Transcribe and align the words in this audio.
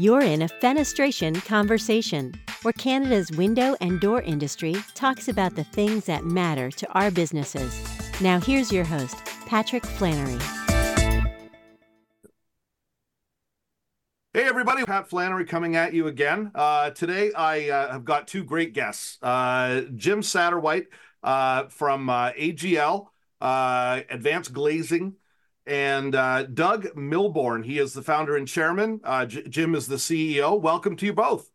You're 0.00 0.22
in 0.22 0.40
a 0.40 0.48
fenestration 0.48 1.44
conversation 1.44 2.32
where 2.62 2.72
Canada's 2.72 3.30
window 3.32 3.76
and 3.82 4.00
door 4.00 4.22
industry 4.22 4.74
talks 4.94 5.28
about 5.28 5.56
the 5.56 5.64
things 5.64 6.06
that 6.06 6.24
matter 6.24 6.70
to 6.70 6.90
our 6.98 7.10
businesses. 7.10 7.78
Now, 8.18 8.40
here's 8.40 8.72
your 8.72 8.84
host, 8.84 9.18
Patrick 9.44 9.84
Flannery. 9.84 10.38
Hey, 14.32 14.44
everybody, 14.44 14.86
Pat 14.86 15.10
Flannery 15.10 15.44
coming 15.44 15.76
at 15.76 15.92
you 15.92 16.06
again. 16.06 16.50
Uh, 16.54 16.88
today, 16.92 17.30
I 17.34 17.68
uh, 17.68 17.92
have 17.92 18.06
got 18.06 18.26
two 18.26 18.42
great 18.42 18.72
guests 18.72 19.18
uh, 19.20 19.82
Jim 19.96 20.22
Satterwhite 20.22 20.86
uh, 21.22 21.64
from 21.64 22.08
uh, 22.08 22.32
AGL, 22.32 23.08
uh, 23.42 24.00
Advanced 24.08 24.54
Glazing, 24.54 25.16
and 25.70 26.12
Doug 26.54 26.96
Milburn. 26.96 27.62
He 27.62 27.78
is 27.78 27.92
the 27.92 28.02
founder 28.02 28.36
and 28.36 28.46
chairman. 28.46 29.00
J- 29.26 29.48
Jim 29.48 29.74
is 29.74 29.86
the 29.86 29.96
CEO. 29.96 30.60
Welcome 30.60 30.96
to 30.96 31.06
you 31.06 31.12
both. 31.12 31.50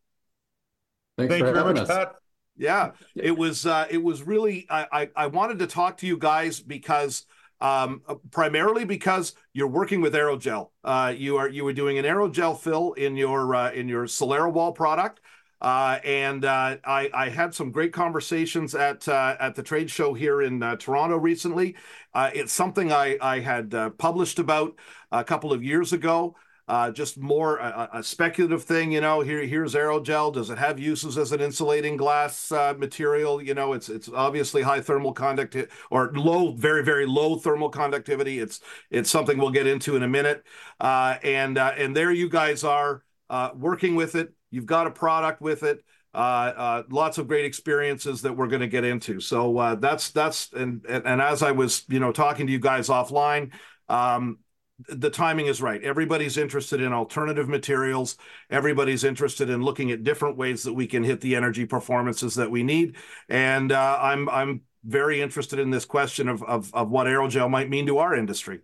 Thanks 1.17 1.33
Thank 1.33 1.45
you 1.45 1.53
very 1.53 1.65
much, 1.65 1.79
us. 1.79 1.87
Pat. 1.87 2.15
Yeah, 2.57 2.91
it 3.15 3.37
was 3.37 3.65
it 3.65 4.01
was 4.01 4.23
really 4.23 4.65
I, 4.69 4.87
I 4.91 5.09
I 5.15 5.27
wanted 5.27 5.59
to 5.59 5.67
talk 5.67 5.97
to 5.97 6.07
you 6.07 6.17
guys 6.17 6.61
because 6.61 7.25
um, 7.61 8.01
primarily 8.31 8.85
because 8.85 9.33
you're 9.53 9.67
working 9.67 10.01
with 10.01 10.13
aerogel. 10.13 10.69
Uh, 10.83 11.13
you 11.15 11.37
are 11.37 11.49
you 11.49 11.63
were 11.63 11.73
doing 11.73 11.97
an 11.97 12.05
aerogel 12.05 12.59
fill 12.59 12.93
in 12.93 13.15
your 13.15 13.55
uh, 13.55 13.71
in 13.71 13.87
your 13.89 14.05
Solera 14.05 14.51
wall 14.51 14.71
product. 14.71 15.21
Uh, 15.61 15.99
and 16.03 16.45
uh, 16.45 16.77
I, 16.83 17.09
I, 17.13 17.29
had 17.29 17.53
some 17.53 17.71
great 17.71 17.93
conversations 17.93 18.75
at 18.75 19.07
uh, 19.07 19.37
at 19.39 19.55
the 19.55 19.63
trade 19.63 19.89
show 19.89 20.13
here 20.13 20.41
in 20.41 20.61
uh, 20.61 20.75
Toronto 20.75 21.17
recently. 21.17 21.75
it's 22.13 22.51
something 22.51 22.91
I, 22.91 23.17
I 23.21 23.39
had 23.39 23.73
published 23.97 24.37
about 24.39 24.75
a 25.11 25.23
couple 25.23 25.53
of 25.53 25.63
years 25.63 25.93
ago 25.93 26.35
uh, 26.67 26.89
just 26.89 27.17
more 27.17 27.57
a, 27.57 27.89
a, 27.93 28.03
speculative 28.03 28.63
thing. 28.63 28.91
You 28.91 29.01
know, 29.01 29.21
here 29.21 29.45
here's 29.45 29.75
aerogel. 29.75 30.33
Does 30.33 30.49
it 30.49 30.57
have 30.57 30.79
uses 30.79 31.17
as 31.17 31.31
an 31.31 31.39
insulating 31.39 31.95
glass 31.95 32.51
uh, 32.51 32.73
material? 32.77 33.41
You 33.41 33.53
know, 33.53 33.73
it's 33.73 33.87
it's 33.87 34.09
obviously 34.09 34.63
high 34.63 34.81
thermal 34.81 35.13
conductivity 35.13 35.71
or 35.91 36.11
low, 36.13 36.53
very 36.53 36.83
very 36.83 37.05
low 37.05 37.37
thermal 37.37 37.69
conductivity. 37.69 38.39
It's 38.39 38.61
it's 38.89 39.11
something 39.11 39.37
we'll 39.37 39.51
get 39.51 39.67
into 39.67 39.95
in 39.95 40.03
a 40.03 40.07
minute. 40.07 40.43
Uh, 40.79 41.17
and 41.23 41.57
uh, 41.57 41.73
and 41.77 41.95
there 41.95 42.11
you 42.11 42.29
guys 42.29 42.63
are 42.63 43.03
uh, 43.29 43.51
working 43.55 43.95
with 43.95 44.15
it. 44.15 44.33
You've 44.55 44.65
got 44.65 44.87
a 44.87 44.91
product 44.91 45.41
with 45.41 45.63
it. 45.63 45.83
Uh, 46.13 46.53
uh, 46.55 46.83
lots 46.89 47.17
of 47.17 47.27
great 47.27 47.43
experiences 47.43 48.21
that 48.21 48.31
we're 48.31 48.47
going 48.47 48.61
to 48.61 48.67
get 48.67 48.85
into. 48.85 49.19
So 49.19 49.57
uh, 49.57 49.75
that's 49.75 50.11
that's 50.11 50.49
and, 50.53 50.85
and, 50.87 51.05
and 51.05 51.21
as 51.21 51.43
I 51.43 51.51
was 51.51 51.83
you 51.89 51.99
know 51.99 52.13
talking 52.13 52.47
to 52.47 52.53
you 52.53 52.59
guys 52.59 52.87
offline, 52.87 53.51
um, 53.89 54.39
the 54.87 55.09
timing 55.09 55.47
is 55.47 55.61
right. 55.61 55.83
Everybody's 55.83 56.37
interested 56.37 56.79
in 56.79 56.93
alternative 56.93 57.49
materials. 57.49 58.17
Everybody's 58.49 59.03
interested 59.03 59.49
in 59.49 59.61
looking 59.61 59.91
at 59.91 60.05
different 60.05 60.37
ways 60.37 60.63
that 60.63 60.73
we 60.73 60.87
can 60.87 61.03
hit 61.03 61.19
the 61.19 61.35
energy 61.35 61.65
performances 61.65 62.35
that 62.35 62.49
we 62.49 62.63
need. 62.63 62.95
And 63.27 63.73
uh, 63.73 63.99
I'm 64.01 64.29
I'm 64.29 64.61
very 64.85 65.21
interested 65.21 65.59
in 65.59 65.69
this 65.69 65.83
question 65.83 66.29
of 66.29 66.41
of, 66.43 66.73
of 66.73 66.89
what 66.89 67.07
aerogel 67.07 67.49
might 67.49 67.69
mean 67.69 67.87
to 67.87 67.97
our 67.97 68.15
industry. 68.15 68.61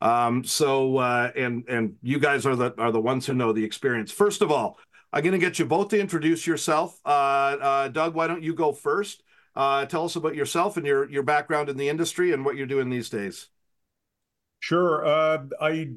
Um, 0.00 0.44
so 0.44 0.98
uh, 0.98 1.30
and 1.36 1.64
and 1.68 1.94
you 2.00 2.18
guys 2.18 2.46
are 2.46 2.54
the 2.54 2.74
are 2.78 2.92
the 2.92 3.00
ones 3.00 3.26
who 3.26 3.34
know 3.34 3.52
the 3.52 3.64
experience. 3.64 4.10
First 4.12 4.42
of 4.42 4.52
all, 4.52 4.78
I'm 5.12 5.22
going 5.22 5.32
to 5.32 5.38
get 5.38 5.58
you 5.58 5.66
both 5.66 5.88
to 5.88 6.00
introduce 6.00 6.46
yourself. 6.46 6.98
Uh, 7.04 7.08
uh, 7.08 7.88
Doug, 7.88 8.14
why 8.14 8.26
don't 8.26 8.42
you 8.42 8.54
go 8.54 8.72
first? 8.72 9.22
Uh, 9.54 9.84
tell 9.84 10.04
us 10.06 10.16
about 10.16 10.34
yourself 10.34 10.76
and 10.78 10.86
your 10.86 11.10
your 11.10 11.22
background 11.22 11.68
in 11.68 11.76
the 11.76 11.90
industry 11.90 12.32
and 12.32 12.44
what 12.44 12.56
you're 12.56 12.66
doing 12.66 12.88
these 12.88 13.10
days. 13.10 13.48
Sure. 14.60 15.04
Uh, 15.04 15.44
I 15.60 15.90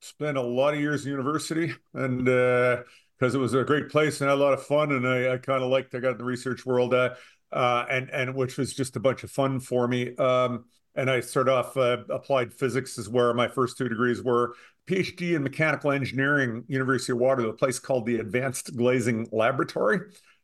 spent 0.00 0.36
a 0.36 0.42
lot 0.42 0.74
of 0.74 0.80
years 0.80 1.04
in 1.04 1.10
university 1.10 1.74
and 1.94 2.24
because 2.24 3.34
uh, 3.34 3.38
it 3.38 3.40
was 3.40 3.54
a 3.54 3.64
great 3.64 3.88
place 3.88 4.20
and 4.20 4.30
I 4.30 4.34
had 4.34 4.38
a 4.38 4.42
lot 4.42 4.52
of 4.52 4.62
fun 4.62 4.92
and 4.92 5.08
I, 5.08 5.32
I 5.34 5.38
kind 5.38 5.64
of 5.64 5.70
liked 5.70 5.94
I 5.94 5.98
got 5.98 6.12
in 6.12 6.18
the 6.18 6.24
research 6.24 6.64
world 6.64 6.94
uh, 6.94 7.86
and 7.90 8.10
and 8.10 8.34
which 8.34 8.56
was 8.56 8.74
just 8.74 8.96
a 8.96 9.00
bunch 9.00 9.24
of 9.24 9.30
fun 9.30 9.60
for 9.60 9.88
me. 9.88 10.14
Um, 10.16 10.66
and 10.96 11.10
I 11.10 11.20
started 11.20 11.52
off 11.52 11.76
uh, 11.76 11.98
applied 12.10 12.52
physics 12.52 12.98
is 12.98 13.08
where 13.08 13.32
my 13.34 13.48
first 13.48 13.78
two 13.78 13.88
degrees 13.88 14.22
were. 14.22 14.54
PhD 14.86 15.34
in 15.34 15.42
mechanical 15.42 15.90
engineering, 15.90 16.64
University 16.68 17.12
of 17.12 17.18
Waterloo, 17.18 17.48
a 17.48 17.52
place 17.52 17.78
called 17.80 18.06
the 18.06 18.16
Advanced 18.16 18.76
Glazing 18.76 19.28
Laboratory 19.32 19.98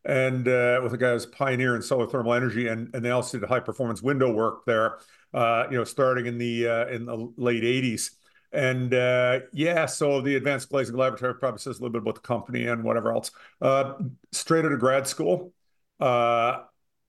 and 0.04 0.48
uh, 0.48 0.80
with 0.82 0.92
a 0.92 0.98
guy 0.98 1.12
who's 1.12 1.26
pioneer 1.26 1.76
in 1.76 1.82
solar 1.82 2.08
thermal 2.08 2.34
energy, 2.34 2.66
and 2.66 2.92
and 2.92 3.04
they 3.04 3.10
also 3.10 3.38
did 3.38 3.48
high 3.48 3.60
performance 3.60 4.02
window 4.02 4.32
work 4.32 4.64
there 4.66 4.98
uh, 5.34 5.66
you 5.70 5.76
know, 5.76 5.84
starting 5.84 6.26
in 6.26 6.38
the 6.38 6.68
uh, 6.68 6.86
in 6.88 7.06
the 7.06 7.32
late 7.36 7.62
'80s. 7.62 8.10
And 8.52 8.92
uh, 8.92 9.40
yeah, 9.52 9.86
so 9.86 10.20
the 10.20 10.36
Advanced 10.36 10.68
Glazing 10.68 10.96
Laboratory 10.96 11.34
probably 11.36 11.58
says 11.58 11.78
a 11.78 11.82
little 11.82 11.92
bit 11.92 12.02
about 12.02 12.16
the 12.16 12.20
company 12.20 12.66
and 12.66 12.84
whatever 12.84 13.12
else. 13.12 13.30
Uh, 13.60 13.94
straight 14.30 14.64
out 14.64 14.72
of 14.72 14.80
grad 14.80 15.06
school, 15.06 15.52
uh, 16.00 16.58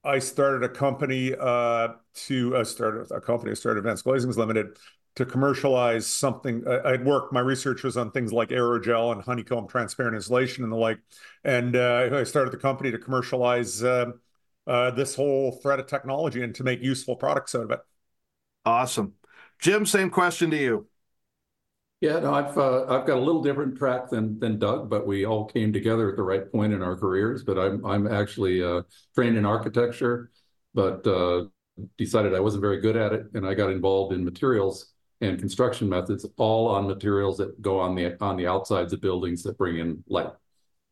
I 0.04 0.20
started 0.20 0.64
a 0.64 0.70
company 0.70 1.34
uh, 1.40 1.90
to 2.28 2.58
uh, 2.58 2.64
start 2.64 3.08
a 3.12 3.22
company. 3.22 3.52
I 3.52 3.54
started 3.54 3.80
Advanced 3.80 4.06
Glazings 4.06 4.36
Limited 4.36 4.78
to 5.16 5.26
commercialize 5.26 6.08
something. 6.08 6.64
I, 6.68 6.92
would 6.92 7.06
worked. 7.06 7.34
My 7.34 7.40
research 7.40 7.84
was 7.84 7.96
on 7.96 8.12
things 8.12 8.34
like 8.34 8.50
aerogel 8.50 9.14
and 9.14 9.22
honeycomb 9.22 9.68
transparent 9.68 10.16
insulation 10.16 10.64
and 10.64 10.74
the 10.74 10.78
like. 10.78 11.00
And 11.44 11.76
uh, 11.76 12.10
I 12.14 12.24
started 12.24 12.52
the 12.52 12.58
company 12.58 12.92
to 12.92 12.98
commercialize 12.98 13.84
uh, 13.84 14.12
uh, 14.68 14.92
this 14.92 15.16
whole 15.16 15.52
thread 15.52 15.80
of 15.80 15.88
technology 15.88 16.42
and 16.42 16.54
to 16.56 16.64
make 16.64 16.82
useful 16.82 17.16
products 17.16 17.56
out 17.56 17.64
of 17.64 17.72
it. 17.72 17.80
Awesome. 18.66 19.14
Jim, 19.60 19.86
same 19.86 20.10
question 20.10 20.52
to 20.52 20.58
you. 20.58 20.88
Yeah, 22.04 22.20
no, 22.20 22.34
I've 22.34 22.58
uh, 22.58 22.84
I've 22.90 23.08
got 23.08 23.16
a 23.16 23.22
little 23.22 23.42
different 23.42 23.78
track 23.78 24.10
than 24.10 24.38
than 24.38 24.60
Doug, 24.60 24.90
but 24.90 25.08
we 25.08 25.26
all 25.26 25.46
came 25.46 25.72
together 25.72 26.10
at 26.10 26.18
the 26.18 26.22
right 26.22 26.52
point 26.52 26.74
in 26.74 26.84
our 26.84 26.98
careers. 26.98 27.46
But 27.46 27.58
I'm 27.58 27.86
I'm 27.86 28.08
actually 28.08 28.62
uh, 28.62 28.82
trained 29.16 29.38
in 29.38 29.46
architecture, 29.46 30.30
but 30.74 31.08
uh, 31.08 31.46
decided 31.98 32.34
I 32.34 32.42
wasn't 32.42 32.60
very 32.60 32.82
good 32.82 32.98
at 32.98 33.14
it, 33.14 33.28
and 33.36 33.48
I 33.48 33.54
got 33.54 33.70
involved 33.70 34.14
in 34.14 34.26
materials 34.26 34.92
and 35.22 35.40
construction 35.40 35.88
methods, 35.88 36.26
all 36.36 36.68
on 36.68 36.88
materials 36.88 37.38
that 37.38 37.62
go 37.62 37.80
on 37.80 37.96
the 37.96 38.22
on 38.22 38.36
the 38.36 38.48
outsides 38.48 38.92
of 38.92 39.00
buildings 39.00 39.42
that 39.44 39.58
bring 39.58 39.78
in 39.78 40.04
light. 40.10 40.34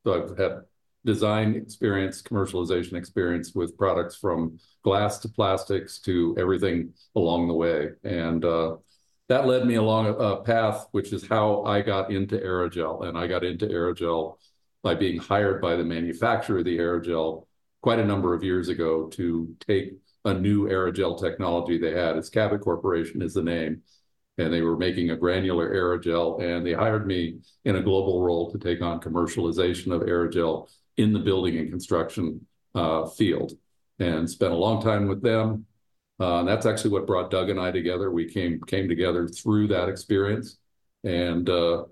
So 0.06 0.14
I've 0.14 0.38
had 0.38 0.62
design 1.04 1.56
experience, 1.56 2.22
commercialization 2.22 2.94
experience 2.94 3.54
with 3.54 3.78
products 3.78 4.16
from 4.16 4.60
glass 4.82 5.20
to 5.20 5.28
plastics 5.28 6.00
to 6.04 6.38
everything 6.40 6.94
along 7.18 7.50
the 7.50 7.54
way. 7.54 7.90
And 8.06 8.46
uh, 8.46 8.78
that 9.30 9.48
led 9.48 9.66
me 9.66 9.76
along 9.76 10.08
a, 10.20 10.42
path, 10.42 10.88
which 10.92 11.14
is 11.14 11.26
how 11.26 11.64
I 11.64 11.82
got 11.82 12.12
into 12.12 12.38
aerogel. 12.38 13.08
And 13.08 13.18
I 13.18 13.28
got 13.28 13.44
into 13.44 13.68
aerogel 13.68 14.38
by 14.84 14.96
being 14.96 15.20
hired 15.20 15.62
by 15.62 15.76
the 15.76 15.84
manufacturer 15.84 16.60
of 16.60 16.66
the 16.66 16.78
aerogel 16.78 17.46
quite 17.82 18.00
a 18.00 18.06
number 18.06 18.34
of 18.34 18.44
years 18.44 18.68
ago 18.68 19.08
to 19.08 19.56
take 19.60 19.94
a 20.26 20.34
new 20.34 20.68
aerogel 20.68 21.20
technology 21.20 21.78
they 21.78 21.94
had. 21.94 22.18
It's 22.18 22.30
Cabot 22.30 22.62
Corporation 22.62 23.22
is 23.22 23.34
the 23.34 23.44
name. 23.44 23.82
And 24.38 24.52
they 24.52 24.62
were 24.62 24.78
making 24.78 25.12
a 25.12 25.18
granular 25.18 25.74
aerogel, 25.74 26.42
and 26.42 26.66
they 26.66 26.74
hired 26.74 27.06
me 27.06 27.40
in 27.66 27.76
a 27.76 27.82
global 27.82 28.24
role 28.24 28.52
to 28.52 28.58
take 28.58 28.82
on 28.82 29.00
commercialization 29.00 29.94
of 29.94 30.02
aerogel 30.02 30.70
in 30.98 31.14
the 31.14 31.20
building 31.20 31.58
and 31.58 31.70
construction 31.70 32.46
uh, 32.74 33.06
field 33.08 33.54
and 34.00 34.30
spent 34.30 34.54
a 34.54 34.58
long 34.58 34.82
time 34.82 35.08
with 35.08 35.22
them. 35.22 35.66
Uh, 36.22 36.40
and 36.40 36.48
that's 36.48 36.68
actually 36.68 36.92
what 36.92 37.08
brought 37.08 37.32
Doug 37.32 37.50
and 37.50 37.60
I 37.60 37.72
together. 37.72 38.12
We 38.12 38.26
came 38.26 38.62
came 38.62 38.88
together 38.88 39.28
through 39.28 39.70
that 39.70 39.90
experience, 39.90 40.60
and 41.04 41.50
uh, 41.50 41.86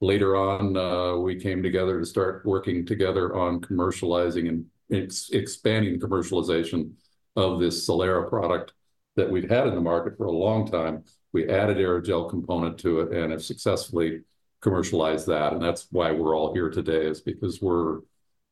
later 0.00 0.36
on, 0.36 0.74
uh, 0.74 1.16
we 1.16 1.38
came 1.38 1.62
together 1.62 2.00
to 2.00 2.06
start 2.06 2.46
working 2.46 2.86
together 2.86 3.36
on 3.36 3.60
commercializing 3.60 4.48
and 4.48 4.64
ex- 4.90 5.28
expanding 5.34 5.98
the 5.98 6.06
commercialization 6.06 6.92
of 7.36 7.60
this 7.60 7.86
Solera 7.86 8.26
product 8.26 8.72
that 9.16 9.30
we've 9.30 9.50
had 9.50 9.66
in 9.66 9.74
the 9.74 9.82
market 9.82 10.16
for 10.16 10.24
a 10.24 10.32
long 10.32 10.66
time. 10.66 11.04
We 11.34 11.50
added 11.50 11.76
aerogel 11.76 12.30
component 12.30 12.78
to 12.78 13.00
it 13.00 13.12
and 13.12 13.32
have 13.32 13.44
successfully 13.44 14.22
commercialized 14.62 15.26
that, 15.26 15.52
and 15.52 15.62
that's 15.62 15.88
why 15.90 16.10
we're 16.10 16.34
all 16.34 16.54
here 16.54 16.70
today. 16.70 17.04
Is 17.04 17.20
because 17.20 17.60
we're 17.60 18.00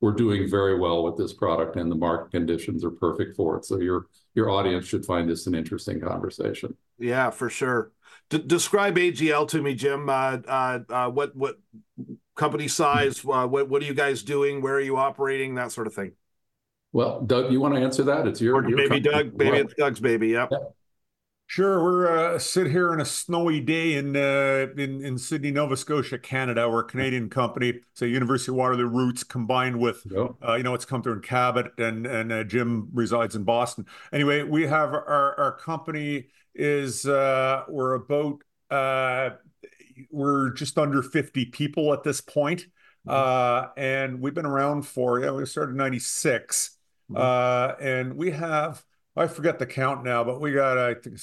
we're 0.03 0.13
doing 0.13 0.47
very 0.47 0.79
well 0.79 1.03
with 1.03 1.17
this 1.17 1.33
product 1.33 1.77
and 1.77 1.91
the 1.91 1.97
market 1.97 2.33
conditions 2.33 2.85
are 2.85 2.91
perfect 2.91 3.35
for 3.35 3.57
it. 3.57 3.65
So 3.65 3.81
your 3.81 4.09
your 4.37 4.51
audience 4.51 4.87
should 4.87 5.05
find 5.05 5.29
this 5.29 5.47
an 5.47 5.55
interesting 5.55 6.01
conversation. 6.01 6.77
Yeah, 6.99 7.31
for 7.31 7.49
sure. 7.49 7.91
D- 8.29 8.39
describe 8.39 8.97
AGL 8.97 9.49
to 9.49 9.63
me, 9.63 9.75
Jim. 9.75 10.09
Uh, 10.09 10.39
uh, 10.47 10.79
uh, 10.89 11.11
what 11.11 11.35
what 11.35 11.59
company 12.37 12.69
size? 12.69 13.25
Uh, 13.25 13.47
what 13.47 13.69
what 13.69 13.83
are 13.83 13.87
you 13.87 13.95
guys 13.95 14.23
doing? 14.23 14.61
Where 14.61 14.75
are 14.75 14.81
you 14.81 14.99
operating? 14.99 15.55
That 15.55 15.73
sort 15.73 15.87
of 15.87 15.95
thing. 15.95 16.13
Well, 16.93 17.23
Doug, 17.23 17.51
you 17.51 17.61
want 17.61 17.75
to 17.75 17.81
answer 17.81 18.05
that? 18.05 18.27
It's 18.29 18.41
your, 18.41 18.67
your 18.69 18.77
maybe 18.77 19.01
company. 19.01 19.25
Doug. 19.25 19.39
Maybe 19.39 19.51
well, 19.51 19.61
it's 19.61 19.75
Doug's 19.75 20.01
baby. 20.01 20.29
Yep. 20.29 20.53
Sure, 21.49 21.81
we're 21.81 22.35
uh, 22.35 22.39
sit 22.41 22.67
here 22.67 22.93
in 22.93 23.01
a 23.01 23.05
snowy 23.05 23.61
day 23.61 23.95
in 23.95 24.17
uh, 24.17 24.67
in 24.77 25.05
in 25.05 25.17
Sydney, 25.17 25.53
Nova 25.53 25.77
Scotia, 25.77 26.19
Canada. 26.19 26.69
We're 26.69 26.81
a 26.81 26.85
Canadian 26.85 27.31
company, 27.31 27.81
so 27.95 28.05
University 28.05 28.51
of 28.51 28.57
Waterloo 28.57 28.87
roots 28.87 29.23
combined 29.23 29.79
with 29.79 30.03
yep. 30.11 30.33
uh, 30.47 30.55
you 30.55 30.65
know 30.65 30.75
it's 30.75 30.85
come 30.85 31.05
through 31.05 31.15
in 31.15 31.21
Cabot, 31.21 31.71
and 31.79 32.05
and 32.05 32.33
uh, 32.33 32.43
Jim 32.43 32.89
resides 32.93 33.37
in 33.37 33.45
Boston. 33.45 33.87
Anyway, 34.13 34.43
we 34.43 34.67
have 34.67 34.93
our 34.93 35.39
our 35.39 35.53
company 35.53 36.27
is 36.55 37.07
uh, 37.07 37.63
we're 37.69 37.95
about 37.95 38.43
uh, 38.71 39.37
we're 40.11 40.51
just 40.51 40.77
under 40.79 41.01
fifty 41.01 41.45
people 41.45 41.93
at 41.93 42.03
this 42.03 42.21
point. 42.21 42.67
Uh, 43.07 43.69
and 43.77 44.21
we've 44.21 44.35
been 44.35 44.47
around 44.47 44.83
for, 44.83 45.21
yeah, 45.21 45.31
we 45.31 45.47
started 45.47 45.71
in 45.73 45.77
96. 45.77 46.77
Mm-hmm. 47.11 47.23
Uh, 47.23 47.81
and 47.81 48.17
we 48.17 48.33
have, 48.33 48.85
I 49.17 49.27
forget 49.27 49.59
the 49.59 49.67
count 49.67 50.05
now, 50.05 50.23
but 50.25 50.41
we 50.41 50.53
got, 50.53 50.77
I 50.77 50.95
think, 50.95 51.19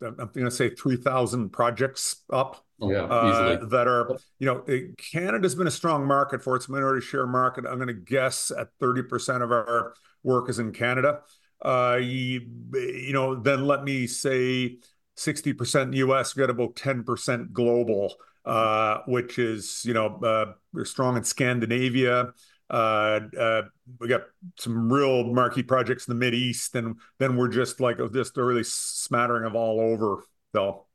I'm 0.00 0.14
going 0.16 0.44
to 0.44 0.50
say 0.50 0.70
3,000 0.70 1.50
projects 1.50 2.22
up. 2.32 2.64
Yeah, 2.80 3.04
uh, 3.04 3.64
that 3.66 3.88
are, 3.88 4.16
you 4.38 4.46
know, 4.46 4.64
Canada's 4.98 5.54
been 5.54 5.66
a 5.66 5.70
strong 5.70 6.06
market 6.06 6.42
for 6.42 6.54
its 6.56 6.68
minority 6.68 7.04
share 7.04 7.26
market. 7.26 7.64
I'm 7.66 7.76
going 7.76 7.88
to 7.88 7.94
guess 7.94 8.50
at 8.50 8.68
30% 8.80 9.42
of 9.42 9.52
our 9.52 9.94
work 10.22 10.50
is 10.50 10.58
in 10.58 10.72
Canada. 10.72 11.20
Uh, 11.62 11.98
you, 12.02 12.42
you 12.74 13.12
know, 13.12 13.36
then 13.36 13.66
let 13.66 13.84
me 13.84 14.06
say 14.06 14.78
60% 15.16 15.94
US, 15.96 16.36
we 16.36 16.40
got 16.40 16.50
about 16.50 16.74
10% 16.74 17.52
global, 17.52 18.14
uh, 18.44 18.98
which 19.06 19.38
is, 19.38 19.82
you 19.84 19.94
know, 19.94 20.16
uh, 20.16 20.52
we're 20.72 20.84
strong 20.84 21.16
in 21.16 21.24
Scandinavia. 21.24 22.32
Uh, 22.74 23.20
uh, 23.38 23.62
we 24.00 24.08
got 24.08 24.22
some 24.58 24.92
real 24.92 25.22
marquee 25.32 25.62
projects 25.62 26.08
in 26.08 26.14
the 26.14 26.18
Mid 26.18 26.34
East, 26.34 26.74
and 26.74 26.96
then 27.20 27.36
we're 27.36 27.48
just 27.48 27.78
like 27.78 27.98
just 28.12 28.36
a 28.36 28.42
really 28.42 28.64
smattering 28.64 29.44
of 29.44 29.54
all 29.54 29.78
over. 29.78 30.24
So 30.52 30.86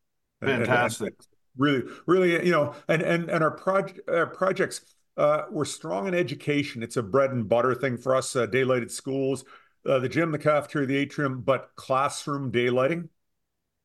fantastic. 0.42 1.14
Really, 1.58 1.84
really, 2.06 2.46
you 2.46 2.52
know, 2.52 2.76
and 2.90 3.02
and 3.02 3.30
and 3.30 3.42
our 3.44 3.52
project 3.52 4.02
our 4.10 4.28
projects. 4.28 4.82
Uh, 5.16 5.46
we're 5.52 5.66
strong 5.66 6.08
in 6.08 6.14
education. 6.14 6.84
It's 6.84 6.98
a 6.98 7.04
bread 7.04 7.32
and 7.32 7.48
butter 7.48 7.76
thing 7.76 7.98
for 7.98 8.16
us. 8.16 8.36
Uh, 8.36 8.48
daylighted 8.48 8.92
schools, 8.92 9.46
uh, 9.86 10.00
the 10.00 10.10
gym, 10.10 10.32
the 10.32 10.38
cafeteria, 10.38 10.88
the 10.88 10.98
atrium, 10.98 11.42
but 11.42 11.70
classroom 11.76 12.52
daylighting 12.52 13.10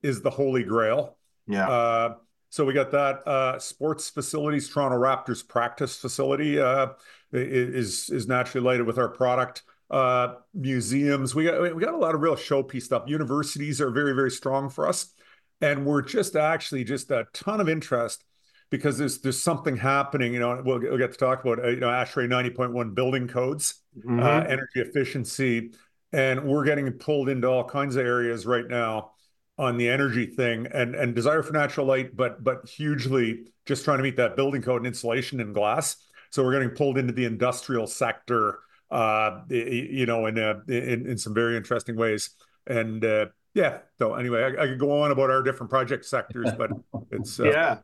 is 0.02 0.20
the 0.20 0.30
holy 0.30 0.64
grail. 0.64 1.16
Yeah. 1.46 1.68
Uh, 1.68 2.14
so 2.50 2.64
we 2.64 2.72
got 2.72 2.92
that 2.92 3.26
uh, 3.26 3.58
sports 3.58 4.08
facilities. 4.10 4.68
Toronto 4.68 4.96
Raptors 4.96 5.46
practice 5.46 5.96
facility 5.96 6.60
uh, 6.60 6.90
is 7.34 8.10
is 8.10 8.26
naturally 8.26 8.64
lighted 8.64 8.86
with 8.86 8.98
our 8.98 9.08
product. 9.08 9.62
Uh, 9.90 10.34
museums, 10.54 11.34
we 11.34 11.44
got 11.44 11.74
we 11.74 11.82
got 11.82 11.94
a 11.94 11.98
lot 11.98 12.14
of 12.14 12.20
real 12.20 12.36
showpiece 12.36 12.82
stuff. 12.82 13.04
Universities 13.06 13.80
are 13.80 13.90
very 13.90 14.14
very 14.14 14.30
strong 14.30 14.70
for 14.70 14.88
us, 14.88 15.12
and 15.60 15.84
we're 15.84 16.02
just 16.02 16.36
actually 16.36 16.84
just 16.84 17.10
a 17.10 17.26
ton 17.32 17.60
of 17.60 17.68
interest 17.68 18.24
because 18.70 18.98
there's 18.98 19.20
there's 19.20 19.42
something 19.42 19.76
happening. 19.76 20.32
You 20.32 20.40
know, 20.40 20.62
we'll, 20.64 20.80
we'll 20.80 20.98
get 20.98 21.12
to 21.12 21.18
talk 21.18 21.44
about 21.44 21.64
uh, 21.64 21.68
you 21.68 21.80
know 21.80 21.88
ASHRAE 21.88 22.28
90.1 22.28 22.94
building 22.94 23.28
codes, 23.28 23.82
mm-hmm. 23.96 24.20
uh, 24.20 24.40
energy 24.40 24.80
efficiency, 24.80 25.72
and 26.12 26.44
we're 26.44 26.64
getting 26.64 26.90
pulled 26.92 27.28
into 27.28 27.46
all 27.46 27.64
kinds 27.64 27.96
of 27.96 28.06
areas 28.06 28.46
right 28.46 28.66
now 28.66 29.12
on 29.56 29.76
the 29.76 29.88
energy 29.88 30.26
thing 30.26 30.66
and 30.72 30.94
and 30.94 31.14
desire 31.14 31.42
for 31.42 31.52
natural 31.52 31.86
light, 31.86 32.16
but 32.16 32.42
but 32.42 32.68
hugely 32.68 33.44
just 33.66 33.84
trying 33.84 33.98
to 33.98 34.02
meet 34.02 34.16
that 34.16 34.36
building 34.36 34.62
code 34.62 34.78
and 34.78 34.86
insulation 34.86 35.40
and 35.40 35.54
glass. 35.54 35.96
So 36.34 36.42
we're 36.42 36.52
getting 36.52 36.70
pulled 36.70 36.98
into 36.98 37.12
the 37.12 37.26
industrial 37.26 37.86
sector, 37.86 38.58
uh, 38.90 39.42
you 39.48 40.04
know, 40.04 40.26
in, 40.26 40.36
uh, 40.36 40.62
in 40.66 41.06
in 41.06 41.16
some 41.16 41.32
very 41.32 41.56
interesting 41.56 41.94
ways. 41.94 42.30
And 42.66 43.04
uh, 43.04 43.26
yeah, 43.54 43.78
so 44.00 44.14
anyway, 44.14 44.42
I, 44.42 44.64
I, 44.64 44.66
could 44.66 44.80
go 44.80 45.00
on 45.02 45.12
about 45.12 45.30
our 45.30 45.42
different 45.42 45.70
project 45.70 46.04
sectors, 46.04 46.50
but 46.58 46.72
it's 47.12 47.38
uh, 47.38 47.44
yeah. 47.44 47.78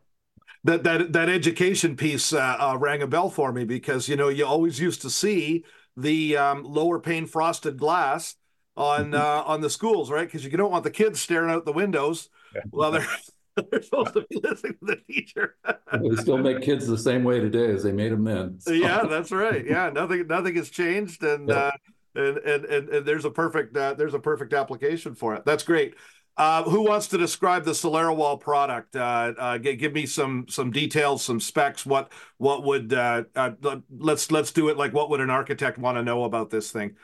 That, 0.65 0.83
that 0.83 1.13
that 1.13 1.29
education 1.29 1.95
piece 1.95 2.33
uh, 2.33 2.57
uh, 2.59 2.77
rang 2.77 3.03
a 3.03 3.07
bell 3.07 3.31
for 3.31 3.53
me 3.53 3.65
because 3.65 4.09
you 4.09 4.17
know 4.17 4.29
you 4.29 4.45
always 4.45 4.81
used 4.81 5.01
to 5.03 5.11
see 5.11 5.65
the 5.97 6.37
um, 6.37 6.65
lower 6.65 6.99
pane 6.99 7.27
frosted 7.27 7.79
glass 7.79 8.35
on 8.77 9.13
mm-hmm. 9.13 9.15
uh, 9.15 9.43
on 9.45 9.61
the 9.61 9.71
schools, 9.71 10.11
right? 10.11 10.27
Because 10.27 10.45
you 10.45 10.51
don't 10.51 10.73
want 10.73 10.83
the 10.83 10.91
kids 10.91 11.21
staring 11.21 11.53
out 11.53 11.67
the 11.67 11.73
windows 11.73 12.29
yeah. 12.53 12.63
while 12.71 12.91
they're 12.91 13.07
they're 13.71 13.83
supposed 13.83 14.15
to 14.15 14.27
be 14.31 14.41
listening 14.43 14.75
to 14.75 14.87
the 14.87 14.97
teacher. 15.13 15.57
they 15.93 16.17
still 16.17 16.39
make 16.39 16.63
kids 16.63 16.87
the 16.87 16.99
same 16.99 17.25
way 17.25 17.41
today 17.41 17.71
as 17.71 17.83
they 17.83 17.93
made 17.93 18.13
them 18.13 18.25
then. 18.25 18.61
So. 18.61 18.73
Yeah, 18.73 19.05
that's 19.05 19.33
right. 19.33 19.65
Yeah, 19.65 19.91
nothing 19.91 20.27
nothing 20.27 20.57
has 20.57 20.71
changed, 20.71 21.23
and 21.23 21.49
yeah. 21.49 21.55
uh, 21.55 21.71
and, 22.15 22.39
and, 22.39 22.65
and 22.65 22.89
and 22.89 23.07
there's 23.07 23.25
a 23.25 23.31
perfect 23.31 23.77
uh, 23.77 23.95
there's 23.95 24.15
a 24.15 24.19
perfect 24.19 24.53
application 24.53 25.15
for 25.15 25.35
it. 25.35 25.45
That's 25.45 25.63
great. 25.63 25.95
Uh, 26.37 26.63
who 26.63 26.83
wants 26.83 27.09
to 27.09 27.19
describe 27.19 27.65
the 27.65 27.73
SoleraWall 27.73 28.41
product? 28.41 28.97
Uh, 28.97 29.35
uh, 29.37 29.59
give, 29.59 29.79
give, 29.79 29.93
me 29.93 30.07
some 30.07 30.47
some 30.49 30.71
details, 30.71 31.23
some 31.23 31.41
specs. 31.41 31.85
What 31.85 32.13
what 32.39 32.65
would 32.65 32.95
uh, 32.95 33.25
uh, 33.37 33.51
let's 33.91 34.31
let's 34.31 34.51
do 34.53 34.69
it 34.69 34.79
like 34.79 34.95
what 34.95 35.11
would 35.11 35.21
an 35.21 35.29
architect 35.29 35.77
want 35.77 35.99
to 35.99 36.03
know 36.03 36.25
about 36.25 36.49
this 36.49 36.71
thing? 36.71 36.97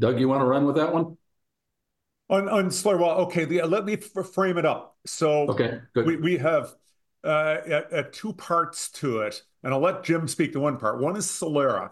Doug, 0.00 0.18
you 0.18 0.28
want 0.28 0.40
to 0.40 0.46
run 0.46 0.64
with 0.64 0.76
that 0.76 0.92
one? 0.92 1.18
On 2.30 2.48
on 2.48 2.66
SoleraWall, 2.66 3.18
okay. 3.26 3.44
The, 3.44 3.62
let 3.62 3.84
me 3.84 3.96
frame 3.96 4.56
it 4.56 4.64
up. 4.64 4.96
So 5.06 5.48
okay, 5.48 5.80
good. 5.94 6.06
We 6.06 6.16
we 6.16 6.36
have 6.38 6.74
uh, 7.22 8.02
two 8.12 8.32
parts 8.32 8.90
to 8.92 9.20
it, 9.20 9.42
and 9.62 9.74
I'll 9.74 9.80
let 9.80 10.04
Jim 10.04 10.26
speak 10.26 10.52
to 10.54 10.60
one 10.60 10.78
part. 10.78 11.00
One 11.00 11.16
is 11.16 11.26
Solera. 11.26 11.90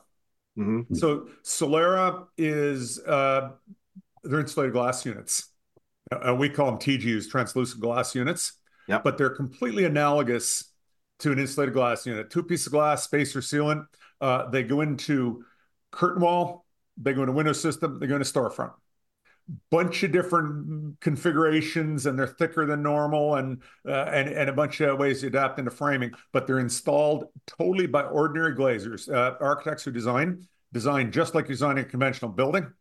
Mm-hmm. 0.58 0.94
So 0.94 1.28
Solera 1.44 2.26
is 2.38 2.98
uh, 3.00 3.50
they're 4.24 4.40
insulated 4.40 4.72
glass 4.72 5.04
units. 5.04 5.48
Uh, 6.10 6.34
we 6.34 6.48
call 6.48 6.66
them 6.66 6.78
TGUs, 6.78 7.30
translucent 7.30 7.80
glass 7.80 8.14
units. 8.14 8.54
Yeah. 8.88 9.00
But 9.02 9.16
they're 9.16 9.30
completely 9.30 9.84
analogous 9.84 10.64
to 11.20 11.30
an 11.32 11.38
insulated 11.38 11.74
glass 11.74 12.04
unit. 12.04 12.30
Two 12.30 12.42
pieces 12.42 12.66
of 12.66 12.72
glass, 12.72 13.04
spacer 13.04 13.40
sealant. 13.40 13.86
Uh, 14.20 14.50
they 14.50 14.62
go 14.62 14.80
into 14.80 15.44
curtain 15.90 16.22
wall 16.22 16.62
they 16.96 17.12
go 17.12 17.22
into 17.22 17.32
window 17.32 17.52
system, 17.52 17.98
they 17.98 18.06
go 18.06 18.16
into 18.16 18.30
storefront. 18.30 18.72
Bunch 19.70 20.02
of 20.02 20.12
different 20.12 21.00
configurations, 21.00 22.06
and 22.06 22.18
they're 22.18 22.26
thicker 22.26 22.64
than 22.64 22.82
normal, 22.82 23.34
and 23.34 23.62
uh, 23.86 24.04
and 24.04 24.28
and 24.28 24.48
a 24.48 24.52
bunch 24.52 24.80
of 24.80 24.98
ways 24.98 25.20
to 25.20 25.26
adapt 25.26 25.58
into 25.58 25.70
framing. 25.70 26.12
But 26.32 26.46
they're 26.46 26.58
installed 26.58 27.24
totally 27.46 27.86
by 27.86 28.02
ordinary 28.04 28.54
glazers, 28.54 29.12
uh, 29.12 29.36
architects 29.40 29.84
who 29.84 29.90
design 29.90 30.46
design 30.72 31.12
just 31.12 31.34
like 31.34 31.46
designing 31.46 31.84
a 31.84 31.88
conventional 31.88 32.30
building, 32.30 32.72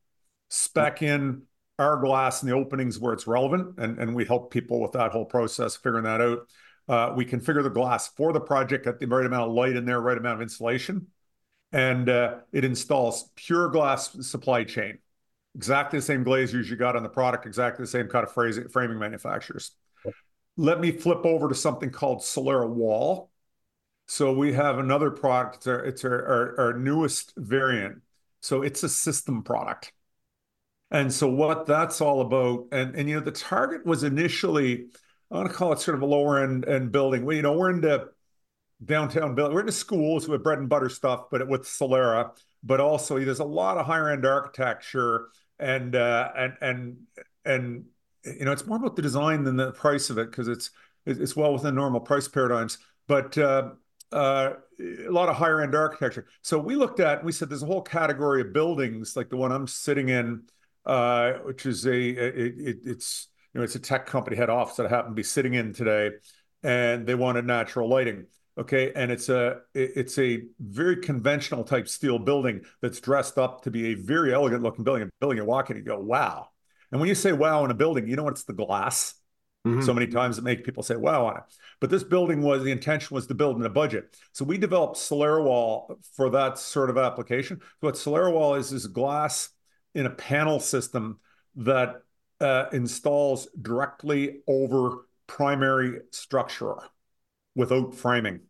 spec 0.49 1.01
in 1.01 1.43
our 1.77 1.97
glass 1.97 2.43
in 2.43 2.49
the 2.49 2.55
openings 2.55 2.99
where 2.99 3.13
it's 3.13 3.27
relevant, 3.27 3.77
and 3.77 3.97
and 3.99 4.15
we 4.15 4.23
help 4.23 4.51
people 4.51 4.79
with 4.79 4.93
that 4.93 5.11
whole 5.11 5.25
process, 5.25 5.75
figuring 5.75 6.05
that 6.05 6.21
out. 6.21 6.39
Uh, 6.87 7.13
we 7.15 7.25
configure 7.25 7.63
the 7.63 7.69
glass 7.69 8.09
for 8.09 8.33
the 8.33 8.39
project 8.39 8.87
at 8.87 8.99
the 8.99 9.07
right 9.07 9.25
amount 9.25 9.49
of 9.49 9.55
light 9.55 9.75
in 9.75 9.85
there, 9.85 9.99
right 9.99 10.17
amount 10.17 10.35
of 10.35 10.41
insulation 10.41 11.07
and 11.71 12.09
uh, 12.09 12.35
it 12.51 12.65
installs 12.65 13.29
pure 13.35 13.69
glass 13.69 14.11
supply 14.27 14.63
chain. 14.63 14.97
Exactly 15.55 15.99
the 15.99 16.05
same 16.05 16.23
glazers 16.23 16.69
you 16.69 16.75
got 16.75 16.95
on 16.95 17.03
the 17.03 17.09
product, 17.09 17.45
exactly 17.45 17.83
the 17.83 17.89
same 17.89 18.07
kind 18.07 18.25
of 18.25 18.33
phrasing, 18.33 18.69
framing 18.69 18.97
manufacturers. 18.97 19.71
Let 20.57 20.79
me 20.79 20.91
flip 20.91 21.25
over 21.25 21.49
to 21.49 21.55
something 21.55 21.89
called 21.89 22.19
Solera 22.19 22.69
Wall. 22.69 23.29
So 24.07 24.33
we 24.33 24.53
have 24.53 24.79
another 24.79 25.11
product. 25.11 25.57
It's 25.57 25.67
our, 25.67 25.79
it's 25.85 26.05
our, 26.05 26.25
our, 26.25 26.59
our 26.59 26.73
newest 26.73 27.33
variant. 27.37 28.01
So 28.41 28.61
it's 28.61 28.83
a 28.83 28.89
system 28.89 29.43
product. 29.43 29.93
And 30.89 31.11
so 31.13 31.29
what 31.29 31.65
that's 31.65 32.01
all 32.01 32.19
about, 32.21 32.67
and 32.73 32.95
and 32.95 33.07
you 33.07 33.15
know, 33.15 33.21
the 33.21 33.31
target 33.31 33.85
was 33.85 34.03
initially, 34.03 34.87
I 35.31 35.35
want 35.35 35.49
to 35.49 35.53
call 35.55 35.71
it 35.71 35.79
sort 35.79 35.95
of 35.95 36.01
a 36.01 36.05
lower 36.05 36.43
end 36.43 36.67
end 36.67 36.91
building. 36.91 37.23
Well, 37.23 37.35
you 37.35 37.41
know, 37.41 37.53
we're 37.53 37.69
into 37.69 38.09
downtown 38.83 39.35
building. 39.35 39.53
We're 39.53 39.61
into 39.61 39.71
schools 39.71 40.27
with 40.27 40.43
bread 40.43 40.59
and 40.59 40.67
butter 40.67 40.89
stuff, 40.89 41.29
but 41.31 41.47
with 41.47 41.63
Solera. 41.63 42.31
But 42.63 42.79
also, 42.79 43.17
there's 43.19 43.39
a 43.39 43.45
lot 43.45 43.77
of 43.77 43.85
higher 43.85 44.09
end 44.09 44.25
architecture, 44.25 45.29
and 45.59 45.95
uh, 45.95 46.31
and 46.35 46.53
and 46.61 46.97
and 47.45 47.85
you 48.23 48.45
know, 48.45 48.51
it's 48.51 48.65
more 48.65 48.77
about 48.77 48.95
the 48.95 49.01
design 49.01 49.43
than 49.43 49.55
the 49.55 49.71
price 49.71 50.09
of 50.09 50.17
it 50.17 50.29
because 50.29 50.47
it's 50.47 50.69
it's 51.05 51.35
well 51.35 51.53
within 51.53 51.75
normal 51.75 51.99
price 51.99 52.27
paradigms. 52.27 52.77
But 53.07 53.37
uh, 53.37 53.71
uh, 54.11 54.53
a 54.79 55.09
lot 55.09 55.29
of 55.29 55.35
higher 55.35 55.61
end 55.61 55.75
architecture. 55.75 56.27
So 56.41 56.59
we 56.59 56.75
looked 56.75 56.99
at, 56.99 57.23
we 57.23 57.31
said 57.31 57.49
there's 57.49 57.63
a 57.63 57.67
whole 57.67 57.81
category 57.81 58.41
of 58.41 58.53
buildings 58.53 59.15
like 59.15 59.29
the 59.29 59.37
one 59.37 59.51
I'm 59.51 59.67
sitting 59.67 60.09
in, 60.09 60.43
uh, 60.85 61.33
which 61.43 61.65
is 61.65 61.85
a 61.85 61.93
it, 61.93 62.59
it, 62.59 62.77
it's 62.83 63.27
you 63.53 63.59
know 63.59 63.63
it's 63.63 63.75
a 63.75 63.79
tech 63.79 64.05
company 64.05 64.35
head 64.35 64.49
office 64.49 64.75
that 64.77 64.85
I 64.87 64.89
happen 64.89 65.11
to 65.11 65.15
be 65.15 65.23
sitting 65.23 65.53
in 65.53 65.73
today, 65.73 66.11
and 66.63 67.05
they 67.05 67.15
wanted 67.15 67.45
natural 67.45 67.89
lighting. 67.89 68.25
Okay, 68.57 68.91
and 68.95 69.11
it's 69.11 69.29
a 69.29 69.59
it's 69.73 70.17
a 70.19 70.43
very 70.59 70.97
conventional 70.97 71.63
type 71.63 71.87
steel 71.87 72.19
building 72.19 72.61
that's 72.81 72.99
dressed 72.99 73.37
up 73.37 73.63
to 73.63 73.71
be 73.71 73.87
a 73.87 73.93
very 73.93 74.33
elegant 74.33 74.61
looking 74.61 74.83
building. 74.83 75.03
A 75.03 75.11
building 75.19 75.37
you 75.37 75.45
walk 75.45 75.69
in, 75.69 75.77
you 75.77 75.83
go, 75.83 75.99
wow. 75.99 76.49
And 76.91 76.99
when 76.99 77.07
you 77.07 77.15
say 77.15 77.31
wow 77.31 77.63
in 77.63 77.71
a 77.71 77.75
building, 77.75 78.07
you 78.07 78.17
know 78.17 78.23
what? 78.23 78.33
It's 78.33 78.43
the 78.43 78.53
glass. 78.53 79.13
Mm-hmm. 79.65 79.83
So 79.83 79.93
many 79.93 80.07
times 80.07 80.37
it 80.37 80.43
makes 80.43 80.63
people 80.63 80.83
say 80.83 80.95
wow 80.95 81.27
on 81.27 81.37
it. 81.37 81.43
But 81.79 81.89
this 81.91 82.03
building 82.03 82.41
was 82.41 82.63
the 82.63 82.71
intention 82.71 83.13
was 83.13 83.27
to 83.27 83.35
build 83.35 83.57
in 83.57 83.65
a 83.65 83.69
budget. 83.69 84.17
So 84.33 84.43
we 84.43 84.57
developed 84.57 84.97
SoleraWall 84.97 85.97
for 86.15 86.31
that 86.31 86.57
sort 86.57 86.89
of 86.89 86.97
application. 86.97 87.59
So 87.59 87.87
what 87.87 87.95
SoleraWall 87.95 88.57
is 88.57 88.73
is 88.73 88.87
glass 88.87 89.49
in 89.93 90.07
a 90.07 90.09
panel 90.09 90.59
system 90.59 91.19
that 91.55 92.01
uh, 92.39 92.65
installs 92.73 93.47
directly 93.61 94.41
over 94.47 95.05
primary 95.27 95.99
structure 96.11 96.75
without 97.55 97.95
framing. 97.95 98.41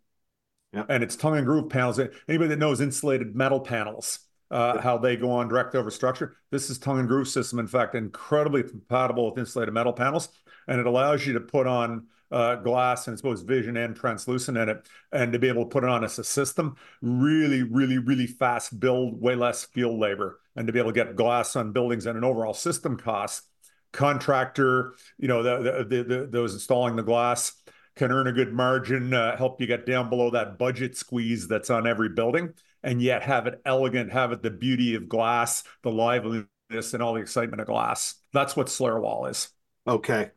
And 0.74 1.04
it's 1.04 1.16
tongue 1.16 1.38
and 1.38 1.46
groove 1.46 1.70
panels. 1.70 2.00
Anybody 2.00 2.50
that 2.50 2.60
knows 2.60 2.80
insulated 2.80 3.36
metal 3.36 3.60
panels, 3.60 4.20
uh, 4.50 4.80
how 4.80 4.98
they 4.98 5.18
go 5.18 5.32
on 5.32 5.50
direct 5.50 5.76
over 5.76 5.92
structure, 5.92 6.38
this 6.50 6.70
is 6.70 6.78
tongue 6.78 7.00
and 7.00 7.08
groove 7.08 7.28
system. 7.28 7.60
In 7.60 7.68
fact, 7.68 7.94
incredibly 7.94 8.64
compatible 8.64 9.30
with 9.30 9.38
insulated 9.38 9.74
metal 9.74 9.94
panels, 9.94 10.30
and 10.68 10.80
it 10.80 10.86
allows 10.86 11.28
you 11.28 11.34
to 11.34 11.42
put 11.42 11.68
on 11.68 12.08
uh, 12.32 12.56
glass 12.56 13.08
and 13.08 13.14
it's 13.14 13.22
both 13.22 13.46
vision 13.46 13.76
and 13.76 13.96
translucent 13.96 14.58
in 14.58 14.70
it, 14.70 14.88
and 15.12 15.34
to 15.34 15.40
be 15.40 15.50
able 15.50 15.64
to 15.64 15.70
put 15.70 15.84
it 15.84 15.90
on 15.90 16.06
as 16.06 16.18
a 16.18 16.24
system, 16.24 16.78
really, 17.02 17.64
really, 17.64 17.98
really 17.98 18.28
fast 18.28 18.80
build, 18.80 19.22
way 19.22 19.36
less 19.36 19.66
field 19.66 20.00
labor, 20.00 20.40
and 20.56 20.68
to 20.68 20.74
be 20.74 20.80
able 20.80 20.92
to 20.92 20.96
get 20.96 21.18
glass 21.18 21.58
on 21.58 21.74
buildings 21.74 22.06
and 22.06 22.18
an 22.18 22.24
overall 22.24 22.54
system 22.54 22.96
cost. 22.98 23.44
Contractor, 23.92 24.94
you 25.18 25.28
know, 25.28 25.44
the, 25.44 25.84
the, 25.84 26.04
the, 26.04 26.28
those 26.28 26.54
installing 26.54 26.96
the 26.96 27.04
glass 27.04 27.52
can 27.96 28.12
earn 28.12 28.28
a 28.28 28.32
good 28.32 28.54
margin, 28.54 29.14
uh, 29.14 29.36
help 29.38 29.60
you 29.60 29.68
get 29.68 29.86
down 29.86 30.10
below 30.10 30.32
that 30.32 30.58
budget 30.58 30.98
squeeze 30.98 31.48
that's 31.48 31.70
on 31.70 31.88
every 31.88 32.10
building, 32.10 32.54
and 32.84 33.02
yet 33.02 33.24
have 33.24 33.48
it 33.48 33.62
elegant, 33.66 34.12
have 34.12 34.32
it 34.32 34.42
the 34.42 34.52
beauty 34.52 34.96
of 34.96 35.10
glass, 35.10 35.64
the 35.84 35.92
liveliness, 35.92 36.48
and 36.94 37.04
all 37.04 37.14
the 37.14 37.22
excitement 37.22 37.62
of 37.62 37.68
glass. 37.68 38.16
That's 38.34 38.56
what 38.56 38.68
Solera 38.68 39.02
Wall 39.02 39.26
is. 39.26 39.50
Okay. 39.88 40.32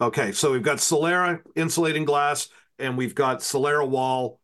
Okay. 0.00 0.32
So 0.32 0.52
we've 0.52 0.62
got 0.62 0.78
Solera 0.78 1.40
insulating 1.56 2.04
glass 2.04 2.48
and 2.78 2.96
we've 2.96 3.14
got 3.14 3.40
Solera 3.40 3.88
Wall 3.88 4.40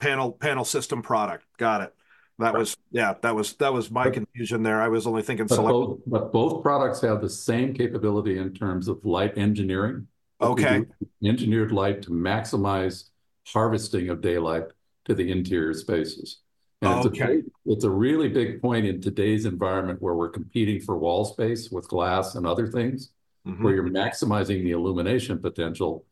panel 0.00 0.32
panel 0.32 0.64
system 0.64 1.02
product. 1.02 1.44
Got 1.58 1.82
it. 1.82 1.94
That 2.38 2.52
right. 2.52 2.58
was 2.58 2.76
yeah, 2.90 3.14
that 3.22 3.34
was 3.34 3.54
that 3.54 3.72
was 3.72 3.90
my 3.90 4.04
but, 4.04 4.14
confusion 4.14 4.62
there. 4.62 4.82
I 4.82 4.88
was 4.88 5.06
only 5.06 5.22
thinking 5.22 5.46
but 5.46 5.56
both, 5.56 6.00
but 6.06 6.32
both 6.32 6.62
products 6.62 7.00
have 7.00 7.22
the 7.22 7.30
same 7.30 7.72
capability 7.72 8.38
in 8.38 8.52
terms 8.52 8.88
of 8.88 9.04
light 9.04 9.38
engineering. 9.38 10.06
Okay. 10.40 10.84
Engineered 11.24 11.72
light 11.72 12.02
to 12.02 12.10
maximize 12.10 13.10
harvesting 13.46 14.10
of 14.10 14.20
daylight 14.20 14.64
to 15.06 15.14
the 15.14 15.30
interior 15.30 15.72
spaces. 15.72 16.40
And 16.82 17.06
okay. 17.06 17.36
it's, 17.36 17.46
a, 17.46 17.72
it's 17.72 17.84
a 17.84 17.90
really 17.90 18.28
big 18.28 18.60
point 18.60 18.84
in 18.86 19.00
today's 19.00 19.46
environment 19.46 20.02
where 20.02 20.14
we're 20.14 20.28
competing 20.28 20.80
for 20.80 20.98
wall 20.98 21.24
space 21.24 21.70
with 21.70 21.88
glass 21.88 22.34
and 22.34 22.46
other 22.46 22.66
things 22.66 23.12
mm-hmm. 23.46 23.62
where 23.62 23.74
you're 23.74 23.88
maximizing 23.88 24.62
the 24.62 24.72
illumination 24.72 25.38
potential 25.38 26.04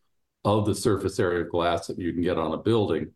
of 0.44 0.64
the 0.64 0.74
surface 0.74 1.18
area 1.18 1.42
of 1.42 1.50
glass 1.50 1.86
that 1.86 1.98
you 1.98 2.12
can 2.12 2.22
get 2.22 2.38
on 2.38 2.52
a 2.52 2.58
building. 2.58 3.10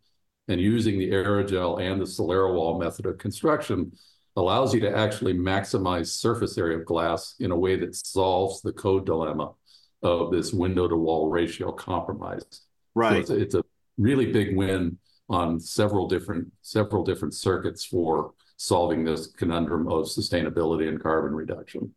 And 0.49 0.61
using 0.61 0.99
the 0.99 1.11
aerogel 1.11 1.81
and 1.81 2.01
the 2.01 2.07
Solera 2.07 2.53
wall 2.53 2.79
method 2.79 3.07
of 3.07 3.19
construction 3.19 3.93
allows 4.37 4.73
you 4.73 4.81
to 4.81 4.97
actually 4.97 5.35
maximize 5.35 6.09
surface 6.09 6.57
area 6.57 6.79
of 6.79 6.87
glass 6.87 7.35
in 7.41 7.51
a 7.51 7.57
way 7.57 7.77
that 7.77 7.95
solves 7.95 8.63
the 8.63 8.73
code 8.73 9.05
dilemma 9.05 9.53
of 10.03 10.31
this 10.31 10.53
window 10.53 10.89
to 10.89 10.97
wall 10.97 11.29
ratio 11.29 11.73
compromise. 11.73 12.45
Right. 12.95 13.27
So 13.27 13.35
it's, 13.35 13.41
a, 13.41 13.43
it's 13.43 13.55
a 13.55 13.65
really 13.97 14.33
big 14.33 14.57
win 14.57 14.99
on 15.29 15.61
several 15.61 16.09
different 16.09 16.51
several 16.63 17.05
different 17.05 17.35
circuits 17.35 17.85
for 17.85 18.33
solving 18.57 19.05
this 19.05 19.27
conundrum 19.27 19.87
of 19.89 20.07
sustainability 20.07 20.89
and 20.89 21.01
carbon 21.01 21.35
reduction 21.35 21.95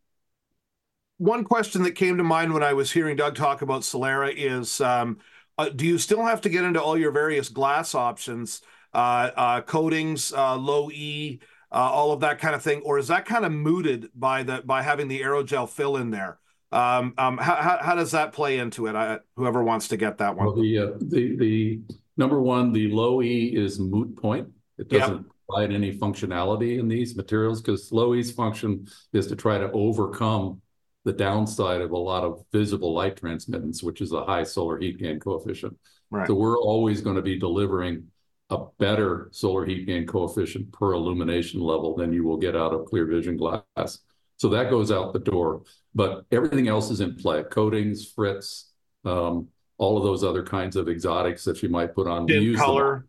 one 1.22 1.44
question 1.44 1.84
that 1.84 1.92
came 1.92 2.16
to 2.16 2.24
mind 2.24 2.52
when 2.52 2.64
I 2.64 2.72
was 2.72 2.90
hearing 2.90 3.16
Doug 3.16 3.36
talk 3.36 3.62
about 3.62 3.82
Solera 3.82 4.32
is 4.34 4.80
um, 4.80 5.18
uh, 5.56 5.68
do 5.68 5.86
you 5.86 5.96
still 5.98 6.24
have 6.24 6.40
to 6.40 6.48
get 6.48 6.64
into 6.64 6.82
all 6.82 6.98
your 6.98 7.12
various 7.12 7.48
glass 7.48 7.94
options, 7.94 8.60
uh, 8.92 9.30
uh, 9.36 9.60
coatings, 9.60 10.32
uh, 10.32 10.56
low 10.56 10.90
E, 10.90 11.38
uh, 11.70 11.76
all 11.76 12.10
of 12.10 12.20
that 12.20 12.40
kind 12.40 12.56
of 12.56 12.62
thing, 12.62 12.82
or 12.84 12.98
is 12.98 13.06
that 13.08 13.24
kind 13.24 13.44
of 13.44 13.52
mooted 13.52 14.10
by 14.14 14.42
the 14.42 14.62
by 14.64 14.82
having 14.82 15.06
the 15.06 15.20
aerogel 15.20 15.68
fill 15.68 15.96
in 15.96 16.10
there? 16.10 16.38
Um, 16.72 17.14
um, 17.18 17.38
how, 17.38 17.78
how, 17.80 17.94
does 17.94 18.12
that 18.12 18.32
play 18.32 18.58
into 18.58 18.86
it? 18.86 18.94
I, 18.94 19.18
whoever 19.36 19.62
wants 19.62 19.88
to 19.88 19.96
get 19.96 20.18
that 20.18 20.36
one. 20.36 20.46
Well, 20.46 20.56
the, 20.56 20.78
uh, 20.78 20.90
the 21.00 21.36
the 21.36 21.80
number 22.16 22.40
one, 22.40 22.72
the 22.72 22.88
low 22.88 23.22
E 23.22 23.54
is 23.54 23.78
moot 23.78 24.16
point. 24.16 24.48
It 24.78 24.88
doesn't 24.88 25.16
yep. 25.16 25.24
provide 25.48 25.72
any 25.72 25.96
functionality 25.96 26.78
in 26.78 26.88
these 26.88 27.14
materials 27.14 27.60
because 27.60 27.92
low 27.92 28.14
E's 28.14 28.32
function 28.32 28.86
is 29.12 29.26
to 29.26 29.36
try 29.36 29.58
to 29.58 29.70
overcome 29.72 30.62
the 31.04 31.12
downside 31.12 31.80
of 31.80 31.90
a 31.90 31.98
lot 31.98 32.24
of 32.24 32.44
visible 32.52 32.94
light 32.94 33.16
transmittance, 33.16 33.82
which 33.82 34.00
is 34.00 34.12
a 34.12 34.24
high 34.24 34.44
solar 34.44 34.78
heat 34.78 34.98
gain 34.98 35.18
coefficient. 35.18 35.76
Right. 36.10 36.26
So 36.26 36.34
we're 36.34 36.58
always 36.58 37.00
going 37.00 37.16
to 37.16 37.22
be 37.22 37.38
delivering 37.38 38.06
a 38.50 38.66
better 38.78 39.28
solar 39.32 39.64
heat 39.64 39.86
gain 39.86 40.06
coefficient 40.06 40.72
per 40.72 40.92
illumination 40.92 41.60
level 41.60 41.96
than 41.96 42.12
you 42.12 42.24
will 42.24 42.36
get 42.36 42.54
out 42.54 42.72
of 42.72 42.86
clear 42.86 43.06
vision 43.06 43.36
glass. 43.36 43.98
So 44.36 44.48
that 44.50 44.70
goes 44.70 44.92
out 44.92 45.12
the 45.12 45.18
door. 45.18 45.62
But 45.94 46.24
everything 46.30 46.68
else 46.68 46.90
is 46.90 47.00
in 47.00 47.16
play: 47.16 47.42
coatings, 47.44 48.12
frits, 48.12 48.64
um, 49.04 49.48
all 49.78 49.98
of 49.98 50.04
those 50.04 50.24
other 50.24 50.42
kinds 50.42 50.76
of 50.76 50.88
exotics 50.88 51.44
that 51.44 51.62
you 51.62 51.68
might 51.68 51.94
put 51.94 52.06
on. 52.06 52.26
Dim 52.26 52.54
color. 52.56 53.06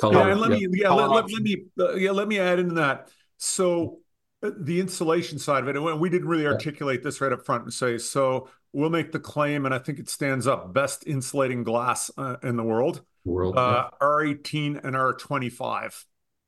Color. 0.00 0.14
Yeah, 0.14 0.32
and 0.32 0.40
let 0.40 0.50
yeah. 0.50 0.66
me 0.66 0.80
yeah, 0.80 0.92
let, 0.92 1.10
let, 1.10 1.32
let, 1.32 1.42
me 1.42 1.64
uh, 1.78 1.94
yeah 1.94 2.10
let 2.10 2.28
me 2.28 2.38
add 2.38 2.58
into 2.58 2.74
that. 2.74 3.08
So 3.38 4.00
the 4.42 4.80
insulation 4.80 5.38
side 5.38 5.62
of 5.62 5.68
it, 5.68 5.76
and 5.76 6.00
we 6.00 6.10
didn't 6.10 6.28
really 6.28 6.46
articulate 6.46 7.02
this 7.02 7.20
right 7.20 7.32
up 7.32 7.46
front 7.46 7.62
and 7.62 7.72
say, 7.72 7.96
so 7.96 8.48
we'll 8.72 8.90
make 8.90 9.12
the 9.12 9.20
claim, 9.20 9.64
and 9.64 9.74
I 9.74 9.78
think 9.78 9.98
it 9.98 10.08
stands 10.08 10.46
up 10.46 10.72
best 10.72 11.06
insulating 11.06 11.62
glass 11.62 12.10
uh, 12.18 12.36
in 12.42 12.56
the 12.56 12.64
world. 12.64 13.02
World, 13.24 13.56
uh, 13.56 13.88
yeah. 13.92 14.06
R18 14.06 14.84
and 14.84 14.96
R25 14.96 16.04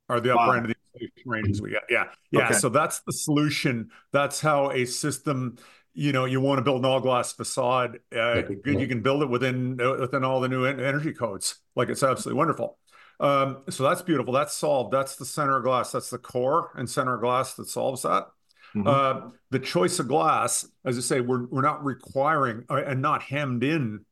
are 0.09 0.19
the 0.19 0.33
upper 0.33 0.47
wow. 0.47 0.53
end 0.53 0.65
of 0.65 0.71
the 0.71 0.75
insulation 0.93 1.29
ranges 1.29 1.61
we 1.61 1.71
got. 1.71 1.83
Yeah, 1.89 2.05
yeah. 2.31 2.45
Okay. 2.45 2.53
So 2.53 2.69
that's 2.69 2.99
the 3.01 3.13
solution. 3.13 3.89
That's 4.11 4.39
how 4.39 4.71
a 4.71 4.85
system. 4.85 5.57
You 5.97 6.11
know, 6.11 6.25
you 6.25 6.41
want 6.41 6.57
to 6.57 6.61
build 6.61 6.79
an 6.79 6.85
all 6.85 6.99
glass 6.99 7.31
facade. 7.31 7.99
Uh, 8.13 8.35
yeah. 8.35 8.49
You 8.65 8.85
can 8.85 9.01
build 9.01 9.23
it 9.23 9.29
within 9.29 9.79
uh, 9.79 9.95
within 9.99 10.25
all 10.25 10.41
the 10.41 10.49
new 10.49 10.65
energy 10.65 11.13
codes. 11.13 11.59
Like 11.75 11.87
it's 11.89 12.03
absolutely 12.03 12.37
wonderful. 12.37 12.77
Um, 13.19 13.59
so 13.69 13.83
that's 13.83 14.01
beautiful. 14.01 14.33
That's 14.33 14.53
solved. 14.53 14.91
That's 14.91 15.15
the 15.15 15.25
center 15.25 15.57
of 15.57 15.63
glass. 15.63 15.93
That's 15.93 16.09
the 16.09 16.17
core 16.17 16.71
and 16.75 16.89
center 16.89 17.15
of 17.15 17.21
glass 17.21 17.53
that 17.53 17.69
solves 17.69 18.01
that. 18.01 18.27
Mm-hmm. 18.75 18.87
Uh, 18.87 19.31
the 19.51 19.59
choice 19.59 19.99
of 19.99 20.09
glass, 20.09 20.67
as 20.83 20.97
I 20.97 21.01
say, 21.01 21.21
we're 21.21 21.45
we're 21.45 21.61
not 21.61 21.85
requiring 21.85 22.65
uh, 22.69 22.83
and 22.85 23.01
not 23.01 23.23
hemmed 23.23 23.63
in 23.63 24.03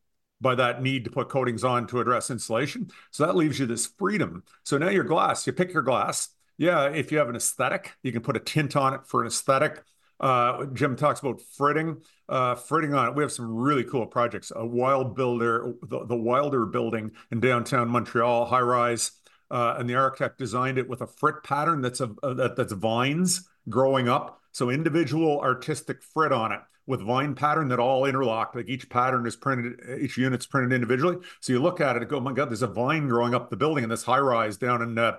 by 0.43 0.53
that 0.55 0.83
need 0.83 1.05
to 1.05 1.09
put 1.09 1.29
coatings 1.29 1.63
on 1.63 1.87
to 1.87 1.99
address 1.99 2.29
insulation. 2.29 2.91
So 3.09 3.25
that 3.25 3.35
leaves 3.35 3.59
you 3.59 3.65
this 3.65 3.87
freedom. 3.87 4.43
So 4.63 4.77
now 4.77 4.89
your 4.89 5.03
glass, 5.03 5.47
you 5.47 5.53
pick 5.53 5.73
your 5.73 5.81
glass. 5.81 6.29
Yeah, 6.57 6.89
if 6.89 7.11
you 7.11 7.17
have 7.17 7.29
an 7.29 7.35
aesthetic, 7.35 7.93
you 8.03 8.11
can 8.11 8.21
put 8.21 8.37
a 8.37 8.39
tint 8.39 8.75
on 8.75 8.93
it 8.93 9.07
for 9.07 9.21
an 9.21 9.27
aesthetic. 9.27 9.81
Uh, 10.19 10.65
Jim 10.65 10.95
talks 10.95 11.19
about 11.19 11.41
fritting. 11.57 12.03
Uh, 12.29 12.55
fritting 12.55 12.93
on 12.93 13.07
it. 13.07 13.15
We 13.15 13.23
have 13.23 13.31
some 13.31 13.53
really 13.53 13.83
cool 13.83 14.05
projects. 14.05 14.51
A 14.55 14.65
wild 14.65 15.15
builder, 15.15 15.73
the, 15.81 16.05
the 16.05 16.15
Wilder 16.15 16.65
building 16.65 17.11
in 17.31 17.39
downtown 17.39 17.89
Montreal, 17.89 18.45
high 18.45 18.61
rise, 18.61 19.11
uh, 19.51 19.75
and 19.77 19.89
the 19.89 19.95
architect 19.95 20.37
designed 20.37 20.77
it 20.77 20.87
with 20.87 21.01
a 21.01 21.07
frit 21.07 21.43
pattern 21.43 21.81
that's 21.81 21.99
a, 21.99 22.11
a 22.21 22.33
that, 22.35 22.55
that's 22.55 22.73
vines 22.73 23.49
growing 23.67 24.07
up. 24.07 24.41
So 24.51 24.69
individual 24.69 25.41
artistic 25.41 26.01
frit 26.01 26.31
on 26.31 26.51
it 26.51 26.61
with 26.85 27.01
vine 27.01 27.35
pattern 27.35 27.69
that 27.69 27.79
all 27.79 28.05
interlock. 28.05 28.55
Like 28.55 28.67
each 28.67 28.89
pattern 28.89 29.25
is 29.25 29.35
printed, 29.35 29.79
each 30.01 30.17
unit's 30.17 30.45
printed 30.45 30.73
individually. 30.73 31.17
So 31.39 31.53
you 31.53 31.61
look 31.61 31.81
at 31.81 31.95
it 31.95 32.01
and 32.01 32.09
go, 32.09 32.17
oh 32.17 32.21
my 32.21 32.33
God, 32.33 32.49
there's 32.49 32.61
a 32.61 32.67
vine 32.67 33.07
growing 33.07 33.33
up 33.33 33.49
the 33.49 33.57
building 33.57 33.83
in 33.83 33.89
this 33.89 34.03
high 34.03 34.19
rise 34.19 34.57
down 34.57 34.81
in 34.81 34.97
uh, 34.97 35.17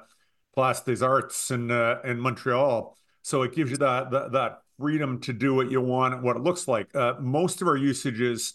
Place 0.55 0.81
des 0.81 1.05
Arts 1.05 1.51
in 1.51 1.71
uh, 1.71 2.01
in 2.05 2.21
Montreal. 2.21 2.97
So 3.23 3.43
it 3.43 3.55
gives 3.55 3.71
you 3.71 3.77
that 3.79 4.11
that, 4.11 4.33
that 4.33 4.59
freedom 4.79 5.21
to 5.21 5.33
do 5.33 5.55
what 5.55 5.71
you 5.71 5.81
want, 5.81 6.15
and 6.15 6.23
what 6.23 6.37
it 6.37 6.43
looks 6.43 6.69
like. 6.69 6.95
Uh, 6.95 7.15
most 7.21 7.63
of 7.63 7.69
our 7.69 7.77
usage 7.77 8.21
is 8.21 8.55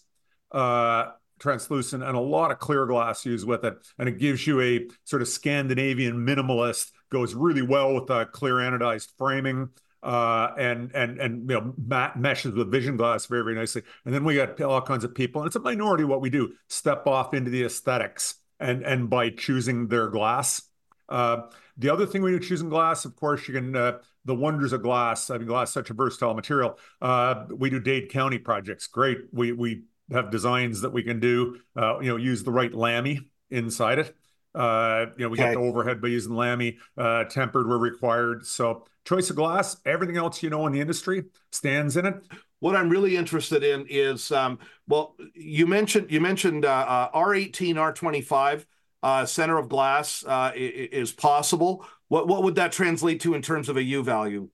uh, 0.52 1.06
translucent 1.40 2.04
and 2.04 2.16
a 2.16 2.20
lot 2.20 2.52
of 2.52 2.60
clear 2.60 2.86
glass 2.86 3.26
used 3.26 3.48
with 3.48 3.64
it. 3.64 3.76
And 3.98 4.10
it 4.10 4.20
gives 4.20 4.46
you 4.46 4.62
a 4.62 4.88
sort 5.06 5.22
of 5.22 5.28
Scandinavian 5.28 6.26
minimalist, 6.26 6.92
goes 7.12 7.34
really 7.34 7.62
well 7.62 7.96
with 7.96 8.08
the 8.08 8.26
clear 8.26 8.56
anodized 8.56 9.10
framing. 9.18 9.70
Uh, 10.02 10.54
and 10.58 10.92
and 10.96 11.20
and 11.20 11.50
you 11.50 11.60
know 11.60 11.74
mat- 11.78 12.18
meshes 12.18 12.54
with 12.54 12.72
vision 12.72 12.96
glass 12.96 13.26
very 13.26 13.44
very 13.44 13.56
nicely. 13.56 13.84
And 14.06 14.14
then 14.14 14.24
we 14.24 14.36
got 14.36 14.60
all 14.62 14.82
kinds 14.82 15.04
of 15.04 15.14
people, 15.14 15.42
and 15.42 15.48
it's 15.48 15.56
a 15.56 15.60
minority 15.60 16.06
what 16.06 16.22
we 16.22 16.30
do 16.30 16.54
step 16.68 17.06
off 17.06 17.34
into 17.34 17.52
the 17.52 17.64
aesthetics 17.64 18.36
and 18.60 18.84
and 18.84 19.10
by 19.10 19.30
choosing 19.30 19.88
their 19.88 20.10
glass. 20.10 20.62
Uh, 21.10 21.42
the 21.78 21.90
other 21.90 22.06
thing 22.06 22.22
we 22.22 22.32
do 22.32 22.40
choosing 22.40 22.70
glass, 22.70 23.06
of 23.06 23.16
course, 23.16 23.48
you 23.48 23.54
can 23.54 23.76
uh, 23.76 24.00
the 24.26 24.36
wonders 24.36 24.74
of 24.74 24.84
glass. 24.84 25.30
I 25.30 25.38
mean, 25.38 25.48
glass 25.48 25.72
such 25.72 25.90
a 25.90 25.94
versatile 25.94 26.34
material. 26.34 26.78
Uh, 27.02 27.46
we 27.50 27.70
do 27.70 27.80
Dade 27.80 28.10
County 28.10 28.38
projects. 28.38 28.88
Great. 28.88 29.18
We 29.32 29.52
we 29.52 29.84
have 30.12 30.32
designs 30.32 30.82
that 30.82 30.92
we 30.92 31.04
can 31.04 31.20
do. 31.20 31.60
Uh, 31.76 32.00
you 32.00 32.10
know, 32.10 32.18
use 32.18 32.44
the 32.44 32.52
right 32.52 32.74
lami 32.74 33.32
inside 33.50 34.00
it. 34.00 34.16
Uh, 34.56 35.06
you 35.18 35.26
know, 35.26 35.30
we 35.30 35.38
okay. 35.38 35.50
get 35.50 35.54
the 35.54 35.60
overhead 35.60 36.02
by 36.02 36.08
using 36.08 36.34
lami, 36.34 36.78
uh, 36.98 37.24
tempered 37.26 37.68
where 37.68 37.78
required. 37.78 38.46
So 38.46 38.86
choice 39.06 39.30
of 39.30 39.36
glass, 39.36 39.78
everything 39.86 40.18
else 40.18 40.42
you 40.42 40.50
know 40.50 40.66
in 40.68 40.74
the 40.74 40.82
industry 40.82 41.26
stands 41.52 41.98
in 41.98 42.06
it. 42.06 42.16
What 42.60 42.76
I'm 42.76 42.90
really 42.90 43.16
interested 43.16 43.64
in 43.64 43.86
is, 43.90 44.32
um, 44.32 44.60
well, 44.88 45.16
you 45.34 45.66
mentioned 45.66 46.12
you 46.12 46.20
mentioned 46.20 46.66
uh, 46.66 47.10
uh 47.12 47.12
R18, 47.12 47.76
R25 47.76 48.66
uh, 49.02 49.26
center 49.26 49.58
of 49.58 49.70
glass 49.70 50.26
uh, 50.26 50.52
is 50.56 51.12
possible. 51.12 51.86
What 52.08 52.28
what 52.28 52.44
would 52.44 52.56
that 52.56 52.72
translate 52.72 53.22
to 53.22 53.36
in 53.36 53.42
terms 53.42 53.70
of 53.70 53.78
a 53.78 53.84
U 53.84 54.04
value? 54.04 54.50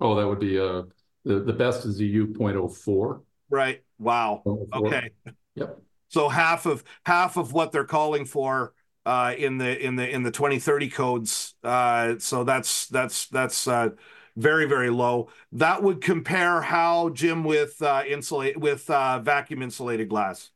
Oh, 0.00 0.14
that 0.14 0.26
would 0.26 0.40
be 0.40 0.58
uh 0.58 0.82
the, 1.24 1.40
the 1.40 1.52
best 1.52 1.84
is 1.84 1.98
a 2.00 2.04
U 2.04 2.28
0.04. 2.28 3.20
Right. 3.50 3.82
Wow. 3.98 4.42
Okay. 4.72 5.10
Yep. 5.56 5.80
So 6.08 6.28
half 6.28 6.66
of 6.66 6.84
half 7.04 7.36
of 7.36 7.52
what 7.52 7.72
they're 7.72 7.84
calling 7.84 8.24
for 8.24 8.72
uh, 9.06 9.32
in 9.38 9.56
the 9.56 9.78
in 9.82 9.94
the 9.94 10.08
in 10.08 10.24
the 10.24 10.32
2030 10.32 10.90
codes. 10.90 11.54
Uh, 11.62 12.16
so 12.18 12.42
that's 12.42 12.88
that's 12.88 13.28
that's 13.28 13.68
uh, 13.68 13.90
very 14.36 14.66
very 14.66 14.90
low. 14.90 15.28
That 15.52 15.82
would 15.82 16.02
compare 16.02 16.60
how 16.60 17.10
Jim 17.10 17.44
with 17.44 17.80
uh, 17.80 18.02
insulate 18.06 18.58
with 18.58 18.90
uh, 18.90 19.20
vacuum 19.20 19.62
insulated 19.62 20.08
glass. 20.08 20.50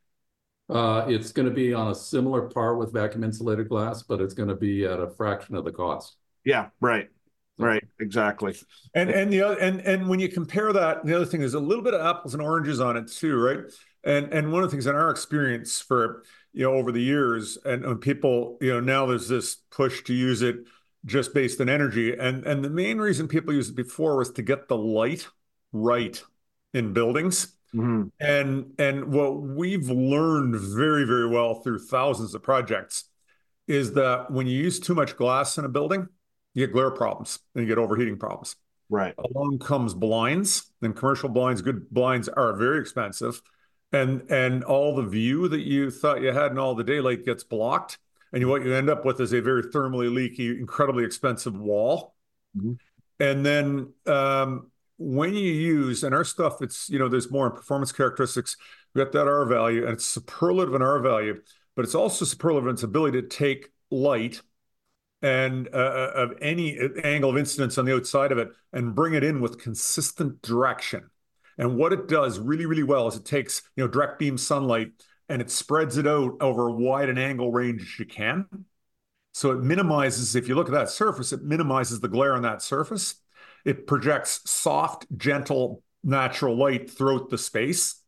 Uh, 0.68 1.04
it's 1.08 1.32
going 1.32 1.48
to 1.48 1.54
be 1.54 1.72
on 1.72 1.92
a 1.92 1.94
similar 1.94 2.42
par 2.42 2.74
with 2.76 2.92
vacuum 2.92 3.24
insulated 3.24 3.68
glass, 3.68 4.02
but 4.02 4.20
it's 4.20 4.34
going 4.34 4.48
to 4.48 4.56
be 4.56 4.84
at 4.84 5.00
a 5.00 5.08
fraction 5.08 5.54
of 5.54 5.64
the 5.64 5.72
cost. 5.72 6.16
Yeah, 6.44 6.68
right. 6.80 7.08
Right, 7.58 7.84
exactly. 8.00 8.56
And 8.94 9.10
and 9.10 9.30
the 9.30 9.42
other 9.42 9.58
and 9.58 9.82
and 9.82 10.08
when 10.08 10.18
you 10.18 10.30
compare 10.30 10.72
that, 10.72 11.04
the 11.04 11.14
other 11.14 11.26
thing 11.26 11.42
is 11.42 11.52
a 11.52 11.60
little 11.60 11.84
bit 11.84 11.92
of 11.92 12.00
apples 12.00 12.32
and 12.32 12.42
oranges 12.42 12.80
on 12.80 12.96
it 12.96 13.08
too, 13.08 13.36
right? 13.36 13.58
And 14.02 14.32
and 14.32 14.50
one 14.50 14.62
of 14.62 14.70
the 14.70 14.72
things 14.72 14.86
in 14.86 14.94
our 14.94 15.10
experience 15.10 15.78
for 15.78 16.22
you 16.52 16.64
know 16.64 16.74
over 16.74 16.92
the 16.92 17.02
years, 17.02 17.58
and, 17.64 17.84
and 17.84 18.00
people, 18.00 18.58
you 18.60 18.72
know, 18.72 18.80
now 18.80 19.06
there's 19.06 19.28
this 19.28 19.56
push 19.70 20.02
to 20.04 20.14
use 20.14 20.42
it 20.42 20.56
just 21.06 21.32
based 21.32 21.60
on 21.60 21.68
energy, 21.68 22.16
and 22.16 22.44
and 22.44 22.64
the 22.64 22.70
main 22.70 22.98
reason 22.98 23.28
people 23.28 23.54
used 23.54 23.72
it 23.72 23.76
before 23.76 24.16
was 24.16 24.32
to 24.32 24.42
get 24.42 24.68
the 24.68 24.76
light 24.76 25.28
right 25.72 26.22
in 26.74 26.92
buildings. 26.92 27.56
Mm-hmm. 27.74 28.08
And 28.18 28.72
and 28.78 29.12
what 29.12 29.40
we've 29.40 29.88
learned 29.88 30.56
very 30.56 31.04
very 31.04 31.28
well 31.28 31.54
through 31.62 31.78
thousands 31.78 32.34
of 32.34 32.42
projects 32.42 33.04
is 33.68 33.92
that 33.92 34.30
when 34.30 34.48
you 34.48 34.58
use 34.58 34.80
too 34.80 34.94
much 34.94 35.16
glass 35.16 35.56
in 35.56 35.64
a 35.64 35.68
building 35.68 36.08
you 36.54 36.66
get 36.66 36.72
glare 36.72 36.90
problems 36.90 37.38
and 37.54 37.62
you 37.62 37.68
get 37.68 37.78
overheating 37.78 38.18
problems. 38.18 38.56
Right. 38.88 39.14
Along 39.18 39.58
comes 39.58 39.94
blinds, 39.94 40.72
and 40.82 40.96
commercial 40.96 41.28
blinds, 41.28 41.62
good 41.62 41.88
blinds 41.90 42.28
are 42.28 42.56
very 42.56 42.80
expensive. 42.80 43.40
And 43.92 44.22
and 44.30 44.62
all 44.64 44.94
the 44.94 45.02
view 45.02 45.48
that 45.48 45.62
you 45.62 45.90
thought 45.90 46.22
you 46.22 46.32
had 46.32 46.52
in 46.52 46.58
all 46.58 46.74
the 46.74 46.84
daylight 46.84 47.24
gets 47.24 47.42
blocked. 47.42 47.98
And 48.32 48.48
what 48.48 48.64
you 48.64 48.72
end 48.72 48.88
up 48.88 49.04
with 49.04 49.20
is 49.20 49.32
a 49.32 49.40
very 49.40 49.64
thermally 49.64 50.12
leaky, 50.12 50.50
incredibly 50.50 51.04
expensive 51.04 51.56
wall. 51.56 52.14
Mm-hmm. 52.56 52.74
And 53.18 53.44
then 53.44 53.92
um, 54.06 54.70
when 54.98 55.34
you 55.34 55.50
use, 55.50 56.04
and 56.04 56.14
our 56.14 56.24
stuff, 56.24 56.62
it's, 56.62 56.88
you 56.88 56.98
know, 56.98 57.08
there's 57.08 57.30
more 57.30 57.46
in 57.46 57.52
performance 57.52 57.90
characteristics. 57.90 58.56
We 58.94 59.02
got 59.02 59.12
that 59.12 59.26
R 59.26 59.44
value, 59.46 59.84
and 59.84 59.94
it's 59.94 60.06
superlative 60.06 60.74
in 60.74 60.82
R 60.82 61.00
value, 61.00 61.40
but 61.74 61.84
it's 61.84 61.94
also 61.94 62.24
superlative 62.24 62.68
in 62.68 62.74
its 62.74 62.82
ability 62.82 63.20
to 63.20 63.26
take 63.26 63.70
light 63.90 64.40
and 65.22 65.68
uh, 65.74 65.76
uh, 65.76 66.12
of 66.14 66.34
any 66.40 66.78
angle 67.02 67.30
of 67.30 67.36
incidence 67.36 67.76
on 67.78 67.84
the 67.84 67.94
outside 67.94 68.32
of 68.32 68.38
it 68.38 68.48
and 68.72 68.94
bring 68.94 69.14
it 69.14 69.24
in 69.24 69.40
with 69.40 69.58
consistent 69.58 70.40
direction. 70.42 71.10
And 71.58 71.76
what 71.76 71.92
it 71.92 72.08
does 72.08 72.38
really, 72.38 72.66
really 72.66 72.82
well 72.82 73.06
is 73.08 73.16
it 73.16 73.24
takes 73.24 73.62
you 73.76 73.84
know 73.84 73.88
direct 73.88 74.18
beam 74.18 74.38
sunlight 74.38 74.92
and 75.28 75.40
it 75.40 75.50
spreads 75.50 75.96
it 75.96 76.06
out 76.06 76.36
over 76.40 76.70
wide 76.70 77.08
an 77.08 77.18
angle 77.18 77.52
range 77.52 77.82
as 77.82 77.98
you 77.98 78.04
can. 78.06 78.46
So 79.32 79.52
it 79.52 79.60
minimizes, 79.60 80.34
if 80.34 80.48
you 80.48 80.54
look 80.56 80.68
at 80.68 80.72
that 80.74 80.90
surface, 80.90 81.32
it 81.32 81.42
minimizes 81.42 82.00
the 82.00 82.08
glare 82.08 82.34
on 82.34 82.42
that 82.42 82.62
surface. 82.62 83.14
It 83.64 83.86
projects 83.86 84.40
soft, 84.44 85.06
gentle, 85.16 85.82
natural 86.02 86.56
light 86.56 86.90
throughout 86.90 87.30
the 87.30 87.38
space. 87.38 88.02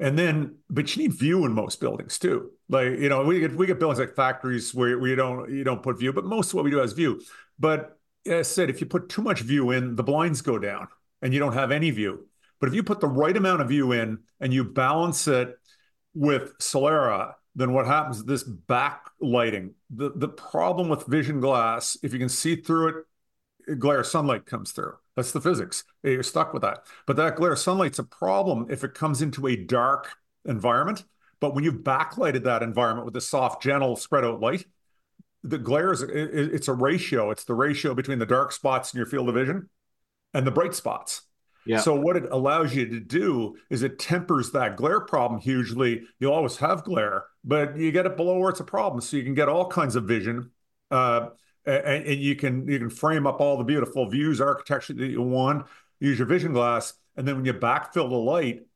And 0.00 0.18
then, 0.18 0.56
but 0.68 0.94
you 0.94 1.04
need 1.04 1.12
view 1.12 1.44
in 1.46 1.52
most 1.52 1.80
buildings 1.80 2.18
too. 2.18 2.50
Like 2.68 2.98
you 2.98 3.08
know, 3.08 3.24
we 3.24 3.40
get 3.40 3.54
we 3.54 3.66
get 3.66 3.78
buildings 3.78 4.00
like 4.00 4.16
factories 4.16 4.74
where, 4.74 5.06
you 5.06 5.16
don't 5.16 5.50
you 5.50 5.64
don't 5.64 5.82
put 5.82 5.98
view, 5.98 6.12
but 6.12 6.24
most 6.24 6.48
of 6.48 6.54
what 6.54 6.64
we 6.64 6.70
do 6.70 6.78
has 6.78 6.92
view. 6.92 7.20
But 7.58 7.96
as 8.26 8.32
I 8.32 8.42
said, 8.42 8.70
if 8.70 8.80
you 8.80 8.86
put 8.86 9.08
too 9.08 9.22
much 9.22 9.40
view 9.40 9.70
in, 9.70 9.94
the 9.94 10.02
blinds 10.02 10.42
go 10.42 10.58
down, 10.58 10.88
and 11.22 11.32
you 11.32 11.38
don't 11.38 11.52
have 11.52 11.70
any 11.70 11.90
view. 11.90 12.26
But 12.64 12.70
if 12.70 12.76
you 12.76 12.82
put 12.82 13.00
the 13.00 13.08
right 13.08 13.36
amount 13.36 13.60
of 13.60 13.68
view 13.68 13.92
in 13.92 14.20
and 14.40 14.50
you 14.50 14.64
balance 14.64 15.28
it 15.28 15.58
with 16.14 16.56
Solera, 16.60 17.34
then 17.54 17.74
what 17.74 17.84
happens? 17.84 18.20
is 18.20 18.24
This 18.24 18.42
backlighting. 18.42 19.74
The 19.90 20.12
the 20.16 20.28
problem 20.28 20.88
with 20.88 21.04
vision 21.04 21.40
glass, 21.40 21.98
if 22.02 22.14
you 22.14 22.18
can 22.18 22.30
see 22.30 22.56
through 22.56 23.04
it, 23.68 23.78
glare 23.78 24.02
sunlight 24.02 24.46
comes 24.46 24.72
through. 24.72 24.94
That's 25.14 25.32
the 25.32 25.42
physics. 25.42 25.84
You're 26.02 26.22
stuck 26.22 26.54
with 26.54 26.62
that. 26.62 26.86
But 27.06 27.16
that 27.16 27.36
glare 27.36 27.54
sunlight's 27.54 27.98
a 27.98 28.02
problem 28.02 28.68
if 28.70 28.82
it 28.82 28.94
comes 28.94 29.20
into 29.20 29.46
a 29.46 29.56
dark 29.56 30.16
environment. 30.46 31.04
But 31.40 31.54
when 31.54 31.64
you've 31.64 31.84
backlighted 31.84 32.44
that 32.44 32.62
environment 32.62 33.04
with 33.04 33.16
a 33.16 33.20
soft, 33.20 33.62
gentle, 33.62 33.94
spread 33.96 34.24
out 34.24 34.40
light, 34.40 34.64
the 35.42 35.58
glare 35.58 35.92
is 35.92 36.00
it's 36.00 36.68
a 36.68 36.72
ratio. 36.72 37.30
It's 37.30 37.44
the 37.44 37.52
ratio 37.52 37.94
between 37.94 38.20
the 38.20 38.24
dark 38.24 38.52
spots 38.52 38.94
in 38.94 38.96
your 38.96 39.06
field 39.06 39.28
of 39.28 39.34
vision 39.34 39.68
and 40.32 40.46
the 40.46 40.50
bright 40.50 40.74
spots. 40.74 41.24
Yeah. 41.66 41.78
So 41.78 41.94
what 41.94 42.16
it 42.16 42.24
allows 42.30 42.74
you 42.74 42.86
to 42.86 43.00
do 43.00 43.56
is 43.70 43.82
it 43.82 43.98
tempers 43.98 44.52
that 44.52 44.76
glare 44.76 45.00
problem 45.00 45.40
hugely. 45.40 46.02
You'll 46.18 46.34
always 46.34 46.56
have 46.58 46.84
glare, 46.84 47.24
but 47.42 47.76
you 47.76 47.90
get 47.90 48.06
it 48.06 48.16
below 48.16 48.38
where 48.38 48.50
it's 48.50 48.60
a 48.60 48.64
problem, 48.64 49.00
so 49.00 49.16
you 49.16 49.22
can 49.22 49.34
get 49.34 49.48
all 49.48 49.66
kinds 49.68 49.96
of 49.96 50.04
vision. 50.04 50.50
Uh, 50.90 51.30
and, 51.66 52.04
and, 52.04 52.20
you 52.20 52.36
can 52.36 52.66
you 52.68 52.78
can 52.78 52.90
frame 52.90 53.26
up 53.26 53.40
all 53.40 53.56
the 53.56 53.64
beautiful 53.64 54.08
views 54.08 54.40
architecture 54.40 54.92
that 54.92 55.06
you 55.06 55.22
want 55.22 55.66
use 56.00 56.18
your 56.18 56.26
vision 56.26 56.52
glass 56.52 56.94
and 57.16 57.26
then 57.26 57.36
when 57.36 57.44
you 57.44 57.54
backfill 57.54 58.08
the 58.08 58.16
light 58.16 58.66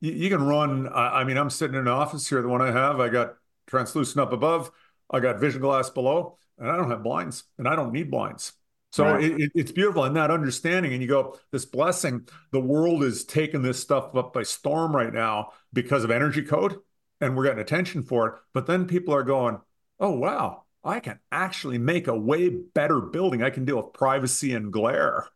you, 0.00 0.12
you 0.12 0.28
can 0.28 0.42
run 0.42 0.88
I, 0.92 1.24
mean 1.24 1.36
i'm 1.36 1.50
sitting 1.50 1.76
in 1.76 1.82
an 1.82 1.88
office 1.88 2.28
here 2.28 2.42
the 2.42 2.48
one 2.48 2.62
i 2.62 2.72
have 2.72 3.00
i 3.00 3.08
got 3.08 3.34
translucent 3.66 4.20
up 4.20 4.32
above 4.32 4.70
i 5.10 5.20
got 5.20 5.38
vision 5.38 5.60
glass 5.60 5.90
below 5.90 6.38
and 6.58 6.70
i 6.70 6.76
don't 6.76 6.90
have 6.90 7.02
blinds 7.02 7.44
and 7.58 7.68
i 7.68 7.76
don't 7.76 7.92
need 7.92 8.10
blinds 8.10 8.52
so 8.92 9.04
right. 9.04 9.24
it, 9.24 9.40
it, 9.40 9.52
it's 9.54 9.72
beautiful 9.72 10.04
and 10.04 10.14
that 10.14 10.30
understanding 10.30 10.92
and 10.92 11.02
you 11.02 11.08
go 11.08 11.36
this 11.50 11.64
blessing 11.64 12.26
the 12.52 12.60
world 12.60 13.02
is 13.02 13.24
taking 13.24 13.62
this 13.62 13.80
stuff 13.80 14.14
up 14.14 14.32
by 14.32 14.42
storm 14.42 14.94
right 14.94 15.12
now 15.12 15.50
because 15.72 16.04
of 16.04 16.10
energy 16.10 16.42
code 16.42 16.78
and 17.20 17.36
we're 17.36 17.44
getting 17.44 17.60
attention 17.60 18.02
for 18.02 18.28
it 18.28 18.34
but 18.54 18.66
then 18.66 18.86
people 18.86 19.14
are 19.14 19.24
going 19.24 19.58
oh 19.98 20.10
wow 20.10 20.62
I 20.84 21.00
can 21.00 21.20
actually 21.30 21.78
make 21.78 22.08
a 22.08 22.18
way 22.18 22.48
better 22.48 23.00
building. 23.00 23.42
I 23.42 23.50
can 23.50 23.64
deal 23.64 23.76
with 23.76 23.92
privacy 23.92 24.54
and 24.54 24.72
glare 24.72 25.26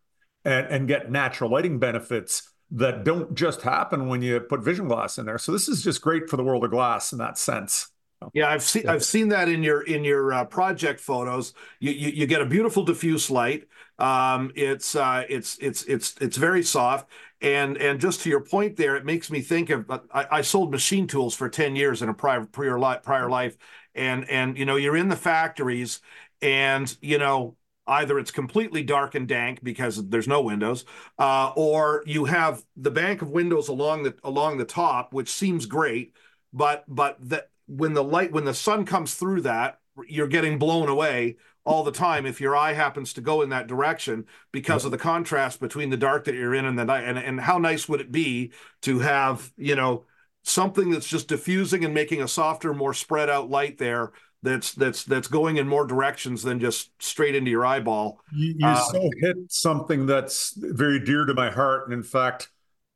and, 0.44 0.66
and 0.66 0.88
get 0.88 1.10
natural 1.10 1.50
lighting 1.50 1.78
benefits 1.78 2.50
that 2.72 3.04
don't 3.04 3.34
just 3.34 3.62
happen 3.62 4.08
when 4.08 4.22
you 4.22 4.40
put 4.40 4.64
vision 4.64 4.88
glass 4.88 5.18
in 5.18 5.26
there. 5.26 5.38
So 5.38 5.52
this 5.52 5.68
is 5.68 5.84
just 5.84 6.02
great 6.02 6.28
for 6.28 6.36
the 6.36 6.42
world 6.42 6.64
of 6.64 6.70
glass 6.72 7.12
in 7.12 7.18
that 7.18 7.38
sense. 7.38 7.88
Yeah, 8.32 8.48
I've 8.48 8.62
seen 8.62 8.88
I've 8.88 9.04
seen 9.04 9.28
that 9.28 9.48
in 9.48 9.62
your 9.62 9.82
in 9.82 10.02
your 10.02 10.32
uh, 10.32 10.44
project 10.46 11.00
photos. 11.00 11.52
You, 11.80 11.92
you, 11.92 12.08
you 12.10 12.26
get 12.26 12.40
a 12.40 12.46
beautiful 12.46 12.82
diffuse 12.82 13.30
light. 13.30 13.68
Um, 13.98 14.52
it's 14.54 14.96
uh, 14.96 15.24
it's 15.28 15.58
it's 15.60 15.84
it's 15.84 16.14
it's 16.20 16.36
very 16.36 16.62
soft. 16.62 17.10
And 17.42 17.76
and 17.76 18.00
just 18.00 18.22
to 18.22 18.30
your 18.30 18.40
point 18.40 18.76
there, 18.76 18.96
it 18.96 19.04
makes 19.04 19.30
me 19.30 19.42
think 19.42 19.68
of 19.70 19.90
I, 19.90 20.26
I 20.30 20.40
sold 20.40 20.70
machine 20.70 21.06
tools 21.06 21.34
for 21.34 21.48
ten 21.48 21.76
years 21.76 22.00
in 22.02 22.08
a 22.08 22.14
prior 22.14 22.44
prior 22.46 22.78
life, 22.78 23.02
prior 23.02 23.28
life, 23.28 23.56
and 23.94 24.28
and 24.30 24.56
you 24.58 24.64
know 24.64 24.76
you're 24.76 24.96
in 24.96 25.08
the 25.08 25.16
factories 25.16 26.00
and 26.42 26.96
you 27.00 27.18
know 27.18 27.56
either 27.86 28.18
it's 28.18 28.30
completely 28.30 28.82
dark 28.82 29.14
and 29.14 29.28
dank 29.28 29.62
because 29.62 30.08
there's 30.08 30.26
no 30.26 30.40
windows 30.42 30.84
uh, 31.18 31.52
or 31.56 32.02
you 32.06 32.24
have 32.24 32.62
the 32.76 32.90
bank 32.90 33.22
of 33.22 33.30
windows 33.30 33.68
along 33.68 34.02
the 34.02 34.14
along 34.24 34.58
the 34.58 34.64
top 34.64 35.12
which 35.14 35.28
seems 35.30 35.66
great 35.66 36.12
but 36.52 36.84
but 36.88 37.16
that 37.20 37.48
when 37.66 37.94
the 37.94 38.04
light 38.04 38.32
when 38.32 38.44
the 38.44 38.54
sun 38.54 38.84
comes 38.84 39.14
through 39.14 39.40
that 39.40 39.78
you're 40.08 40.28
getting 40.28 40.58
blown 40.58 40.88
away 40.88 41.36
all 41.64 41.82
the 41.82 41.92
time 41.92 42.26
if 42.26 42.40
your 42.40 42.56
eye 42.56 42.72
happens 42.72 43.12
to 43.12 43.20
go 43.20 43.42
in 43.42 43.50
that 43.50 43.66
direction 43.66 44.24
because 44.52 44.84
of 44.84 44.92
the 44.92 44.98
contrast 44.98 45.58
between 45.58 45.90
the 45.90 45.96
dark 45.96 46.24
that 46.24 46.34
you're 46.34 46.54
in 46.54 46.64
and 46.64 46.78
the 46.78 46.84
night. 46.84 47.04
And, 47.04 47.18
and 47.18 47.40
how 47.40 47.58
nice 47.58 47.88
would 47.88 48.00
it 48.00 48.12
be 48.12 48.52
to 48.82 49.00
have 49.00 49.52
you 49.56 49.74
know 49.74 50.04
something 50.44 50.90
that's 50.90 51.08
just 51.08 51.28
diffusing 51.28 51.84
and 51.84 51.92
making 51.92 52.22
a 52.22 52.28
softer, 52.28 52.72
more 52.72 52.94
spread 52.94 53.28
out 53.28 53.50
light 53.50 53.78
there 53.78 54.12
that's 54.42 54.74
that's 54.74 55.02
that's 55.04 55.26
going 55.26 55.56
in 55.56 55.66
more 55.66 55.86
directions 55.86 56.42
than 56.42 56.60
just 56.60 56.90
straight 57.02 57.34
into 57.34 57.50
your 57.50 57.66
eyeball. 57.66 58.20
You, 58.32 58.54
you 58.58 58.66
uh, 58.66 58.80
so 58.84 59.10
hit 59.20 59.36
something 59.48 60.06
that's 60.06 60.54
very 60.56 61.00
dear 61.00 61.24
to 61.24 61.34
my 61.34 61.50
heart, 61.50 61.86
and 61.86 61.92
in 61.92 62.04
fact, 62.04 62.50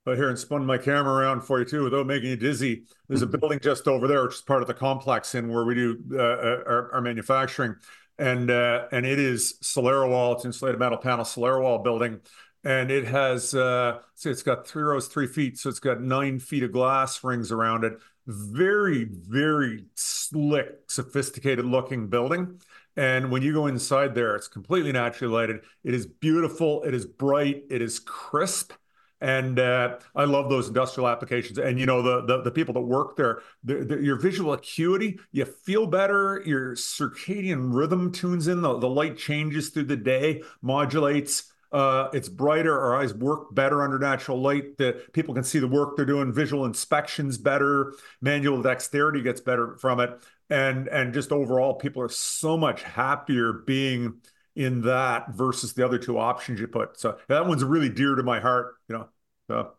I 0.06 0.14
here 0.14 0.30
and 0.30 0.38
spun 0.38 0.64
my 0.64 0.78
camera 0.78 1.12
around 1.12 1.42
for 1.42 1.58
you 1.58 1.64
too, 1.66 1.84
without 1.84 2.06
making 2.06 2.30
you 2.30 2.36
dizzy. 2.36 2.84
There's 3.08 3.20
a 3.20 3.26
building 3.26 3.60
just 3.60 3.86
over 3.86 4.08
there, 4.08 4.22
which 4.22 4.36
is 4.36 4.40
part 4.40 4.62
of 4.62 4.68
the 4.68 4.74
complex 4.74 5.34
in 5.34 5.52
where 5.52 5.64
we 5.64 5.74
do 5.74 5.98
uh, 6.12 6.16
uh 6.16 6.62
our, 6.66 6.94
our, 6.94 7.00
manufacturing, 7.02 7.76
and 8.18 8.50
uh, 8.50 8.86
and 8.92 9.04
it 9.04 9.18
is 9.18 9.58
SoleraWall. 9.62 10.36
It's 10.36 10.46
insulated 10.46 10.80
metal 10.80 10.96
panel 10.96 11.24
SoleraWall 11.24 11.84
building. 11.84 12.20
And 12.62 12.90
it 12.90 13.06
has 13.06 13.54
uh 13.54 13.98
so 14.14 14.30
it's 14.30 14.42
got 14.42 14.66
three 14.66 14.82
rows 14.82 15.06
three 15.06 15.26
feet. 15.26 15.58
So 15.58 15.68
it's 15.68 15.80
got 15.80 16.00
nine 16.00 16.38
feet 16.38 16.62
of 16.62 16.72
glass 16.72 17.22
rings 17.22 17.52
around 17.52 17.84
it. 17.84 17.94
Very 18.26 19.04
very 19.04 19.84
slick 19.94 20.68
sophisticated 20.88 21.64
looking 21.64 22.08
building. 22.08 22.60
And 22.96 23.30
when 23.30 23.40
you 23.40 23.54
go 23.54 23.66
inside 23.66 24.14
there 24.14 24.36
it's 24.36 24.48
completely 24.48 24.92
naturally 24.92 25.32
lighted. 25.32 25.60
It 25.84 25.94
is 25.94 26.06
beautiful. 26.06 26.82
It 26.84 26.92
is 26.94 27.06
bright. 27.06 27.64
It 27.70 27.80
is 27.80 27.98
crisp 27.98 28.72
and 29.20 29.59
uh, 29.59 29.98
I 30.14 30.24
love 30.24 30.48
those 30.48 30.68
industrial 30.68 31.09
applications. 31.09 31.59
And 31.59 31.78
you 31.78 31.87
know 31.87 32.02
the 32.02 32.24
the, 32.24 32.42
the 32.42 32.50
people 32.50 32.74
that 32.74 32.80
work 32.80 33.16
there, 33.16 33.42
the, 33.62 33.85
the, 33.85 34.02
your 34.02 34.16
visual 34.16 34.52
acuity, 34.52 35.18
you 35.33 35.44
feel 35.44 35.87
better. 35.87 36.42
Your 36.46 36.74
circadian 36.74 37.74
rhythm 37.74 38.12
tunes 38.12 38.48
in. 38.48 38.62
The, 38.62 38.78
the 38.78 38.88
light 38.88 39.18
changes 39.18 39.70
through 39.70 39.85
the 39.85 39.96
day, 39.96 40.42
modulates. 40.62 41.52
Uh, 41.72 42.09
it's 42.12 42.28
brighter. 42.28 42.80
Our 42.80 43.00
eyes 43.00 43.14
work 43.14 43.54
better 43.54 43.83
under 43.83 43.98
natural 43.98 44.40
light. 44.40 44.78
That 44.78 45.12
people 45.12 45.35
can 45.35 45.44
see 45.44 45.59
the 45.59 45.68
work 45.68 45.96
they're 45.96 46.04
doing. 46.06 46.33
Visual 46.33 46.64
inspections 46.64 47.38
better. 47.38 47.94
Manual 48.20 48.62
dexterity 48.62 49.22
gets 49.22 49.40
better 49.40 49.76
from 49.76 50.00
it. 50.00 50.18
And 50.48 50.88
and 50.88 51.14
just 51.14 51.30
overall, 51.30 51.74
people 51.74 52.02
are 52.02 52.09
so 52.09 52.56
much 52.56 52.83
happier 52.83 53.52
being 53.52 54.20
in 54.56 54.82
that 54.82 55.32
versus 55.34 55.72
the 55.74 55.84
other 55.84 55.98
two 55.98 56.18
options 56.18 56.60
you 56.60 56.66
put. 56.68 56.98
So 56.98 57.18
that 57.28 57.46
one's 57.46 57.64
really 57.64 57.88
dear 57.88 58.14
to 58.14 58.22
my 58.22 58.40
heart. 58.40 58.74
You 58.88 58.98
know. 58.98 59.08
So. 59.48 59.72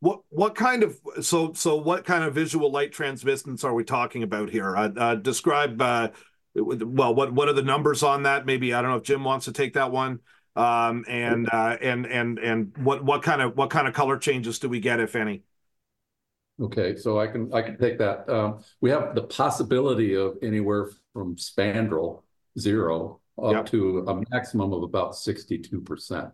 what 0.00 0.20
what 0.30 0.54
kind 0.54 0.82
of 0.82 0.98
so 1.20 1.52
so 1.52 1.76
what 1.76 2.04
kind 2.04 2.24
of 2.24 2.34
visual 2.34 2.70
light 2.70 2.92
transmittance 2.92 3.64
are 3.64 3.74
we 3.74 3.84
talking 3.84 4.22
about 4.22 4.50
here? 4.50 4.76
Uh, 4.76 4.90
uh, 4.96 5.14
describe 5.14 5.80
uh, 5.80 6.08
well 6.54 7.14
what 7.14 7.32
what 7.32 7.48
are 7.48 7.52
the 7.52 7.62
numbers 7.62 8.02
on 8.02 8.22
that? 8.24 8.46
Maybe 8.46 8.72
I 8.74 8.80
don't 8.82 8.90
know 8.90 8.96
if 8.96 9.04
Jim 9.04 9.24
wants 9.24 9.44
to 9.44 9.52
take 9.52 9.74
that 9.74 9.92
one. 9.92 10.20
Um, 10.56 11.04
and 11.06 11.48
uh, 11.52 11.76
and 11.80 12.06
and 12.06 12.38
and 12.38 12.72
what 12.78 13.04
what 13.04 13.22
kind 13.22 13.40
of 13.42 13.56
what 13.56 13.70
kind 13.70 13.86
of 13.86 13.94
color 13.94 14.18
changes 14.18 14.58
do 14.58 14.68
we 14.68 14.80
get 14.80 15.00
if 15.00 15.14
any? 15.14 15.42
Okay, 16.60 16.96
so 16.96 17.18
I 17.18 17.26
can 17.26 17.52
I 17.54 17.62
can 17.62 17.78
take 17.78 17.98
that. 17.98 18.28
Um, 18.28 18.62
we 18.80 18.90
have 18.90 19.14
the 19.14 19.22
possibility 19.22 20.14
of 20.14 20.36
anywhere 20.42 20.90
from 21.12 21.36
spandrel 21.36 22.22
zero 22.58 23.19
up 23.44 23.52
yep. 23.52 23.66
to 23.66 24.04
a 24.08 24.22
maximum 24.30 24.72
of 24.72 24.82
about 24.82 25.14
sixty 25.14 25.58
two 25.58 25.80
percent 25.80 26.30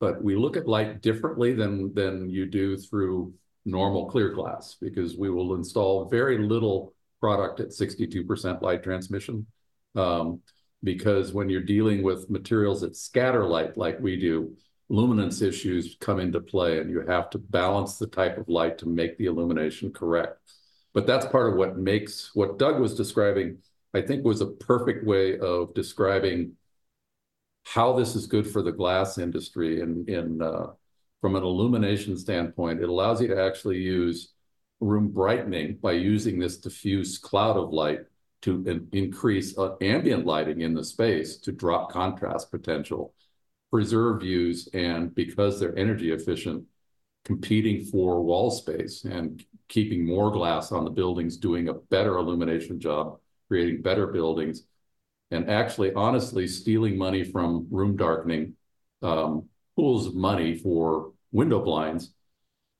but 0.00 0.20
we 0.20 0.34
look 0.34 0.56
at 0.56 0.66
light 0.66 1.00
differently 1.00 1.52
than 1.52 1.94
than 1.94 2.28
you 2.28 2.44
do 2.44 2.76
through 2.76 3.32
normal 3.64 4.06
clear 4.06 4.30
glass 4.30 4.76
because 4.80 5.16
we 5.16 5.30
will 5.30 5.54
install 5.54 6.08
very 6.08 6.38
little 6.38 6.92
product 7.20 7.60
at 7.60 7.68
62% 7.68 8.62
light 8.62 8.82
transmission. 8.82 9.46
Um, 9.94 10.40
because 10.82 11.32
when 11.32 11.48
you're 11.48 11.62
dealing 11.62 12.02
with 12.02 12.28
materials 12.28 12.80
that 12.80 12.96
scatter 12.96 13.46
light 13.46 13.76
like 13.76 14.00
we 14.00 14.16
do, 14.16 14.56
luminance 14.88 15.40
issues 15.40 15.96
come 16.00 16.18
into 16.18 16.40
play 16.40 16.80
and 16.80 16.90
you 16.90 17.06
have 17.06 17.30
to 17.30 17.38
balance 17.38 17.98
the 17.98 18.08
type 18.08 18.36
of 18.36 18.48
light 18.48 18.78
to 18.78 18.88
make 18.88 19.16
the 19.16 19.26
illumination 19.26 19.92
correct. 19.92 20.38
But 20.92 21.06
that's 21.06 21.26
part 21.26 21.52
of 21.52 21.56
what 21.56 21.78
makes 21.78 22.32
what 22.34 22.58
Doug 22.58 22.80
was 22.80 22.96
describing, 22.96 23.58
I 23.94 24.00
think 24.00 24.24
was 24.24 24.40
a 24.40 24.46
perfect 24.46 25.04
way 25.06 25.38
of 25.38 25.74
describing 25.74 26.56
how 27.64 27.92
this 27.92 28.16
is 28.16 28.26
good 28.26 28.46
for 28.46 28.62
the 28.62 28.72
glass 28.72 29.18
industry. 29.18 29.80
And 29.80 30.08
in 30.08 30.42
uh, 30.42 30.68
from 31.20 31.36
an 31.36 31.42
illumination 31.42 32.16
standpoint, 32.16 32.80
it 32.80 32.88
allows 32.88 33.20
you 33.20 33.28
to 33.28 33.42
actually 33.42 33.78
use 33.78 34.32
room 34.80 35.08
brightening 35.08 35.76
by 35.76 35.92
using 35.92 36.38
this 36.38 36.56
diffuse 36.56 37.18
cloud 37.18 37.56
of 37.56 37.72
light 37.72 38.00
to 38.42 38.64
in 38.66 38.88
increase 38.92 39.56
uh, 39.56 39.76
ambient 39.80 40.26
lighting 40.26 40.62
in 40.62 40.74
the 40.74 40.84
space 40.84 41.36
to 41.36 41.52
drop 41.52 41.92
contrast 41.92 42.50
potential, 42.50 43.14
preserve 43.70 44.22
views, 44.22 44.68
and 44.74 45.14
because 45.14 45.60
they're 45.60 45.78
energy 45.78 46.10
efficient, 46.10 46.64
competing 47.24 47.84
for 47.84 48.20
wall 48.20 48.50
space 48.50 49.04
and 49.04 49.44
keeping 49.68 50.04
more 50.04 50.32
glass 50.32 50.72
on 50.72 50.84
the 50.84 50.90
buildings, 50.90 51.36
doing 51.36 51.68
a 51.68 51.74
better 51.74 52.18
illumination 52.18 52.80
job, 52.80 53.18
creating 53.52 53.82
better 53.82 54.06
buildings, 54.06 54.62
and 55.30 55.50
actually, 55.50 55.92
honestly, 55.92 56.48
stealing 56.48 56.96
money 56.96 57.22
from 57.22 57.66
room 57.70 57.96
darkening 57.96 58.54
um, 59.02 59.46
pools 59.76 60.06
of 60.06 60.14
money 60.14 60.56
for 60.56 61.12
window 61.32 61.62
blinds, 61.62 62.14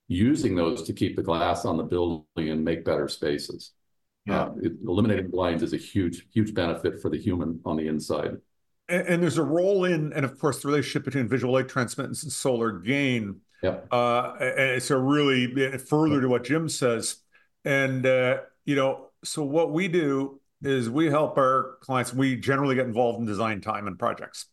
using 0.07 0.55
those 0.55 0.81
to 0.81 0.91
keep 0.91 1.15
the 1.15 1.21
glass 1.21 1.63
on 1.63 1.77
the 1.77 1.83
building 1.83 2.25
and 2.37 2.65
make 2.65 2.83
better 2.83 3.07
spaces. 3.07 3.73
Yeah. 4.25 4.45
Uh, 4.45 4.53
it, 4.63 4.71
eliminating 4.83 5.29
blinds 5.29 5.61
is 5.61 5.73
a 5.73 5.77
huge, 5.77 6.25
huge 6.33 6.55
benefit 6.55 6.99
for 7.03 7.11
the 7.11 7.19
human 7.19 7.59
on 7.65 7.77
the 7.77 7.87
inside. 7.87 8.37
And, 8.89 9.07
and, 9.07 9.21
there's 9.21 9.37
a 9.37 9.43
role 9.43 9.85
in, 9.85 10.11
and 10.13 10.25
of 10.25 10.39
course, 10.39 10.63
the 10.63 10.69
relationship 10.69 11.05
between 11.05 11.27
visual 11.27 11.53
light 11.53 11.69
transmittance 11.69 12.23
and 12.23 12.31
solar 12.31 12.71
gain. 12.71 13.41
Yeah. 13.61 13.77
Uh, 13.91 14.37
it's 14.39 14.89
a 14.89 14.97
really 14.97 15.77
further 15.77 16.19
to 16.19 16.27
what 16.27 16.45
Jim 16.45 16.67
says. 16.67 17.17
And, 17.63 18.07
uh, 18.07 18.37
you 18.65 18.75
know, 18.75 19.09
so 19.23 19.43
what 19.43 19.71
we 19.71 19.87
do 19.87 20.41
is 20.63 20.89
we 20.89 21.07
help 21.07 21.37
our 21.37 21.77
clients. 21.81 22.13
We 22.13 22.35
generally 22.35 22.75
get 22.75 22.85
involved 22.85 23.19
in 23.19 23.25
design 23.25 23.61
time 23.61 23.87
and 23.87 23.99
projects. 23.99 24.47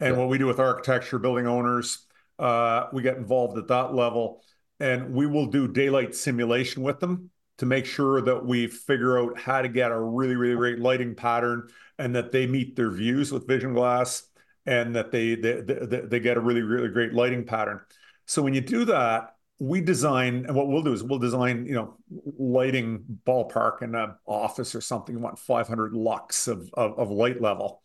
And 0.00 0.14
yeah. 0.14 0.20
what 0.20 0.28
we 0.28 0.38
do 0.38 0.46
with 0.46 0.60
architecture, 0.60 1.18
building 1.18 1.46
owners, 1.46 2.06
uh, 2.38 2.86
we 2.92 3.02
get 3.02 3.16
involved 3.16 3.56
at 3.58 3.68
that 3.68 3.94
level. 3.94 4.42
And 4.78 5.14
we 5.14 5.26
will 5.26 5.46
do 5.46 5.66
daylight 5.66 6.14
simulation 6.14 6.82
with 6.82 7.00
them 7.00 7.30
to 7.58 7.66
make 7.66 7.86
sure 7.86 8.20
that 8.20 8.44
we 8.44 8.66
figure 8.66 9.18
out 9.18 9.40
how 9.40 9.62
to 9.62 9.68
get 9.68 9.90
a 9.90 9.98
really, 9.98 10.36
really 10.36 10.56
great 10.56 10.78
lighting 10.78 11.14
pattern 11.14 11.68
and 11.98 12.14
that 12.14 12.30
they 12.30 12.46
meet 12.46 12.76
their 12.76 12.90
views 12.90 13.32
with 13.32 13.46
vision 13.46 13.72
glass 13.72 14.24
and 14.66 14.94
that 14.94 15.10
they, 15.10 15.34
they, 15.34 15.62
they, 15.62 16.00
they 16.00 16.20
get 16.20 16.36
a 16.36 16.40
really, 16.40 16.60
really 16.60 16.88
great 16.88 17.14
lighting 17.14 17.46
pattern. 17.46 17.80
So 18.26 18.42
when 18.42 18.52
you 18.52 18.60
do 18.60 18.84
that, 18.86 19.35
we 19.58 19.80
design 19.80 20.44
and 20.46 20.54
what 20.54 20.68
we'll 20.68 20.82
do 20.82 20.92
is 20.92 21.02
we'll 21.02 21.18
design 21.18 21.64
you 21.66 21.74
know 21.74 21.96
lighting 22.38 23.04
ballpark 23.26 23.82
in 23.82 23.94
an 23.94 24.14
office 24.26 24.74
or 24.74 24.80
something 24.80 25.14
you 25.14 25.20
want 25.20 25.38
500 25.38 25.94
lux 25.94 26.48
of, 26.48 26.68
of, 26.74 26.98
of 26.98 27.10
light 27.10 27.40
level. 27.40 27.82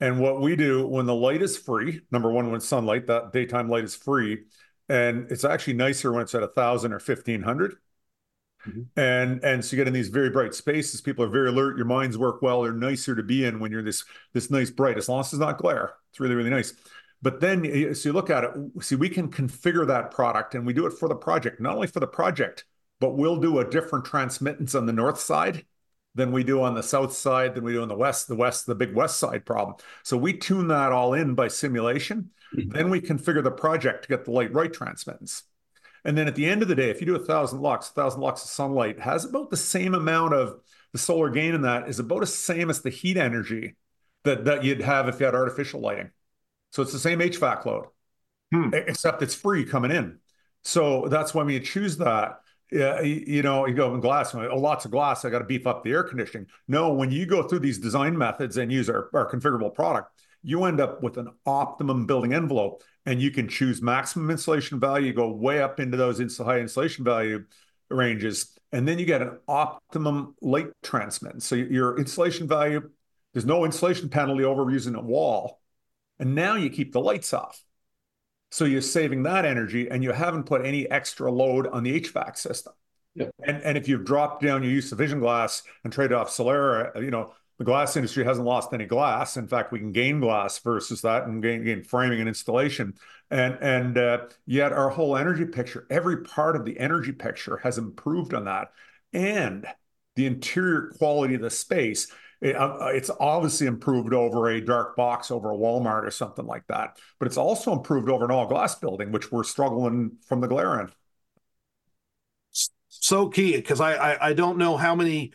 And 0.00 0.20
what 0.20 0.40
we 0.40 0.54
do 0.54 0.86
when 0.86 1.06
the 1.06 1.14
light 1.14 1.42
is 1.42 1.58
free 1.58 2.02
number 2.12 2.30
one 2.30 2.52
when 2.52 2.60
sunlight 2.60 3.08
that 3.08 3.32
daytime 3.32 3.68
light 3.68 3.84
is 3.84 3.96
free 3.96 4.44
and 4.88 5.30
it's 5.30 5.44
actually 5.44 5.74
nicer 5.74 6.12
when 6.12 6.22
it's 6.22 6.34
at 6.36 6.44
a 6.44 6.48
thousand 6.48 6.92
or 6.92 7.00
1500 7.00 7.74
mm-hmm. 8.66 8.80
and 8.96 9.42
and 9.42 9.64
so 9.64 9.74
you 9.74 9.80
get 9.80 9.88
in 9.88 9.92
these 9.92 10.08
very 10.08 10.30
bright 10.30 10.54
spaces 10.54 11.00
people 11.00 11.24
are 11.24 11.28
very 11.28 11.48
alert 11.48 11.76
your 11.76 11.84
minds 11.84 12.16
work 12.16 12.42
well 12.42 12.62
they're 12.62 12.72
nicer 12.72 13.16
to 13.16 13.24
be 13.24 13.44
in 13.44 13.58
when 13.58 13.72
you're 13.72 13.82
this 13.82 14.04
this 14.34 14.52
nice 14.52 14.70
bright 14.70 14.96
as 14.96 15.08
long 15.08 15.18
as 15.20 15.32
it's 15.32 15.40
not 15.40 15.58
glare. 15.58 15.94
It's 16.10 16.20
really 16.20 16.36
really 16.36 16.50
nice 16.50 16.74
but 17.20 17.40
then, 17.40 17.94
so 17.94 18.08
you 18.08 18.12
look 18.12 18.30
at 18.30 18.44
it, 18.44 18.52
see, 18.80 18.94
we 18.94 19.08
can 19.08 19.28
configure 19.28 19.86
that 19.86 20.10
product 20.10 20.54
and 20.54 20.64
we 20.66 20.72
do 20.72 20.86
it 20.86 20.92
for 20.92 21.08
the 21.08 21.16
project, 21.16 21.60
not 21.60 21.74
only 21.74 21.88
for 21.88 22.00
the 22.00 22.06
project, 22.06 22.64
but 23.00 23.16
we'll 23.16 23.38
do 23.38 23.58
a 23.58 23.68
different 23.68 24.04
transmittance 24.04 24.74
on 24.74 24.86
the 24.86 24.92
north 24.92 25.18
side 25.18 25.64
than 26.14 26.32
we 26.32 26.44
do 26.44 26.62
on 26.62 26.74
the 26.74 26.82
south 26.82 27.12
side, 27.12 27.54
than 27.54 27.64
we 27.64 27.72
do 27.72 27.82
on 27.82 27.88
the 27.88 27.96
west, 27.96 28.28
the 28.28 28.34
west, 28.34 28.66
the 28.66 28.74
big 28.74 28.94
west 28.94 29.18
side 29.18 29.44
problem. 29.44 29.76
So 30.02 30.16
we 30.16 30.32
tune 30.32 30.68
that 30.68 30.92
all 30.92 31.14
in 31.14 31.34
by 31.34 31.48
simulation. 31.48 32.30
Mm-hmm. 32.56 32.70
Then 32.70 32.90
we 32.90 33.00
configure 33.00 33.42
the 33.42 33.50
project 33.50 34.02
to 34.02 34.08
get 34.08 34.24
the 34.24 34.30
light 34.30 34.52
right 34.52 34.72
transmittance. 34.72 35.44
And 36.04 36.16
then 36.16 36.28
at 36.28 36.34
the 36.34 36.46
end 36.46 36.62
of 36.62 36.68
the 36.68 36.74
day, 36.74 36.90
if 36.90 37.00
you 37.00 37.06
do 37.06 37.16
a 37.16 37.24
thousand 37.24 37.60
lux, 37.60 37.90
a 37.90 37.92
thousand 37.92 38.20
lux 38.20 38.44
of 38.44 38.50
sunlight 38.50 39.00
has 39.00 39.24
about 39.24 39.50
the 39.50 39.56
same 39.56 39.94
amount 39.94 40.34
of 40.34 40.60
the 40.92 40.98
solar 40.98 41.30
gain 41.30 41.54
in 41.54 41.62
that 41.62 41.88
is 41.88 41.98
about 41.98 42.20
the 42.20 42.26
same 42.26 42.70
as 42.70 42.80
the 42.80 42.90
heat 42.90 43.16
energy 43.16 43.76
that, 44.24 44.44
that 44.44 44.64
you'd 44.64 44.80
have 44.80 45.08
if 45.08 45.20
you 45.20 45.26
had 45.26 45.34
artificial 45.34 45.80
lighting. 45.80 46.10
So 46.70 46.82
it's 46.82 46.92
the 46.92 46.98
same 46.98 47.20
HVAC 47.20 47.64
load, 47.64 47.86
hmm. 48.52 48.70
except 48.72 49.22
it's 49.22 49.34
free 49.34 49.64
coming 49.64 49.90
in. 49.90 50.18
So 50.64 51.08
that's 51.08 51.34
when 51.34 51.46
we 51.46 51.58
choose 51.60 51.96
that. 51.98 52.40
You 52.70 53.42
know, 53.42 53.66
you 53.66 53.74
go 53.74 53.94
in 53.94 54.00
glass, 54.00 54.34
oh, 54.34 54.40
lots 54.56 54.84
of 54.84 54.90
glass. 54.90 55.24
I 55.24 55.30
got 55.30 55.38
to 55.38 55.44
beef 55.44 55.66
up 55.66 55.82
the 55.82 55.92
air 55.92 56.02
conditioning. 56.02 56.48
No, 56.66 56.92
when 56.92 57.10
you 57.10 57.24
go 57.24 57.42
through 57.42 57.60
these 57.60 57.78
design 57.78 58.16
methods 58.16 58.58
and 58.58 58.70
use 58.70 58.90
our, 58.90 59.08
our 59.14 59.30
configurable 59.30 59.72
product, 59.72 60.10
you 60.42 60.64
end 60.64 60.80
up 60.80 61.02
with 61.02 61.16
an 61.16 61.28
optimum 61.46 62.06
building 62.06 62.34
envelope 62.34 62.82
and 63.06 63.22
you 63.22 63.30
can 63.30 63.48
choose 63.48 63.80
maximum 63.80 64.30
insulation 64.30 64.78
value, 64.78 65.14
go 65.14 65.32
way 65.32 65.62
up 65.62 65.80
into 65.80 65.96
those 65.96 66.36
high 66.36 66.58
insulation 66.58 67.04
value 67.04 67.44
ranges, 67.90 68.54
and 68.70 68.86
then 68.86 68.98
you 68.98 69.06
get 69.06 69.22
an 69.22 69.38
optimum 69.48 70.34
light 70.42 70.68
transmittance. 70.82 71.46
So 71.46 71.54
your 71.54 71.98
insulation 71.98 72.46
value, 72.46 72.90
there's 73.32 73.46
no 73.46 73.64
insulation 73.64 74.10
penalty 74.10 74.44
over 74.44 74.70
using 74.70 74.94
a 74.94 75.00
wall 75.00 75.58
and 76.18 76.34
now 76.34 76.54
you 76.54 76.70
keep 76.70 76.92
the 76.92 77.00
lights 77.00 77.32
off. 77.32 77.62
So 78.50 78.64
you're 78.64 78.80
saving 78.80 79.24
that 79.24 79.44
energy 79.44 79.90
and 79.90 80.02
you 80.02 80.12
haven't 80.12 80.44
put 80.44 80.64
any 80.64 80.90
extra 80.90 81.30
load 81.30 81.66
on 81.66 81.82
the 81.82 82.00
HVAC 82.00 82.36
system. 82.36 82.72
Yep. 83.14 83.30
And, 83.46 83.62
and 83.62 83.78
if 83.78 83.88
you've 83.88 84.04
dropped 84.04 84.42
down 84.42 84.62
your 84.62 84.72
use 84.72 84.90
of 84.92 84.98
vision 84.98 85.20
glass 85.20 85.62
and 85.84 85.92
trade 85.92 86.12
off 86.12 86.30
Solera, 86.30 87.02
you 87.02 87.10
know, 87.10 87.32
the 87.58 87.64
glass 87.64 87.96
industry 87.96 88.24
hasn't 88.24 88.46
lost 88.46 88.72
any 88.72 88.86
glass. 88.86 89.36
In 89.36 89.48
fact, 89.48 89.72
we 89.72 89.80
can 89.80 89.90
gain 89.90 90.20
glass 90.20 90.58
versus 90.60 91.02
that 91.02 91.24
and 91.24 91.42
gain, 91.42 91.64
gain 91.64 91.82
framing 91.82 92.20
and 92.20 92.28
installation. 92.28 92.94
And, 93.30 93.58
and 93.60 93.98
uh, 93.98 94.26
yet 94.46 94.72
our 94.72 94.88
whole 94.88 95.16
energy 95.16 95.44
picture, 95.44 95.86
every 95.90 96.22
part 96.22 96.54
of 96.54 96.64
the 96.64 96.78
energy 96.78 97.12
picture 97.12 97.56
has 97.58 97.76
improved 97.76 98.32
on 98.32 98.44
that. 98.44 98.72
And 99.12 99.66
the 100.14 100.26
interior 100.26 100.92
quality 100.96 101.34
of 101.34 101.40
the 101.40 101.50
space 101.50 102.12
Uh, 102.44 102.48
uh, 102.50 102.90
it's 102.94 103.10
obviously 103.18 103.66
improved 103.66 104.14
over 104.14 104.48
a 104.48 104.60
dark 104.60 104.94
box 104.96 105.30
over 105.30 105.50
a 105.50 105.56
Walmart 105.56 106.04
or 106.04 106.10
something 106.10 106.46
like 106.46 106.66
that, 106.68 106.98
but 107.18 107.26
it's 107.26 107.36
also 107.36 107.72
improved 107.72 108.08
over 108.08 108.24
an 108.24 108.30
all 108.30 108.46
glass 108.46 108.76
building, 108.76 109.10
which 109.10 109.32
we're 109.32 109.42
struggling 109.42 110.12
from 110.26 110.40
the 110.40 110.46
glare 110.46 110.80
in. 110.80 110.88
So 112.88 113.28
key 113.28 113.56
because 113.56 113.80
I, 113.80 113.94
I 113.94 114.28
I 114.28 114.32
don't 114.32 114.58
know 114.58 114.76
how 114.76 114.94
many 114.94 115.32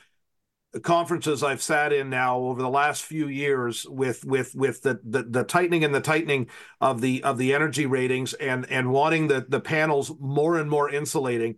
conferences 0.81 1.43
I've 1.43 1.61
sat 1.61 1.93
in 1.93 2.09
now 2.09 2.39
over 2.39 2.61
the 2.61 2.69
last 2.69 3.03
few 3.03 3.27
years 3.27 3.85
with 3.87 4.25
with 4.25 4.55
with 4.55 4.81
the, 4.81 4.99
the 5.03 5.23
the, 5.23 5.43
tightening 5.43 5.83
and 5.83 5.93
the 5.93 6.01
tightening 6.01 6.47
of 6.81 6.99
the 6.99 7.23
of 7.23 7.37
the 7.37 7.53
energy 7.53 7.85
ratings 7.85 8.33
and 8.33 8.65
and 8.71 8.91
wanting 8.91 9.27
the 9.27 9.45
the 9.47 9.59
panels 9.59 10.11
more 10.19 10.57
and 10.57 10.69
more 10.69 10.89
insulating 10.89 11.57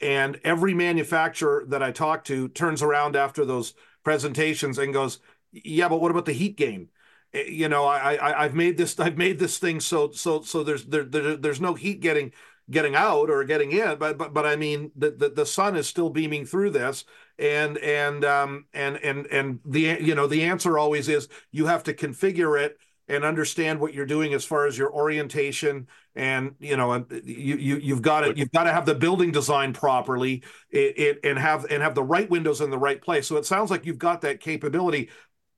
and 0.00 0.40
every 0.42 0.74
manufacturer 0.74 1.64
that 1.68 1.82
I 1.82 1.92
talk 1.92 2.24
to 2.24 2.48
turns 2.48 2.82
around 2.82 3.14
after 3.14 3.44
those 3.44 3.74
presentations 4.06 4.78
and 4.78 4.92
goes, 4.92 5.18
yeah, 5.50 5.88
but 5.88 6.00
what 6.00 6.12
about 6.12 6.26
the 6.26 6.32
heat 6.32 6.56
gain? 6.56 6.88
Eh, 7.34 7.46
you 7.48 7.68
know, 7.68 7.84
I, 7.84 8.14
I 8.14 8.44
I've 8.44 8.54
made 8.54 8.76
this 8.76 8.98
I've 9.06 9.18
made 9.18 9.40
this 9.40 9.58
thing 9.58 9.80
so 9.80 10.12
so 10.12 10.42
so 10.42 10.62
there's 10.62 10.84
there, 10.86 11.02
there 11.04 11.36
there's 11.36 11.60
no 11.60 11.74
heat 11.74 11.98
getting 12.00 12.32
getting 12.70 12.94
out 12.94 13.30
or 13.30 13.42
getting 13.44 13.72
in, 13.72 13.98
but 13.98 14.16
but 14.16 14.32
but 14.32 14.46
I 14.46 14.54
mean 14.54 14.92
the, 14.94 15.10
the 15.10 15.30
the 15.30 15.46
sun 15.46 15.74
is 15.76 15.88
still 15.88 16.08
beaming 16.08 16.46
through 16.46 16.70
this, 16.70 17.04
and 17.36 17.78
and 17.78 18.24
um 18.24 18.66
and 18.72 18.96
and 18.98 19.26
and 19.26 19.58
the 19.64 19.98
you 20.00 20.14
know 20.14 20.28
the 20.28 20.44
answer 20.44 20.78
always 20.78 21.08
is 21.08 21.28
you 21.50 21.66
have 21.66 21.82
to 21.84 21.92
configure 21.94 22.60
it 22.64 22.78
and 23.08 23.24
understand 23.24 23.80
what 23.80 23.92
you're 23.92 24.06
doing 24.06 24.34
as 24.34 24.44
far 24.44 24.66
as 24.66 24.78
your 24.78 24.92
orientation 24.92 25.88
and 26.16 26.54
you 26.58 26.76
know 26.76 27.04
you, 27.24 27.56
you 27.56 27.76
you've 27.76 28.02
got 28.02 28.22
to 28.22 28.36
you've 28.36 28.50
got 28.50 28.64
to 28.64 28.72
have 28.72 28.86
the 28.86 28.94
building 28.94 29.30
designed 29.30 29.74
properly 29.74 30.42
it, 30.70 30.98
it, 30.98 31.20
and 31.24 31.38
have 31.38 31.66
and 31.70 31.82
have 31.82 31.94
the 31.94 32.02
right 32.02 32.28
windows 32.28 32.60
in 32.60 32.70
the 32.70 32.78
right 32.78 33.00
place. 33.00 33.26
So 33.26 33.36
it 33.36 33.46
sounds 33.46 33.70
like 33.70 33.84
you've 33.86 33.98
got 33.98 34.22
that 34.22 34.40
capability. 34.40 35.10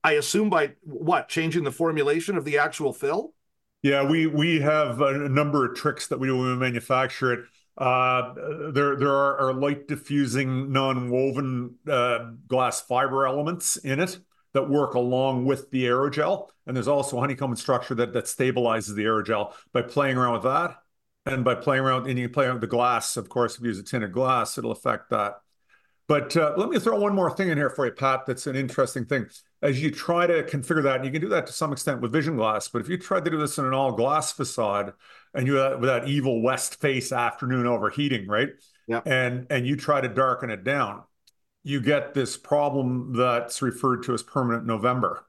I 0.03 0.13
assume 0.13 0.49
by 0.49 0.73
what 0.81 1.29
changing 1.29 1.63
the 1.63 1.71
formulation 1.71 2.37
of 2.37 2.45
the 2.45 2.57
actual 2.57 2.93
fill? 2.93 3.33
Yeah 3.81 4.03
we 4.03 4.27
we 4.27 4.59
have 4.59 5.01
a 5.01 5.29
number 5.29 5.65
of 5.65 5.75
tricks 5.75 6.07
that 6.07 6.19
we 6.19 6.27
do 6.27 6.37
when 6.37 6.49
we 6.49 6.55
manufacture 6.55 7.33
it. 7.33 7.39
Uh, 7.77 8.33
there 8.73 8.97
there 8.97 9.13
are, 9.13 9.37
are 9.37 9.53
light 9.53 9.87
diffusing 9.87 10.71
non-woven 10.71 11.75
uh, 11.89 12.31
glass 12.47 12.81
fiber 12.81 13.25
elements 13.25 13.77
in 13.77 14.01
it 14.01 14.19
that 14.53 14.69
work 14.69 14.95
along 14.95 15.45
with 15.45 15.69
the 15.71 15.85
aerogel. 15.85 16.47
And 16.65 16.75
there's 16.75 16.87
also 16.87 17.17
a 17.17 17.19
honeycomb 17.19 17.55
structure 17.55 17.95
that 17.95 18.13
that 18.13 18.25
stabilizes 18.25 18.95
the 18.95 19.03
aerogel 19.03 19.53
by 19.73 19.81
playing 19.81 20.17
around 20.17 20.33
with 20.33 20.43
that. 20.43 20.77
And 21.25 21.43
by 21.43 21.55
playing 21.55 21.83
around, 21.83 22.07
and 22.07 22.17
you 22.17 22.29
play 22.29 22.45
around 22.45 22.55
with 22.55 22.61
the 22.61 22.67
glass, 22.67 23.17
of 23.17 23.29
course, 23.29 23.55
if 23.55 23.61
you 23.61 23.67
use 23.67 23.77
a 23.77 23.83
tinted 23.83 24.11
glass, 24.11 24.57
it'll 24.57 24.71
affect 24.71 25.11
that. 25.11 25.41
But 26.07 26.35
uh, 26.35 26.55
let 26.57 26.69
me 26.69 26.79
throw 26.79 26.99
one 26.99 27.13
more 27.13 27.29
thing 27.29 27.49
in 27.49 27.57
here 27.57 27.69
for 27.69 27.85
you, 27.85 27.91
Pat. 27.91 28.25
That's 28.25 28.47
an 28.47 28.55
interesting 28.55 29.05
thing. 29.05 29.27
As 29.61 29.83
you 29.83 29.91
try 29.91 30.25
to 30.25 30.41
configure 30.41 30.81
that, 30.81 30.95
and 30.95 31.05
you 31.05 31.11
can 31.11 31.21
do 31.21 31.29
that 31.29 31.45
to 31.45 31.53
some 31.53 31.71
extent 31.71 32.01
with 32.01 32.11
vision 32.11 32.35
glass, 32.35 32.67
but 32.67 32.81
if 32.81 32.89
you 32.89 32.97
try 32.97 33.19
to 33.19 33.29
do 33.29 33.37
this 33.37 33.59
in 33.59 33.65
an 33.65 33.75
all 33.75 33.91
glass 33.91 34.31
facade 34.31 34.93
and 35.35 35.45
you 35.45 35.55
have 35.55 35.81
that 35.81 36.07
evil 36.07 36.41
west 36.41 36.81
face 36.81 37.11
afternoon 37.11 37.67
overheating, 37.67 38.27
right? 38.27 38.49
Yeah. 38.87 39.01
And 39.05 39.45
and 39.51 39.67
you 39.67 39.75
try 39.75 40.01
to 40.01 40.07
darken 40.07 40.49
it 40.49 40.63
down, 40.63 41.03
you 41.63 41.81
get 41.81 42.13
this 42.13 42.37
problem 42.37 43.13
that's 43.15 43.61
referred 43.61 44.03
to 44.03 44.13
as 44.13 44.23
permanent 44.23 44.65
November. 44.65 45.25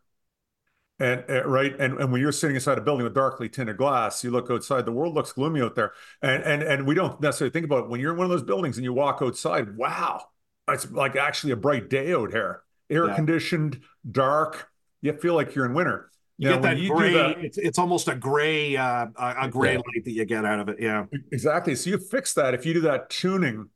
And 0.98 1.24
uh, 1.30 1.46
right, 1.46 1.72
and, 1.80 1.98
and 1.98 2.12
when 2.12 2.20
you're 2.20 2.30
sitting 2.30 2.56
inside 2.56 2.76
a 2.76 2.82
building 2.82 3.04
with 3.04 3.14
darkly 3.14 3.48
tinted 3.48 3.78
glass, 3.78 4.22
you 4.22 4.30
look 4.30 4.50
outside, 4.50 4.84
the 4.84 4.92
world 4.92 5.14
looks 5.14 5.32
gloomy 5.32 5.62
out 5.62 5.74
there. 5.74 5.92
And 6.20 6.42
and 6.42 6.62
and 6.62 6.86
we 6.86 6.94
don't 6.94 7.18
necessarily 7.20 7.52
think 7.52 7.64
about 7.64 7.84
it. 7.84 7.88
when 7.88 8.00
you're 8.00 8.12
in 8.12 8.18
one 8.18 8.26
of 8.26 8.30
those 8.30 8.42
buildings 8.42 8.76
and 8.76 8.84
you 8.84 8.92
walk 8.92 9.20
outside, 9.22 9.76
wow, 9.76 10.22
it's 10.68 10.90
like 10.90 11.16
actually 11.16 11.52
a 11.52 11.56
bright 11.56 11.88
day 11.88 12.12
out 12.12 12.32
here. 12.32 12.62
Air 12.90 13.08
yeah. 13.08 13.16
conditioned, 13.16 13.80
dark. 14.10 14.68
You 15.00 15.14
feel 15.14 15.34
like 15.34 15.54
you're 15.54 15.64
in 15.64 15.72
winter. 15.72 16.10
You 16.36 16.50
now, 16.50 16.54
get 16.56 16.62
that 16.62 16.88
gray. 16.88 17.12
That, 17.14 17.38
it's, 17.38 17.58
it's 17.58 17.78
almost 17.78 18.08
a 18.08 18.14
gray, 18.14 18.76
uh, 18.76 19.06
a, 19.16 19.48
gray 19.48 19.74
yeah. 19.74 19.78
light 19.78 20.04
that 20.04 20.12
you 20.12 20.24
get 20.26 20.44
out 20.44 20.60
of 20.60 20.68
it. 20.68 20.78
Yeah, 20.80 21.06
exactly. 21.32 21.74
So 21.74 21.90
you 21.90 21.98
fix 21.98 22.34
that 22.34 22.52
if 22.52 22.66
you 22.66 22.74
do 22.74 22.80
that 22.82 23.08
tuning 23.08 23.68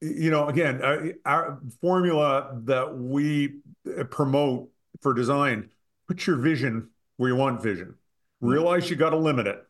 you 0.00 0.30
know, 0.30 0.48
again, 0.48 0.82
uh, 0.82 1.08
our 1.24 1.60
formula 1.80 2.58
that 2.64 2.96
we 2.96 3.60
uh, 3.98 4.04
promote 4.04 4.70
for 5.00 5.14
design, 5.14 5.70
put 6.08 6.26
your 6.26 6.36
vision 6.36 6.88
where 7.16 7.30
you 7.30 7.36
want 7.36 7.62
vision. 7.62 7.94
Realize 8.40 8.88
you 8.88 8.96
got 8.96 9.10
to 9.10 9.18
limit 9.18 9.46
it. 9.46 9.62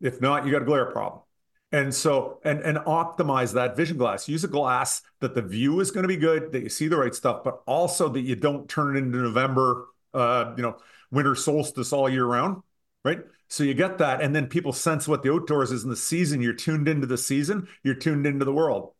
If 0.00 0.20
not, 0.20 0.44
you 0.44 0.52
got 0.52 0.62
a 0.62 0.66
glare 0.66 0.86
problem. 0.86 1.22
And 1.70 1.94
so, 1.94 2.40
and 2.44 2.60
and 2.60 2.76
optimize 2.78 3.54
that 3.54 3.76
vision 3.76 3.96
glass. 3.96 4.28
Use 4.28 4.44
a 4.44 4.48
glass 4.48 5.00
that 5.20 5.34
the 5.34 5.40
view 5.40 5.80
is 5.80 5.90
going 5.90 6.02
to 6.02 6.08
be 6.08 6.18
good, 6.18 6.52
that 6.52 6.62
you 6.62 6.68
see 6.68 6.86
the 6.86 6.98
right 6.98 7.14
stuff, 7.14 7.42
but 7.42 7.62
also 7.66 8.10
that 8.10 8.20
you 8.20 8.36
don't 8.36 8.68
turn 8.68 8.94
it 8.94 8.98
into 8.98 9.16
November, 9.16 9.86
uh, 10.12 10.52
you 10.54 10.62
know, 10.62 10.76
winter 11.10 11.34
solstice 11.34 11.94
all 11.94 12.10
year 12.10 12.26
round, 12.26 12.62
right? 13.06 13.20
So 13.48 13.64
you 13.64 13.72
get 13.72 13.96
that, 13.98 14.20
and 14.20 14.36
then 14.36 14.48
people 14.48 14.74
sense 14.74 15.08
what 15.08 15.22
the 15.22 15.32
outdoors 15.32 15.72
is 15.72 15.82
in 15.82 15.88
the 15.88 15.96
season. 15.96 16.42
You're 16.42 16.52
tuned 16.52 16.88
into 16.88 17.06
the 17.06 17.18
season. 17.18 17.68
You're 17.82 17.94
tuned 17.94 18.26
into 18.26 18.44
the 18.44 18.52
world 18.52 18.92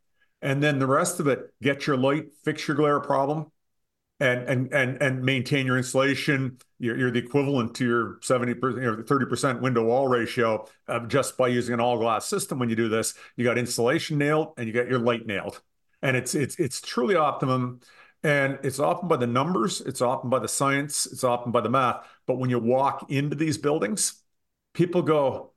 and 0.42 0.62
then 0.62 0.78
the 0.78 0.86
rest 0.86 1.20
of 1.20 1.28
it 1.28 1.54
get 1.62 1.86
your 1.86 1.96
light 1.96 2.26
fix 2.44 2.66
your 2.66 2.76
glare 2.76 3.00
problem 3.00 3.50
and 4.22 4.48
and 4.48 4.72
and 4.72 5.02
and 5.02 5.22
maintain 5.24 5.66
your 5.66 5.76
insulation. 5.76 6.58
You're, 6.78 6.96
you're 6.96 7.10
the 7.10 7.18
equivalent 7.18 7.74
to 7.76 7.86
your 7.86 8.18
70 8.22 8.54
percent 8.54 8.84
or 8.84 9.02
30 9.02 9.26
percent 9.26 9.60
window 9.60 9.84
wall 9.84 10.06
ratio 10.06 10.66
uh, 10.86 11.00
just 11.06 11.36
by 11.36 11.48
using 11.48 11.74
an 11.74 11.80
all 11.80 11.98
glass 11.98 12.26
system 12.26 12.58
when 12.58 12.68
you 12.68 12.76
do 12.76 12.88
this. 12.88 13.14
You 13.36 13.44
got 13.44 13.58
insulation 13.58 14.18
nailed 14.18 14.54
and 14.56 14.66
you 14.68 14.72
got 14.72 14.88
your 14.88 15.00
light 15.00 15.26
nailed. 15.26 15.60
And 16.02 16.16
it's 16.16 16.34
it's 16.34 16.56
it's 16.56 16.80
truly 16.80 17.16
optimum. 17.16 17.80
And 18.24 18.60
it's 18.62 18.78
often 18.78 19.08
by 19.08 19.16
the 19.16 19.26
numbers 19.26 19.80
it's 19.80 20.00
often 20.00 20.30
by 20.30 20.38
the 20.38 20.48
science 20.48 21.06
it's 21.06 21.24
often 21.24 21.50
by 21.50 21.60
the 21.60 21.70
math. 21.70 22.06
But 22.26 22.38
when 22.38 22.50
you 22.50 22.60
walk 22.60 23.10
into 23.10 23.34
these 23.34 23.58
buildings 23.58 24.20
people 24.74 25.02
go 25.02 25.52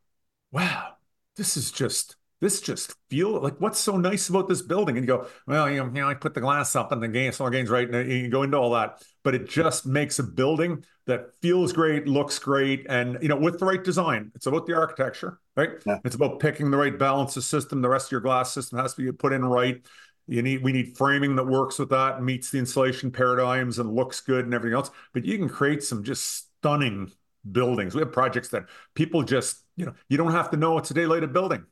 wow 0.52 0.96
this 1.38 1.56
is 1.56 1.72
just 1.72 2.16
this 2.42 2.60
just 2.62 2.94
feel 3.10 3.40
like 3.42 3.60
what's 3.62 3.80
so 3.80 3.98
nice 3.98 4.30
about 4.30 4.48
this 4.48 4.62
building? 4.62 4.98
And 4.98 5.06
you 5.06 5.08
go, 5.08 5.28
well, 5.48 5.70
you 5.70 5.78
know, 5.78 5.86
you 5.86 5.92
know 5.92 6.10
I 6.10 6.14
put 6.14 6.34
the 6.34 6.42
glass 6.42 6.76
up 6.76 6.92
and 6.92 7.02
the 7.02 7.08
gain, 7.08 7.32
solar 7.32 7.50
gains 7.50 7.70
right, 7.70 7.90
and 7.90 8.12
you 8.12 8.30
go 8.30 8.44
into 8.44 8.58
all 8.58 8.72
that, 8.72 9.02
but 9.24 9.34
it 9.34 9.48
just 9.48 9.86
makes 9.86 10.20
a 10.20 10.24
building 10.24 10.84
that 11.08 11.36
feels 11.42 11.72
great, 11.72 12.08
looks 12.08 12.38
great, 12.38 12.86
and 12.90 13.18
you 13.22 13.30
know, 13.30 13.38
with 13.38 13.60
the 13.60 13.66
right 13.66 13.84
design. 13.84 14.32
It's 14.36 14.48
about 14.48 14.66
the 14.66 14.76
architecture, 14.76 15.40
right? 15.56 15.72
Yeah. 15.86 16.00
It's 16.04 16.16
about 16.16 16.40
picking 16.40 16.72
the 16.72 16.78
right 16.78 16.98
balance 16.98 17.38
of 17.38 17.44
system. 17.44 17.82
The 17.82 17.90
rest 17.90 18.08
of 18.08 18.12
your 18.12 18.22
glass 18.22 18.54
system 18.54 18.80
has 18.80 18.94
to 18.96 19.02
be 19.02 19.12
put 19.12 19.32
in 19.32 19.46
right. 19.46 19.86
You 20.28 20.42
need 20.42 20.64
we 20.64 20.72
need 20.74 20.98
framing 20.98 21.36
that 21.38 21.46
works 21.46 21.80
with 21.80 21.90
that, 21.90 22.22
meets 22.22 22.52
the 22.52 22.58
insulation 22.58 23.12
paradigms, 23.12 23.80
and 23.80 23.94
looks 23.94 24.20
good 24.22 24.44
and 24.44 24.54
everything 24.54 24.76
else. 24.76 24.90
But 25.14 25.24
you 25.24 25.38
can 25.38 25.48
create 25.48 25.84
some 25.84 26.04
just 26.04 26.50
stunning 26.60 27.12
buildings. 27.50 27.94
We 27.94 28.02
have 28.02 28.12
projects 28.12 28.50
that 28.50 28.66
people 28.96 29.22
just, 29.24 29.64
you 29.78 29.86
know, 29.86 29.94
you 30.10 30.18
don't 30.18 30.32
have 30.32 30.50
to 30.50 30.58
know 30.58 30.78
it's 30.80 30.92
a 30.92 30.96
daylighted 30.96 31.32
building 31.32 31.66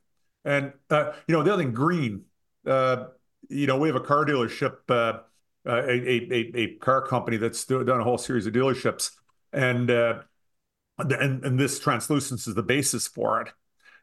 and 0.44 0.72
uh, 0.90 1.12
you 1.26 1.34
know 1.34 1.42
the 1.42 1.52
other 1.52 1.62
thing, 1.62 1.72
green. 1.72 2.24
Uh, 2.66 3.06
you 3.48 3.66
know, 3.66 3.78
we 3.78 3.88
have 3.88 3.96
a 3.96 4.00
car 4.00 4.24
dealership, 4.24 4.76
uh, 4.88 5.20
uh 5.68 5.82
a, 5.86 6.32
a 6.32 6.52
a 6.54 6.74
car 6.76 7.06
company 7.06 7.36
that's 7.36 7.64
done 7.64 7.88
a 7.88 8.04
whole 8.04 8.18
series 8.18 8.46
of 8.46 8.52
dealerships, 8.52 9.12
and 9.52 9.90
uh, 9.90 10.20
and 10.98 11.44
and 11.44 11.58
this 11.58 11.78
translucence 11.78 12.46
is 12.46 12.54
the 12.54 12.62
basis 12.62 13.06
for 13.08 13.42
it, 13.42 13.48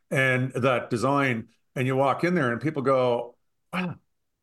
and 0.09 0.51
that 0.53 0.89
design. 0.89 1.47
And 1.75 1.87
you 1.87 1.95
walk 1.95 2.23
in 2.25 2.35
there, 2.35 2.51
and 2.51 2.59
people 2.59 2.81
go, 2.81 3.35
"Wow, 3.71 3.95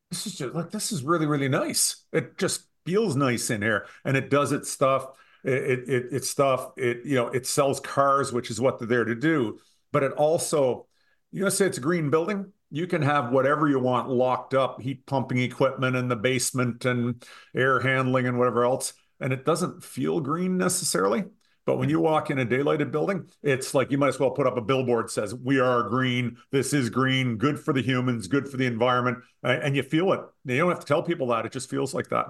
this 0.09 0.25
is 0.25 0.35
just 0.35 0.55
like 0.55 0.71
this 0.71 0.91
is 0.91 1.03
really 1.03 1.25
really 1.25 1.49
nice. 1.49 2.03
It 2.11 2.37
just 2.37 2.63
feels 2.85 3.15
nice 3.15 3.49
in 3.49 3.61
here, 3.61 3.87
and 4.03 4.17
it 4.17 4.29
does 4.29 4.51
its 4.51 4.69
stuff." 4.69 5.07
It, 5.41 5.87
it, 5.87 6.05
it's 6.11 6.29
stuff 6.29 6.71
it 6.75 7.05
you 7.05 7.15
know 7.15 7.29
it 7.29 7.47
sells 7.47 7.79
cars 7.79 8.33
which 8.33 8.51
is 8.51 8.59
what 8.59 8.77
they're 8.77 8.89
there 8.89 9.05
to 9.05 9.15
do 9.15 9.57
but 9.93 10.03
it 10.03 10.11
also 10.11 10.88
you 11.31 11.43
know, 11.43 11.49
say 11.49 11.65
it's 11.65 11.77
a 11.77 11.81
green 11.81 12.09
building, 12.09 12.51
you 12.71 12.87
can 12.87 13.01
have 13.01 13.31
whatever 13.31 13.67
you 13.67 13.79
want 13.79 14.09
locked 14.09 14.53
up, 14.53 14.81
heat 14.81 15.05
pumping 15.05 15.39
equipment 15.39 15.95
in 15.95 16.07
the 16.07 16.15
basement 16.15 16.85
and 16.85 17.23
air 17.55 17.79
handling 17.79 18.27
and 18.27 18.37
whatever 18.37 18.63
else. 18.63 18.93
And 19.19 19.33
it 19.33 19.45
doesn't 19.45 19.83
feel 19.83 20.19
green 20.19 20.57
necessarily. 20.57 21.25
But 21.65 21.77
when 21.77 21.89
you 21.89 21.99
walk 21.99 22.31
in 22.31 22.39
a 22.39 22.45
daylighted 22.45 22.91
building, 22.91 23.29
it's 23.43 23.75
like 23.75 23.91
you 23.91 23.97
might 23.97 24.07
as 24.07 24.19
well 24.19 24.31
put 24.31 24.47
up 24.47 24.57
a 24.57 24.61
billboard 24.61 25.11
says, 25.11 25.35
"We 25.35 25.59
are 25.59 25.83
green. 25.83 26.37
This 26.51 26.73
is 26.73 26.89
green. 26.89 27.37
Good 27.37 27.59
for 27.59 27.73
the 27.73 27.81
humans. 27.81 28.27
Good 28.27 28.49
for 28.49 28.57
the 28.57 28.65
environment." 28.65 29.19
And 29.43 29.75
you 29.75 29.83
feel 29.83 30.11
it. 30.13 30.21
You 30.45 30.57
don't 30.57 30.69
have 30.69 30.79
to 30.79 30.85
tell 30.87 31.03
people 31.03 31.27
that. 31.27 31.45
It 31.45 31.51
just 31.51 31.69
feels 31.69 31.93
like 31.93 32.09
that. 32.09 32.27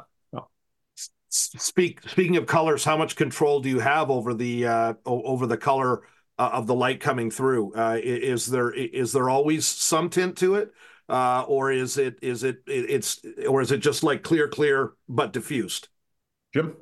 Speak. 1.31 2.01
Speaking 2.09 2.37
of 2.37 2.47
colors, 2.47 2.83
how 2.83 2.97
much 2.97 3.15
control 3.15 3.59
do 3.59 3.69
you 3.69 3.79
have 3.79 4.09
over 4.09 4.33
the 4.33 4.65
uh, 4.65 4.93
over 5.05 5.45
the 5.45 5.57
color 5.57 6.01
uh, 6.39 6.49
of 6.53 6.65
the 6.65 6.73
light 6.73 6.99
coming 6.99 7.29
through? 7.29 7.73
Uh, 7.73 7.99
is 8.01 8.47
there 8.47 8.71
is 8.71 9.11
there 9.11 9.29
always 9.29 9.67
some 9.67 10.09
tint 10.09 10.37
to 10.37 10.55
it, 10.55 10.71
uh, 11.09 11.43
or 11.47 11.71
is 11.71 11.97
it 11.97 12.17
is 12.21 12.43
it 12.43 12.63
it's 12.65 13.19
or 13.47 13.61
is 13.61 13.71
it 13.71 13.79
just 13.79 14.01
like 14.01 14.23
clear 14.23 14.47
clear 14.47 14.93
but 15.07 15.33
diffused? 15.33 15.89
Jim, 16.53 16.75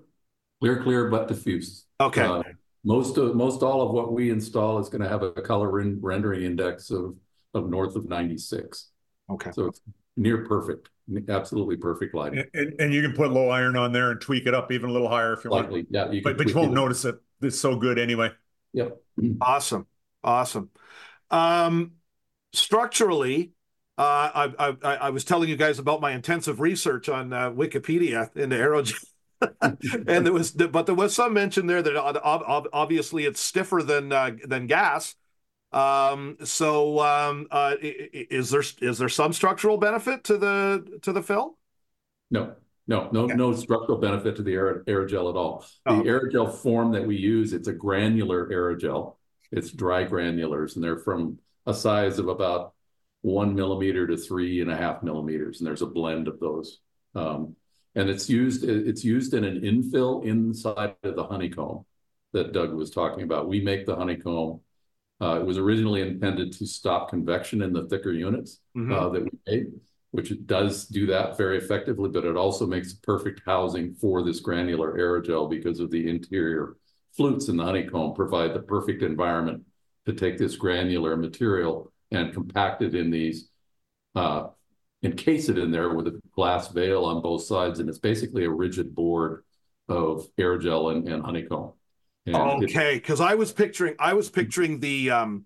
clear 0.62 0.82
clear 0.82 1.10
but 1.10 1.28
diffused. 1.28 1.86
Okay. 2.00 2.22
Uh, 2.22 2.44
most 2.86 3.18
of 3.18 3.36
most 3.36 3.64
all 3.64 3.82
of 3.82 3.92
what 3.92 4.14
we 4.14 4.30
install 4.30 4.80
is 4.80 4.88
going 4.88 5.02
to 5.02 5.10
have 5.10 5.24
a 5.24 5.32
color 5.32 5.70
rendering 5.70 6.44
index 6.44 6.92
of 6.92 7.16
of 7.54 7.70
north 7.70 7.96
of 7.96 8.08
96. 8.08 8.92
Okay. 9.30 9.52
So 9.52 9.66
it's 9.66 9.82
near 10.16 10.46
perfect, 10.46 10.90
absolutely 11.28 11.76
perfect 11.76 12.14
lighting. 12.14 12.44
And, 12.54 12.74
and, 12.80 12.94
you 12.94 13.02
can 13.02 13.14
put 13.14 13.32
low 13.32 13.50
iron 13.50 13.76
on 13.76 13.92
there 13.92 14.12
and 14.12 14.22
tweak 14.22 14.46
it 14.46 14.54
up 14.54 14.72
even 14.72 14.90
a 14.90 14.94
little 14.94 15.10
higher 15.10 15.34
if 15.34 15.44
you 15.44 15.50
Slightly, 15.50 15.82
want. 15.82 15.88
Yeah, 15.90 16.12
you 16.12 16.22
but, 16.22 16.38
but 16.38 16.48
you 16.48 16.56
won't 16.56 16.72
notice 16.72 17.04
it. 17.06 17.16
It's 17.42 17.60
so 17.60 17.76
good 17.76 18.00
anyway. 18.00 18.32
Yep. 18.78 19.02
Awesome. 19.42 19.88
Awesome. 20.24 20.70
Um, 21.32 21.94
structurally, 22.54 23.54
uh, 23.98 24.52
I, 24.60 24.76
I, 24.84 24.96
I, 24.96 25.10
was 25.10 25.24
telling 25.24 25.50
you 25.50 25.56
guys 25.56 25.80
about 25.80 26.00
my 26.00 26.12
intensive 26.12 26.60
research 26.60 27.10
on 27.10 27.34
uh, 27.34 27.50
Wikipedia 27.50 28.36
into 28.38 28.56
aerogel. 28.56 29.04
and 29.62 30.26
there 30.26 30.34
was, 30.34 30.52
but 30.52 30.86
there 30.86 30.94
was 30.94 31.16
some 31.16 31.34
mention 31.34 31.66
there 31.66 31.82
that 31.82 31.98
obviously 31.98 33.26
it's 33.26 33.40
stiffer 33.40 33.82
than 33.82 34.12
uh, 34.12 34.32
than 34.46 34.68
gas. 34.68 35.16
Um, 35.72 36.38
so, 36.44 37.00
um, 37.00 37.48
uh, 37.50 37.76
is 37.82 38.52
there 38.52 38.64
is 38.82 39.00
there 39.00 39.10
some 39.10 39.34
structural 39.34 39.78
benefit 39.78 40.24
to 40.26 40.38
the 40.38 41.00
to 41.02 41.12
the 41.12 41.24
fill? 41.24 41.58
No, 42.30 42.56
no, 42.88 43.10
no, 43.12 43.24
okay. 43.24 43.36
no 43.36 43.54
structural 43.54 43.98
benefit 43.98 44.36
to 44.38 44.44
the 44.44 44.54
aer 44.54 44.84
aerogel 44.88 45.30
at 45.30 45.36
all. 45.36 45.66
The 45.86 45.92
oh. 45.92 46.04
aerogel 46.04 46.54
form 46.54 46.92
that 46.94 47.06
we 47.06 47.18
use, 47.18 47.54
it's 47.54 47.68
a 47.68 47.74
granular 47.74 48.48
aerogel. 48.48 49.16
It's 49.52 49.72
dry 49.72 50.06
granulars, 50.06 50.76
and 50.76 50.84
they're 50.84 50.98
from 50.98 51.40
a 51.66 51.74
size 51.74 52.20
of 52.20 52.28
about 52.28 52.74
one 53.22 53.56
millimeter 53.56 54.08
to 54.08 54.18
three 54.18 54.62
and 54.62 54.72
a 54.72 54.76
half 54.76 55.04
millimeters, 55.04 55.60
and 55.60 55.68
there's 55.68 55.82
a 55.82 55.88
blend 55.88 56.28
of 56.28 56.40
those. 56.40 56.80
Um, 57.16 57.56
and 57.96 58.10
it's 58.10 58.30
used 58.30 58.64
it's 58.64 59.04
used 59.04 59.34
in 59.34 59.44
an 59.44 59.62
infill 59.62 60.24
inside 60.24 60.96
of 61.04 61.16
the 61.16 61.24
honeycomb. 61.24 61.86
that 62.34 62.54
Doug 62.54 62.74
was 62.74 62.92
talking 62.92 63.24
about. 63.24 63.48
We 63.48 63.62
make 63.62 63.86
the 63.86 63.96
honeycomb. 63.96 64.62
Uh, 65.20 65.40
it 65.40 65.46
was 65.46 65.58
originally 65.58 66.02
intended 66.02 66.54
to 66.54 66.68
stop 66.68 67.10
convection 67.10 67.64
in 67.64 67.74
the 67.74 67.88
thicker 67.88 68.12
units 68.12 68.60
mm-hmm. 68.78 68.94
uh, 68.94 69.10
that 69.10 69.24
we 69.24 69.32
made, 69.48 69.68
which 70.12 70.32
it 70.32 70.48
does 70.48 70.86
do 70.88 71.06
that 71.08 71.38
very 71.38 71.58
effectively, 71.58 72.10
but 72.10 72.26
it 72.26 72.38
also 72.38 72.66
makes 72.66 72.94
perfect 72.94 73.42
housing 73.46 73.94
for 73.94 74.24
this 74.24 74.40
granular 74.40 74.98
aerogel 74.98 75.50
because 75.50 75.80
of 75.80 75.92
the 75.92 76.10
interior 76.10 76.78
flutes 77.16 77.50
in 77.50 77.58
the 77.58 77.64
honeycomb 77.64 78.14
provide 78.14 78.54
the 78.54 78.60
perfect 78.60 79.02
environment 79.02 79.64
to 80.06 80.14
take 80.14 80.38
this 80.38 80.56
granular 80.56 81.18
material 81.18 81.92
and 82.12 82.34
compact 82.34 82.82
it 82.82 82.96
in 82.96 83.10
these, 83.10 83.50
uh, 84.16 84.48
encase 85.04 85.50
it 85.50 85.58
in 85.58 85.72
there 85.72 85.94
with 85.94 86.08
a 86.08 86.22
glass 86.34 86.70
veil 86.70 87.04
on 87.06 87.22
both 87.22 87.44
sides. 87.44 87.80
And 87.80 87.90
it's 87.90 88.00
basically 88.00 88.46
a 88.46 88.50
rigid 88.50 88.96
board 88.96 89.44
of 89.90 90.26
aerogel 90.38 90.96
and, 90.96 91.08
and 91.10 91.24
honeycomb. 91.24 91.74
And 92.26 92.36
okay, 92.36 92.96
because 92.96 93.22
I 93.22 93.36
was 93.36 93.52
picturing 93.52 93.96
I 94.00 94.14
was 94.14 94.30
picturing 94.30 94.80
the 94.80 95.12
um, 95.12 95.46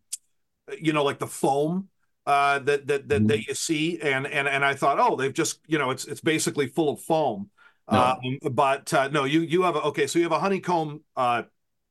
you 0.80 0.94
know, 0.94 1.04
like 1.04 1.20
the 1.20 1.28
foam 1.28 1.90
uh, 2.26 2.60
that 2.60 2.88
that 2.88 3.10
that, 3.10 3.18
mm-hmm. 3.20 3.28
that 3.28 3.48
you 3.48 3.54
see, 3.54 4.00
and 4.02 4.28
and 4.28 4.48
and 4.48 4.64
I 4.64 4.76
thought, 4.76 5.00
oh, 5.00 5.16
they've 5.16 5.34
just 5.34 5.60
you 5.68 5.78
know, 5.78 5.90
it's 5.90 6.06
it's 6.06 6.22
basically 6.22 6.68
full 6.68 6.90
of 6.90 7.02
foam. 7.02 7.50
No. 7.92 8.18
Um, 8.24 8.54
but 8.54 8.94
uh, 8.94 9.10
no, 9.10 9.26
you 9.26 9.42
you 9.42 9.64
have 9.64 9.76
a, 9.76 9.82
okay, 9.82 10.08
so 10.08 10.20
you 10.20 10.24
have 10.24 10.32
a 10.32 10.40
honeycomb, 10.40 11.02
uh, 11.16 11.44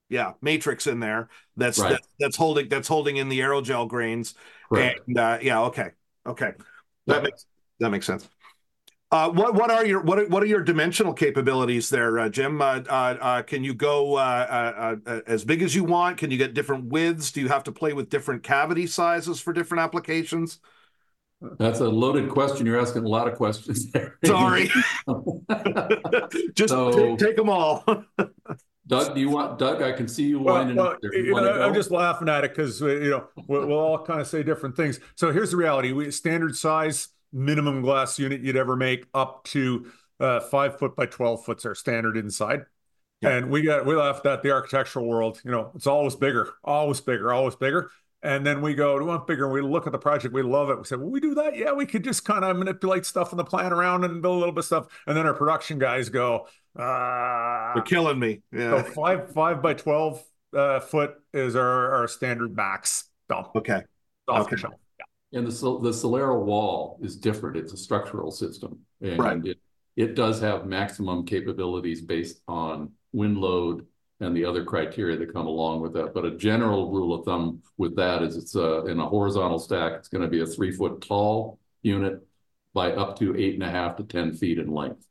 yeah, 0.08 0.32
matrix 0.40 0.86
in 0.86 1.00
there 1.00 1.28
that's 1.56 1.78
right. 1.78 1.92
that, 1.92 2.02
that's 2.18 2.36
holding 2.36 2.68
that's 2.68 2.88
holding 2.88 3.16
in 3.16 3.28
the 3.28 3.40
aerogel 3.40 3.88
grains, 3.88 4.34
Correct. 4.68 5.00
and 5.06 5.18
uh, 5.18 5.38
yeah, 5.42 5.60
okay, 5.62 5.90
okay, 6.26 6.52
that 7.06 7.16
yeah. 7.16 7.20
makes 7.20 7.46
that 7.80 7.90
makes 7.90 8.06
sense. 8.06 8.28
Uh, 9.12 9.29
what 9.29 9.55
what 9.55 9.73
are 9.73 9.85
your 9.85 10.01
what 10.03 10.20
are, 10.20 10.27
what 10.29 10.40
are 10.40 10.46
your 10.46 10.62
dimensional 10.62 11.12
capabilities 11.12 11.90
there, 11.90 12.20
uh, 12.20 12.29
Jim? 12.29 12.62
Uh, 12.62 12.81
uh, 12.88 13.16
uh 13.20 13.42
can 13.42 13.64
you 13.64 13.75
go 13.75 14.14
uh, 14.14 14.96
as 15.27 15.44
big 15.44 15.62
as 15.62 15.75
you 15.75 15.83
want? 15.83 16.16
Can 16.16 16.31
you 16.31 16.38
get 16.38 16.55
different 16.55 16.85
widths? 16.85 17.33
Do 17.33 17.40
you 17.40 17.49
have 17.49 17.64
to 17.64 17.73
play 17.73 17.92
with 17.92 18.09
different 18.09 18.44
cavity 18.44 18.87
sizes 18.87 19.40
for 19.40 19.53
different 19.53 19.83
applications? 19.83 20.61
That's 21.59 21.81
a 21.81 21.88
loaded 21.88 22.29
question. 22.29 22.66
You're 22.66 22.81
asking 22.81 23.05
a 23.05 23.09
lot 23.09 23.27
of 23.27 23.35
questions 23.35 23.90
there. 23.90 24.16
Sorry. 24.25 24.70
Just 26.55 26.68
so, 26.68 26.92
take, 26.92 27.18
take, 27.18 27.37
them 27.37 27.49
all. 27.49 27.83
Doug, 28.87 29.14
do 29.14 29.20
you 29.20 29.31
want 29.31 29.59
Doug? 29.59 29.83
I 29.83 29.90
can 29.90 30.07
see 30.07 30.25
you 30.25 30.38
well, 30.38 30.57
winding 30.57 30.77
well, 30.77 30.96
you 31.03 31.35
know, 31.35 31.62
I'm 31.62 31.75
just 31.75 31.90
laughing 31.90 32.29
at 32.29 32.44
it 32.44 32.55
because 32.55 32.81
you 32.81 33.11
know 33.11 33.29
we'll, 33.49 33.66
we'll 33.66 33.79
all 33.79 34.05
kind 34.05 34.20
of 34.20 34.27
say 34.27 34.42
different 34.42 34.77
things. 34.77 35.01
So 35.16 35.33
here's 35.33 35.53
the 35.53 35.57
reality: 35.57 35.92
we 35.92 36.11
standard 36.11 36.57
size 36.57 37.09
minimum 37.32 37.82
glass 37.82 38.18
unit 38.18 38.40
you'd 38.40 38.56
ever 38.56 38.76
make 38.76 39.06
up 39.14 39.44
to 39.44 39.90
uh, 40.18 40.40
five 40.40 40.78
foot 40.78 40.96
by 40.96 41.06
12 41.06 41.44
foot's 41.44 41.64
our 41.64 41.74
standard 41.74 42.16
inside. 42.16 42.62
Yeah. 43.20 43.30
And 43.30 43.50
we 43.50 43.62
got, 43.62 43.84
we 43.84 43.94
left 43.94 44.24
at 44.26 44.42
the 44.42 44.50
architectural 44.50 45.06
world, 45.06 45.40
you 45.44 45.50
know, 45.50 45.70
it's 45.74 45.86
always 45.86 46.16
bigger, 46.16 46.48
always 46.64 47.00
bigger, 47.00 47.32
always 47.32 47.54
bigger. 47.54 47.90
And 48.22 48.46
then 48.46 48.60
we 48.60 48.74
go, 48.74 48.98
we 48.98 49.04
want 49.04 49.26
bigger. 49.26 49.44
And 49.44 49.52
We 49.54 49.62
look 49.62 49.86
at 49.86 49.92
the 49.92 49.98
project, 49.98 50.34
we 50.34 50.42
love 50.42 50.68
it. 50.70 50.76
We 50.76 50.84
say, 50.84 50.96
well, 50.96 51.08
we 51.08 51.20
do 51.20 51.34
that. 51.36 51.56
Yeah, 51.56 51.72
we 51.72 51.86
could 51.86 52.04
just 52.04 52.24
kind 52.24 52.44
of 52.44 52.56
manipulate 52.56 53.06
stuff 53.06 53.32
in 53.32 53.38
the 53.38 53.44
plan 53.44 53.72
around 53.72 54.04
and 54.04 54.20
build 54.20 54.36
a 54.36 54.38
little 54.38 54.52
bit 54.52 54.60
of 54.60 54.64
stuff. 54.66 54.88
And 55.06 55.16
then 55.16 55.26
our 55.26 55.34
production 55.34 55.78
guys 55.78 56.08
go, 56.08 56.46
uh, 56.78 57.74
they're 57.74 57.82
killing 57.82 58.18
me. 58.18 58.42
Yeah. 58.52 58.82
So 58.82 58.90
five, 58.92 59.32
five 59.32 59.62
by 59.62 59.74
12 59.74 60.22
uh, 60.54 60.80
foot 60.80 61.14
is 61.32 61.56
our, 61.56 61.92
our 61.92 62.08
standard 62.08 62.54
max. 62.54 63.04
So, 63.30 63.50
okay. 63.54 63.82
okay. 64.28 64.56
And 65.32 65.46
the 65.46 65.50
the 65.50 65.90
SoleraWall 65.90 67.04
is 67.04 67.16
different. 67.16 67.56
It's 67.56 67.72
a 67.72 67.76
structural 67.76 68.30
system, 68.32 68.80
and 69.00 69.18
right. 69.18 69.44
it 69.44 69.58
it 69.96 70.14
does 70.14 70.40
have 70.40 70.66
maximum 70.66 71.24
capabilities 71.24 72.00
based 72.00 72.40
on 72.48 72.92
wind 73.12 73.38
load 73.38 73.86
and 74.20 74.36
the 74.36 74.44
other 74.44 74.64
criteria 74.64 75.16
that 75.18 75.32
come 75.32 75.46
along 75.46 75.80
with 75.80 75.92
that. 75.94 76.14
But 76.14 76.24
a 76.24 76.36
general 76.36 76.90
rule 76.90 77.14
of 77.14 77.24
thumb 77.24 77.62
with 77.76 77.96
that 77.96 78.22
is 78.22 78.36
it's 78.36 78.54
a, 78.54 78.84
in 78.86 78.98
a 78.98 79.06
horizontal 79.06 79.58
stack, 79.58 79.92
it's 79.94 80.08
going 80.08 80.22
to 80.22 80.28
be 80.28 80.40
a 80.40 80.46
three 80.46 80.72
foot 80.72 81.00
tall 81.00 81.58
unit 81.82 82.26
by 82.72 82.92
up 82.92 83.18
to 83.18 83.36
eight 83.36 83.54
and 83.54 83.62
a 83.62 83.70
half 83.70 83.96
to 83.96 84.04
10 84.04 84.34
feet 84.34 84.58
in 84.58 84.72
length, 84.72 85.04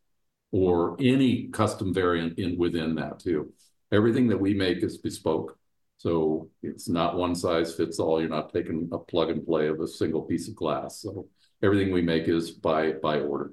or 0.51 0.95
any 0.99 1.47
custom 1.47 1.93
variant 1.93 2.39
in 2.39 2.57
within 2.57 2.95
that 2.95 3.19
too. 3.19 3.53
Everything 3.91 4.27
that 4.27 4.39
we 4.39 4.53
make 4.53 4.83
is 4.83 4.97
bespoke. 4.97 5.57
So 5.99 6.49
it's 6.63 6.87
not 6.87 7.17
one 7.17 7.35
size 7.35 7.75
fits 7.75 7.99
all. 7.99 8.21
You're 8.21 8.29
not 8.29 8.53
taking 8.53 8.87
a 8.93 8.97
plug 8.97 9.29
and 9.31 9.45
play 9.45 9.67
of 9.67 9.81
a 9.81 9.87
single 9.87 10.21
piece 10.21 10.47
of 10.47 10.55
glass. 10.55 11.01
So 11.01 11.27
everything 11.61 11.91
we 11.91 12.01
make 12.01 12.29
is 12.29 12.51
by 12.51 12.93
by 12.93 13.19
order. 13.19 13.51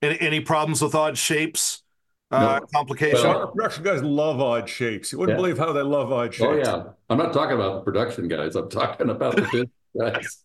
Any, 0.00 0.18
any 0.20 0.40
problems 0.40 0.80
with 0.80 0.94
odd 0.94 1.18
shapes? 1.18 1.82
Uh, 2.30 2.60
no. 2.60 2.66
Complication. 2.74 3.28
Well, 3.28 3.40
our 3.40 3.46
production 3.48 3.84
guys 3.84 4.02
love 4.02 4.40
odd 4.40 4.70
shapes. 4.70 5.12
You 5.12 5.18
wouldn't 5.18 5.36
yeah. 5.36 5.42
believe 5.42 5.58
how 5.58 5.74
they 5.74 5.82
love 5.82 6.10
odd 6.10 6.32
shapes. 6.32 6.48
Oh 6.48 6.56
yeah, 6.56 6.92
I'm 7.10 7.18
not 7.18 7.34
talking 7.34 7.56
about 7.56 7.74
the 7.74 7.80
production 7.82 8.26
guys. 8.26 8.56
I'm 8.56 8.70
talking 8.70 9.10
about 9.10 9.36
the 9.36 9.42
business 9.42 9.68
guys. 10.00 10.42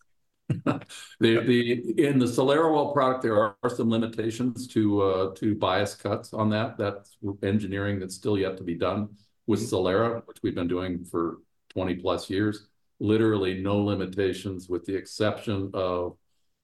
the 1.18 1.40
the 1.40 2.06
in 2.08 2.18
the 2.18 2.26
SoleraWall 2.26 2.92
product, 2.92 3.22
there 3.22 3.38
are 3.38 3.70
some 3.70 3.88
limitations 3.88 4.66
to 4.68 5.00
uh, 5.00 5.34
to 5.36 5.54
bias 5.54 5.94
cuts 5.94 6.34
on 6.34 6.50
that. 6.50 6.76
That's 6.76 7.16
engineering 7.42 8.00
that's 8.00 8.14
still 8.14 8.36
yet 8.36 8.58
to 8.58 8.64
be 8.64 8.74
done 8.74 9.08
with 9.46 9.60
mm-hmm. 9.60 9.74
Solera, 9.74 10.26
which 10.26 10.38
we've 10.42 10.54
been 10.54 10.68
doing 10.68 11.04
for 11.04 11.38
20 11.70 11.96
plus 11.96 12.30
years, 12.30 12.68
literally 13.00 13.60
no 13.60 13.78
limitations 13.78 14.68
with 14.68 14.84
the 14.84 14.94
exception 14.94 15.70
of 15.74 16.16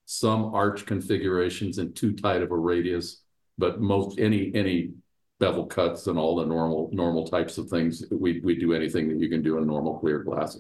some 0.04 0.54
arch 0.54 0.86
configurations 0.86 1.78
and 1.78 1.94
too 1.94 2.14
tight 2.14 2.42
of 2.42 2.50
a 2.50 2.56
radius, 2.56 3.22
but 3.58 3.80
most 3.80 4.18
any 4.18 4.50
any 4.54 4.92
bevel 5.38 5.66
cuts 5.66 6.06
and 6.06 6.18
all 6.18 6.36
the 6.36 6.46
normal 6.46 6.88
normal 6.92 7.26
types 7.26 7.58
of 7.58 7.68
things, 7.68 8.04
we 8.10 8.40
we 8.40 8.56
do 8.56 8.72
anything 8.72 9.08
that 9.08 9.18
you 9.18 9.28
can 9.28 9.42
do 9.42 9.58
in 9.58 9.66
normal 9.66 9.98
clear 9.98 10.20
glass. 10.22 10.58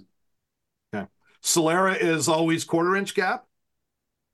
Okay. 0.94 1.06
Solera 1.42 1.98
is 1.98 2.28
always 2.28 2.64
quarter 2.64 2.96
inch 2.96 3.14
gap? 3.14 3.46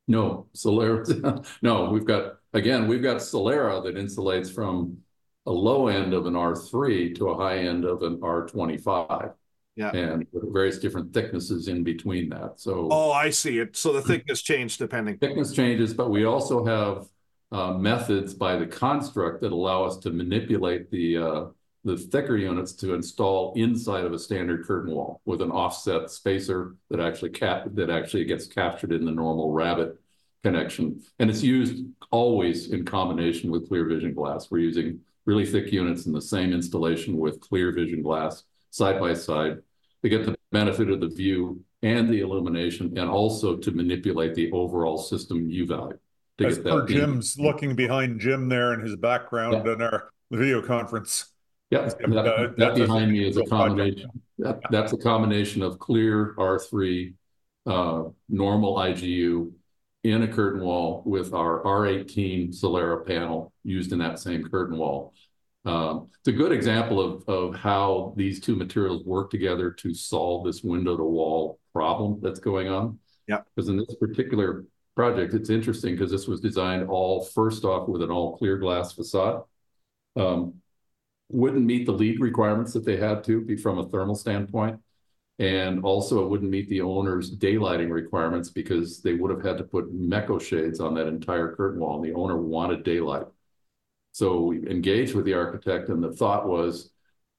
No, 0.09 0.49
Solera, 0.55 1.47
no, 1.62 1.90
we've 1.90 2.05
got 2.05 2.38
again, 2.53 2.88
we've 2.88 3.03
got 3.03 3.18
Solera 3.18 3.83
that 3.85 3.94
insulates 3.94 4.53
from 4.53 4.99
a 5.46 5.52
low 5.52 5.88
end 5.88 6.14
of 6.14 6.26
an 6.26 6.35
R3 6.35 7.14
to 7.16 7.30
a 7.30 7.37
high 7.37 7.59
end 7.59 7.85
of 7.85 8.02
an 8.02 8.18
R25. 8.18 9.35
Yeah. 9.76 9.90
And 9.90 10.26
various 10.33 10.78
different 10.78 11.12
thicknesses 11.12 11.66
in 11.66 11.83
between 11.83 12.28
that. 12.30 12.61
So 12.61 12.88
Oh, 12.90 13.11
I 13.11 13.30
see 13.30 13.59
it. 13.59 13.76
So 13.76 13.92
the 13.92 14.02
thickness 14.02 14.40
changes 14.40 14.76
depending. 14.76 15.18
Thickness 15.18 15.52
changes, 15.52 15.92
but 15.92 16.11
we 16.11 16.24
also 16.24 16.64
have 16.64 17.07
uh, 17.50 17.72
methods 17.72 18.35
by 18.35 18.57
the 18.57 18.66
construct 18.66 19.40
that 19.42 19.52
allow 19.52 19.85
us 19.85 19.96
to 19.98 20.11
manipulate 20.11 20.90
the 20.90 21.18
uh, 21.18 21.44
the 21.85 21.96
thicker 21.98 22.37
units 22.37 22.72
to 22.72 22.94
install 22.94 23.52
inside 23.57 24.04
of 24.04 24.12
a 24.12 24.18
standard 24.18 24.64
curtain 24.64 24.94
wall 24.94 25.20
with 25.26 25.42
an 25.42 25.50
offset 25.50 26.11
spacer 26.11 26.76
that 26.88 26.98
actually 26.98 27.30
cap 27.30 27.64
that 27.74 27.90
actually 27.90 28.24
gets 28.24 28.46
captured 28.46 28.92
in 28.92 29.04
the 29.04 29.12
normal 29.12 29.52
rabbet 29.52 30.00
connection. 30.42 31.02
And 31.18 31.28
it's 31.28 31.42
used 31.42 31.85
always 32.11 32.70
in 32.70 32.85
combination 32.85 33.50
with 33.50 33.68
clear 33.68 33.87
vision 33.87 34.14
glass. 34.14 34.50
We're 34.50 34.59
using 34.59 35.00
really 35.27 35.47
thick 35.47 35.73
units 35.73 36.07
in 36.07 36.13
the 36.13 36.21
same 36.21 36.53
installation 36.53 37.19
with 37.19 37.41
clear 37.41 37.73
vision 37.73 38.03
glass 38.03 38.45
side 38.71 39.01
by 39.01 39.15
side 39.15 39.59
to 40.03 40.09
get 40.09 40.27
the 40.27 40.37
benefit 40.53 40.91
of 40.91 41.01
the 41.01 41.09
view 41.09 41.61
and 41.83 42.09
the 42.09 42.21
illumination 42.21 42.97
and 42.99 43.09
also 43.09 43.57
to 43.57 43.71
manipulate 43.71 44.35
the 44.35 44.51
overall 44.53 44.99
system 44.99 45.49
U 45.49 45.67
value. 45.67 45.99
To 46.39 46.47
As 46.47 46.59
get 46.59 46.67
per 46.67 46.87
Jim's 46.87 47.37
in. 47.37 47.45
looking 47.45 47.77
behind 47.77 48.21
Jim 48.21 48.49
there 48.49 48.75
in 48.75 48.81
his 48.81 48.97
background 48.97 49.65
yeah. 49.65 49.73
in 49.73 49.83
our 49.83 50.11
video 50.31 50.61
conference. 50.61 51.27
Yeah, 51.71 51.89
that, 51.89 52.27
uh, 52.27 52.49
that 52.57 52.75
behind 52.75 53.13
me 53.13 53.27
is 53.27 53.37
a 53.37 53.45
combination. 53.45 54.11
That, 54.39 54.61
that's 54.71 54.93
a 54.93 54.97
combination 54.97 55.63
of 55.63 55.79
clear 55.79 56.35
R3, 56.37 57.15
uh, 57.67 58.05
normal 58.29 58.77
IGU, 58.77 59.53
in 60.05 60.23
a 60.23 60.29
curtain 60.29 60.61
wall 60.61 61.03
with 61.07 61.33
our 61.33 61.62
R18 61.62 62.55
Solera 62.55 63.05
panel 63.05 63.53
used 63.64 63.93
in 63.93 63.99
that 63.99 64.19
same 64.19 64.45
curtain 64.45 64.77
wall. 64.77 65.14
Um, 65.64 66.09
it's 66.19 66.29
a 66.29 66.33
good 66.33 66.53
example 66.53 67.01
of, 67.01 67.27
of 67.27 67.57
how 67.57 68.12
these 68.17 68.38
two 68.38 68.55
materials 68.55 69.03
work 69.05 69.31
together 69.31 69.71
to 69.71 69.95
solve 69.95 70.45
this 70.45 70.62
window 70.62 70.97
to 70.97 71.03
wall 71.03 71.59
problem 71.73 72.21
that's 72.23 72.38
going 72.38 72.69
on. 72.69 72.99
Yeah. 73.27 73.38
Because 73.57 73.71
in 73.71 73.79
this 73.79 73.95
particular 73.99 74.67
project, 74.95 75.33
it's 75.33 75.49
interesting 75.49 75.95
because 75.95 76.11
this 76.11 76.29
was 76.29 76.40
designed 76.40 76.89
all 76.89 77.24
first 77.24 77.64
off 77.64 77.89
with 77.89 78.03
an 78.03 78.11
all 78.11 78.37
clear 78.37 78.59
glass 78.59 78.93
facade. 78.93 79.43
Um, 80.16 80.55
wouldn't 81.31 81.64
meet 81.64 81.87
the 81.87 81.93
LEED 81.93 82.20
requirements 82.20 82.74
that 82.74 82.85
they 82.85 82.99
had 82.99 83.24
to 83.24 83.41
be 83.41 83.57
from 83.57 83.78
a 83.78 83.89
thermal 83.89 84.14
standpoint. 84.14 84.78
And 85.39 85.82
also 85.82 86.24
it 86.24 86.28
wouldn't 86.28 86.51
meet 86.51 86.68
the 86.68 86.80
owner's 86.80 87.37
daylighting 87.37 87.91
requirements 87.91 88.51
because 88.51 89.03
they 89.03 89.14
would 89.14 89.32
have 89.32 89.45
had 89.45 89.59
to 89.59 89.64
put 89.64 89.93
Mecho 89.93 90.41
shades 90.41 90.78
on 90.78 90.95
that 90.95 91.09
entire 91.09 91.57
curtain 91.57 91.80
wall 91.80 91.97
and 91.97 92.05
the 92.05 92.16
owner 92.16 92.37
wanted 92.37 92.85
daylight. 92.85 93.26
So 94.12 94.43
we 94.43 94.59
engaged 94.70 95.14
with 95.14 95.24
the 95.24 95.35
architect 95.35 95.89
and 95.89 96.03
the 96.03 96.12
thought 96.12 96.47
was 96.47 96.91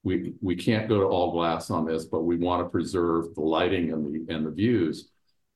we 0.03 0.33
we 0.41 0.55
can't 0.55 0.89
go 0.89 0.99
to 0.99 1.05
all 1.07 1.31
glass 1.31 1.71
on 1.71 1.85
this, 1.85 2.05
but 2.05 2.23
we 2.23 2.37
want 2.37 2.63
to 2.63 2.69
preserve 2.69 3.33
the 3.33 3.41
lighting 3.41 3.91
and 3.91 4.05
the 4.05 4.33
and 4.33 4.45
the 4.45 4.51
views, 4.51 5.09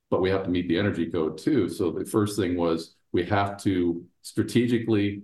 but 0.10 0.22
we 0.22 0.30
have 0.30 0.44
to 0.44 0.50
meet 0.50 0.68
the 0.68 0.78
energy 0.78 1.06
code 1.12 1.38
too. 1.38 1.70
So 1.70 1.92
the 1.92 2.06
first 2.06 2.38
thing 2.38 2.58
was 2.58 2.96
we 3.12 3.24
have 3.26 3.62
to 3.64 4.04
strategically 4.22 5.24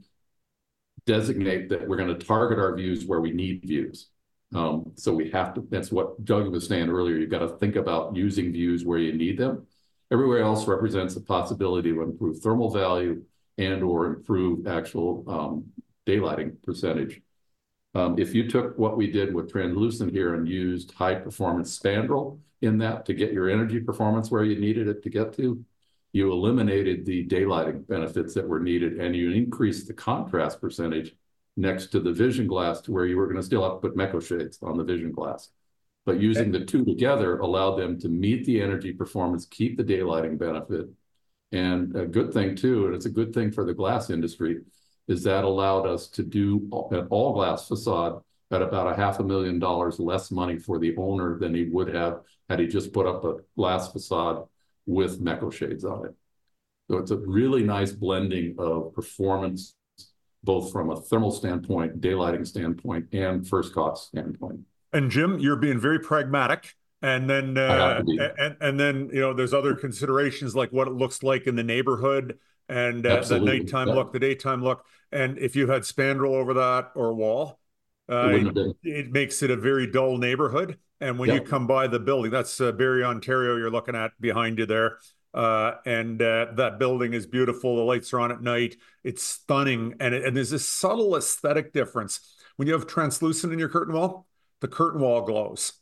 designate 1.06 1.70
that 1.70 1.88
we're 1.88 1.98
going 1.98 2.18
to 2.18 2.26
target 2.26 2.60
our 2.60 2.76
views 2.76 3.06
where 3.06 3.22
we 3.22 3.32
need 3.32 3.62
views. 3.62 4.10
Um, 4.54 4.92
so 4.96 5.14
we 5.14 5.32
have 5.32 5.54
to, 5.56 5.66
that's 5.70 5.92
what 5.92 6.24
Doug 6.24 6.48
was 6.50 6.68
saying 6.68 6.90
earlier, 6.90 7.18
you've 7.18 7.32
got 7.32 7.40
to 7.40 7.58
think 7.58 7.76
about 7.76 8.16
using 8.16 8.52
views 8.52 8.86
where 8.86 9.00
you 9.00 9.14
need 9.14 9.38
them. 9.38 9.66
Everywhere 10.12 10.42
else 10.42 10.68
represents 10.68 11.16
a 11.16 11.22
possibility 11.22 11.92
to 11.92 12.02
improve 12.02 12.40
thermal 12.40 12.72
value 12.72 13.24
and 13.58 13.84
or 13.84 14.06
improve 14.06 14.68
actual 14.68 15.24
um, 15.28 15.66
daylighting 16.06 16.62
percentage. 16.64 17.22
Um, 17.96 18.20
if 18.20 18.36
you 18.36 18.50
took 18.50 18.78
what 18.78 18.98
we 18.98 19.10
did 19.10 19.34
with 19.34 19.52
translucent 19.52 20.12
here 20.12 20.36
and 20.36 20.48
used 20.48 20.92
high 20.92 21.16
performance 21.16 21.78
spandrel 21.78 22.40
in 22.62 22.78
that 22.80 23.06
to 23.06 23.14
get 23.14 23.34
your 23.34 23.50
energy 23.50 23.80
performance 23.80 24.30
where 24.30 24.44
you 24.44 24.60
needed 24.60 24.88
it 24.88 25.02
to 25.04 25.10
get 25.10 25.34
to, 25.38 25.64
you 26.12 26.32
eliminated 26.32 27.06
the 27.06 27.26
daylighting 27.28 27.88
benefits 27.88 28.34
that 28.34 28.48
were 28.48 28.60
needed 28.60 29.00
and 29.00 29.16
you 29.16 29.32
increased 29.32 29.88
the 29.88 29.94
contrast 29.94 30.62
percentage 30.62 31.16
next 31.58 31.88
to 31.88 32.00
the 32.00 32.12
vision 32.12 32.48
glass 32.48 32.82
to 32.82 32.92
where 32.92 33.06
you 33.06 33.18
were 33.18 33.28
going 33.28 33.38
to 33.38 33.44
still 33.44 33.64
have 33.64 33.82
to 33.82 33.88
put 33.88 33.98
Mecho 33.98 34.26
shades 34.26 34.60
on 34.62 34.78
the 34.78 34.84
vision 34.84 35.12
glass. 35.12 35.50
But 36.06 36.20
using 36.20 36.52
the 36.52 36.66
two 36.66 36.86
together 36.86 37.40
allowed 37.40 37.78
them 37.78 38.00
to 38.02 38.10
meet 38.10 38.46
the 38.46 38.62
energy 38.62 38.94
performance, 38.94 39.46
keep 39.46 39.78
the 39.78 39.84
daylighting 39.84 40.38
benefit. 40.38 40.88
And 41.52 41.96
a 41.96 42.06
good 42.06 42.34
thing 42.34 42.56
too, 42.56 42.86
and 42.86 42.96
it's 42.96 43.06
a 43.06 43.10
good 43.10 43.34
thing 43.34 43.52
for 43.52 43.66
the 43.66 43.74
glass 43.74 44.10
industry, 44.10 44.60
is 45.08 45.24
that 45.24 45.44
allowed 45.44 45.88
us 45.88 46.08
to 46.10 46.24
do 46.24 46.68
an 46.92 47.08
all 47.10 47.34
glass 47.34 47.68
facade 47.68 48.22
at 48.52 48.62
about 48.62 48.92
a 48.92 48.96
half 48.96 49.20
a 49.20 49.24
million 49.24 49.58
dollars 49.58 50.00
less 50.00 50.32
money 50.32 50.58
for 50.58 50.78
the 50.78 50.96
owner 50.98 51.40
than 51.40 51.56
he 51.56 51.66
would 51.66 51.94
have 51.94 52.22
had 52.50 52.60
he 52.60 52.68
just 52.68 52.94
put 52.94 53.08
up 53.08 53.24
a 53.24 53.38
glass 53.56 53.92
facade 53.92 54.44
with 54.86 55.24
Mecho 55.24 55.52
shades 55.52 55.84
on 55.84 56.06
it. 56.06 56.14
So 56.90 56.98
it's 56.98 57.12
a 57.12 57.18
really 57.18 57.64
nice 57.64 57.92
blending 57.92 58.56
of 58.60 58.94
performance, 58.94 59.76
both 60.46 60.72
from 60.72 60.90
a 60.90 61.02
thermal 61.02 61.32
standpoint, 61.32 62.00
daylighting 62.00 62.48
standpoint, 62.48 63.08
and 63.12 63.48
first 63.48 63.74
cost 63.74 64.08
standpoint. 64.08 64.62
And 64.94 65.12
Jim, 65.12 65.40
you're 65.40 65.58
being 65.58 65.80
very 65.80 66.00
pragmatic. 66.00 66.74
And 67.02 67.30
then, 67.30 67.58
uh, 67.58 68.02
and 68.38 68.56
and 68.62 68.80
then 68.80 69.10
you 69.12 69.20
know, 69.20 69.34
there's 69.34 69.54
other 69.54 69.76
considerations 69.76 70.56
like 70.56 70.72
what 70.72 70.88
it 70.88 70.94
looks 70.94 71.22
like 71.22 71.46
in 71.46 71.56
the 71.56 71.64
neighborhood 71.64 72.40
and 72.68 73.06
uh, 73.06 73.22
the 73.22 73.40
nighttime 73.40 73.90
yeah. 73.90 73.94
look, 73.94 74.14
the 74.14 74.20
daytime 74.20 74.64
look. 74.64 74.86
And 75.12 75.38
if 75.38 75.56
you 75.56 75.68
had 75.68 75.84
spandrel 75.84 76.32
over 76.32 76.54
that 76.56 76.92
or 76.96 77.14
wall, 77.14 77.60
uh, 78.10 78.30
it, 78.32 78.76
it, 78.84 79.12
makes 79.12 79.44
it 79.44 79.52
a 79.52 79.56
very 79.56 79.88
dull 79.88 80.18
neighborhood. 80.18 80.78
And 81.02 81.20
when 81.20 81.30
yeah. 81.30 81.36
you 81.36 81.42
come 81.42 81.68
by 81.68 81.88
the 81.88 82.00
building, 82.00 82.32
that's 82.32 82.60
uh, 82.60 82.72
Barrie, 82.72 83.04
Ontario, 83.04 83.56
you're 83.58 83.72
looking 83.72 83.96
at 83.96 84.12
behind 84.20 84.58
you 84.58 84.66
there. 84.66 84.98
Uh, 85.36 85.76
and 85.86 86.22
uh, 86.22 86.48
that 86.54 86.80
building 86.80 87.14
is 87.14 87.28
beautiful. 87.28 87.76
The 87.76 87.84
lights 87.84 88.14
are 88.14 88.22
on 88.22 88.32
at 88.32 88.42
night. 88.42 88.78
It's 89.04 89.22
stunning. 89.22 89.96
And, 90.00 90.16
it, 90.16 90.24
and 90.24 90.36
there's 90.36 90.50
this 90.50 90.68
subtle 90.68 91.16
aesthetic 91.18 91.74
difference. 91.74 92.22
When 92.56 92.68
you 92.70 92.74
have 92.74 92.88
translucent 92.88 93.52
in 93.52 93.60
your 93.60 93.68
curtain 93.68 93.94
wall, 93.94 94.28
the 94.62 94.70
curtain 94.70 95.02
wall 95.02 95.22
glows. 95.24 95.74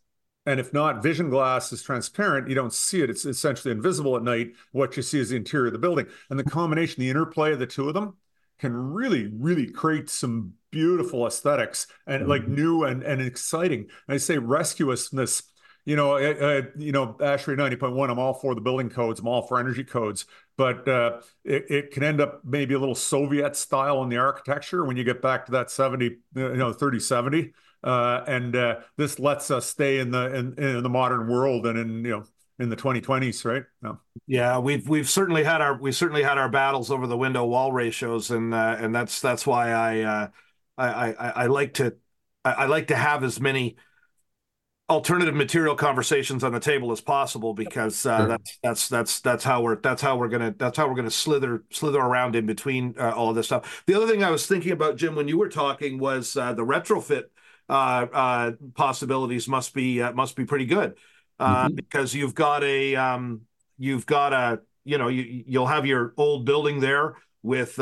And 0.48 0.60
if 0.60 0.74
not, 0.74 1.04
vision 1.04 1.30
glass 1.30 1.72
is 1.72 1.84
transparent. 1.84 2.50
You 2.50 2.56
don't 2.56 2.74
see 2.74 3.02
it. 3.02 3.10
It's 3.10 3.26
essentially 3.26 3.72
invisible 3.72 4.18
at 4.18 4.24
night. 4.24 4.54
What 4.72 4.98
you 4.98 5.04
see 5.04 5.20
is 5.20 5.30
the 5.30 5.38
interior 5.38 5.68
of 5.68 5.74
the 5.74 5.80
building. 5.80 6.08
And 6.30 6.38
the 6.38 6.44
combination, 6.44 7.02
the 7.02 7.10
interplay 7.10 7.54
of 7.54 7.60
the 7.60 7.68
two 7.68 7.88
of 7.88 7.94
them 7.94 8.18
can 8.60 8.74
really, 8.74 9.28
really 9.28 9.70
create 9.70 10.10
some 10.10 10.54
beautiful 10.72 11.28
aesthetics 11.28 11.88
and 12.08 12.22
mm-hmm. 12.22 12.30
like 12.30 12.48
new 12.48 12.84
and, 12.84 13.04
and 13.04 13.22
exciting. 13.22 13.82
And 14.08 14.16
I 14.16 14.18
say 14.18 14.38
rescuousness, 14.38 15.44
you 15.86 15.96
know, 15.96 16.16
uh, 16.16 16.62
you 16.78 16.92
know, 16.92 17.16
ASHRAE 17.20 17.58
90.1, 17.58 18.10
I'm 18.10 18.20
all 18.20 18.34
for 18.34 18.56
the 18.56 18.62
building 18.62 18.90
codes. 18.90 19.20
I'm 19.20 19.28
all 19.28 19.42
for 19.42 19.60
energy 19.60 19.84
codes, 19.84 20.26
but 20.58 20.88
uh, 20.88 21.20
it, 21.44 21.66
it 21.70 21.92
can 21.92 22.04
end 22.04 22.22
up 22.22 22.42
maybe 22.46 22.74
a 22.74 22.80
little 22.80 22.96
Soviet 22.96 23.56
style 23.56 24.02
in 24.04 24.10
the 24.10 24.18
architecture 24.18 24.86
when 24.86 24.96
you 24.96 25.04
get 25.04 25.22
back 25.22 25.46
to 25.48 25.52
that 25.54 25.70
70, 25.70 26.18
you 26.36 26.54
know, 26.56 26.72
30, 26.72 27.00
70. 27.00 27.54
Uh, 27.84 28.24
and 28.28 28.56
uh, 28.56 28.80
this 28.96 29.20
lets 29.20 29.52
us 29.52 29.66
stay 29.66 30.00
in 30.00 30.10
the 30.12 30.34
in, 30.34 30.54
in, 30.58 30.84
the 30.84 30.90
modern 30.90 31.28
world 31.28 31.68
and 31.68 31.78
in 31.78 32.06
you 32.06 32.12
know 32.12 32.24
in 32.58 32.70
the 32.70 32.78
2020s, 32.78 33.44
right? 33.44 33.64
No. 33.82 34.00
Yeah, 34.26 34.58
we've 34.60 34.88
we've 34.88 35.10
certainly 35.10 35.44
had 35.44 35.60
our 35.60 35.78
we 35.78 35.92
certainly 35.92 36.24
had 36.24 36.38
our 36.38 36.48
battles 36.48 36.92
over 36.92 37.08
the 37.08 37.18
window 37.18 37.44
wall 37.44 37.74
ratios, 37.74 38.32
and 38.32 38.54
uh, 38.54 38.78
and 38.80 38.96
that's 38.96 39.20
that's 39.20 39.46
why 39.46 39.72
I, 39.72 40.00
uh, 40.00 40.28
I, 40.78 40.88
I 40.88 41.30
I 41.30 41.46
like 41.48 41.74
to 41.76 41.98
I, 42.46 42.52
I 42.52 42.66
like 42.68 42.88
to 42.88 42.96
have 42.96 43.22
as 43.26 43.42
many 43.42 43.76
alternative 44.90 45.34
material 45.34 45.76
conversations 45.76 46.44
on 46.44 46.52
the 46.52 46.60
table 46.60 46.92
as 46.92 47.00
possible 47.00 47.54
because 47.54 48.06
uh, 48.06 48.18
sure. 48.18 48.28
that's 48.28 48.60
that's 48.62 48.90
that's 48.90 49.22
that's 49.22 49.44
how 49.44 49.62
we're 49.62 49.78
that's 49.78 50.02
how 50.02 50.18
we're 50.18 50.28
gonna 50.28 50.54
that's 50.58 50.78
how 50.78 50.88
we're 50.88 50.96
gonna 50.96 51.10
slither 51.10 51.64
slither 51.72 52.00
around 52.00 52.36
in 52.36 52.46
between 52.46 52.94
uh, 53.00 53.12
all 53.12 53.30
of 53.30 53.36
this 53.36 53.46
stuff. 53.46 53.84
The 53.88 53.96
other 53.96 54.08
thing 54.08 54.24
I 54.24 54.30
was 54.30 54.46
thinking 54.46 54.72
about, 54.72 54.98
Jim, 54.98 55.16
when 55.16 55.28
you 55.28 55.38
were 55.38 55.50
talking 55.50 56.00
was 56.00 56.36
uh, 56.36 56.54
the 56.54 56.66
retrofit 56.66 57.24
uh, 57.70 58.08
uh, 58.12 58.52
possibilities 58.76 59.48
must 59.48 59.74
be 59.74 60.02
uh, 60.02 60.12
must 60.12 60.36
be 60.36 60.44
pretty 60.44 60.66
good 60.66 60.98
mm-hmm. 61.40 61.74
because 61.76 62.14
you've 62.14 62.36
got 62.36 62.64
a 62.64 62.96
um, 62.96 63.42
you've 63.78 64.06
got 64.06 64.34
a 64.34 64.62
you 64.84 64.98
know 64.98 65.08
you 65.08 65.44
you'll 65.48 65.68
have 65.68 65.86
your 65.86 66.14
old 66.18 66.46
building 66.46 66.82
there 66.82 67.16
with 67.42 67.78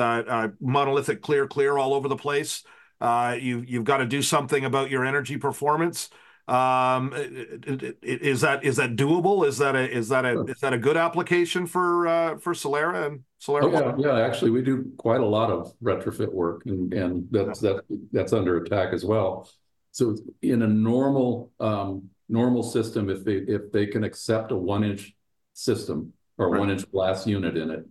monolithic 0.59 1.21
clear 1.21 1.47
clear 1.47 1.77
all 1.77 1.95
over 1.95 2.07
the 2.07 2.15
place. 2.15 2.63
you 3.01 3.63
you've 3.67 3.85
got 3.85 3.97
to 3.97 4.05
do 4.05 4.21
something 4.21 4.65
about 4.65 4.91
your 4.91 5.03
energy 5.03 5.37
performance. 5.37 6.09
Um, 6.47 7.13
is 7.15 8.41
that 8.41 8.63
is 8.63 8.75
that 8.77 8.95
doable? 8.95 9.47
Is 9.47 9.57
that 9.59 9.75
a 9.75 9.89
is 9.89 10.09
that 10.09 10.25
a 10.25 10.41
is 10.41 10.59
that 10.59 10.73
a 10.73 10.77
good 10.77 10.97
application 10.97 11.65
for 11.65 12.07
uh, 12.07 12.37
for 12.37 12.53
Solera 12.53 13.07
and 13.07 13.21
Solera? 13.41 13.63
Oh, 13.63 13.95
yeah, 13.99 14.17
yeah. 14.17 14.25
Actually, 14.25 14.51
we 14.51 14.61
do 14.61 14.91
quite 14.97 15.21
a 15.21 15.25
lot 15.25 15.51
of 15.51 15.73
retrofit 15.83 16.31
work, 16.31 16.63
and 16.65 16.93
and 16.93 17.27
that's 17.31 17.59
that 17.59 17.83
that's 18.11 18.33
under 18.33 18.57
attack 18.57 18.93
as 18.93 19.05
well. 19.05 19.49
So 19.91 20.17
in 20.41 20.61
a 20.61 20.67
normal 20.67 21.51
um, 21.59 22.09
normal 22.27 22.63
system, 22.63 23.09
if 23.09 23.23
they 23.23 23.35
if 23.35 23.71
they 23.71 23.85
can 23.85 24.03
accept 24.03 24.51
a 24.51 24.55
one 24.55 24.83
inch 24.83 25.13
system 25.53 26.13
or 26.37 26.49
right. 26.49 26.59
one 26.59 26.71
inch 26.71 26.89
glass 26.91 27.27
unit 27.27 27.57
in 27.57 27.69
it, 27.69 27.85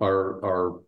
our 0.00 0.44
our 0.44 0.80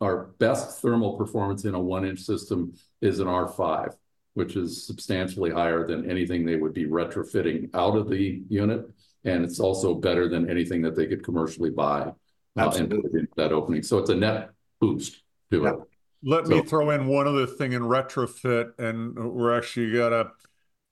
our 0.00 0.24
best 0.38 0.80
thermal 0.80 1.16
performance 1.16 1.64
in 1.64 1.74
a 1.74 1.80
one 1.80 2.04
inch 2.04 2.20
system 2.20 2.74
is 3.00 3.18
an 3.18 3.26
R5, 3.26 3.94
which 4.34 4.56
is 4.56 4.86
substantially 4.86 5.50
higher 5.50 5.86
than 5.86 6.10
anything 6.10 6.44
they 6.44 6.56
would 6.56 6.72
be 6.72 6.86
retrofitting 6.86 7.70
out 7.74 7.96
of 7.96 8.08
the 8.08 8.42
unit, 8.48 8.88
and 9.24 9.44
it's 9.44 9.60
also 9.60 9.94
better 9.94 10.28
than 10.28 10.48
anything 10.50 10.82
that 10.82 10.96
they 10.96 11.06
could 11.06 11.22
commercially 11.22 11.70
buy 11.70 12.12
uh, 12.56 12.72
and 12.76 12.90
put 12.90 13.12
into 13.12 13.28
that 13.36 13.52
opening. 13.52 13.82
So 13.82 13.98
it's 13.98 14.10
a 14.10 14.14
net 14.14 14.50
boost 14.80 15.22
to 15.50 15.66
it. 15.66 15.74
Let 16.24 16.46
so, 16.46 16.50
me 16.50 16.62
throw 16.62 16.90
in 16.90 17.06
one 17.06 17.26
other 17.26 17.46
thing 17.46 17.72
in 17.72 17.82
retrofit, 17.82 18.78
and 18.78 19.14
we're 19.16 19.56
actually 19.56 19.92
got 19.92 20.12
a 20.12 20.30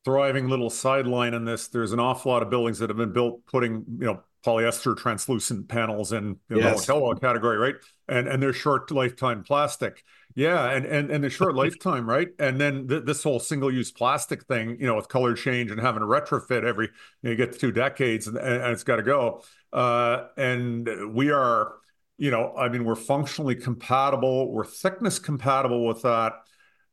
thriving 0.04 0.48
little 0.48 0.70
sideline 0.70 1.34
in 1.34 1.44
this. 1.44 1.68
There's 1.68 1.92
an 1.92 2.00
awful 2.00 2.32
lot 2.32 2.42
of 2.42 2.50
buildings 2.50 2.78
that 2.78 2.90
have 2.90 2.96
been 2.96 3.12
built 3.12 3.46
putting, 3.46 3.84
you 3.98 4.06
know, 4.06 4.22
polyester 4.44 4.96
translucent 4.96 5.68
panels 5.68 6.12
in 6.12 6.36
you 6.48 6.56
know, 6.56 6.68
yes. 6.68 6.86
the 6.86 6.94
hotel 6.94 7.14
category, 7.20 7.58
right? 7.58 7.74
And 8.08 8.26
and 8.26 8.42
they're 8.42 8.52
short 8.52 8.90
lifetime 8.90 9.44
plastic. 9.44 10.02
Yeah, 10.34 10.70
and 10.70 10.86
and 10.86 11.10
and 11.10 11.24
the 11.24 11.30
short 11.30 11.54
lifetime, 11.54 12.08
right? 12.08 12.28
And 12.38 12.60
then 12.60 12.88
th- 12.88 13.04
this 13.04 13.22
whole 13.22 13.40
single 13.40 13.72
use 13.72 13.90
plastic 13.90 14.44
thing, 14.44 14.76
you 14.80 14.86
know, 14.86 14.96
with 14.96 15.08
color 15.08 15.34
change 15.34 15.70
and 15.70 15.80
having 15.80 16.02
a 16.02 16.06
retrofit 16.06 16.64
every 16.64 16.86
you, 16.86 16.90
know, 17.22 17.30
you 17.30 17.36
get 17.36 17.52
to 17.52 17.58
two 17.58 17.72
decades, 17.72 18.26
and, 18.26 18.36
and 18.36 18.72
it's 18.72 18.84
got 18.84 18.96
to 18.96 19.02
go. 19.02 19.42
Uh, 19.72 20.26
and 20.36 20.88
we 21.14 21.30
are 21.30 21.74
you 22.18 22.30
know, 22.30 22.54
I 22.54 22.68
mean, 22.68 22.84
we're 22.84 22.96
functionally 22.96 23.54
compatible, 23.54 24.52
we're 24.52 24.66
thickness 24.66 25.18
compatible 25.18 25.86
with 25.86 26.02
that, 26.02 26.34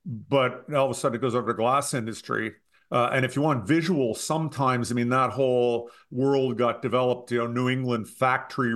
but 0.05 0.73
all 0.73 0.85
of 0.85 0.91
a 0.91 0.93
sudden 0.93 1.17
it 1.17 1.21
goes 1.21 1.35
over 1.35 1.47
to 1.47 1.53
glass 1.53 1.93
industry. 1.93 2.53
Uh, 2.89 3.09
and 3.11 3.25
if 3.25 3.35
you 3.35 3.41
want 3.41 3.67
visual, 3.67 4.15
sometimes 4.15 4.91
I 4.91 4.95
mean 4.95 5.09
that 5.09 5.31
whole 5.31 5.89
world 6.09 6.57
got 6.57 6.81
developed. 6.81 7.31
You 7.31 7.39
know, 7.39 7.47
New 7.47 7.69
England 7.69 8.07
factory 8.07 8.75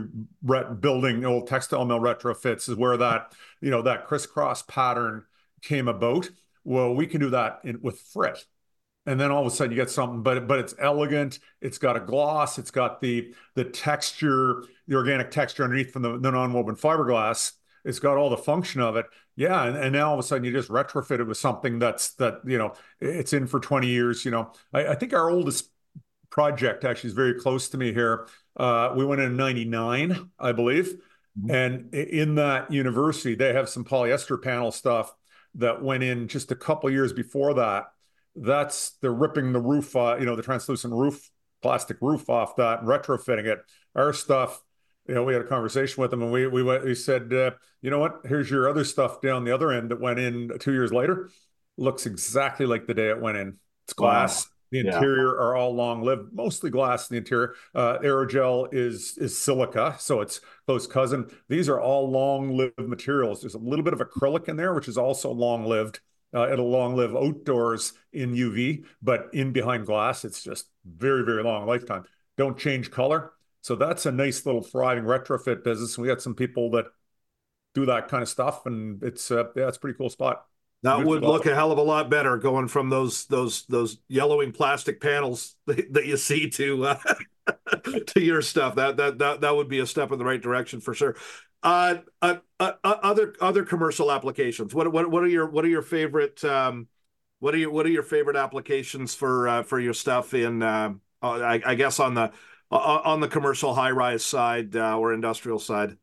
building 0.80 1.26
old 1.26 1.47
textile 1.47 1.86
mill 1.86 1.99
retrofits 1.99 2.68
is 2.68 2.76
where 2.76 2.97
that 2.97 3.34
you 3.62 3.72
know 3.72 3.82
that 3.84 4.07
crisscross 4.07 4.64
pattern 4.64 5.26
came 5.62 5.88
about. 5.88 6.30
Well, 6.64 6.93
we 6.93 7.07
can 7.07 7.22
do 7.22 7.30
that 7.32 7.62
in, 7.64 7.82
with 7.82 7.99
frit 7.99 8.45
and 9.05 9.20
then 9.20 9.32
all 9.32 9.45
of 9.45 9.51
a 9.51 9.55
sudden 9.55 9.72
you 9.72 9.76
get 9.76 9.89
something 9.89 10.22
but 10.22 10.47
but 10.47 10.59
it's 10.59 10.76
elegant 10.80 11.39
it's 11.62 11.78
got 11.78 11.97
a 11.97 11.99
gloss 11.99 12.57
it's 12.57 12.72
got 12.72 13.01
the 13.01 13.34
the 13.55 13.64
texture 13.64 14.64
the 14.88 14.95
organic 14.95 15.32
texture 15.32 15.64
underneath 15.64 15.91
from 15.91 16.01
the, 16.01 16.20
the 16.20 16.32
non-woven 16.32 16.76
fiberglass 16.76 17.53
it's 17.84 17.99
got 17.99 18.18
all 18.18 18.30
the 18.30 18.38
function 18.38 18.82
of 18.82 18.95
it 18.95 19.05
yeah 19.36 19.63
and, 19.65 19.77
and 19.77 19.93
now 19.93 20.09
all 20.09 20.13
of 20.13 20.19
a 20.19 20.23
sudden 20.23 20.43
you 20.43 20.51
just 20.51 20.69
retrofit 20.69 21.19
it 21.19 21.23
with 21.23 21.38
something 21.38 21.79
that's 21.79 22.13
that 22.15 22.39
you 22.45 22.57
know 22.57 22.73
it's 22.99 23.34
in 23.34 23.47
for 23.47 23.59
20 23.59 23.88
years 23.88 24.25
you 24.25 24.32
know 24.32 24.51
i, 24.73 24.88
I 24.88 24.95
think 24.95 25.13
our 25.13 25.29
oldest 25.29 25.69
project 26.29 26.86
actually 26.86 27.09
is 27.09 27.13
very 27.13 27.36
close 27.36 27.69
to 27.69 27.77
me 27.77 27.93
here 27.93 28.27
uh, 28.57 28.93
we 28.95 29.05
went 29.05 29.21
in 29.21 29.36
99 29.36 30.29
i 30.39 30.51
believe 30.51 30.95
mm-hmm. 31.39 31.51
and 31.51 31.93
in 31.93 32.36
that 32.36 32.71
university 32.71 33.36
they 33.36 33.53
have 33.53 33.69
some 33.69 33.84
polyester 33.84 34.41
panel 34.41 34.71
stuff 34.71 35.13
that 35.55 35.82
went 35.82 36.03
in 36.03 36.27
just 36.27 36.51
a 36.51 36.55
couple 36.55 36.89
years 36.89 37.11
before 37.11 37.55
that 37.55 37.86
that's 38.36 38.91
they're 39.01 39.11
ripping 39.11 39.53
the 39.53 39.59
roof, 39.59 39.95
uh, 39.95 40.17
you 40.19 40.25
know, 40.25 40.36
the 40.36 40.41
translucent 40.41 40.93
roof, 40.93 41.29
plastic 41.61 41.97
roof 42.01 42.29
off 42.29 42.55
that 42.55 42.79
and 42.79 42.88
retrofitting 42.88 43.45
it. 43.45 43.59
Our 43.95 44.13
stuff, 44.13 44.61
you 45.08 45.16
know, 45.16 45.24
we 45.24 45.34
had 45.34 45.41
a 45.41 45.47
conversation 45.47 46.02
with 46.02 46.12
them 46.12 46.22
and 46.22 46.32
we 46.32 46.47
we 46.47 46.64
went, 46.64 46.84
we 46.84 46.95
said, 46.95 47.34
uh, 47.34 47.52
you 47.82 47.89
know 47.89 47.99
what? 47.99 48.22
Here's 48.26 48.49
your 48.49 48.70
other 48.70 48.84
stuff 48.84 49.22
down 49.22 49.43
the 49.43 49.54
other 49.54 49.72
end 49.72 49.89
that 49.91 49.99
went 49.99 50.20
in 50.20 50.52
two 50.60 50.74
years 50.74 50.93
later. 50.93 51.30
Looks 51.78 52.06
exactly 52.06 52.66
like 52.66 52.86
the 52.88 52.93
day 52.93 53.10
it 53.10 53.20
went 53.22 53.38
in. 53.38 53.58
It's 53.86 53.93
glass. 53.93 54.45
Wow. 54.45 54.52
The 54.72 54.78
Yeah. 54.84 54.95
interior 54.95 55.28
are 55.28 55.56
all 55.56 55.76
long 55.76 56.02
lived, 56.02 56.32
mostly 56.32 56.70
glass 56.70 57.10
in 57.10 57.16
the 57.16 57.18
interior. 57.18 57.56
Uh, 57.76 57.97
aerogel 57.99 58.70
is 58.74 59.18
is 59.18 59.38
silica, 59.38 59.95
so 59.99 60.22
it's 60.22 60.39
close 60.66 60.88
cousin. 60.88 61.30
These 61.49 61.68
are 61.68 61.80
all 61.80 62.10
long 62.10 62.56
lived 62.56 62.80
materials. 62.80 63.41
There's 63.41 63.56
a 63.56 63.60
little 63.60 63.84
bit 63.84 63.93
of 63.93 63.99
acrylic 63.99 64.47
in 64.47 64.56
there, 64.56 64.74
which 64.74 64.88
is 64.88 64.97
also 64.97 65.32
long 65.32 65.66
lived. 65.66 65.99
Uh, 66.34 66.47
it'll 66.49 66.70
long 66.70 66.95
live 66.95 67.14
outdoors 67.14 67.91
in 68.14 68.34
UV, 68.34 68.86
but 69.02 69.28
in 69.34 69.52
behind 69.52 69.86
glass, 69.86 70.24
it's 70.24 70.41
just 70.41 70.68
very, 70.86 71.26
very 71.26 71.43
long 71.43 71.66
lifetime. 71.68 72.06
Don't 72.38 72.58
change 72.58 72.89
color. 72.91 73.34
So 73.62 73.76
that's 73.76 74.05
a 74.05 74.12
nice 74.12 74.45
little 74.45 74.62
thriving 74.62 75.03
retrofit 75.03 75.64
business. 75.64 75.97
We 75.97 76.07
got 76.07 76.22
some 76.22 76.36
people 76.36 76.72
that 76.72 76.86
do 77.74 77.86
that 77.86 78.07
kind 78.07 78.24
of 78.24 78.30
stuff, 78.30 78.66
and 78.66 79.01
it's 79.03 79.32
uh, 79.32 79.45
yeah, 79.55 79.68
it's 79.68 79.78
a 79.78 79.80
pretty 79.80 79.97
cool 79.97 80.09
spot. 80.09 80.45
That 80.84 80.97
Good 80.97 81.05
would 81.05 81.22
look 81.22 81.45
a 81.45 81.53
hell 81.53 81.72
of 81.72 81.78
a 81.78 81.84
lot 81.84 82.09
better 82.09 82.38
going 82.38 82.68
from 82.68 82.89
those 82.89 83.28
those 83.28 83.66
those 83.68 83.99
yellowing 84.07 84.51
plastic 84.51 84.99
panels 84.99 85.55
that, 85.68 85.93
that 85.93 86.05
you 86.05 86.18
see 86.18 86.49
to 86.49 86.86
uh, 86.86 86.97
to 88.07 88.22
your 88.22 88.41
stuff. 88.41 88.76
That 88.76 88.97
that 88.97 89.20
that 89.20 89.41
that 89.41 89.55
would 89.55 89.70
be 89.70 89.80
a 89.80 89.86
step 89.86 90.12
in 90.12 90.18
the 90.18 90.26
right 90.26 90.41
direction 90.41 90.82
for 90.82 90.93
sure. 90.93 91.16
Uh, 91.64 91.97
uh, 92.24 92.38
uh, 92.59 92.72
uh, 92.84 92.95
other 93.03 93.36
other 93.39 93.64
commercial 93.64 94.12
applications. 94.12 94.74
What 94.74 94.91
what 94.91 95.12
what 95.12 95.24
are 95.24 95.28
your 95.28 95.47
what 95.47 95.64
are 95.64 95.70
your 95.70 95.84
favorite 95.84 96.43
um, 96.43 96.88
what 97.39 97.53
are 97.53 97.59
your 97.59 97.72
what 97.72 97.86
are 97.86 97.89
your 97.89 98.03
favorite 98.03 98.36
applications 98.36 99.14
for 99.14 99.47
uh, 99.47 99.64
for 99.64 99.80
your 99.80 99.93
stuff 99.93 100.34
in 100.34 100.64
uh, 100.64 100.93
I, 101.22 101.62
I 101.64 101.76
guess 101.76 101.99
on 101.99 102.16
the 102.16 102.32
on 102.72 103.19
the 103.19 103.28
commercial 103.28 103.74
high 103.74 103.91
rise 103.91 104.24
side 104.24 104.76
uh, 104.76 104.97
or 104.97 105.13
industrial 105.13 105.59
side? 105.59 105.97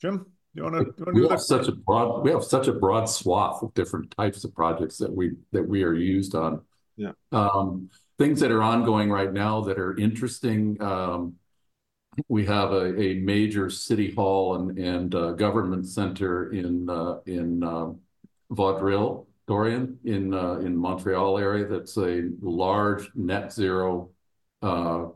Jim, 0.00 0.26
you 0.54 0.62
want 0.62 0.96
to 0.96 1.04
We 1.12 1.22
do 1.22 1.28
have 1.28 1.38
that? 1.38 1.40
such 1.40 1.68
a 1.68 1.72
broad, 1.72 2.22
we 2.24 2.30
have 2.30 2.44
such 2.44 2.68
a 2.68 2.72
broad 2.72 3.06
swath 3.06 3.62
of 3.62 3.74
different 3.74 4.14
types 4.16 4.44
of 4.44 4.54
projects 4.54 4.98
that 4.98 5.12
we 5.12 5.32
that 5.52 5.66
we 5.66 5.82
are 5.82 5.94
used 5.94 6.34
on. 6.34 6.62
Yeah. 6.96 7.12
Um, 7.32 7.90
things 8.18 8.40
that 8.40 8.50
are 8.50 8.62
ongoing 8.62 9.10
right 9.10 9.32
now 9.32 9.60
that 9.62 9.78
are 9.78 9.96
interesting. 9.98 10.80
Um, 10.82 11.34
we 12.28 12.46
have 12.46 12.72
a, 12.72 12.98
a 12.98 13.14
major 13.20 13.68
city 13.68 14.14
hall 14.14 14.56
and 14.56 14.78
and 14.78 15.14
uh, 15.14 15.32
government 15.32 15.86
center 15.86 16.50
in 16.52 16.88
uh, 16.88 17.18
in 17.26 17.62
uh, 17.62 17.92
Vaudreuil, 18.50 19.26
Dorian, 19.46 19.98
in 20.04 20.32
uh, 20.32 20.54
in 20.60 20.74
Montreal 20.76 21.38
area. 21.38 21.66
That's 21.66 21.98
a 21.98 22.30
large 22.40 23.10
net 23.14 23.52
zero 23.52 24.10
uh, 24.62 25.06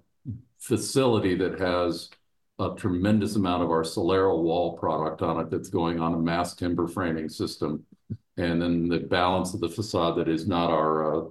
facility 0.61 1.35
that 1.37 1.59
has 1.59 2.11
a 2.59 2.75
tremendous 2.77 3.37
amount 3.37 3.63
of 3.63 3.71
our 3.71 3.83
SoleraWall 3.83 4.79
product 4.79 5.23
on 5.23 5.41
it 5.41 5.51
that's 5.51 5.71
going 5.71 5.99
on 5.99 6.15
a 6.15 6.19
mass 6.19 6.55
timber 6.55 6.87
framing 6.87 7.29
system. 7.29 7.85
And 8.37 8.61
then 8.61 8.89
the 8.89 9.01
balance 9.01 9.55
of 9.55 9.61
the 9.61 9.69
facade 9.69 10.19
that 10.19 10.29
is 10.29 10.47
not 10.47 10.71
our 10.71 11.15
uh, 11.15 11.29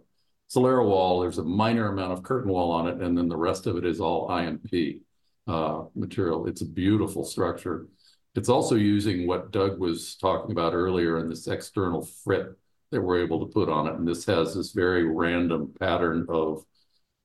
SoleraWall, 0.50 1.22
there's 1.22 1.38
a 1.38 1.44
minor 1.44 1.92
amount 1.92 2.14
of 2.14 2.24
curtain 2.24 2.52
wall 2.52 2.72
on 2.72 2.88
it, 2.88 3.02
and 3.02 3.16
then 3.16 3.30
the 3.30 3.38
rest 3.38 3.68
of 3.68 3.78
it 3.78 3.86
is 3.86 4.00
all 4.00 4.30
IMP 4.32 5.02
uh, 5.48 5.84
material. 5.96 6.48
It's 6.48 6.62
a 6.62 6.66
beautiful 6.66 7.24
structure. 7.24 7.88
It's 8.36 8.50
also 8.50 8.76
using 8.76 9.28
what 9.28 9.52
Doug 9.52 9.80
was 9.80 10.16
talking 10.16 10.52
about 10.52 10.74
earlier 10.74 11.20
in 11.20 11.30
this 11.30 11.48
external 11.48 12.04
frit 12.04 12.48
that 12.92 13.02
we're 13.02 13.24
able 13.24 13.46
to 13.46 13.54
put 13.54 13.70
on 13.70 13.88
it. 13.88 13.96
And 13.96 14.08
this 14.08 14.26
has 14.26 14.56
this 14.56 14.72
very 14.72 15.04
random 15.04 15.74
pattern 15.80 16.26
of 16.30 16.66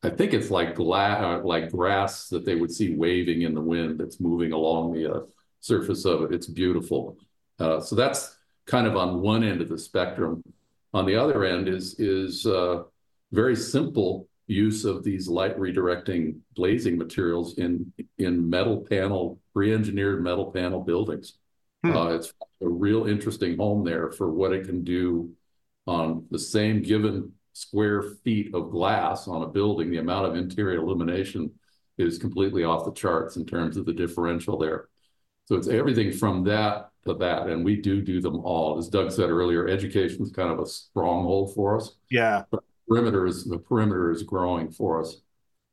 I 0.04 0.10
think 0.10 0.34
it's 0.34 0.50
like 0.50 0.74
gla- 0.74 1.40
uh, 1.40 1.40
like 1.44 1.72
grass 1.72 2.28
that 2.28 2.44
they 2.44 2.54
would 2.54 2.70
see 2.70 2.94
waving 2.94 3.42
in 3.42 3.54
the 3.54 3.60
wind 3.60 3.98
that's 3.98 4.20
moving 4.20 4.52
along 4.52 4.92
the 4.92 5.12
uh, 5.12 5.20
surface 5.60 6.04
of 6.04 6.22
it. 6.22 6.32
It's 6.32 6.46
beautiful. 6.46 7.16
Uh, 7.58 7.80
so 7.80 7.96
that's 7.96 8.36
kind 8.66 8.86
of 8.86 8.96
on 8.96 9.22
one 9.22 9.42
end 9.42 9.62
of 9.62 9.68
the 9.70 9.78
spectrum. 9.78 10.42
On 10.92 11.06
the 11.06 11.16
other 11.16 11.44
end 11.44 11.68
is 11.68 11.98
is 11.98 12.44
uh, 12.44 12.82
very 13.32 13.56
simple 13.56 14.28
use 14.46 14.84
of 14.84 15.02
these 15.02 15.26
light 15.26 15.58
redirecting 15.58 16.38
glazing 16.54 16.98
materials 16.98 17.56
in 17.56 17.90
in 18.18 18.48
metal 18.48 18.86
panel 18.88 19.40
pre-engineered 19.54 20.22
metal 20.22 20.52
panel 20.52 20.82
buildings. 20.82 21.38
Hmm. 21.82 21.96
Uh, 21.96 22.08
it's 22.08 22.32
a 22.60 22.68
real 22.68 23.06
interesting 23.06 23.56
home 23.56 23.84
there 23.84 24.10
for 24.10 24.30
what 24.30 24.52
it 24.52 24.66
can 24.66 24.84
do 24.84 25.30
on 25.86 26.26
the 26.30 26.38
same 26.38 26.82
given 26.82 27.32
square 27.54 28.02
feet 28.24 28.54
of 28.54 28.70
glass 28.70 29.26
on 29.26 29.42
a 29.42 29.48
building, 29.48 29.90
the 29.90 29.98
amount 29.98 30.26
of 30.26 30.36
interior 30.36 30.80
illumination 30.80 31.50
is 31.96 32.18
completely 32.18 32.64
off 32.64 32.84
the 32.84 32.92
charts 32.92 33.36
in 33.36 33.46
terms 33.46 33.76
of 33.76 33.86
the 33.86 33.92
differential 33.92 34.58
there. 34.58 34.88
So 35.46 35.56
it's 35.56 35.68
everything 35.68 36.12
from 36.12 36.44
that 36.44 36.90
to 37.06 37.14
that, 37.14 37.46
and 37.46 37.64
we 37.64 37.76
do 37.76 38.02
do 38.02 38.20
them 38.20 38.40
all. 38.40 38.76
As 38.78 38.88
Doug 38.88 39.12
said 39.12 39.30
earlier, 39.30 39.68
education 39.68 40.22
is 40.22 40.32
kind 40.32 40.50
of 40.50 40.58
a 40.58 40.66
stronghold 40.66 41.54
for 41.54 41.76
us. 41.76 41.96
Yeah, 42.10 42.44
Perimeter 42.88 43.26
is 43.26 43.44
the 43.44 43.58
perimeter 43.58 44.10
is 44.10 44.22
growing 44.22 44.70
for 44.70 45.00
us 45.00 45.16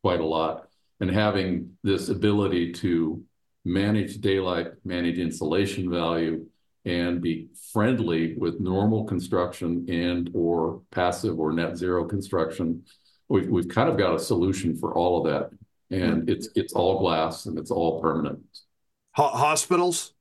quite 0.02 0.20
a 0.20 0.24
lot, 0.24 0.68
and 1.00 1.10
having 1.10 1.76
this 1.82 2.08
ability 2.08 2.72
to 2.72 3.22
manage 3.64 4.20
daylight, 4.20 4.68
manage 4.84 5.18
insulation 5.18 5.90
value, 5.90 6.46
and 6.84 7.20
be 7.20 7.48
friendly 7.72 8.34
with 8.34 8.60
normal 8.60 9.04
construction 9.04 9.86
and 9.88 10.30
or 10.34 10.82
passive 10.90 11.38
or 11.38 11.52
net 11.52 11.76
zero 11.76 12.04
construction. 12.04 12.82
We've 13.28 13.48
we've 13.48 13.68
kind 13.68 13.88
of 13.88 13.96
got 13.96 14.14
a 14.14 14.18
solution 14.18 14.76
for 14.76 14.94
all 14.94 15.24
of 15.24 15.32
that. 15.32 15.50
And 15.96 16.22
hmm. 16.22 16.28
it's 16.28 16.48
it's 16.54 16.72
all 16.72 16.98
glass 16.98 17.46
and 17.46 17.58
it's 17.58 17.70
all 17.70 18.00
permanent. 18.00 18.40
Ho- 19.12 19.28
hospitals. 19.28 20.14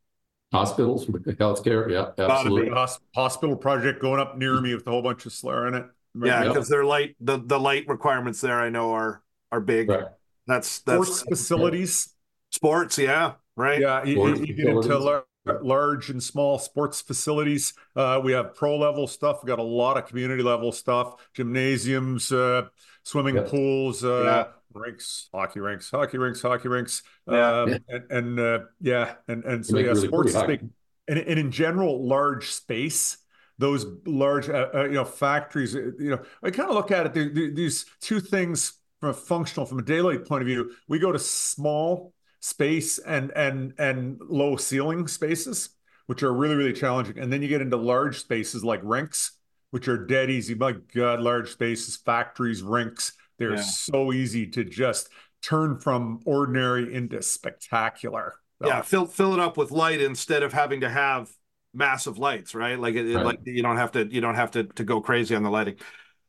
Hospitals, 0.53 1.05
healthcare, 1.05 1.89
yeah, 1.89 2.11
absolutely. 2.25 2.69
Hos- 2.69 2.99
hospital 3.15 3.55
project 3.55 4.01
going 4.01 4.19
up 4.19 4.37
near 4.37 4.59
me 4.59 4.75
with 4.75 4.85
a 4.85 4.91
whole 4.91 5.01
bunch 5.01 5.25
of 5.25 5.31
slur 5.31 5.67
in 5.67 5.75
it. 5.75 5.85
Yeah, 6.13 6.43
Yeah. 6.43 6.47
because 6.49 6.67
their 6.67 6.83
light 6.83 7.15
the 7.21 7.37
the 7.37 7.57
light 7.57 7.87
requirements 7.87 8.41
there 8.41 8.59
I 8.59 8.69
know 8.69 8.91
are 8.91 9.23
are 9.51 9.61
big. 9.61 9.89
Right. 9.89 10.05
That's 10.47 10.79
that's 10.79 11.07
Sports 11.07 11.23
facilities. 11.23 12.13
sports. 12.49 12.97
Yeah, 12.97 13.35
right. 13.55 13.79
Yeah, 13.79 14.03
you, 14.03 14.15
Sports 14.15 14.39
you 14.41 14.53
get 14.53 14.67
into 14.67 14.81
facilities. 14.81 15.23
Lar- 15.45 15.63
large 15.63 16.09
and 16.09 16.21
small 16.21 16.59
sports 16.59 17.01
facilities. 17.01 17.73
Uh, 17.95 18.19
we 18.23 18.31
have 18.31 18.55
pro 18.55 18.77
level 18.77 19.07
stuff. 19.07 19.43
We 19.43 19.47
got 19.47 19.59
a 19.59 19.63
lot 19.63 19.97
of 19.97 20.07
community 20.07 20.43
level 20.43 20.71
stuff, 20.71 21.15
gymnasiums, 21.33 22.31
uh, 22.31 22.63
swimming 23.03 23.35
Yeah. 23.35 23.47
pools, 23.47 24.03
uh, 24.03 24.23
Yeah. 24.23 24.47
rinks, 24.73 25.29
hockey 25.33 25.59
rinks, 25.59 25.89
hockey 25.89 26.17
rinks, 26.17 26.41
hockey 26.41 26.67
rinks. 26.67 27.03
Yeah. 27.29 27.61
Um, 27.61 27.77
and, 27.89 28.03
and 28.11 28.39
uh, 28.39 28.59
yeah, 28.79 29.15
and 29.27 29.43
and 29.43 29.65
so 29.65 29.77
yeah, 29.77 29.87
really 29.87 30.07
sports 30.07 30.35
is 30.35 30.43
big. 30.43 30.69
And, 31.07 31.17
and 31.19 31.39
in 31.39 31.51
general, 31.51 32.07
large 32.07 32.47
space. 32.51 33.17
Those 33.57 33.85
large, 34.07 34.49
uh, 34.49 34.69
uh, 34.73 34.83
you 34.85 34.93
know, 34.93 35.05
factories. 35.05 35.75
You 35.75 35.93
know, 35.99 36.21
I 36.41 36.49
kind 36.49 36.67
of 36.69 36.73
look 36.75 36.89
at 36.89 37.15
it. 37.15 37.55
These 37.55 37.85
two 37.99 38.19
things 38.19 38.73
from 38.99 39.09
a 39.09 39.13
functional, 39.13 39.67
from 39.67 39.77
a 39.77 39.83
daylight 39.83 40.25
point 40.25 40.41
of 40.41 40.47
view. 40.47 40.71
We 40.87 40.97
go 40.97 41.11
to 41.11 41.19
small 41.19 42.11
space 42.41 42.97
and 42.99 43.31
and 43.31 43.73
and 43.77 44.19
low 44.27 44.57
ceiling 44.57 45.07
spaces, 45.07 45.69
which 46.07 46.23
are 46.23 46.33
really 46.33 46.55
really 46.55 46.73
challenging. 46.73 47.17
And 47.17 47.31
then 47.31 47.41
you 47.41 47.47
get 47.47 47.61
into 47.61 47.77
large 47.77 48.19
spaces 48.19 48.63
like 48.63 48.81
rinks, 48.83 49.33
which 49.71 49.87
are 49.87 50.05
dead 50.05 50.29
easy. 50.29 50.53
My 50.55 50.73
God, 50.73 51.21
large 51.21 51.51
spaces, 51.51 51.95
factories, 51.97 52.61
rinks. 52.61 53.13
They're 53.37 53.55
Yeah. 53.55 53.61
so 53.61 54.11
easy 54.13 54.47
to 54.47 54.63
just 54.65 55.09
turn 55.41 55.79
from 55.79 56.19
ordinary 56.25 56.93
into 56.93 57.21
spectacular. 57.21 58.35
Yeah, 58.63 58.81
fill 58.81 59.05
fill 59.07 59.33
it 59.33 59.39
up 59.39 59.57
with 59.57 59.71
light 59.71 60.01
instead 60.01 60.43
of 60.43 60.53
having 60.53 60.81
to 60.81 60.89
have 60.89 61.31
massive 61.73 62.17
lights, 62.19 62.53
right? 62.53 62.77
Like 62.77 62.95
it, 62.95 63.15
Right. 63.15 63.25
like 63.25 63.39
you 63.45 63.63
don't 63.63 63.77
have 63.77 63.93
to 63.93 64.05
you 64.05 64.21
don't 64.21 64.35
have 64.35 64.51
to 64.51 64.65
to 64.65 64.83
go 64.83 65.01
crazy 65.01 65.35
on 65.35 65.43
the 65.43 65.49
lighting. 65.49 65.77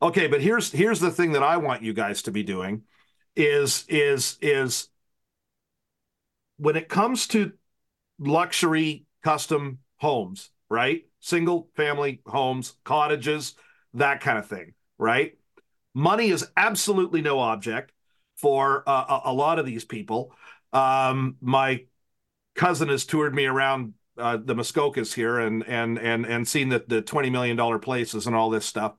Okay, 0.00 0.26
but 0.28 0.40
here's 0.40 0.72
here's 0.72 1.00
the 1.00 1.10
thing 1.10 1.32
that 1.32 1.42
I 1.42 1.58
want 1.58 1.82
you 1.82 1.92
guys 1.92 2.22
to 2.22 2.30
be 2.32 2.42
doing 2.42 2.82
is 3.36 3.84
is 3.88 4.38
is 4.40 4.88
when 6.62 6.76
it 6.76 6.88
comes 6.88 7.26
to 7.26 7.52
luxury 8.20 9.04
custom 9.24 9.78
homes, 9.96 10.50
right? 10.70 11.04
Single 11.18 11.68
family 11.74 12.22
homes, 12.24 12.74
cottages, 12.84 13.54
that 13.94 14.20
kind 14.20 14.38
of 14.38 14.46
thing, 14.46 14.74
right? 14.96 15.36
Money 15.92 16.30
is 16.30 16.46
absolutely 16.56 17.20
no 17.20 17.40
object 17.40 17.90
for 18.36 18.88
uh, 18.88 19.20
a, 19.24 19.30
a 19.30 19.32
lot 19.32 19.58
of 19.58 19.66
these 19.66 19.84
people. 19.84 20.36
Um, 20.72 21.36
my 21.40 21.84
cousin 22.54 22.88
has 22.90 23.04
toured 23.06 23.34
me 23.34 23.46
around 23.46 23.94
uh, 24.16 24.36
the 24.36 24.54
Muskokas 24.54 25.12
here 25.12 25.40
and 25.40 25.66
and 25.66 25.98
and 25.98 26.24
and 26.24 26.46
seen 26.46 26.68
the 26.68 26.84
the 26.86 27.02
twenty 27.02 27.28
million 27.28 27.56
dollar 27.56 27.80
places 27.80 28.28
and 28.28 28.36
all 28.36 28.50
this 28.50 28.64
stuff. 28.64 28.94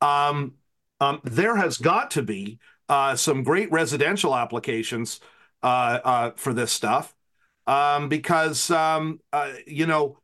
Um, 0.00 0.54
um, 1.00 1.20
there 1.24 1.56
has 1.56 1.78
got 1.78 2.12
to 2.12 2.22
be 2.22 2.60
uh, 2.88 3.16
some 3.16 3.42
great 3.42 3.72
residential 3.72 4.36
applications 4.36 5.18
for 5.62 6.52
this 6.52 6.72
stuff. 6.72 7.14
Um, 7.66 8.08
because 8.08 8.70
um, 8.72 9.20
uh, 9.32 9.52
you 9.66 9.86
know 9.86 10.18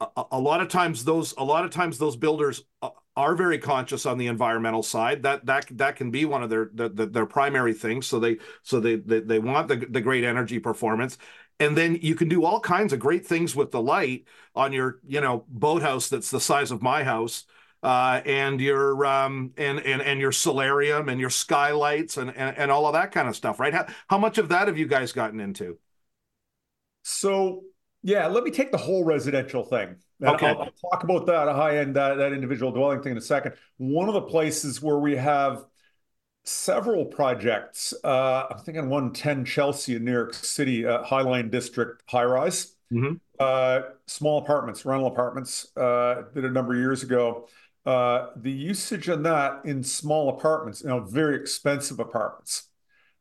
a, 0.00 0.24
a 0.32 0.40
lot 0.40 0.60
of 0.60 0.68
times 0.68 1.04
those 1.04 1.34
a 1.38 1.44
lot 1.44 1.64
of 1.64 1.70
times 1.70 1.98
those 1.98 2.16
builders 2.16 2.62
uh, 2.82 2.90
are 3.16 3.34
very 3.34 3.58
conscious 3.58 4.04
on 4.04 4.18
the 4.18 4.26
environmental 4.26 4.82
side. 4.82 5.22
That 5.22 5.46
that 5.46 5.66
that 5.72 5.96
can 5.96 6.10
be 6.10 6.24
one 6.24 6.42
of 6.42 6.50
their 6.50 6.70
the, 6.72 6.88
the, 6.88 7.06
their 7.06 7.26
primary 7.26 7.72
things. 7.72 8.06
So 8.06 8.20
they 8.20 8.38
so 8.62 8.80
they 8.80 8.96
they, 8.96 9.20
they 9.20 9.38
want 9.38 9.68
the, 9.68 9.76
the 9.76 10.00
great 10.00 10.24
energy 10.24 10.58
performance. 10.58 11.18
And 11.58 11.74
then 11.76 11.98
you 12.02 12.14
can 12.14 12.28
do 12.28 12.44
all 12.44 12.60
kinds 12.60 12.92
of 12.92 12.98
great 12.98 13.26
things 13.26 13.56
with 13.56 13.70
the 13.70 13.80
light 13.80 14.26
on 14.54 14.72
your 14.72 15.00
you 15.06 15.20
know 15.20 15.44
boathouse 15.48 16.08
that's 16.08 16.30
the 16.30 16.40
size 16.40 16.70
of 16.70 16.82
my 16.82 17.02
house 17.02 17.44
uh, 17.86 18.20
and 18.26 18.60
your 18.60 19.06
um, 19.06 19.52
and 19.56 19.80
and 19.80 20.02
and 20.02 20.20
your 20.20 20.32
solarium 20.32 21.08
and 21.08 21.20
your 21.20 21.30
skylights 21.30 22.16
and, 22.18 22.30
and 22.36 22.58
and 22.58 22.70
all 22.72 22.86
of 22.86 22.94
that 22.94 23.12
kind 23.12 23.28
of 23.28 23.36
stuff, 23.36 23.60
right? 23.60 23.74
How 23.74 23.86
how 24.08 24.18
much 24.18 24.38
of 24.38 24.50
that 24.50 24.68
have 24.68 24.78
you 24.78 24.88
guys 24.88 25.12
gotten 25.12 25.40
into? 25.40 25.78
So 27.02 27.64
yeah, 28.02 28.26
let 28.26 28.44
me 28.44 28.50
take 28.50 28.70
the 28.72 28.78
whole 28.78 29.04
residential 29.04 29.64
thing. 29.64 29.96
And 30.20 30.28
Okay. 30.34 30.46
I'll, 30.46 30.58
I'll 30.62 30.90
talk 30.90 31.04
about 31.04 31.26
that 31.26 31.48
high 31.48 31.78
end 31.78 31.96
that, 31.96 32.14
that 32.16 32.32
individual 32.32 32.72
dwelling 32.72 33.02
thing 33.02 33.12
in 33.12 33.18
a 33.18 33.22
second. 33.22 33.54
One 33.76 34.08
of 34.08 34.14
the 34.14 34.22
places 34.22 34.80
where 34.82 34.98
we 34.98 35.16
have 35.16 35.64
several 36.44 37.06
projects, 37.06 37.94
uh, 38.04 38.46
I'm 38.50 38.58
thinking 38.60 38.88
110 38.90 39.44
Chelsea 39.44 39.96
in 39.96 40.04
New 40.04 40.12
York 40.12 40.34
City, 40.34 40.86
uh, 40.86 41.04
Highline 41.04 41.50
District 41.50 42.02
high 42.08 42.24
rise. 42.24 42.74
Mhm. 42.90 43.20
Uh, 43.38 43.82
small 44.06 44.38
apartments, 44.38 44.84
rental 44.86 45.08
apartments, 45.08 45.76
uh, 45.76 46.24
did 46.34 46.44
a 46.44 46.50
number 46.50 46.74
of 46.74 46.80
years 46.80 47.02
ago. 47.02 47.48
Uh, 47.86 48.30
the 48.36 48.50
usage 48.50 49.08
on 49.08 49.22
that 49.22 49.64
in 49.64 49.82
small 49.82 50.28
apartments, 50.28 50.82
you 50.82 50.88
know, 50.88 51.00
very 51.00 51.36
expensive 51.36 52.00
apartments, 52.00 52.64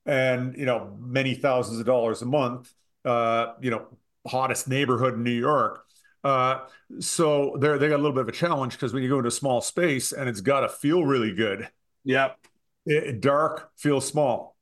and 0.05 0.57
you 0.57 0.65
know, 0.65 0.97
many 0.99 1.35
thousands 1.35 1.79
of 1.79 1.85
dollars 1.85 2.21
a 2.21 2.25
month. 2.25 2.73
Uh, 3.03 3.53
you 3.61 3.69
know, 3.69 3.85
hottest 4.27 4.67
neighborhood 4.67 5.13
in 5.13 5.23
New 5.23 5.29
York. 5.29 5.85
Uh, 6.23 6.61
so 6.99 7.55
they 7.59 7.77
they 7.77 7.87
got 7.87 7.97
a 7.97 8.01
little 8.01 8.11
bit 8.11 8.21
of 8.21 8.29
a 8.29 8.31
challenge 8.31 8.73
because 8.73 8.93
when 8.93 9.03
you 9.03 9.09
go 9.09 9.17
into 9.17 9.27
a 9.27 9.31
small 9.31 9.61
space 9.61 10.11
and 10.11 10.27
it's 10.27 10.41
got 10.41 10.61
to 10.61 10.69
feel 10.69 11.05
really 11.05 11.33
good. 11.33 11.69
Yep. 12.03 12.37
It, 12.87 13.21
dark 13.21 13.71
feels 13.77 14.07
small, 14.07 14.57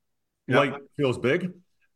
Yep. 0.47 0.57
light 0.57 0.81
feels 0.97 1.17
big. 1.17 1.53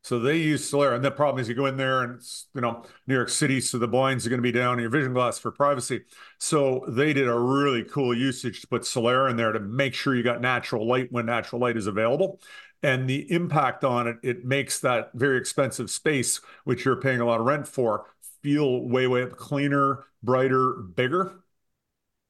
So 0.08 0.20
they 0.20 0.38
use 0.38 0.72
Solera, 0.72 0.96
and 0.96 1.04
the 1.04 1.12
problem 1.12 1.42
is 1.42 1.50
you 1.50 1.54
go 1.54 1.66
in 1.66 1.76
there 1.76 2.02
and 2.02 2.16
it's 2.16 2.48
you 2.56 2.62
know 2.62 2.86
New 3.08 3.14
York 3.14 3.28
City, 3.28 3.60
so 3.60 3.78
the 3.78 3.90
blinds 3.90 4.26
are 4.26 4.30
going 4.30 4.38
to 4.38 4.42
be 4.42 4.54
down 4.54 4.80
your 4.80 4.90
vision 4.90 5.12
glass 5.14 5.38
for 5.38 5.52
privacy. 5.52 6.06
So 6.40 6.86
they 6.88 7.12
did 7.12 7.28
a 7.28 7.38
really 7.38 7.84
cool 7.84 8.16
usage 8.16 8.62
to 8.62 8.68
put 8.68 8.84
Solera 8.84 9.30
in 9.30 9.36
there 9.36 9.52
to 9.52 9.60
make 9.60 9.94
sure 9.94 10.16
you 10.16 10.24
got 10.24 10.40
natural 10.40 10.88
light 10.88 11.12
when 11.12 11.26
natural 11.26 11.60
light 11.60 11.76
is 11.76 11.88
available. 11.88 12.40
And 12.82 13.10
the 13.10 13.30
impact 13.30 13.84
on 13.84 14.08
it, 14.08 14.16
it 14.24 14.46
makes 14.46 14.80
that 14.80 15.12
very 15.14 15.38
expensive 15.38 15.90
space, 15.90 16.40
which 16.64 16.86
you're 16.86 17.02
paying 17.02 17.20
a 17.20 17.26
lot 17.26 17.42
of 17.42 17.46
rent 17.46 17.68
for, 17.68 18.06
feel 18.42 18.88
way, 18.88 19.08
way 19.08 19.24
up 19.24 19.36
cleaner, 19.36 20.06
brighter, 20.24 20.72
bigger. 20.96 21.42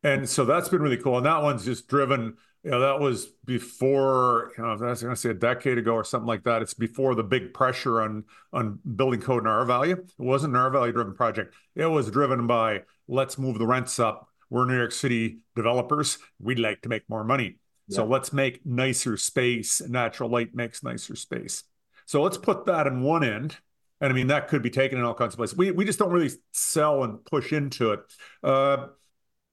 And 0.02 0.28
so 0.28 0.46
that's 0.46 0.70
been 0.70 0.82
really 0.82 0.98
cool. 0.98 1.18
And 1.18 1.28
that 1.28 1.44
one's 1.44 1.64
just 1.64 1.88
driven, 1.88 2.38
you 2.68 2.72
know, 2.72 2.82
that 2.82 3.00
was 3.00 3.28
before, 3.46 4.52
you 4.58 4.62
know, 4.62 4.72
I 4.72 4.74
was 4.74 5.02
going 5.02 5.16
to 5.16 5.16
say 5.16 5.30
a 5.30 5.34
decade 5.34 5.78
ago 5.78 5.94
or 5.94 6.04
something 6.04 6.28
like 6.28 6.44
that. 6.44 6.62
It's 6.62 6.74
before 6.74 7.16
the 7.16 7.24
big 7.24 7.54
pressure 7.54 8.02
on 8.02 8.26
on 8.52 8.80
building 8.98 9.22
code 9.22 9.44
and 9.44 9.48
R 9.48 9.64
value. 9.64 9.94
It 9.94 10.06
wasn't 10.18 10.54
an 10.54 10.60
R 10.60 10.70
value 10.70 10.92
driven 10.92 11.14
project. 11.14 11.56
It 11.76 11.86
was 11.86 12.12
driven 12.12 12.46
by 12.46 12.84
let's 13.08 13.38
move 13.38 13.58
the 13.58 13.66
rents 13.66 14.00
up. 14.00 14.28
We're 14.50 14.66
New 14.66 14.76
York 14.76 14.92
City 14.92 15.38
developers. 15.56 16.18
We'd 16.42 16.60
like 16.60 16.82
to 16.82 16.90
make 16.90 17.04
more 17.08 17.24
money. 17.24 17.56
So 17.90 18.06
let's 18.06 18.34
make 18.34 18.66
nicer 18.66 19.16
space. 19.16 19.82
Natural 19.88 20.30
light 20.30 20.54
makes 20.54 20.84
nicer 20.84 21.16
space. 21.16 21.64
So 22.06 22.22
let's 22.22 22.38
put 22.38 22.66
that 22.66 22.86
in 22.86 23.02
one 23.02 23.24
end. 23.24 23.56
And 24.02 24.12
I 24.12 24.14
mean, 24.14 24.28
that 24.28 24.50
could 24.50 24.62
be 24.62 24.70
taken 24.70 24.98
in 24.98 25.06
all 25.06 25.14
kinds 25.14 25.36
of 25.36 25.38
places. 25.38 25.58
We, 25.58 25.72
we 25.72 25.86
just 25.86 25.98
don't 25.98 26.12
really 26.12 26.32
sell 26.52 27.06
and 27.06 27.24
push 27.24 27.54
into 27.54 27.94
it. 27.94 28.02
Uh, 28.44 28.88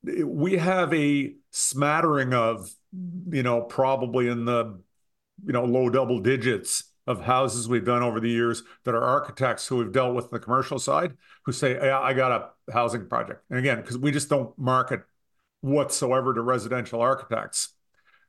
we 0.03 0.57
have 0.57 0.93
a 0.93 1.37
smattering 1.53 2.35
of, 2.35 2.69
you 3.31 3.43
know, 3.43 3.63
probably 3.63 4.29
in 4.29 4.45
the, 4.45 4.79
you 5.45 5.53
know, 5.53 5.65
low 5.65 5.91
double 5.91 6.21
digits 6.21 6.85
of 7.07 7.21
houses 7.23 7.69
we've 7.69 7.85
done 7.85 8.03
over 8.03 8.21
the 8.21 8.31
years 8.31 8.63
that 8.85 8.95
are 8.95 9.03
architects 9.03 9.67
who 9.67 9.77
we've 9.77 9.93
dealt 9.93 10.15
with 10.15 10.25
on 10.25 10.31
the 10.33 10.39
commercial 10.39 10.79
side 10.79 11.15
who 11.45 11.53
say, 11.53 11.75
yeah, 11.75 11.99
I 12.01 12.15
got 12.15 12.33
a 12.33 12.73
housing 12.73 13.09
project. 13.09 13.43
And 13.51 13.59
again, 13.59 13.81
because 13.81 13.99
we 13.99 14.11
just 14.11 14.31
don't 14.31 14.57
market 14.59 15.03
whatsoever 15.61 16.33
to 16.33 16.41
residential 16.41 17.01
architects. 17.01 17.71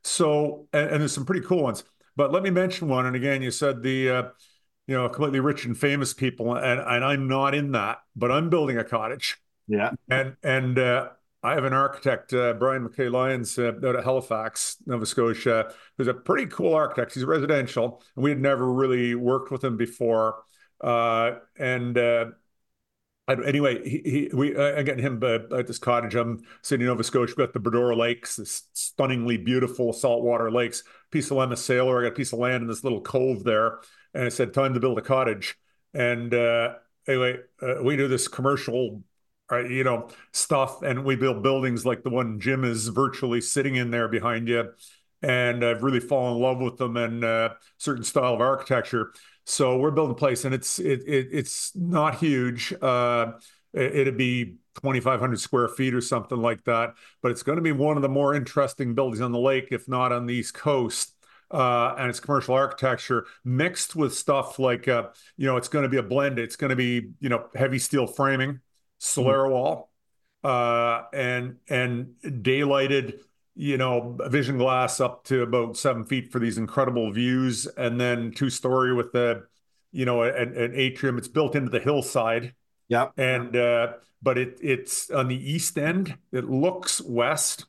So, 0.04 0.68
and, 0.72 0.90
and 0.90 1.00
there's 1.00 1.12
some 1.12 1.24
pretty 1.24 1.46
cool 1.46 1.62
ones. 1.62 1.84
But 2.16 2.32
let 2.32 2.42
me 2.42 2.50
mention 2.50 2.88
one. 2.88 3.06
And 3.06 3.16
again, 3.16 3.42
you 3.42 3.50
said 3.50 3.82
the, 3.82 4.10
uh, 4.10 4.22
you 4.86 4.94
know, 4.94 5.08
completely 5.08 5.40
rich 5.40 5.64
and 5.64 5.76
famous 5.76 6.14
people, 6.14 6.54
and, 6.54 6.80
and 6.80 7.04
I'm 7.04 7.26
not 7.28 7.54
in 7.54 7.72
that, 7.72 7.98
but 8.14 8.30
I'm 8.30 8.50
building 8.50 8.78
a 8.78 8.84
cottage. 8.84 9.36
Yeah. 9.66 9.90
And 10.08 10.36
and 10.42 10.78
uh, 10.78 11.08
I 11.46 11.54
have 11.54 11.62
an 11.62 11.72
architect, 11.72 12.34
uh, 12.34 12.54
Brian 12.54 12.82
MacKay-Lyons, 12.82 13.56
uh, 13.56 13.74
out 13.84 13.94
of 13.94 14.02
Halifax, 14.02 14.78
Nova 14.84 15.06
Scotia, 15.06 15.72
who's 15.96 16.08
a 16.08 16.14
pretty 16.14 16.46
cool 16.46 16.74
architect. 16.74 17.14
He's 17.14 17.24
residential, 17.24 18.02
and 18.16 18.24
we 18.24 18.30
had 18.30 18.40
never 18.40 18.66
really 18.72 19.14
worked 19.14 19.52
with 19.52 19.62
him 19.62 19.76
before. 19.76 20.42
Uh, 20.80 21.34
and 21.56 21.96
uh, 21.96 22.24
anyway, 23.28 23.88
he, 23.88 24.02
he 24.04 24.30
we 24.34 24.56
I 24.56 24.82
get 24.82 24.98
him 24.98 25.20
uh, 25.22 25.56
at 25.56 25.68
this 25.68 25.78
cottage. 25.78 26.16
I'm 26.16 26.42
sitting 26.62 26.80
in 26.84 26.88
Nova 26.88 27.04
Scotia. 27.04 27.34
We've 27.36 27.46
got 27.46 27.52
the 27.52 27.60
Bras 27.60 27.74
d'Or 27.74 27.94
Lakes, 27.94 28.34
this 28.34 28.64
stunningly 28.72 29.36
beautiful 29.36 29.92
saltwater 29.92 30.50
lakes. 30.50 30.82
Piece 31.12 31.30
of 31.30 31.36
land, 31.36 31.52
a 31.52 31.56
sailor. 31.56 32.00
I 32.00 32.02
got 32.06 32.12
a 32.12 32.16
piece 32.16 32.32
of 32.32 32.40
land 32.40 32.62
in 32.62 32.68
this 32.68 32.82
little 32.82 33.02
cove 33.02 33.44
there, 33.44 33.78
and 34.14 34.24
I 34.24 34.30
said, 34.30 34.52
"Time 34.52 34.74
to 34.74 34.80
build 34.80 34.98
a 34.98 35.02
cottage." 35.02 35.56
And 35.94 36.34
uh, 36.34 36.74
anyway, 37.06 37.36
uh, 37.62 37.84
we 37.84 37.96
do 37.96 38.08
this 38.08 38.26
commercial, 38.26 39.04
uh, 39.50 39.64
you 39.64 39.84
know, 39.84 40.08
stuff, 40.32 40.82
and 40.82 41.04
we 41.04 41.16
build 41.16 41.42
buildings 41.42 41.86
like 41.86 42.02
the 42.02 42.10
one 42.10 42.40
Jim 42.40 42.64
is 42.64 42.88
virtually 42.88 43.40
sitting 43.40 43.76
in 43.76 43.90
there 43.90 44.08
behind 44.08 44.48
you. 44.48 44.72
And 45.22 45.64
I've 45.64 45.82
really 45.82 46.00
fallen 46.00 46.36
in 46.36 46.42
love 46.42 46.58
with 46.58 46.76
them 46.76 46.96
and 46.96 47.24
uh, 47.24 47.50
certain 47.78 48.04
style 48.04 48.34
of 48.34 48.40
architecture. 48.40 49.12
So 49.44 49.78
we're 49.78 49.90
building 49.92 50.12
a 50.12 50.18
place, 50.18 50.44
and 50.44 50.54
it's 50.54 50.78
it, 50.78 51.02
it 51.06 51.28
it's 51.32 51.74
not 51.74 52.16
huge. 52.16 52.74
Uh, 52.80 53.32
it, 53.72 53.94
it'd 53.96 54.16
be 54.16 54.56
2,500 54.80 55.40
square 55.40 55.68
feet 55.68 55.94
or 55.94 56.00
something 56.00 56.38
like 56.38 56.64
that, 56.64 56.94
but 57.22 57.30
it's 57.30 57.42
going 57.42 57.56
to 57.56 57.62
be 57.62 57.72
one 57.72 57.96
of 57.96 58.02
the 58.02 58.08
more 58.08 58.34
interesting 58.34 58.94
buildings 58.94 59.20
on 59.20 59.32
the 59.32 59.38
lake, 59.38 59.68
if 59.70 59.88
not 59.88 60.12
on 60.12 60.26
the 60.26 60.34
East 60.34 60.54
Coast. 60.54 61.12
Uh, 61.48 61.94
and 61.96 62.10
it's 62.10 62.18
commercial 62.18 62.54
architecture 62.54 63.24
mixed 63.44 63.94
with 63.94 64.12
stuff 64.12 64.58
like 64.58 64.88
uh, 64.88 65.04
you 65.36 65.46
know, 65.46 65.56
it's 65.56 65.68
going 65.68 65.84
to 65.84 65.88
be 65.88 65.96
a 65.96 66.02
blend. 66.02 66.40
It's 66.40 66.56
going 66.56 66.70
to 66.70 66.76
be 66.76 67.10
you 67.20 67.28
know 67.28 67.46
heavy 67.54 67.78
steel 67.78 68.08
framing, 68.08 68.60
SoleraWall, 69.00 69.84
uh, 70.44 71.02
and 71.12 71.56
and 71.68 72.14
daylighted 72.22 73.20
you 73.56 73.78
know, 73.78 74.16
vision 74.26 74.58
glass 74.58 75.00
up 75.00 75.24
to 75.24 75.42
about 75.42 75.78
seven 75.78 76.04
feet 76.04 76.30
for 76.30 76.38
these 76.38 76.58
incredible 76.58 77.10
views, 77.10 77.66
and 77.66 77.98
then 77.98 78.30
two 78.30 78.50
story 78.50 78.92
with 78.92 79.12
the, 79.12 79.44
you 79.92 80.04
know, 80.04 80.22
an, 80.22 80.54
an 80.56 80.72
atrium. 80.74 81.16
It's 81.16 81.26
built 81.26 81.56
into 81.56 81.70
the 81.70 81.80
hillside, 81.80 82.54
Yep. 82.88 83.14
and 83.16 83.56
uh, 83.56 83.94
but 84.22 84.36
it 84.36 84.58
it's 84.62 85.10
on 85.10 85.28
the 85.28 85.52
east 85.52 85.78
end. 85.78 86.18
It 86.32 86.44
looks 86.44 87.00
west, 87.00 87.64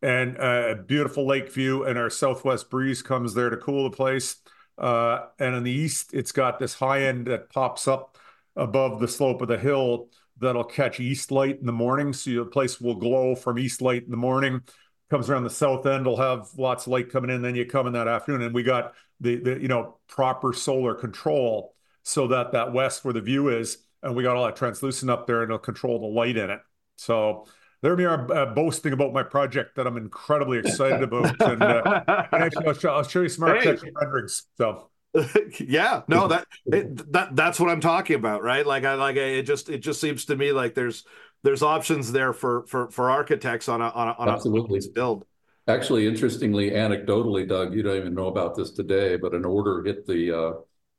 and 0.00 0.38
uh, 0.38 0.68
a 0.70 0.74
beautiful 0.76 1.26
lake 1.26 1.52
view, 1.52 1.84
and 1.84 1.98
our 1.98 2.08
southwest 2.08 2.70
breeze 2.70 3.02
comes 3.02 3.34
there 3.34 3.50
to 3.50 3.56
cool 3.56 3.90
the 3.90 3.96
place. 3.96 4.36
Uh, 4.78 5.26
and 5.40 5.56
on 5.56 5.64
the 5.64 5.72
east, 5.72 6.14
it's 6.14 6.32
got 6.32 6.60
this 6.60 6.74
high 6.74 7.02
end 7.02 7.26
that 7.26 7.50
pops 7.50 7.88
up 7.88 8.16
above 8.54 9.00
the 9.00 9.08
slope 9.08 9.42
of 9.42 9.48
the 9.48 9.58
hill 9.58 10.08
that'll 10.38 10.64
catch 10.64 11.00
east 11.00 11.30
light 11.30 11.58
in 11.58 11.66
the 11.66 11.72
morning, 11.72 12.12
so 12.12 12.30
the 12.30 12.44
place 12.44 12.80
will 12.80 12.94
glow 12.94 13.34
from 13.34 13.58
east 13.58 13.80
light 13.80 14.04
in 14.04 14.10
the 14.10 14.16
morning. 14.16 14.60
Comes 15.08 15.30
around 15.30 15.44
the 15.44 15.50
south 15.50 15.86
end 15.86 16.04
will 16.04 16.16
have 16.16 16.48
lots 16.56 16.86
of 16.86 16.92
light 16.92 17.10
coming 17.10 17.30
in 17.30 17.40
then 17.40 17.54
you 17.54 17.64
come 17.64 17.86
in 17.86 17.92
that 17.92 18.08
afternoon. 18.08 18.42
And 18.42 18.54
we 18.54 18.64
got 18.64 18.94
the, 19.20 19.36
the 19.36 19.60
you 19.60 19.68
know 19.68 19.98
proper 20.08 20.52
solar 20.52 20.94
control 20.94 21.74
so 22.02 22.26
that 22.28 22.52
that 22.52 22.72
west 22.72 23.04
where 23.04 23.14
the 23.14 23.20
view 23.20 23.48
is 23.48 23.78
and 24.02 24.14
we 24.14 24.22
got 24.22 24.36
all 24.36 24.44
that 24.44 24.56
translucent 24.56 25.10
up 25.10 25.26
there 25.26 25.42
and 25.42 25.50
it'll 25.50 25.58
control 25.58 26.00
the 26.00 26.06
light 26.06 26.36
in 26.36 26.50
it. 26.50 26.60
So 26.96 27.46
there 27.82 27.94
we 27.94 28.04
are 28.04 28.32
uh, 28.32 28.46
boasting 28.46 28.92
about 28.92 29.12
my 29.12 29.22
project 29.22 29.76
that 29.76 29.86
i'm 29.86 29.96
incredibly 29.96 30.58
excited 30.58 31.02
about. 31.02 31.40
And, 31.40 31.62
uh, 31.62 32.02
and 32.32 32.42
actually 32.42 32.66
I'll 32.66 32.74
show, 32.74 32.90
I'll 32.90 33.02
show 33.04 33.22
you 33.22 33.28
some 33.28 33.46
Hey. 33.46 33.52
architectural 33.52 33.92
renderings 34.00 34.44
so 34.56 34.90
yeah, 35.60 36.02
no, 36.08 36.28
that 36.28 36.46
it, 36.66 37.12
that 37.12 37.34
that's 37.36 37.58
what 37.58 37.70
I'm 37.70 37.80
talking 37.80 38.16
about, 38.16 38.42
right? 38.42 38.66
Like 38.66 38.84
I 38.84 38.94
like 38.94 39.16
it 39.16 39.42
just 39.42 39.68
it 39.68 39.78
just 39.78 40.00
seems 40.00 40.24
to 40.26 40.36
me 40.36 40.52
like 40.52 40.74
there's 40.74 41.04
there's 41.42 41.62
options 41.62 42.12
there 42.12 42.32
for 42.32 42.64
for 42.66 42.90
for 42.90 43.10
architects 43.10 43.68
on 43.68 43.80
a 43.80 43.88
on 43.88 44.08
a, 44.08 44.12
on 44.12 44.28
Absolutely. 44.28 44.80
a 44.80 44.92
build. 44.92 45.24
Actually, 45.68 46.06
interestingly, 46.06 46.70
anecdotally, 46.70 47.48
Doug, 47.48 47.74
you 47.74 47.82
don't 47.82 47.96
even 47.96 48.14
know 48.14 48.28
about 48.28 48.56
this 48.56 48.70
today, 48.70 49.16
but 49.16 49.34
an 49.34 49.44
order 49.44 49.82
hit 49.82 50.06
the 50.06 50.36
uh, 50.36 50.52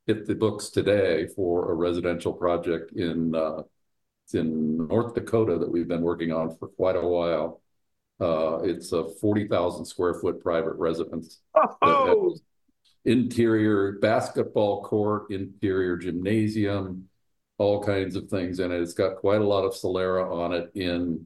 hit 0.07 0.25
the 0.25 0.35
books 0.35 0.69
today 0.69 1.27
for 1.27 1.71
a 1.71 1.73
residential 1.73 2.33
project 2.33 2.91
in 2.93 3.35
uh, 3.35 3.61
in 4.33 4.87
North 4.87 5.13
Dakota 5.13 5.57
that 5.57 5.71
we've 5.71 5.87
been 5.87 6.01
working 6.01 6.31
on 6.31 6.55
for 6.57 6.67
quite 6.69 6.95
a 6.95 7.01
while. 7.01 7.61
Uh, 8.19 8.59
it's 8.63 8.91
a 8.91 9.07
forty 9.21 9.47
thousand 9.47 9.85
square 9.85 10.15
foot 10.15 10.41
private 10.41 10.73
residence. 10.73 11.39
Oh, 11.81 12.35
interior 13.07 13.93
basketball 13.93 14.83
court, 14.83 15.31
interior 15.31 15.97
gymnasium, 15.97 17.07
all 17.57 17.83
kinds 17.83 18.15
of 18.15 18.29
things 18.29 18.59
in 18.59 18.71
it. 18.71 18.81
It's 18.81 18.93
got 18.93 19.15
quite 19.15 19.41
a 19.41 19.47
lot 19.47 19.63
of 19.63 19.73
Solera 19.73 20.29
on 20.29 20.53
it 20.53 20.71
in 20.75 21.25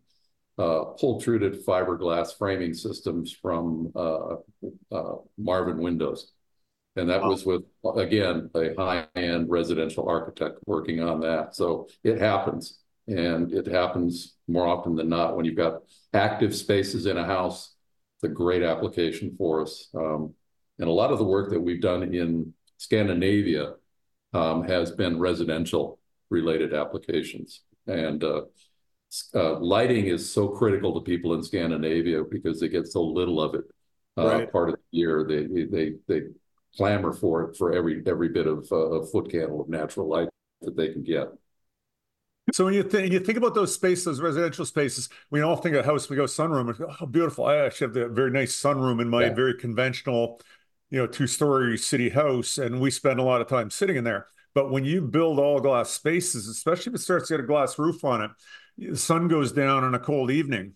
uh, 0.58 0.94
pultruded 1.02 1.66
fiberglass 1.66 2.38
framing 2.38 2.74
systems 2.74 3.34
from 3.34 3.92
uh, 3.96 4.36
uh, 4.92 5.16
Marvin 5.38 5.80
Windows. 5.80 6.32
And 6.96 7.10
that 7.10 7.22
Wow. 7.22 7.30
was 7.30 7.46
with, 7.46 7.64
again, 7.96 8.50
a 8.54 8.76
high-end 8.76 9.50
residential 9.50 10.08
architect 10.08 10.60
working 10.66 11.02
on 11.02 11.22
that. 11.22 11.56
So 11.56 11.88
it 12.04 12.20
happens. 12.20 12.80
And 13.08 13.52
it 13.52 13.66
happens 13.66 14.36
more 14.48 14.68
often 14.68 14.96
than 14.96 15.10
not 15.10 15.36
when 15.36 15.46
you've 15.46 15.56
got 15.56 15.82
active 16.14 16.56
spaces 16.56 17.06
in 17.08 17.18
a 17.18 17.26
house. 17.26 17.74
It's 18.16 18.26
a 18.26 18.28
great 18.28 18.62
application 18.62 19.36
for 19.38 19.62
us. 19.62 19.90
Um, 19.96 20.36
and 20.82 20.90
a 20.90 20.94
lot 20.94 21.12
of 21.12 21.20
the 21.20 21.24
work 21.24 21.52
that 21.52 21.62
we've 21.62 21.82
done 21.82 22.04
in 22.14 22.54
Scandinavia 22.78 23.76
um, 24.34 24.64
has 24.64 24.92
been 24.92 25.20
residential 25.20 26.00
related 26.30 26.74
applications. 26.74 27.62
And 27.86 28.24
uh, 28.24 28.42
uh, 29.36 29.60
lighting 29.60 30.08
is 30.08 30.32
so 30.32 30.48
critical 30.48 30.94
to 30.96 31.02
people 31.02 31.36
in 31.36 31.44
Scandinavia 31.44 32.24
because 32.24 32.60
they 32.60 32.68
get 32.68 32.88
so 32.88 33.04
little 33.04 33.40
of 33.40 33.54
it 33.54 33.66
uh, 34.18 34.26
right. 34.26 34.52
part 34.52 34.70
of 34.70 34.76
the 34.76 34.98
year. 34.98 35.26
They 35.28 35.46
they 35.66 35.94
they 36.08 36.28
clamor 36.76 37.14
for 37.14 37.44
it 37.44 37.58
for 37.58 37.74
every 37.74 38.02
every 38.08 38.30
bit 38.30 38.48
of, 38.48 38.72
uh, 38.72 39.06
foot 39.06 39.30
candle 39.30 39.62
of 39.62 39.70
natural 39.70 40.10
light 40.10 40.30
that 40.62 40.76
they 40.76 40.94
can 40.94 41.04
get. 41.04 41.28
So 42.54 42.66
when 42.66 42.74
you 42.74 42.84
think 42.84 43.14
you 43.14 43.20
think 43.20 43.38
about 43.38 43.54
those 43.54 43.74
spaces, 43.74 44.06
those 44.06 44.22
residential 44.22 44.66
spaces, 44.66 45.10
we 45.30 45.42
all 45.42 45.56
think 45.56 45.76
of 45.76 45.86
house. 45.86 46.10
We 46.10 46.16
go 46.16 46.24
sunroom. 46.24 46.96
Oh, 47.00 47.06
beautiful! 47.06 47.46
I 47.46 47.58
actually 47.58 47.86
have 47.88 47.94
the 47.94 48.08
very 48.10 48.32
nice 48.32 48.60
sunroom 48.60 49.00
in 49.02 49.10
my 49.10 49.26
yeah. 49.26 49.34
very 49.34 49.54
conventional, 49.54 50.42
you 50.92 51.00
know, 51.00 51.08
two-story 51.08 51.78
city 51.78 52.10
house, 52.10 52.58
and 52.60 52.80
we 52.80 52.92
spend 52.92 53.20
a 53.20 53.24
lot 53.24 53.42
of 53.42 53.48
time 53.48 53.72
sitting 53.72 53.96
in 53.96 54.04
there. 54.04 54.28
But 54.54 54.70
when 54.70 54.86
you 54.86 55.02
build 55.02 55.40
all 55.40 55.60
glass 55.60 55.90
spaces, 55.90 56.48
especially 56.48 56.92
if 56.92 57.00
it 57.00 57.02
starts 57.02 57.30
to 57.30 57.34
get 57.34 57.44
a 57.44 57.48
glass 57.48 57.80
roof 57.80 58.04
on 58.04 58.22
it, 58.22 58.32
the 58.78 58.98
sun 58.98 59.28
goes 59.28 59.52
down 59.52 59.84
on 59.84 59.96
a 59.96 60.00
cold 60.00 60.30
evening. 60.30 60.74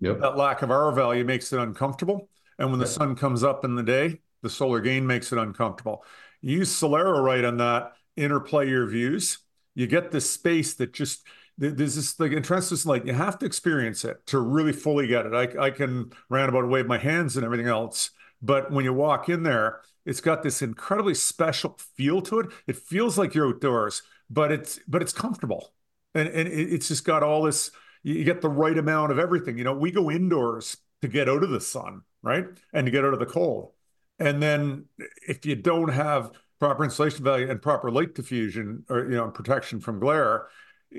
Yep. 0.00 0.18
That 0.20 0.36
lack 0.36 0.62
of 0.62 0.70
R 0.70 0.92
value 0.92 1.24
makes 1.24 1.52
it 1.52 1.60
uncomfortable. 1.60 2.28
And 2.58 2.70
when 2.70 2.80
the 2.80 2.86
sun 2.86 3.14
comes 3.16 3.42
up 3.44 3.64
in 3.64 3.76
the 3.76 3.82
day, 3.82 4.20
the 4.42 4.50
solar 4.50 4.80
gain 4.80 5.06
makes 5.06 5.32
it 5.32 5.38
uncomfortable. 5.38 6.04
use 6.40 6.68
Solera 6.72 7.46
on 7.46 7.56
that, 7.58 7.92
interplay 8.16 8.68
your 8.68 8.86
views. 8.86 9.38
You 9.74 9.86
get 9.86 10.10
this 10.10 10.28
space 10.28 10.74
that 10.74 10.92
just 10.92 11.26
there's 11.58 11.94
this 11.94 12.18
like 12.18 12.32
interest 12.32 12.86
like 12.86 13.06
you 13.06 13.12
have 13.12 13.38
to 13.38 13.46
experience 13.46 14.04
it 14.04 14.16
to 14.26 14.40
really 14.40 14.72
fully 14.72 15.06
get 15.06 15.26
it. 15.26 15.34
I, 15.34 15.66
I 15.66 15.70
can 15.70 16.10
roundabout 16.28 16.68
wave 16.68 16.86
my 16.86 16.98
hands 16.98 17.36
and 17.36 17.44
everything 17.44 17.68
else, 17.68 18.10
but 18.42 18.70
when 18.72 18.84
you 18.84 18.92
walk 18.92 19.28
in 19.28 19.44
there, 19.44 19.80
it's 20.04 20.20
got 20.20 20.42
this 20.42 20.62
incredibly 20.62 21.14
special 21.14 21.78
feel 21.96 22.20
to 22.22 22.40
it. 22.40 22.46
It 22.66 22.76
feels 22.76 23.16
like 23.16 23.34
you're 23.34 23.48
outdoors, 23.48 24.02
but 24.28 24.50
it's 24.50 24.80
but 24.88 25.00
it's 25.00 25.12
comfortable, 25.12 25.72
and 26.14 26.28
and 26.28 26.48
it's 26.48 26.88
just 26.88 27.04
got 27.04 27.22
all 27.22 27.42
this. 27.42 27.70
You 28.02 28.24
get 28.24 28.40
the 28.40 28.48
right 28.48 28.76
amount 28.76 29.12
of 29.12 29.18
everything. 29.18 29.58
You 29.58 29.64
know, 29.64 29.74
we 29.74 29.92
go 29.92 30.10
indoors 30.10 30.76
to 31.02 31.08
get 31.08 31.28
out 31.28 31.44
of 31.44 31.50
the 31.50 31.60
sun, 31.60 32.02
right, 32.22 32.46
and 32.72 32.86
to 32.86 32.90
get 32.90 33.04
out 33.04 33.12
of 33.12 33.20
the 33.20 33.26
cold. 33.26 33.70
And 34.18 34.42
then 34.42 34.86
if 35.28 35.46
you 35.46 35.54
don't 35.54 35.88
have 35.88 36.32
proper 36.58 36.84
insulation 36.84 37.24
value 37.24 37.50
and 37.50 37.60
proper 37.62 37.90
light 37.90 38.14
diffusion 38.14 38.84
or 38.88 39.04
you 39.04 39.16
know 39.16 39.28
protection 39.30 39.80
from 39.80 40.00
glare, 40.00 40.48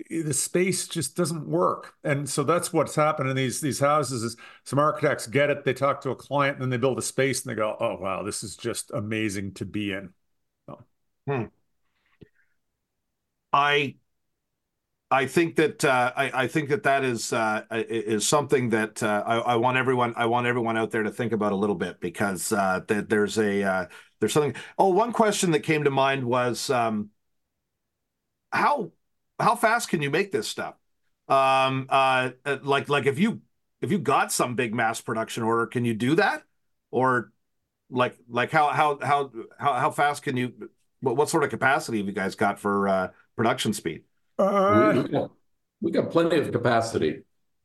the 0.09 0.33
space 0.33 0.87
just 0.87 1.15
doesn't 1.15 1.47
work. 1.47 1.93
And 2.03 2.29
so 2.29 2.43
that's 2.43 2.73
what's 2.73 2.95
happened 2.95 3.29
in 3.29 3.35
these 3.35 3.61
these 3.61 3.79
houses 3.79 4.23
is 4.23 4.37
some 4.63 4.79
architects 4.79 5.27
get 5.27 5.49
it, 5.49 5.63
they 5.63 5.73
talk 5.73 6.01
to 6.01 6.11
a 6.11 6.15
client, 6.15 6.55
and 6.55 6.63
then 6.63 6.69
they 6.69 6.77
build 6.77 6.97
a 6.97 7.01
space 7.01 7.43
and 7.43 7.51
they 7.51 7.55
go, 7.55 7.75
oh 7.79 7.97
wow, 7.97 8.23
this 8.23 8.43
is 8.43 8.55
just 8.55 8.91
amazing 8.91 9.53
to 9.55 9.65
be 9.65 9.91
in. 9.91 10.13
So. 10.67 10.83
Hmm. 11.27 11.43
I 13.51 13.95
I 15.11 15.27
think 15.27 15.57
that 15.57 15.85
uh, 15.85 16.11
I, 16.15 16.43
I, 16.43 16.47
think 16.47 16.69
that 16.69 16.81
that 16.83 17.03
is 17.03 17.31
uh, 17.33 17.61
is 17.71 18.27
something 18.27 18.69
that 18.69 19.03
uh, 19.03 19.23
I, 19.27 19.37
I, 19.37 19.55
want 19.57 19.77
everyone 19.77 20.13
I 20.17 20.25
want 20.25 20.47
everyone 20.47 20.75
out 20.75 20.89
there 20.89 21.03
to 21.03 21.11
think 21.11 21.33
about 21.33 21.51
a 21.51 21.55
little 21.55 21.75
bit 21.75 21.99
because 21.99 22.51
uh, 22.51 22.81
that 22.87 23.09
there's 23.09 23.37
a 23.37 23.61
uh, 23.61 23.85
there's 24.19 24.33
something. 24.33 24.55
Oh, 24.79 24.89
one 24.89 25.13
question 25.13 25.51
that 25.51 25.59
came 25.59 25.83
to 25.83 25.91
mind 25.91 26.23
was 26.23 26.71
um, 26.71 27.11
how 28.51 28.91
how 29.39 29.55
fast 29.55 29.89
can 29.89 30.01
you 30.01 30.09
make 30.09 30.31
this 30.31 30.47
stuff? 30.47 30.75
Um, 31.27 31.87
uh, 31.89 32.31
like 32.63 32.89
like 32.89 33.05
if 33.05 33.17
you 33.19 33.41
if 33.81 33.91
you 33.91 33.99
got 33.99 34.31
some 34.31 34.55
big 34.55 34.73
mass 34.73 35.01
production 35.01 35.43
order, 35.43 35.67
can 35.67 35.85
you 35.85 35.93
do 35.93 36.15
that? 36.15 36.43
Or 36.91 37.31
like 37.89 38.17
like 38.29 38.51
how 38.51 38.69
how 38.69 38.99
how 39.01 39.31
how 39.57 39.73
how 39.73 39.91
fast 39.91 40.23
can 40.23 40.37
you? 40.37 40.69
What, 41.01 41.17
what 41.17 41.29
sort 41.29 41.43
of 41.43 41.49
capacity 41.49 41.97
have 41.97 42.07
you 42.07 42.13
guys 42.13 42.35
got 42.35 42.59
for 42.59 43.11
production 43.35 43.73
speed? 43.73 44.03
Uh, 44.37 44.93
we, 44.95 45.09
got, 45.09 45.31
we 45.81 45.91
got 45.91 46.09
plenty 46.09 46.37
of 46.37 46.51
capacity. 46.51 47.21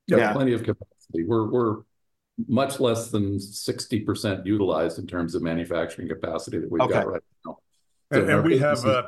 Yeah, 0.06 0.32
plenty 0.32 0.54
of 0.54 0.62
capacity. 0.62 1.24
We're 1.24 1.50
we're 1.50 1.76
much 2.46 2.80
less 2.80 3.10
than 3.10 3.38
sixty 3.40 4.00
percent 4.00 4.46
utilized 4.46 4.98
in 4.98 5.06
terms 5.06 5.34
of 5.34 5.42
manufacturing 5.42 6.08
capacity 6.08 6.58
that 6.58 6.70
we've 6.70 6.80
okay. 6.82 6.94
got 6.94 7.08
right 7.08 7.22
now. 7.44 7.58
So 8.12 8.20
and, 8.22 8.30
and 8.30 8.44
we 8.44 8.58
have 8.58 8.84
a 8.84 9.06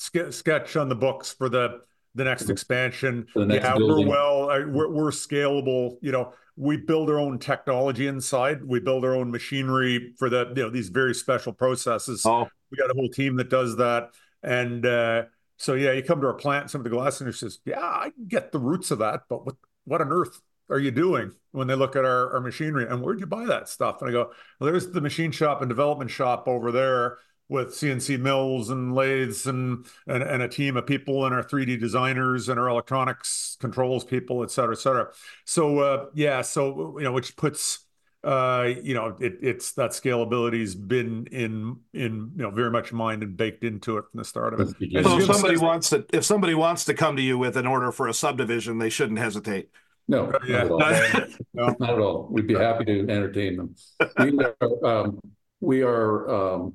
sketch 0.00 0.76
on 0.76 0.88
the 0.88 0.94
books 0.94 1.32
for 1.32 1.48
the 1.48 1.80
the 2.14 2.24
next 2.24 2.50
expansion. 2.50 3.26
The 3.34 3.46
next 3.46 3.64
yeah, 3.64 3.76
building. 3.76 4.08
we're 4.08 4.12
well, 4.12 4.46
we're, 4.68 4.90
we're 4.90 5.10
scalable. 5.10 5.96
You 6.00 6.12
know, 6.12 6.32
we 6.56 6.76
build 6.76 7.08
our 7.10 7.18
own 7.18 7.38
technology 7.38 8.06
inside. 8.06 8.64
We 8.64 8.80
build 8.80 9.04
our 9.04 9.14
own 9.14 9.30
machinery 9.30 10.14
for 10.18 10.28
the 10.28 10.52
you 10.56 10.62
know 10.62 10.70
these 10.70 10.88
very 10.88 11.14
special 11.14 11.52
processes. 11.52 12.22
Oh. 12.24 12.48
We 12.70 12.78
got 12.78 12.90
a 12.90 12.94
whole 12.94 13.08
team 13.08 13.36
that 13.36 13.50
does 13.50 13.76
that, 13.76 14.10
and 14.42 14.86
uh, 14.86 15.24
so 15.56 15.74
yeah, 15.74 15.92
you 15.92 16.02
come 16.02 16.20
to 16.20 16.28
our 16.28 16.34
plant, 16.34 16.70
some 16.70 16.80
of 16.80 16.84
the 16.84 16.90
glass 16.90 17.20
industry 17.20 17.50
says, 17.50 17.58
"Yeah, 17.64 17.80
I 17.80 18.12
get 18.28 18.52
the 18.52 18.58
roots 18.58 18.90
of 18.90 19.00
that, 19.00 19.22
but 19.28 19.44
what 19.44 19.56
what 19.84 20.00
on 20.00 20.12
earth 20.12 20.40
are 20.68 20.78
you 20.78 20.90
doing?" 20.90 21.32
When 21.52 21.66
they 21.66 21.74
look 21.74 21.96
at 21.96 22.04
our, 22.04 22.34
our 22.34 22.40
machinery, 22.40 22.86
and 22.88 23.02
where'd 23.02 23.18
you 23.18 23.26
buy 23.26 23.46
that 23.46 23.68
stuff? 23.68 24.00
And 24.00 24.08
I 24.08 24.12
go, 24.12 24.30
"Well, 24.58 24.70
there's 24.70 24.90
the 24.90 25.00
machine 25.00 25.32
shop 25.32 25.62
and 25.62 25.68
development 25.68 26.10
shop 26.10 26.44
over 26.46 26.70
there." 26.70 27.18
With 27.50 27.68
CNC 27.70 28.20
mills 28.20 28.70
and 28.70 28.94
lathes 28.94 29.46
and, 29.46 29.84
and, 30.06 30.22
and 30.22 30.40
a 30.40 30.48
team 30.48 30.76
of 30.76 30.86
people 30.86 31.26
and 31.26 31.34
our 31.34 31.42
3D 31.42 31.80
designers 31.80 32.48
and 32.48 32.60
our 32.60 32.68
electronics 32.68 33.56
controls 33.60 34.04
people, 34.04 34.44
et 34.44 34.50
cetera, 34.50 34.72
et 34.72 34.78
cetera. 34.78 35.08
So 35.44 35.80
uh, 35.80 36.06
yeah, 36.14 36.42
so 36.42 36.96
you 36.98 37.04
know, 37.04 37.12
which 37.12 37.36
puts 37.36 37.80
uh, 38.22 38.68
you 38.82 38.94
know, 38.94 39.16
it, 39.18 39.38
it's 39.40 39.72
that 39.72 39.90
scalability's 39.90 40.74
been 40.74 41.26
in 41.32 41.78
in 41.94 42.32
you 42.36 42.42
know 42.42 42.50
very 42.50 42.70
much 42.70 42.92
mind 42.92 43.22
and 43.22 43.36
baked 43.36 43.64
into 43.64 43.96
it 43.96 44.04
from 44.10 44.18
the 44.18 44.24
start 44.24 44.52
of 44.54 44.60
it. 44.60 44.68
So 45.02 45.18
if 45.18 45.24
somebody 45.24 45.56
wants 45.56 45.90
to 45.90 46.04
if 46.12 46.24
somebody 46.24 46.54
wants 46.54 46.84
to 46.84 46.94
come 46.94 47.16
to 47.16 47.22
you 47.22 47.38
with 47.38 47.56
an 47.56 47.66
order 47.66 47.90
for 47.90 48.08
a 48.08 48.14
subdivision, 48.14 48.78
they 48.78 48.90
shouldn't 48.90 49.18
hesitate. 49.18 49.70
No, 50.06 50.26
uh, 50.26 50.38
yeah. 50.46 50.64
not, 50.64 50.92
at 50.92 51.14
all. 51.14 51.28
no. 51.54 51.76
not 51.80 51.90
at 51.90 51.98
all. 51.98 52.28
We'd 52.30 52.46
be 52.46 52.54
happy 52.54 52.84
to 52.84 53.00
entertain 53.08 53.56
them. 53.56 53.74
We 54.18 54.44
are, 54.44 54.84
um, 54.84 55.20
we 55.60 55.82
are 55.82 56.28
um, 56.28 56.74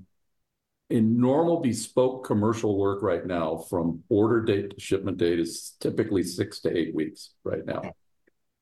in 0.90 1.20
normal 1.20 1.62
bespoke 1.62 2.26
commercial 2.26 2.78
work 2.78 3.02
right 3.02 3.26
now, 3.26 3.58
from 3.58 4.04
order 4.10 4.42
date 4.42 4.72
to 4.72 4.80
shipment 4.80 5.18
date 5.18 5.40
is 5.40 5.76
typically 5.80 6.24
six 6.24 6.60
to 6.62 6.76
eight 6.76 6.94
weeks 6.94 7.32
right 7.44 7.66
now. 7.66 7.82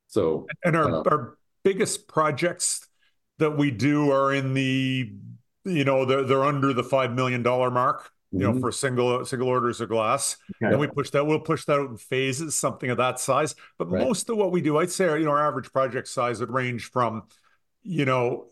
So, 0.07 0.47
and 0.63 0.75
our, 0.75 0.99
uh, 0.99 1.03
our 1.09 1.37
biggest 1.63 2.07
projects 2.07 2.87
that 3.39 3.57
we 3.57 3.71
do 3.71 4.11
are 4.11 4.33
in 4.33 4.53
the 4.53 5.13
you 5.65 5.83
know 5.83 6.05
they're, 6.05 6.23
they're 6.23 6.43
under 6.43 6.73
the 6.73 6.83
five 6.83 7.11
million 7.11 7.41
dollar 7.41 7.71
mark 7.71 8.11
you 8.31 8.39
know 8.39 8.51
mm-hmm. 8.51 8.61
for 8.61 8.71
single 8.71 9.25
single 9.25 9.47
orders 9.47 9.79
of 9.79 9.89
glass 9.89 10.37
okay. 10.61 10.71
and 10.71 10.79
we 10.79 10.87
push 10.87 11.09
that 11.11 11.25
we'll 11.25 11.39
push 11.39 11.65
that 11.65 11.79
out 11.79 11.89
in 11.89 11.97
phases 11.97 12.57
something 12.57 12.89
of 12.89 12.97
that 12.97 13.19
size 13.19 13.55
but 13.77 13.89
right. 13.89 14.03
most 14.03 14.29
of 14.29 14.37
what 14.37 14.51
we 14.51 14.61
do 14.61 14.77
i'd 14.77 14.91
say 14.91 15.05
you 15.19 15.25
know 15.25 15.31
our 15.31 15.47
average 15.47 15.71
project 15.71 16.07
size 16.07 16.39
would 16.39 16.51
range 16.51 16.89
from 16.91 17.23
you 17.83 18.05
know 18.05 18.47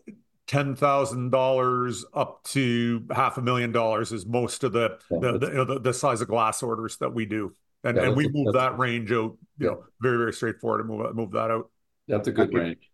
ten 0.52 0.76
thousand 0.76 1.30
dollars 1.30 2.04
up 2.14 2.42
to 2.44 3.04
half 3.10 3.38
a 3.38 3.42
million 3.42 3.72
dollars 3.72 4.12
is 4.12 4.26
most 4.26 4.64
of 4.64 4.72
the 4.72 4.98
yeah, 5.10 5.18
the, 5.20 5.38
the, 5.38 5.46
you 5.46 5.54
know, 5.54 5.64
the, 5.64 5.80
the, 5.80 5.94
size 5.94 6.20
of 6.20 6.28
glass 6.28 6.62
orders 6.62 6.96
that 6.98 7.12
we 7.12 7.24
do 7.24 7.52
and 7.84 7.96
yeah, 7.96 8.04
and 8.04 8.16
we 8.16 8.28
move 8.28 8.52
that 8.52 8.78
range 8.78 9.10
out 9.12 9.36
you 9.58 9.66
know 9.66 9.84
very 10.00 10.18
very 10.18 10.32
straightforward 10.32 10.80
to 10.80 10.84
move 10.84 11.14
move 11.14 11.30
that 11.32 11.50
out 11.50 11.70
that's 12.06 12.28
a 12.28 12.32
good 12.32 12.52
range 12.52 12.90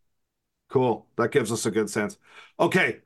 Cool. 0.69 1.07
That 1.17 1.33
gives 1.33 1.51
us 1.51 1.67
a 1.67 1.71
good 1.71 1.91
sense. 1.91 2.19
Okay. 2.61 2.99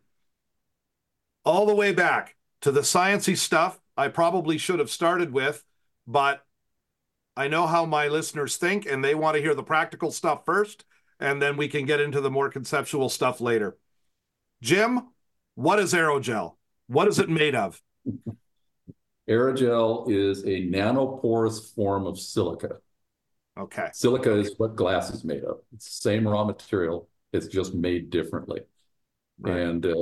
All 1.44 1.66
the 1.66 1.74
way 1.74 1.92
back 1.92 2.36
to 2.60 2.72
the 2.72 2.80
sciency 2.80 3.36
stuff 3.36 3.80
I 3.96 4.08
probably 4.08 4.58
should 4.58 4.78
have 4.78 4.90
started 4.90 5.32
with, 5.32 5.64
but 6.06 6.44
I 7.36 7.48
know 7.48 7.66
how 7.66 7.84
my 7.84 8.08
listeners 8.08 8.56
think 8.56 8.86
and 8.86 9.04
they 9.04 9.14
want 9.14 9.36
to 9.36 9.42
hear 9.42 9.54
the 9.54 9.62
practical 9.62 10.10
stuff 10.10 10.44
first, 10.44 10.84
and 11.20 11.40
then 11.40 11.56
we 11.56 11.68
can 11.68 11.84
get 11.84 12.00
into 12.00 12.20
the 12.20 12.30
more 12.30 12.48
conceptual 12.48 13.08
stuff 13.08 13.40
later. 13.40 13.76
Jim, 14.62 15.08
what 15.56 15.80
is 15.80 15.92
aerogel? 15.92 16.54
What 16.86 17.08
is 17.08 17.18
it 17.18 17.28
made 17.28 17.56
of? 17.56 17.82
Aerogel 19.28 20.08
is 20.08 20.44
a 20.44 20.68
nanoporous 20.70 21.74
form 21.74 22.06
of 22.06 22.18
silica. 22.18 22.76
Okay. 23.58 23.88
Silica 23.92 24.38
is 24.38 24.54
what 24.58 24.76
glass 24.76 25.10
is 25.10 25.24
made 25.24 25.42
of. 25.42 25.58
It's 25.74 25.86
the 25.86 26.10
same 26.10 26.26
raw 26.26 26.44
material. 26.44 27.08
It's 27.32 27.48
just 27.48 27.74
made 27.74 28.10
differently. 28.10 28.60
Right. 29.40 29.58
And 29.58 29.84
uh, 29.84 29.94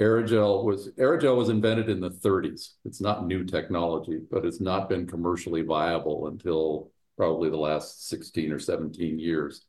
aerogel 0.00 0.64
was 0.64 0.90
aerogel 0.98 1.36
was 1.36 1.48
invented 1.48 1.88
in 1.88 2.00
the 2.00 2.10
30s. 2.10 2.70
It's 2.84 3.00
not 3.00 3.26
new 3.26 3.44
technology, 3.44 4.18
but 4.30 4.44
it's 4.44 4.60
not 4.60 4.88
been 4.88 5.06
commercially 5.06 5.62
viable 5.62 6.26
until 6.26 6.90
probably 7.16 7.50
the 7.50 7.56
last 7.56 8.08
16 8.08 8.50
or 8.50 8.58
17 8.58 9.20
years. 9.20 9.64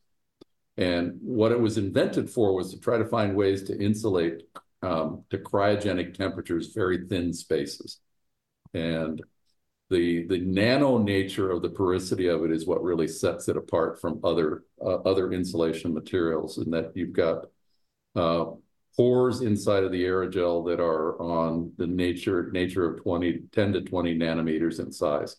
And 0.76 1.18
what 1.22 1.52
it 1.52 1.60
was 1.60 1.78
invented 1.78 2.28
for 2.28 2.54
was 2.54 2.72
to 2.72 2.80
try 2.80 2.98
to 2.98 3.04
find 3.04 3.36
ways 3.36 3.62
to 3.64 3.78
insulate 3.78 4.42
um, 4.82 5.24
to 5.30 5.38
cryogenic 5.38 6.14
temperatures 6.14 6.72
very 6.74 7.06
thin 7.06 7.32
spaces. 7.32 8.00
And 8.74 9.22
the 9.90 10.26
the 10.26 10.38
nano 10.38 10.98
nature 10.98 11.50
of 11.50 11.62
the 11.62 11.68
porosity 11.68 12.26
of 12.26 12.44
it 12.44 12.50
is 12.50 12.66
what 12.66 12.82
really 12.82 13.06
sets 13.06 13.48
it 13.48 13.56
apart 13.56 14.00
from 14.00 14.20
other 14.24 14.64
uh, 14.80 14.96
other 15.02 15.32
insulation 15.32 15.94
materials, 15.94 16.58
and 16.58 16.72
that 16.72 16.92
you've 16.94 17.12
got 17.12 17.46
uh, 18.16 18.46
pores 18.96 19.42
inside 19.42 19.84
of 19.84 19.92
the 19.92 20.04
aerogel 20.04 20.66
that 20.66 20.80
are 20.80 21.20
on 21.20 21.72
the 21.76 21.86
nature 21.86 22.50
nature 22.52 22.88
of 22.88 23.02
20 23.02 23.42
10 23.52 23.72
to 23.74 23.80
20 23.82 24.18
nanometers 24.18 24.80
in 24.80 24.90
size 24.90 25.36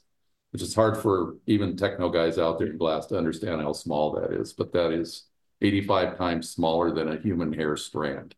which 0.51 0.61
is 0.61 0.73
hard 0.73 0.97
for 0.97 1.35
even 1.47 1.75
techno 1.75 2.09
guys 2.09 2.37
out 2.37 2.57
there 2.57 2.67
in 2.67 2.77
glass 2.77 3.05
to 3.07 3.17
understand 3.17 3.61
how 3.61 3.73
small 3.73 4.11
that 4.13 4.31
is 4.31 4.53
but 4.53 4.71
that 4.73 4.91
is 4.91 5.25
85 5.61 6.17
times 6.17 6.49
smaller 6.49 6.91
than 6.91 7.09
a 7.09 7.19
human 7.19 7.53
hair 7.53 7.75
strand 7.77 8.35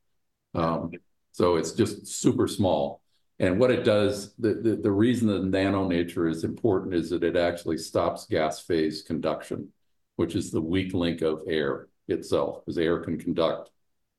um, 0.55 0.91
so 1.31 1.55
it's 1.55 1.71
just 1.71 2.07
super 2.07 2.47
small 2.47 3.01
and 3.39 3.59
what 3.59 3.71
it 3.71 3.83
does 3.83 4.33
the, 4.39 4.55
the, 4.55 4.75
the 4.75 4.91
reason 4.91 5.27
the 5.27 5.39
nano 5.39 5.87
nature 5.87 6.27
is 6.27 6.43
important 6.43 6.93
is 6.93 7.09
that 7.09 7.23
it 7.23 7.35
actually 7.35 7.77
stops 7.77 8.25
gas 8.25 8.59
phase 8.59 9.01
conduction 9.01 9.69
which 10.15 10.35
is 10.35 10.51
the 10.51 10.61
weak 10.61 10.93
link 10.93 11.21
of 11.21 11.43
air 11.47 11.87
itself 12.07 12.65
because 12.65 12.77
air 12.77 12.99
can 12.99 13.17
conduct 13.17 13.69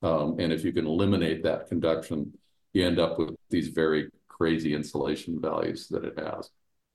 um, 0.03 0.36
and 0.39 0.53
if 0.53 0.64
you 0.64 0.72
can 0.72 0.86
eliminate 0.86 1.43
that 1.43 1.68
conduction, 1.68 2.32
you 2.72 2.86
end 2.86 2.99
up 2.99 3.18
with 3.18 3.34
these 3.51 3.68
very 3.68 4.11
crazy 4.28 4.74
insulation 4.74 5.41
values 5.41 5.89
that 5.89 6.05
it 6.05 6.18
has. 6.18 6.51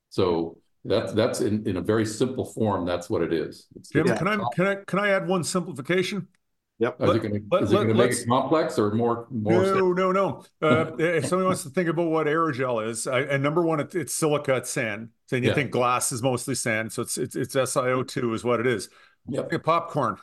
So 0.10 0.58
that's 0.86 1.14
that's 1.14 1.42
in, 1.42 1.68
in 1.68 1.78
a 1.78 1.82
very 1.82 2.06
simple 2.06 2.46
form. 2.46 2.86
That's 2.86 3.10
what 3.10 3.22
it 3.22 3.32
is. 3.32 3.68
It's, 3.76 3.90
Jim, 3.90 4.06
can 4.06 4.28
I 4.28 4.38
can 4.54 4.68
I 4.68 4.76
can 4.76 5.00
I 5.00 5.10
add 5.10 5.28
one 5.28 5.44
simplification? 5.44 6.28
Yep. 6.80 7.02
Is 7.02 7.08
let, 7.08 7.16
it 7.16 7.20
going 7.20 7.88
to 7.88 7.94
make 7.94 8.12
it 8.12 8.28
complex 8.28 8.78
or 8.80 8.92
more? 8.92 9.28
more 9.30 9.64
no, 9.64 9.94
no, 9.94 10.12
no. 10.12 10.44
Uh, 10.62 10.92
if 11.00 11.28
somebody 11.28 11.46
wants 11.46 11.64
to 11.64 11.70
think 11.70 11.88
about 11.88 12.08
what 12.08 12.28
aerogel 12.28 12.86
is, 12.86 13.08
I, 13.08 13.22
and 13.22 13.44
number 13.44 13.62
one, 13.62 13.80
it, 13.80 13.96
it's 13.96 14.14
silica, 14.14 14.56
it's 14.56 14.72
sand. 14.72 15.10
So 15.28 15.36
you 15.36 15.50
yeah. 15.50 15.54
think 15.54 15.72
glass 15.72 16.12
is 16.12 16.22
mostly 16.22 16.56
sand, 16.56 16.92
so 16.92 17.04
it's 17.04 17.18
it's, 17.18 17.36
it's 17.36 17.56
SiO2 17.56 18.34
is 18.34 18.44
what 18.44 18.60
it 18.60 18.68
is. 18.68 18.90
Yep. 19.30 19.64
Popcorn. 19.64 20.18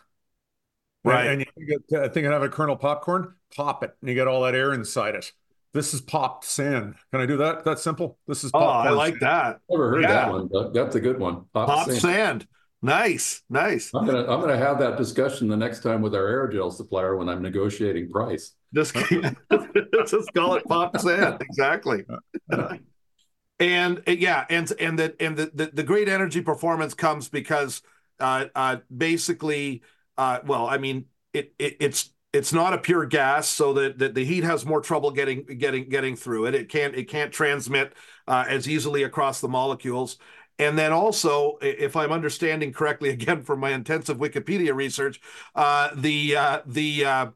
Right. 1.02 1.28
And, 1.28 1.40
and 1.40 1.46
you 1.56 1.78
get, 1.88 2.02
I 2.02 2.08
think 2.08 2.26
I 2.26 2.32
have 2.32 2.42
a 2.42 2.50
kernel 2.50 2.76
popcorn, 2.76 3.34
pop 3.56 3.82
it, 3.82 3.96
and 4.00 4.08
you 4.10 4.14
get 4.14 4.28
all 4.28 4.42
that 4.42 4.54
air 4.54 4.74
inside 4.74 5.14
it. 5.14 5.32
This 5.72 5.94
is 5.94 6.00
popped 6.00 6.44
sand. 6.44 6.94
Can 7.12 7.20
I 7.20 7.26
do 7.26 7.36
that? 7.38 7.64
That's 7.64 7.82
simple. 7.82 8.18
This 8.26 8.42
is 8.42 8.50
Oh, 8.52 8.58
I 8.58 8.90
like 8.90 9.14
sand. 9.14 9.22
that. 9.22 9.60
Never 9.70 9.90
heard 9.90 10.02
yeah. 10.02 10.08
that 10.08 10.32
one. 10.32 10.72
That's 10.72 10.96
a 10.96 11.00
good 11.00 11.18
one. 11.18 11.44
Pop, 11.52 11.68
pop 11.68 11.86
sand. 11.86 12.00
sand. 12.00 12.46
Nice, 12.82 13.42
nice. 13.50 13.90
I'm 13.94 14.06
gonna 14.06 14.22
I'm 14.22 14.40
gonna 14.40 14.56
have 14.56 14.78
that 14.78 14.96
discussion 14.96 15.48
the 15.48 15.56
next 15.56 15.82
time 15.82 16.00
with 16.00 16.14
our 16.14 16.22
aerogel 16.22 16.72
supplier 16.72 17.16
when 17.16 17.28
I'm 17.28 17.42
negotiating 17.42 18.08
price. 18.10 18.52
Just, 18.74 18.94
just 20.06 20.32
call 20.34 20.54
it 20.54 20.64
pop 20.64 20.96
sand. 20.98 21.42
Exactly. 21.42 22.04
and 23.60 24.02
yeah, 24.06 24.46
and 24.48 24.72
and 24.80 24.98
that 24.98 25.16
and 25.20 25.36
the, 25.36 25.50
the, 25.52 25.70
the 25.74 25.82
great 25.82 26.08
energy 26.08 26.40
performance 26.40 26.94
comes 26.94 27.28
because 27.28 27.82
uh, 28.18 28.46
uh, 28.54 28.76
basically 28.96 29.82
uh, 30.20 30.40
well, 30.44 30.66
I 30.66 30.76
mean, 30.76 31.06
it, 31.32 31.54
it, 31.58 31.78
it's 31.80 32.10
it's 32.32 32.52
not 32.52 32.72
a 32.72 32.78
pure 32.78 33.06
gas, 33.06 33.48
so 33.48 33.72
that 33.74 33.98
the, 33.98 34.08
the, 34.08 34.24
heat 34.24 34.44
has 34.44 34.64
more 34.64 34.80
trouble 34.80 35.10
getting 35.10 35.44
getting 35.44 35.88
getting 35.88 36.14
through 36.14 36.46
it. 36.46 36.54
It 36.54 36.68
can't 36.68 36.94
it 36.94 37.08
can't 37.08 37.32
transmit 37.32 37.92
uh, 38.28 38.44
as 38.48 38.68
easily 38.68 39.02
across 39.02 39.40
the 39.40 39.48
molecules. 39.48 40.16
And 40.58 40.78
then 40.78 40.92
also, 40.92 41.56
if 41.62 41.96
I'm 41.96 42.12
understanding 42.12 42.72
correctly, 42.72 43.08
again 43.10 43.42
from 43.42 43.60
my 43.60 43.70
intensive 43.70 44.18
Wikipedia 44.18 44.74
research, 44.74 45.20
uh, 45.54 45.90
the 45.94 46.36
uh, 46.36 46.60
the 46.66 47.04
uh, 47.04 47.26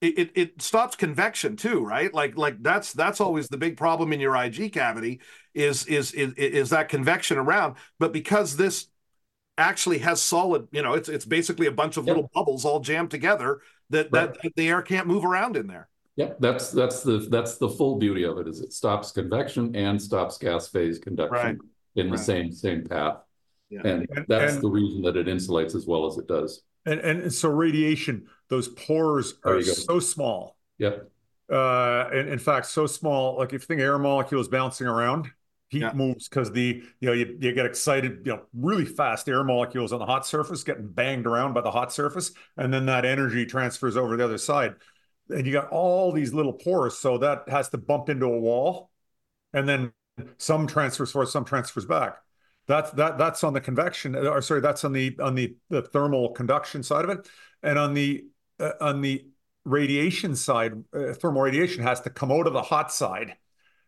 it, 0.00 0.30
it 0.34 0.62
stops 0.62 0.94
convection 0.94 1.56
too, 1.56 1.84
right? 1.84 2.12
Like 2.14 2.36
like 2.36 2.62
that's 2.62 2.92
that's 2.92 3.20
always 3.20 3.48
the 3.48 3.56
big 3.56 3.76
problem 3.76 4.12
in 4.12 4.20
your 4.20 4.36
IG 4.36 4.72
cavity 4.72 5.20
is 5.54 5.86
is 5.86 6.12
is, 6.12 6.34
is 6.34 6.70
that 6.70 6.88
convection 6.88 7.38
around. 7.38 7.76
But 7.98 8.12
because 8.12 8.56
this 8.56 8.86
actually 9.58 9.98
has 9.98 10.20
solid, 10.20 10.68
you 10.70 10.82
know, 10.82 10.92
it's 10.94 11.08
it's 11.08 11.24
basically 11.24 11.66
a 11.66 11.72
bunch 11.72 11.96
of 11.96 12.06
yep. 12.06 12.14
little 12.14 12.30
bubbles 12.34 12.64
all 12.64 12.80
jammed 12.80 13.10
together 13.10 13.60
that, 13.90 14.08
right. 14.12 14.36
that 14.42 14.56
the 14.56 14.68
air 14.68 14.82
can't 14.82 15.06
move 15.06 15.24
around 15.24 15.56
in 15.56 15.66
there. 15.66 15.88
Yep, 16.16 16.38
that's 16.40 16.70
that's 16.70 17.02
the 17.02 17.18
that's 17.30 17.58
the 17.58 17.68
full 17.68 17.98
beauty 17.98 18.24
of 18.24 18.38
it 18.38 18.48
is 18.48 18.60
it 18.60 18.72
stops 18.72 19.12
convection 19.12 19.76
and 19.76 20.00
stops 20.00 20.38
gas 20.38 20.66
phase 20.66 20.98
conduction 20.98 21.36
right. 21.36 21.58
in 21.96 22.10
the 22.10 22.16
same 22.16 22.50
same 22.52 22.84
path. 22.84 23.18
Yeah. 23.68 23.80
And, 23.84 24.06
and 24.10 24.24
that's 24.26 24.54
and, 24.54 24.62
the 24.62 24.68
reason 24.68 25.02
that 25.02 25.16
it 25.16 25.26
insulates 25.26 25.74
as 25.74 25.86
well 25.86 26.06
as 26.06 26.16
it 26.16 26.26
does. 26.26 26.62
And 26.86 27.00
and 27.00 27.32
so 27.32 27.50
radiation, 27.50 28.26
those 28.48 28.68
pores 28.68 29.34
are 29.44 29.60
so 29.60 30.00
small. 30.00 30.56
Yep. 30.78 31.10
Uh, 31.52 32.08
and 32.12 32.28
in 32.28 32.38
fact, 32.38 32.66
so 32.66 32.86
small, 32.86 33.36
like 33.36 33.52
if 33.52 33.62
you 33.62 33.66
think 33.66 33.80
air 33.80 33.98
molecules 33.98 34.48
bouncing 34.48 34.86
around, 34.86 35.28
heat 35.68 35.80
yeah. 35.80 35.92
moves 35.92 36.28
because 36.28 36.52
the 36.52 36.82
you 37.00 37.08
know 37.08 37.12
you, 37.12 37.36
you 37.40 37.52
get 37.52 37.66
excited 37.66 38.20
you 38.24 38.32
know 38.32 38.42
really 38.54 38.84
fast 38.84 39.28
air 39.28 39.42
molecules 39.42 39.92
on 39.92 39.98
the 39.98 40.06
hot 40.06 40.26
surface 40.26 40.62
getting 40.62 40.88
banged 40.88 41.26
around 41.26 41.54
by 41.54 41.60
the 41.60 41.70
hot 41.70 41.92
surface 41.92 42.32
and 42.56 42.72
then 42.72 42.86
that 42.86 43.04
energy 43.04 43.44
transfers 43.44 43.96
over 43.96 44.16
the 44.16 44.24
other 44.24 44.38
side. 44.38 44.74
And 45.28 45.44
you 45.44 45.52
got 45.52 45.70
all 45.70 46.12
these 46.12 46.32
little 46.32 46.52
pores 46.52 46.96
so 46.98 47.18
that 47.18 47.48
has 47.48 47.68
to 47.70 47.78
bump 47.78 48.08
into 48.08 48.26
a 48.26 48.38
wall 48.38 48.90
and 49.52 49.68
then 49.68 49.92
some 50.38 50.66
transfers 50.66 51.10
forward 51.10 51.28
some 51.28 51.44
transfers 51.44 51.84
back. 51.84 52.16
That's 52.68 52.90
that 52.92 53.18
that's 53.18 53.42
on 53.42 53.52
the 53.52 53.60
convection 53.60 54.14
or 54.14 54.40
sorry 54.42 54.60
that's 54.60 54.84
on 54.84 54.92
the 54.92 55.16
on 55.20 55.34
the, 55.34 55.56
the 55.68 55.82
thermal 55.82 56.30
conduction 56.30 56.82
side 56.82 57.04
of 57.04 57.10
it. 57.10 57.28
And 57.62 57.78
on 57.78 57.94
the 57.94 58.24
uh, 58.60 58.72
on 58.80 59.00
the 59.00 59.26
radiation 59.64 60.36
side 60.36 60.72
uh, 60.94 61.12
thermal 61.12 61.42
radiation 61.42 61.82
has 61.82 62.00
to 62.02 62.10
come 62.10 62.30
out 62.30 62.46
of 62.46 62.52
the 62.52 62.62
hot 62.62 62.92
side 62.92 63.34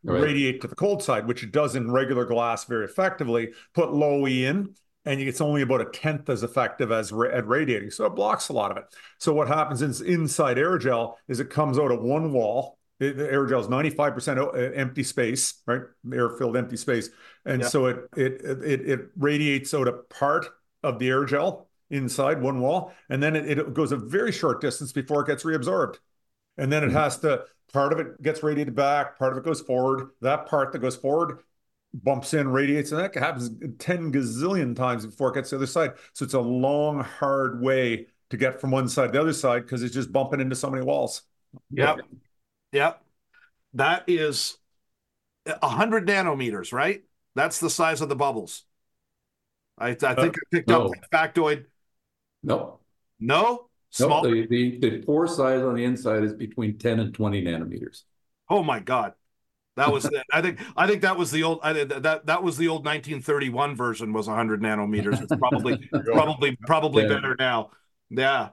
right. 0.05 0.23
radiate 0.23 0.61
to 0.63 0.69
the 0.69 0.77
cold 0.77 1.03
side, 1.03 1.27
which 1.27 1.43
it 1.43 1.53
does 1.53 1.77
in 1.77 1.91
regular 1.91 2.25
glass 2.25 2.65
very 2.65 2.85
effectively. 2.85 3.53
Put 3.75 3.93
low 3.93 4.27
E 4.27 4.45
in, 4.45 4.75
and 5.05 5.21
it's 5.21 5.41
only 5.41 5.63
about 5.63 5.81
a 5.81 5.87
tenth 5.87 6.29
as 6.29 6.43
effective 6.43 6.93
as 6.93 7.13
at 7.13 7.47
radiating. 7.47 7.91
So 7.91 8.07
it 8.07 8.15
blocks 8.15 8.49
a 8.49 8.53
lot 8.53 8.71
of 8.71 8.77
it. 8.77 8.85
So 9.19 9.33
what 9.33 9.49
happens 9.49 9.83
is 9.83 10.01
inside 10.01 10.57
aerogel 10.57 11.15
is 11.29 11.41
it 11.41 11.51
comes 11.51 11.79
out 11.79 11.91
of 11.91 12.03
one 12.03 12.33
wall. 12.33 12.79
It, 13.01 13.17
the 13.17 13.25
aerogel 13.25 13.61
is 13.61 13.69
95% 13.69 14.39
uh, 14.39 14.51
empty 14.75 15.05
space, 15.05 15.63
right? 15.67 15.83
Air-filled 16.13 16.57
empty 16.57 16.77
space. 16.77 17.11
And 17.45 17.63
yeah. 17.63 17.69
so 17.69 17.87
it, 17.87 17.99
it 18.17 18.43
it 18.43 18.81
it 18.89 19.01
radiates 19.17 19.73
out 19.73 19.89
a 19.89 19.93
part 19.93 20.47
of 20.83 20.99
the 20.99 21.09
aerogel 21.09 21.67
inside 21.91 22.43
one 22.43 22.61
wall, 22.61 22.93
and 23.09 23.23
then 23.23 23.35
it, 23.35 23.59
it 23.59 23.73
goes 23.73 23.93
a 23.93 23.97
very 23.97 24.33
short 24.33 24.61
distance 24.61 24.93
before 24.93 25.23
it 25.23 25.27
gets 25.27 25.45
reabsorbed. 25.45 25.97
And 26.59 26.73
then 26.73 26.83
it 26.83 26.89
mm-hmm. 26.89 26.97
has 26.97 27.19
to 27.21 27.45
part 27.73 27.93
of 27.93 28.01
it 28.01 28.21
gets 28.23 28.43
radiated 28.43 28.75
back, 28.75 29.19
part 29.19 29.33
of 29.33 29.39
it 29.39 29.45
goes 29.45 29.61
forward. 29.61 30.11
That 30.21 30.47
part 30.47 30.73
that 30.73 30.81
goes 30.81 30.97
forward 30.97 31.41
bumps 31.95 32.35
in, 32.35 32.49
radiates, 32.49 32.93
and 32.93 33.01
that 33.01 33.15
happens 33.15 33.51
10 33.79 34.13
gazillion 34.13 34.77
times 34.77 35.07
before 35.07 35.31
it 35.31 35.35
gets 35.35 35.51
to 35.51 35.57
the 35.57 35.61
other 35.61 35.67
side. 35.67 35.93
So 36.13 36.25
it's 36.25 36.35
a 36.35 36.41
long, 36.41 37.01
hard 37.01 37.61
way 37.61 38.07
to 38.31 38.37
get 38.37 38.61
from 38.61 38.71
one 38.71 38.89
side 38.89 39.07
to 39.07 39.13
the 39.13 39.21
other 39.21 39.33
side 39.33 39.63
because 39.63 39.83
it's 39.83 39.95
just 39.95 40.13
bumping 40.13 40.41
into 40.41 40.57
so 40.57 40.71
many 40.71 40.85
walls. 40.85 41.23
Yep. 41.71 42.01
Yep. 42.73 43.03
That 43.75 44.05
is 44.07 44.59
100 45.45 46.07
nanometers, 46.07 46.73
right? 46.73 47.03
That's 47.35 47.61
the 47.61 47.71
size 47.71 48.01
of 48.01 48.09
the 48.09 48.17
bubbles. 48.17 48.65
I, 49.79 49.91
I 49.91 49.95
think 49.95 50.09
uh, 50.09 50.21
I 50.21 50.31
picked 50.51 50.69
no. 50.69 50.87
up 50.87 50.93
that 51.11 51.35
factoid. 51.35 51.67
No. 52.43 52.81
No? 53.21 53.68
Small. 53.91 54.23
No, 54.23 54.31
the, 54.31 54.47
the, 54.47 54.79
the 54.79 55.03
pore 55.03 55.27
size 55.27 55.63
on 55.63 55.75
the 55.75 55.85
inside 55.85 56.23
is 56.23 56.35
between 56.35 56.79
10 56.79 57.01
and 57.01 57.15
20 57.15 57.43
nanometers. 57.43 58.03
Oh 58.49 58.63
my 58.63 58.81
God. 58.81 59.15
That 59.77 59.93
was 59.93 60.11
I 60.33 60.43
think 60.43 60.61
I 60.77 60.87
think 60.87 61.03
that 61.03 61.17
was 61.17 61.31
the 61.31 61.45
old 61.45 61.61
I, 61.63 61.73
that 61.73 62.27
that 62.27 62.43
was 62.43 62.57
the 62.57 62.69
old 62.69 62.85
1931 62.85 63.77
version 63.77 64.13
was 64.13 64.27
100 64.27 64.61
nanometers. 64.61 65.23
It's 65.23 65.35
probably 65.37 65.89
probably 66.13 66.57
probably 66.67 67.03
yeah. 67.05 67.09
better 67.09 67.37
now. 67.39 67.71
Yeah. 68.11 68.51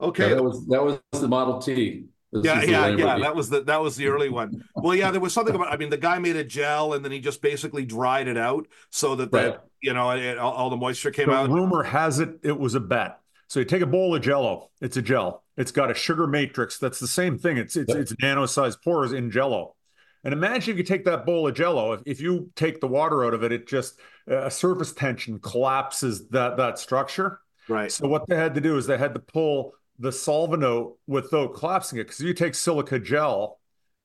Okay. 0.00 0.28
Yeah, 0.28 0.34
that 0.36 0.42
was 0.42 0.66
that 0.66 0.82
was 0.82 1.00
the 1.12 1.28
Model 1.28 1.60
T. 1.60 2.06
This 2.30 2.44
yeah, 2.44 2.62
yeah, 2.62 2.88
yeah. 2.88 3.18
That 3.18 3.34
was 3.34 3.48
the 3.48 3.62
that 3.62 3.80
was 3.80 3.96
the 3.96 4.06
early 4.06 4.28
one. 4.28 4.62
Well, 4.76 4.94
yeah, 4.94 5.10
there 5.10 5.20
was 5.20 5.32
something 5.32 5.54
about. 5.54 5.72
I 5.72 5.78
mean, 5.78 5.88
the 5.88 5.96
guy 5.96 6.18
made 6.18 6.36
a 6.36 6.44
gel 6.44 6.92
and 6.92 7.02
then 7.02 7.10
he 7.10 7.20
just 7.20 7.40
basically 7.40 7.86
dried 7.86 8.28
it 8.28 8.36
out 8.36 8.68
so 8.90 9.14
that 9.16 9.32
right. 9.32 9.44
that 9.44 9.64
you 9.80 9.94
know 9.94 10.10
it, 10.10 10.36
all, 10.36 10.52
all, 10.52 10.70
the 10.70 10.76
moisture 10.76 11.10
came 11.10 11.28
the 11.28 11.34
out. 11.34 11.48
Rumor 11.48 11.82
has 11.82 12.20
it 12.20 12.40
it 12.42 12.58
was 12.58 12.74
a 12.74 12.80
bet. 12.80 13.18
So 13.48 13.60
you 13.60 13.64
take 13.64 13.82
a 13.82 13.86
bowl 13.86 14.14
of 14.14 14.22
Jello. 14.22 14.70
It's 14.80 14.96
a 14.96 15.02
gel. 15.02 15.42
It's 15.56 15.72
got 15.72 15.90
a 15.90 15.94
sugar 15.94 16.26
matrix. 16.26 16.78
That's 16.78 17.00
the 17.00 17.08
same 17.08 17.38
thing. 17.38 17.56
It's 17.56 17.76
it's, 17.76 17.92
it's 17.92 18.14
nano-sized 18.20 18.82
pores 18.82 19.12
in 19.12 19.30
Jello. 19.30 19.74
And 20.22 20.34
imagine 20.34 20.72
if 20.72 20.78
you 20.78 20.84
take 20.84 21.04
that 21.06 21.24
bowl 21.24 21.48
of 21.48 21.54
Jello. 21.54 21.92
If, 21.92 22.02
if 22.04 22.20
you 22.20 22.50
take 22.54 22.80
the 22.80 22.86
water 22.86 23.24
out 23.24 23.34
of 23.34 23.42
it, 23.42 23.52
it 23.52 23.66
just 23.66 23.98
a 24.26 24.50
surface 24.50 24.92
tension 24.92 25.38
collapses 25.38 26.28
that 26.28 26.58
that 26.58 26.78
structure. 26.78 27.40
Right. 27.68 27.90
So 27.90 28.06
what 28.06 28.28
they 28.28 28.36
had 28.36 28.54
to 28.54 28.60
do 28.60 28.76
is 28.76 28.86
they 28.86 28.98
had 28.98 29.14
to 29.14 29.20
pull 29.20 29.72
the 29.98 30.12
solvent 30.12 30.64
out 30.64 30.96
without 31.06 31.54
collapsing 31.54 31.98
it. 31.98 32.04
Because 32.04 32.20
you 32.20 32.34
take 32.34 32.54
silica 32.54 32.98
gel 32.98 33.58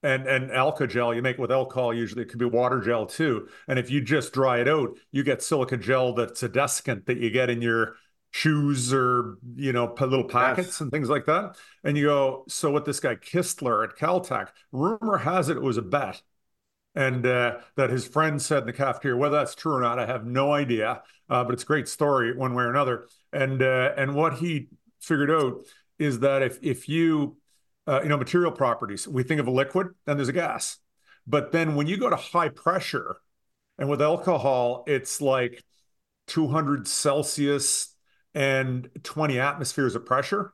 and 0.03 0.27
and 0.27 0.51
alcogel 0.51 1.15
you 1.15 1.21
make 1.21 1.37
with 1.37 1.51
alcohol 1.51 1.93
usually 1.93 2.23
it 2.23 2.29
could 2.29 2.39
be 2.39 2.45
water 2.45 2.81
gel 2.81 3.05
too 3.05 3.47
and 3.69 3.79
if 3.79 3.89
you 3.89 4.01
just 4.01 4.33
dry 4.33 4.59
it 4.59 4.67
out 4.67 4.97
you 5.11 5.23
get 5.23 5.41
silica 5.41 5.77
gel 5.77 6.13
that's 6.13 6.43
a 6.43 6.49
desiccant 6.49 7.05
that 7.05 7.17
you 7.17 7.29
get 7.29 7.49
in 7.49 7.61
your 7.61 7.95
shoes 8.33 8.91
or 8.93 9.37
you 9.55 9.71
know 9.71 9.93
little 10.01 10.23
packets 10.23 10.67
yes. 10.67 10.81
and 10.81 10.91
things 10.91 11.07
like 11.07 11.25
that 11.25 11.55
and 11.83 11.95
you 11.95 12.05
go 12.05 12.43
so 12.47 12.71
what 12.71 12.83
this 12.83 12.99
guy 12.99 13.13
kistler 13.13 13.87
at 13.87 13.95
caltech 13.95 14.47
rumor 14.71 15.19
has 15.19 15.49
it, 15.49 15.57
it 15.57 15.61
was 15.61 15.77
a 15.77 15.83
bet 15.83 16.21
and 16.95 17.25
uh, 17.25 17.57
that 17.75 17.89
his 17.89 18.07
friend 18.07 18.41
said 18.41 18.59
in 18.59 18.67
the 18.67 18.73
cafeteria. 18.73 19.17
Whether 19.17 19.37
that's 19.37 19.55
true 19.55 19.73
or 19.73 19.81
not, 19.81 19.99
I 19.99 20.05
have 20.05 20.25
no 20.25 20.51
idea. 20.51 21.01
Uh, 21.29 21.43
but 21.43 21.53
it's 21.53 21.63
a 21.63 21.65
great 21.65 21.87
story 21.87 22.35
one 22.35 22.53
way 22.53 22.63
or 22.63 22.69
another. 22.69 23.07
And 23.31 23.61
uh, 23.61 23.93
and 23.97 24.13
what 24.15 24.33
he 24.33 24.67
figured 24.99 25.31
out 25.31 25.63
is 25.97 26.19
that 26.19 26.41
if 26.43 26.59
if 26.61 26.87
you 26.87 27.37
uh, 27.87 28.01
you 28.03 28.09
know 28.09 28.17
material 28.17 28.51
properties, 28.51 29.07
we 29.07 29.23
think 29.23 29.41
of 29.41 29.47
a 29.47 29.51
liquid, 29.51 29.87
then 30.05 30.17
there's 30.17 30.29
a 30.29 30.33
gas. 30.33 30.77
But 31.25 31.51
then 31.51 31.75
when 31.75 31.87
you 31.87 31.97
go 31.97 32.09
to 32.09 32.15
high 32.15 32.49
pressure, 32.49 33.17
and 33.77 33.89
with 33.89 34.01
alcohol, 34.01 34.83
it's 34.85 35.19
like 35.21 35.63
200 36.27 36.87
Celsius 36.87 37.92
and 38.33 38.89
20 39.03 39.39
atmospheres 39.39 39.95
of 39.95 40.05
pressure 40.05 40.53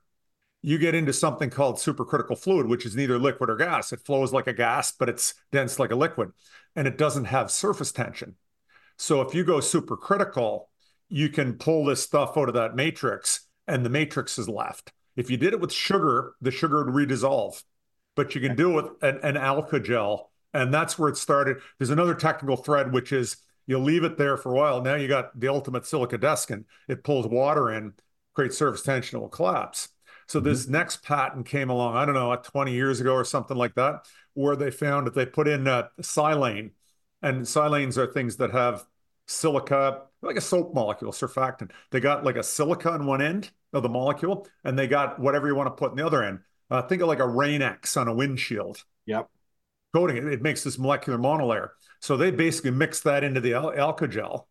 you 0.61 0.77
get 0.77 0.95
into 0.95 1.13
something 1.13 1.49
called 1.49 1.77
supercritical 1.77 2.37
fluid, 2.37 2.67
which 2.67 2.85
is 2.85 2.95
neither 2.95 3.17
liquid 3.17 3.49
or 3.49 3.55
gas. 3.55 3.93
It 3.93 4.01
flows 4.01 4.33
like 4.33 4.47
a 4.47 4.53
gas, 4.53 4.91
but 4.91 5.09
it's 5.09 5.33
dense 5.51 5.79
like 5.79 5.91
a 5.91 5.95
liquid, 5.95 6.31
and 6.75 6.87
it 6.87 6.97
doesn't 6.97 7.25
have 7.25 7.51
surface 7.51 7.91
tension. 7.91 8.35
So 8.97 9.21
if 9.21 9.33
you 9.33 9.43
go 9.43 9.57
supercritical, 9.57 10.65
you 11.07 11.29
can 11.29 11.53
pull 11.53 11.85
this 11.85 12.03
stuff 12.03 12.37
out 12.37 12.49
of 12.49 12.55
that 12.55 12.75
matrix, 12.75 13.47
and 13.67 13.85
the 13.85 13.89
matrix 13.89 14.37
is 14.37 14.49
left. 14.49 14.91
If 15.15 15.31
you 15.31 15.37
did 15.37 15.53
it 15.53 15.61
with 15.61 15.71
sugar, 15.71 16.33
the 16.41 16.51
sugar 16.51 16.83
would 16.83 16.93
redissolve, 16.93 17.63
but 18.15 18.35
you 18.35 18.41
can 18.41 18.55
do 18.55 18.71
it 18.71 18.83
with 18.83 18.91
an, 19.01 19.19
an 19.23 19.35
alcogel, 19.35 20.25
and 20.53 20.73
that's 20.73 20.99
where 20.99 21.09
it 21.09 21.17
started. 21.17 21.57
There's 21.77 21.89
another 21.89 22.15
technical 22.15 22.57
thread, 22.57 22.91
which 22.91 23.13
is 23.13 23.37
you 23.69 23.77
leave 23.77 24.03
it 24.03 24.17
there 24.17 24.35
for 24.35 24.51
a 24.51 24.55
while. 24.55 24.81
Now 24.81 24.95
you 24.95 25.07
got 25.07 25.39
the 25.39 25.47
ultimate 25.47 25.85
silica 25.85 26.17
desiccant. 26.17 26.65
It 26.87 27.03
pulls 27.03 27.27
water 27.27 27.71
in, 27.71 27.93
creates 28.33 28.57
surface 28.57 28.81
tension, 28.81 29.19
it 29.19 29.21
will 29.21 29.29
collapse. 29.29 29.89
So 30.25 30.39
mm-hmm. 30.39 30.49
this 30.49 30.67
next 30.67 31.03
patent 31.03 31.45
came 31.45 31.69
along, 31.69 31.95
I 31.95 32.03
don't 32.03 32.15
know, 32.15 32.35
20 32.35 32.73
years 32.73 32.99
ago 32.99 33.13
or 33.13 33.23
something 33.23 33.55
like 33.55 33.75
that, 33.75 34.07
where 34.33 34.55
they 34.55 34.71
found 34.71 35.05
that 35.05 35.13
they 35.13 35.27
put 35.27 35.47
in 35.47 35.67
uh, 35.67 35.89
silane, 36.01 36.71
and 37.21 37.43
silanes 37.43 37.95
are 37.95 38.07
things 38.11 38.37
that 38.37 38.49
have 38.49 38.85
silica, 39.27 40.01
like 40.23 40.35
a 40.35 40.41
soap 40.41 40.73
molecule, 40.73 41.11
surfactant. 41.11 41.69
They 41.91 41.99
got 41.99 42.25
like 42.25 42.37
a 42.37 42.43
silica 42.43 42.89
on 42.89 43.05
one 43.05 43.21
end 43.21 43.51
of 43.71 43.83
the 43.83 43.89
molecule, 43.89 44.47
and 44.63 44.79
they 44.79 44.87
got 44.87 45.19
whatever 45.19 45.47
you 45.47 45.53
want 45.53 45.67
to 45.67 45.79
put 45.79 45.91
in 45.91 45.97
the 45.97 46.05
other 46.07 46.23
end. 46.23 46.39
Uh, 46.71 46.81
think 46.81 47.03
of 47.03 47.07
like 47.07 47.19
a 47.19 47.27
Rain-X 47.27 47.97
on 47.97 48.07
a 48.07 48.13
windshield. 48.15 48.83
Yep. 49.05 49.29
Coating 49.93 50.17
it, 50.17 50.25
it 50.25 50.41
makes 50.41 50.63
this 50.63 50.79
molecular 50.79 51.19
monolayer. 51.19 51.69
So 51.99 52.17
they 52.17 52.31
basically 52.31 52.71
mix 52.71 53.01
that 53.01 53.23
into 53.23 53.41
the 53.41 53.53
al- 53.53 53.71
alcogel, 53.71 54.45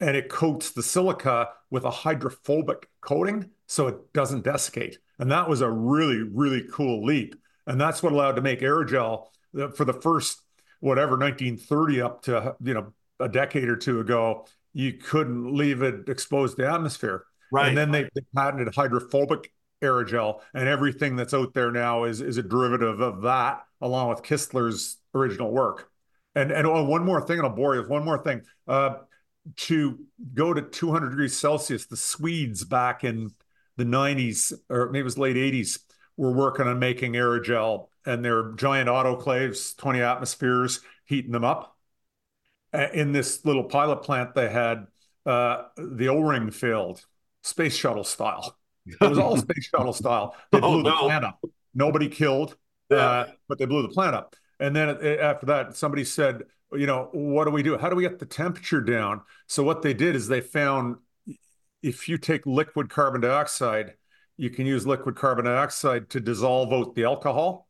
and 0.00 0.16
it 0.16 0.28
coats 0.28 0.70
the 0.70 0.82
silica 0.82 1.50
with 1.70 1.84
a 1.84 1.90
hydrophobic 1.90 2.88
coating 3.00 3.50
so 3.66 3.88
it 3.88 4.12
doesn't 4.12 4.44
desiccate. 4.44 4.98
And 5.18 5.30
that 5.32 5.48
was 5.48 5.60
a 5.60 5.70
really, 5.70 6.22
really 6.22 6.64
cool 6.72 7.04
leap. 7.04 7.34
And 7.66 7.80
that's 7.80 8.02
what 8.02 8.12
allowed 8.12 8.36
to 8.36 8.42
make 8.42 8.60
aerogel 8.60 9.26
uh, 9.58 9.68
for 9.68 9.84
the 9.84 9.92
first, 9.92 10.40
whatever, 10.80 11.12
1930 11.12 12.00
up 12.00 12.22
to, 12.22 12.56
you 12.62 12.74
know, 12.74 12.92
a 13.20 13.28
decade 13.28 13.68
or 13.68 13.76
two 13.76 14.00
ago, 14.00 14.46
you 14.72 14.92
couldn't 14.92 15.54
leave 15.54 15.82
it 15.82 16.08
exposed 16.08 16.56
to 16.56 16.68
atmosphere. 16.70 17.24
Right. 17.50 17.68
And 17.68 17.76
then 17.76 17.90
they, 17.90 18.04
they 18.14 18.22
patented 18.34 18.74
hydrophobic 18.74 19.52
aerogel, 19.82 20.40
and 20.54 20.68
everything 20.68 21.16
that's 21.16 21.34
out 21.34 21.54
there 21.54 21.70
now 21.70 22.04
is, 22.04 22.20
is 22.20 22.36
a 22.36 22.42
derivative 22.42 23.00
of 23.00 23.22
that, 23.22 23.64
along 23.80 24.08
with 24.08 24.22
Kistler's 24.22 24.98
original 25.14 25.50
work. 25.50 25.87
And 26.38 26.52
and 26.52 26.66
oh, 26.68 26.84
one 26.84 27.04
more 27.04 27.20
thing, 27.20 27.38
and 27.38 27.46
I'll 27.46 27.54
bore 27.54 27.74
you 27.74 27.80
with 27.80 27.90
one 27.90 28.04
more 28.04 28.18
thing. 28.18 28.42
Uh, 28.68 28.98
to 29.56 29.98
go 30.34 30.52
to 30.52 30.62
200 30.62 31.10
degrees 31.10 31.36
Celsius, 31.36 31.86
the 31.86 31.96
Swedes 31.96 32.64
back 32.64 33.02
in 33.02 33.30
the 33.76 33.84
90s, 33.84 34.52
or 34.68 34.86
maybe 34.86 35.00
it 35.00 35.04
was 35.04 35.18
late 35.18 35.36
80s, 35.36 35.80
were 36.16 36.32
working 36.32 36.66
on 36.66 36.78
making 36.78 37.14
aerogel 37.14 37.88
and 38.04 38.24
they're 38.24 38.52
giant 38.52 38.88
autoclaves, 38.88 39.76
20 39.76 40.00
atmospheres, 40.00 40.80
heating 41.06 41.32
them 41.32 41.44
up. 41.44 41.76
In 42.92 43.12
this 43.12 43.44
little 43.44 43.64
pilot 43.64 44.02
plant, 44.02 44.34
they 44.34 44.48
had 44.48 44.86
uh, 45.24 45.64
the 45.76 46.08
O 46.08 46.20
ring 46.20 46.50
filled, 46.50 47.04
space 47.42 47.74
shuttle 47.74 48.04
style. 48.04 48.58
It 48.86 49.00
was 49.00 49.18
all 49.18 49.36
space 49.38 49.70
shuttle 49.74 49.92
style. 49.92 50.36
They 50.52 50.60
blew 50.60 50.80
oh, 50.80 50.82
the 50.82 50.92
plant 50.92 51.24
up. 51.24 51.42
Nobody 51.74 52.08
killed, 52.08 52.56
yeah. 52.90 52.96
uh, 52.96 53.26
but 53.48 53.58
they 53.58 53.64
blew 53.64 53.82
the 53.82 53.88
plant 53.88 54.14
up. 54.14 54.36
And 54.60 54.74
then 54.74 54.88
after 55.20 55.46
that, 55.46 55.76
somebody 55.76 56.04
said, 56.04 56.42
you 56.72 56.86
know, 56.86 57.08
what 57.12 57.44
do 57.44 57.50
we 57.50 57.62
do? 57.62 57.78
How 57.78 57.88
do 57.88 57.96
we 57.96 58.02
get 58.02 58.18
the 58.18 58.26
temperature 58.26 58.80
down? 58.80 59.22
So 59.46 59.62
what 59.62 59.82
they 59.82 59.94
did 59.94 60.16
is 60.16 60.28
they 60.28 60.40
found 60.40 60.96
if 61.82 62.08
you 62.08 62.18
take 62.18 62.44
liquid 62.44 62.90
carbon 62.90 63.20
dioxide, 63.20 63.94
you 64.36 64.50
can 64.50 64.66
use 64.66 64.86
liquid 64.86 65.16
carbon 65.16 65.44
dioxide 65.44 66.10
to 66.10 66.20
dissolve 66.20 66.72
out 66.72 66.94
the 66.94 67.04
alcohol. 67.04 67.68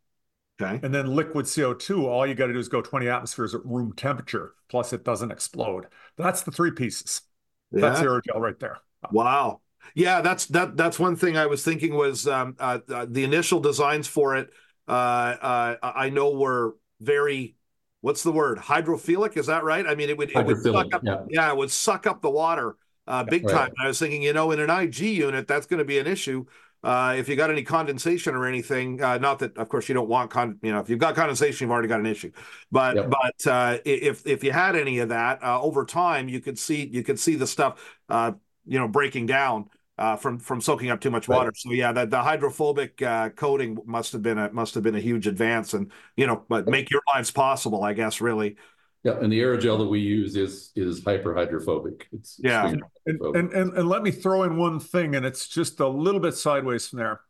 Okay. 0.61 0.81
And 0.85 0.93
then 0.93 1.15
liquid 1.15 1.47
CO2, 1.47 2.05
all 2.05 2.27
you 2.27 2.35
got 2.35 2.49
to 2.49 2.53
do 2.53 2.59
is 2.59 2.69
go 2.69 2.83
20 2.83 3.09
atmospheres 3.09 3.55
at 3.55 3.65
room 3.65 3.93
temperature, 3.97 4.55
plus 4.69 4.93
it 4.93 5.05
doesn't 5.05 5.31
explode. 5.31 5.87
That's 6.17 6.43
the 6.43 6.51
three 6.51 6.73
pieces. 6.73 7.23
Yeah. 7.71 7.83
That's 7.83 8.01
aerogel 8.01 8.41
right 8.41 8.59
there. 8.59 8.79
Wow. 9.13 9.61
Yeah, 9.95 10.21
that's 10.21 10.47
that. 10.47 10.77
That's 10.77 10.99
one 10.99 11.17
thing 11.17 11.37
I 11.37 11.47
was 11.47 11.65
thinking 11.65 11.95
was 11.95 12.27
um, 12.27 12.57
uh, 12.59 12.79
uh, 12.93 13.07
the 13.09 13.25
initial 13.25 13.61
designs 13.61 14.07
for 14.07 14.37
it. 14.37 14.51
Uh, 14.89 14.93
uh 14.93 15.77
I 15.83 16.11
know 16.11 16.31
were 16.31 16.77
very 17.01 17.57
what's 18.01 18.23
the 18.23 18.33
word 18.33 18.59
hydrophilic 18.59 19.37
is 19.37 19.47
that 19.47 19.65
right 19.65 19.87
i 19.87 19.95
mean 19.95 20.09
it 20.09 20.17
would, 20.17 20.31
it 20.31 20.47
would 20.47 20.63
suck 20.63 20.95
up 20.95 21.03
yeah. 21.05 21.25
yeah. 21.29 21.51
it 21.51 21.57
would 21.57 21.71
suck 21.71 22.07
up 22.07 22.23
the 22.23 22.31
water 22.31 22.77
uh, 23.09 23.25
big 23.25 23.45
right. 23.45 23.53
time. 23.53 23.69
And 23.69 23.85
I 23.85 23.89
was 23.89 23.99
thinking, 23.99 24.23
you 24.23 24.33
know, 24.33 24.51
in 24.53 24.61
an 24.61 24.71
IG 24.71 25.01
unit, 25.01 25.49
that's 25.49 25.67
going 25.67 25.79
to 25.79 25.85
be 25.85 25.99
an 25.99 26.07
issue. 26.07 26.45
Uh, 26.85 27.17
if 27.19 27.29
you 27.29 27.35
got 27.35 27.51
any 27.51 27.65
condensation 27.65 28.37
or 28.37 28.47
anything, 28.47 29.03
uh, 29.03 29.19
not 29.19 29.41
that, 29.41 29.57
of 29.57 29.69
course, 29.69 29.89
you 29.89 29.95
don't 29.95 30.09
want 30.09 30.31
con. 30.31 30.59
You 30.63 30.71
know, 30.71 30.79
if 30.79 30.89
you've 30.89 31.01
got 31.01 31.17
condensation, 31.17 31.65
you've 31.65 31.73
already 31.73 31.89
got 31.89 31.99
an 31.99 32.07
issue. 32.07 32.31
But 32.71 32.95
yep. 32.95 33.11
but 33.11 33.51
uh, 33.51 33.79
if 33.85 34.25
if 34.27 34.45
you 34.45 34.53
had 34.53 34.77
any 34.77 35.01
of 35.01 35.09
that 35.09 35.43
uh, 35.43 35.61
over 35.61 35.85
time, 35.85 36.29
you 36.29 36.41
could 36.41 36.57
see 36.57 36.87
you 36.87 37.03
could 37.03 37.19
see 37.19 37.35
the 37.35 37.49
stuff, 37.49 37.83
uh, 38.09 38.33
you 38.65 38.79
know, 38.79 38.87
breaking 38.87 39.27
down. 39.27 39.71
Uh, 39.99 40.15
from 40.15 40.39
from 40.39 40.61
soaking 40.61 40.91
up 40.91 41.01
too 41.01 41.11
much 41.11 41.27
water. 41.27 41.49
Right. 41.49 41.57
So 41.57 41.73
yeah, 41.73 41.91
the, 41.91 42.07
the 42.07 42.23
hydrophobic 42.23 43.03
uh, 43.03 43.31
coating 43.31 43.79
must 43.85 44.13
have 44.13 44.23
been 44.23 44.39
a 44.39 44.49
must 44.53 44.75
have 44.75 44.85
been 44.85 44.95
a 44.95 45.01
huge 45.01 45.27
advance, 45.27 45.75
and 45.75 45.91
you 46.17 46.25
know, 46.25 46.45
but 46.49 46.69
make 46.69 46.89
your 46.89 47.03
lives 47.13 47.33
possible, 47.33 47.83
I 47.83 47.95
guess, 47.95 48.21
really. 48.21 48.57
Yeah, 49.03 49.19
and 49.21 49.33
the 49.33 49.41
aerogel 49.41 49.79
that 49.79 49.89
we 49.89 50.01
use 50.01 50.37
is 50.37 50.71
is 50.77 51.01
hyperhydrophobic. 51.03 52.03
It's 52.13 52.39
yeah, 52.43 52.69
and, 52.69 52.83
and, 53.07 53.53
and 53.53 53.73
and 53.73 53.89
let 53.89 54.03
me 54.03 54.11
throw 54.13 54.45
in 54.45 54.57
one 54.57 54.79
thing, 54.79 55.17
and 55.17 55.27
it's 55.27 55.49
just 55.49 55.81
a 55.81 55.89
little 55.89 56.21
bit 56.21 56.35
sideways 56.35 56.87
from 56.87 56.99
there. 57.01 57.21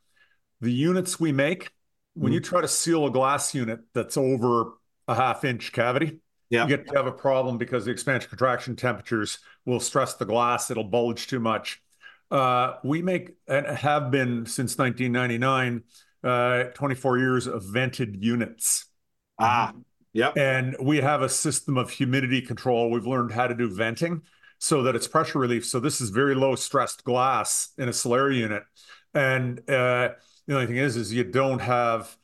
The 0.60 0.72
units 0.72 1.18
we 1.18 1.32
make, 1.32 1.70
when 2.14 2.26
mm-hmm. 2.26 2.34
you 2.34 2.40
try 2.40 2.60
to 2.60 2.68
seal 2.68 3.06
a 3.06 3.10
glass 3.10 3.54
unit 3.54 3.80
that's 3.94 4.16
over 4.16 4.72
a 5.06 5.14
half 5.14 5.44
inch 5.44 5.72
cavity, 5.72 6.20
yeah. 6.50 6.64
you 6.64 6.68
get 6.68 6.86
to 6.88 6.96
have 6.96 7.06
a 7.06 7.12
problem 7.12 7.58
because 7.58 7.84
the 7.84 7.90
expansion 7.92 8.28
contraction 8.28 8.76
temperatures 8.76 9.38
will 9.64 9.80
stress 9.80 10.14
the 10.14 10.26
glass; 10.26 10.70
it'll 10.70 10.84
bulge 10.84 11.28
too 11.28 11.40
much. 11.40 11.82
Uh, 12.30 12.74
we 12.84 13.02
make 13.02 13.30
and 13.46 13.66
have 13.66 14.10
been 14.10 14.46
since 14.46 14.76
1999, 14.76 15.82
uh, 16.22 16.64
24 16.74 17.18
years 17.18 17.46
of 17.46 17.64
vented 17.64 18.22
units. 18.22 18.86
Ah, 19.38 19.72
Yep. 20.14 20.36
And 20.36 20.76
we 20.80 20.98
have 20.98 21.22
a 21.22 21.28
system 21.28 21.76
of 21.76 21.90
humidity 21.90 22.40
control. 22.40 22.90
We've 22.90 23.06
learned 23.06 23.30
how 23.30 23.46
to 23.46 23.54
do 23.54 23.72
venting 23.72 24.22
so 24.58 24.82
that 24.82 24.96
it's 24.96 25.06
pressure 25.06 25.38
relief. 25.38 25.64
So 25.66 25.78
this 25.80 26.00
is 26.00 26.10
very 26.10 26.34
low 26.34 26.56
stressed 26.56 27.04
glass 27.04 27.68
in 27.78 27.88
a 27.88 27.92
Solera 27.92 28.34
unit. 28.36 28.64
And 29.14 29.60
uh, 29.70 30.10
the 30.46 30.54
only 30.54 30.66
thing 30.66 30.76
is, 30.76 30.96
is 30.96 31.12
you 31.12 31.24
don't 31.24 31.60
have 31.60 32.16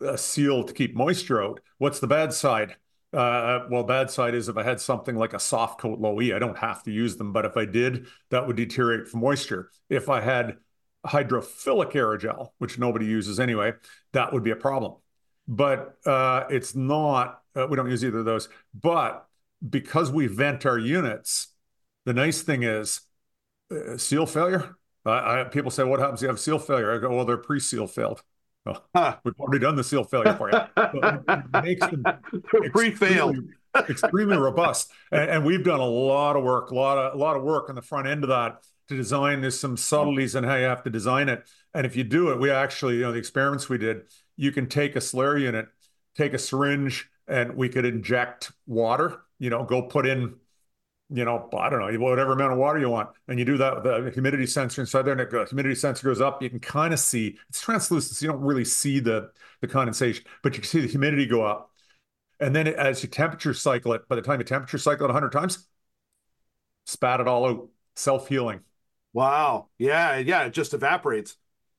a 0.00 0.16
seal 0.16 0.64
to 0.64 0.72
keep 0.72 0.94
moisture 0.94 1.42
out. 1.42 1.60
What's 1.78 2.00
the 2.00 2.06
bad 2.06 2.32
side? 2.32 2.76
Uh, 3.12 3.66
well, 3.70 3.84
bad 3.84 4.10
side 4.10 4.34
is 4.34 4.48
if 4.48 4.56
I 4.56 4.62
had 4.62 4.80
something 4.80 5.16
like 5.16 5.34
a 5.34 5.38
soft 5.38 5.80
coat 5.80 5.98
low 5.98 6.20
E, 6.20 6.32
I 6.32 6.38
don't 6.38 6.56
have 6.56 6.82
to 6.84 6.90
use 6.90 7.16
them. 7.16 7.32
But 7.32 7.44
if 7.44 7.56
I 7.56 7.66
did, 7.66 8.06
that 8.30 8.46
would 8.46 8.56
deteriorate 8.56 9.08
from 9.08 9.20
moisture. 9.20 9.70
If 9.90 10.08
I 10.08 10.20
had 10.20 10.56
hydrophilic 11.06 11.92
aerogel, 11.92 12.50
which 12.58 12.78
nobody 12.78 13.04
uses 13.06 13.38
anyway, 13.38 13.72
that 14.12 14.32
would 14.32 14.42
be 14.42 14.50
a 14.50 14.56
problem 14.56 14.94
but 15.48 15.96
uh, 16.06 16.44
it's 16.50 16.74
not, 16.74 17.42
uh, 17.56 17.66
we 17.68 17.76
don't 17.76 17.90
use 17.90 18.04
either 18.04 18.20
of 18.20 18.24
those. 18.24 18.48
But 18.80 19.26
because 19.68 20.10
we 20.10 20.26
vent 20.26 20.66
our 20.66 20.78
units, 20.78 21.48
the 22.04 22.12
nice 22.12 22.42
thing 22.42 22.62
is 22.62 23.00
uh, 23.70 23.96
seal 23.96 24.26
failure. 24.26 24.76
I, 25.04 25.44
people 25.44 25.70
say, 25.72 25.82
what 25.82 25.98
happens 25.98 26.20
if 26.20 26.26
you 26.26 26.28
have 26.28 26.38
seal 26.38 26.60
failure? 26.60 26.94
I 26.94 26.98
go, 26.98 27.14
well, 27.14 27.24
they're 27.24 27.36
pre-seal 27.36 27.88
failed. 27.88 28.22
Huh. 28.66 29.16
We've 29.24 29.38
already 29.40 29.58
done 29.58 29.76
the 29.76 29.84
seal 29.84 30.04
failure 30.04 30.34
for 30.34 30.50
you. 30.50 30.58
it 30.76 31.62
makes 31.64 31.86
them 31.86 32.04
pre-failed. 32.72 33.38
extremely 33.76 34.36
robust. 34.36 34.90
And, 35.10 35.30
and, 35.30 35.44
we've 35.44 35.64
done 35.64 35.80
a 35.80 35.86
lot 35.86 36.36
of 36.36 36.42
work, 36.42 36.70
a 36.70 36.74
lot 36.74 36.96
of 36.96 37.14
a 37.14 37.16
lot 37.18 37.36
of 37.36 37.42
work 37.42 37.68
on 37.68 37.74
the 37.74 37.82
front 37.82 38.06
end 38.06 38.24
of 38.24 38.28
that 38.28 38.62
to 38.88 38.96
design. 38.96 39.42
There's 39.42 39.60
some 39.60 39.76
subtleties 39.76 40.34
in 40.34 40.44
how 40.44 40.56
you 40.56 40.64
have 40.64 40.82
to 40.84 40.90
design 40.90 41.28
it. 41.28 41.46
And 41.74 41.84
if 41.84 41.96
you 41.96 42.04
do 42.04 42.30
it, 42.30 42.40
we 42.40 42.50
actually, 42.50 42.96
you 42.96 43.02
know, 43.02 43.12
the 43.12 43.18
experiments 43.18 43.68
we 43.68 43.76
did, 43.76 44.02
you 44.36 44.52
can 44.52 44.68
take 44.68 44.96
a 44.96 45.00
Solera 45.00 45.40
unit, 45.40 45.66
take 46.16 46.32
a 46.32 46.38
syringe, 46.38 47.10
and 47.28 47.56
we 47.56 47.68
could 47.68 47.84
inject 47.84 48.52
water. 48.66 49.20
You 49.38 49.50
know, 49.50 49.64
go 49.64 49.82
put 49.82 50.06
in, 50.06 50.34
you 51.12 51.24
know, 51.24 51.48
I 51.56 51.68
don't 51.68 51.80
know, 51.80 52.00
whatever 52.00 52.32
amount 52.32 52.52
of 52.52 52.58
water 52.58 52.78
you 52.78 52.88
want, 52.88 53.10
and 53.28 53.38
you 53.38 53.44
do 53.44 53.56
that 53.58 53.76
with 53.76 53.84
the 53.84 54.10
humidity 54.12 54.46
sensor 54.46 54.80
inside 54.80 55.02
there, 55.02 55.12
and 55.16 55.20
the 55.20 55.46
humidity 55.48 55.74
sensor 55.74 56.08
goes 56.08 56.20
up. 56.20 56.42
You 56.42 56.50
can 56.50 56.60
kind 56.60 56.94
of 56.94 57.00
see 57.00 57.38
it's 57.48 57.60
translucent, 57.60 58.16
so 58.16 58.24
you 58.24 58.32
don't 58.32 58.40
really 58.40 58.64
see 58.64 59.00
the 59.00 59.30
the 59.60 59.68
condensation, 59.68 60.24
but 60.42 60.54
you 60.54 60.60
can 60.60 60.68
see 60.68 60.80
the 60.80 60.88
humidity 60.88 61.26
go 61.26 61.44
up. 61.44 61.70
And 62.40 62.56
then 62.56 62.66
as 62.66 63.02
you 63.02 63.08
temperature 63.08 63.54
cycle 63.54 63.92
it, 63.92 64.08
by 64.08 64.16
the 64.16 64.22
time 64.22 64.40
you 64.40 64.44
temperature 64.44 64.78
cycle 64.78 65.04
it 65.04 65.08
100 65.08 65.30
times, 65.30 65.66
spat 66.86 67.20
it 67.20 67.28
all 67.28 67.46
out, 67.46 67.68
self 67.94 68.28
healing. 68.28 68.60
Wow. 69.12 69.68
Yeah. 69.78 70.16
Yeah. 70.16 70.44
It 70.44 70.52
just 70.52 70.74
evaporates. 70.74 71.36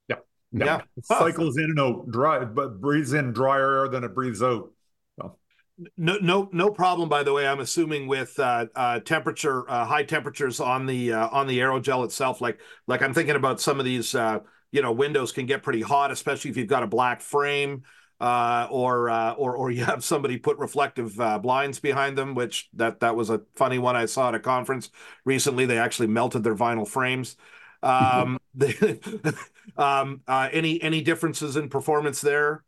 Yeah. 0.07 0.17
Yeah. 0.51 0.65
yeah. 0.65 0.81
Cycles 1.03 1.57
in 1.57 1.65
and 1.65 1.79
out, 1.79 2.09
dry, 2.11 2.45
but 2.45 2.79
breathes 2.79 3.13
in 3.13 3.33
drier 3.33 3.81
air 3.81 3.87
than 3.89 4.03
it 4.03 4.13
breathes 4.15 4.41
out. 4.41 4.71
No, 5.97 6.17
no, 6.21 6.49
no 6.51 6.69
problem. 6.69 7.09
By 7.09 7.23
the 7.23 7.33
way, 7.33 7.47
I'm 7.47 7.59
assuming 7.59 8.07
with 8.07 8.37
uh, 8.39 8.67
uh, 8.75 8.99
temperature, 8.99 9.69
uh, 9.69 9.85
high 9.85 10.03
temperatures 10.03 10.59
on 10.59 10.85
the 10.85 11.13
uh, 11.13 11.27
on 11.29 11.47
the 11.47 11.59
aerogel 11.59 12.05
itself. 12.05 12.41
Like, 12.41 12.59
like 12.85 13.01
I'm 13.01 13.13
thinking 13.13 13.35
about 13.35 13.59
some 13.59 13.79
of 13.79 13.85
these. 13.85 14.13
Uh, 14.13 14.39
you 14.71 14.81
know, 14.81 14.91
windows 14.91 15.31
can 15.31 15.45
get 15.45 15.61
pretty 15.61 15.81
hot, 15.81 16.09
especially 16.09 16.49
if 16.49 16.57
you've 16.57 16.67
got 16.67 16.81
a 16.83 16.87
black 16.87 17.21
frame. 17.21 17.83
Uh, 18.21 18.67
or 18.71 19.09
uh, 19.09 19.33
or 19.33 19.55
or 19.57 19.69
you 19.71 19.83
have 19.83 20.03
somebody 20.03 20.37
put 20.37 20.57
reflective 20.57 21.19
uh, 21.19 21.37
blinds 21.39 21.79
behind 21.79 22.17
them, 22.17 22.35
which 22.35 22.69
that 22.73 22.99
that 23.01 23.15
was 23.15 23.29
a 23.29 23.41
funny 23.55 23.79
one 23.79 23.95
I 23.95 24.05
saw 24.05 24.29
at 24.29 24.35
a 24.35 24.39
conference 24.39 24.89
recently. 25.25 25.65
They 25.65 25.77
actually 25.77 26.07
melted 26.07 26.43
their 26.43 26.55
vinyl 26.55 26.87
frames. 26.87 27.35
Um, 27.81 28.37
um, 29.77 30.21
uh, 30.27 30.49
any 30.51 30.81
any 30.81 31.01
differences 31.01 31.57
in 31.57 31.67
performance 31.69 32.21
there? 32.21 32.63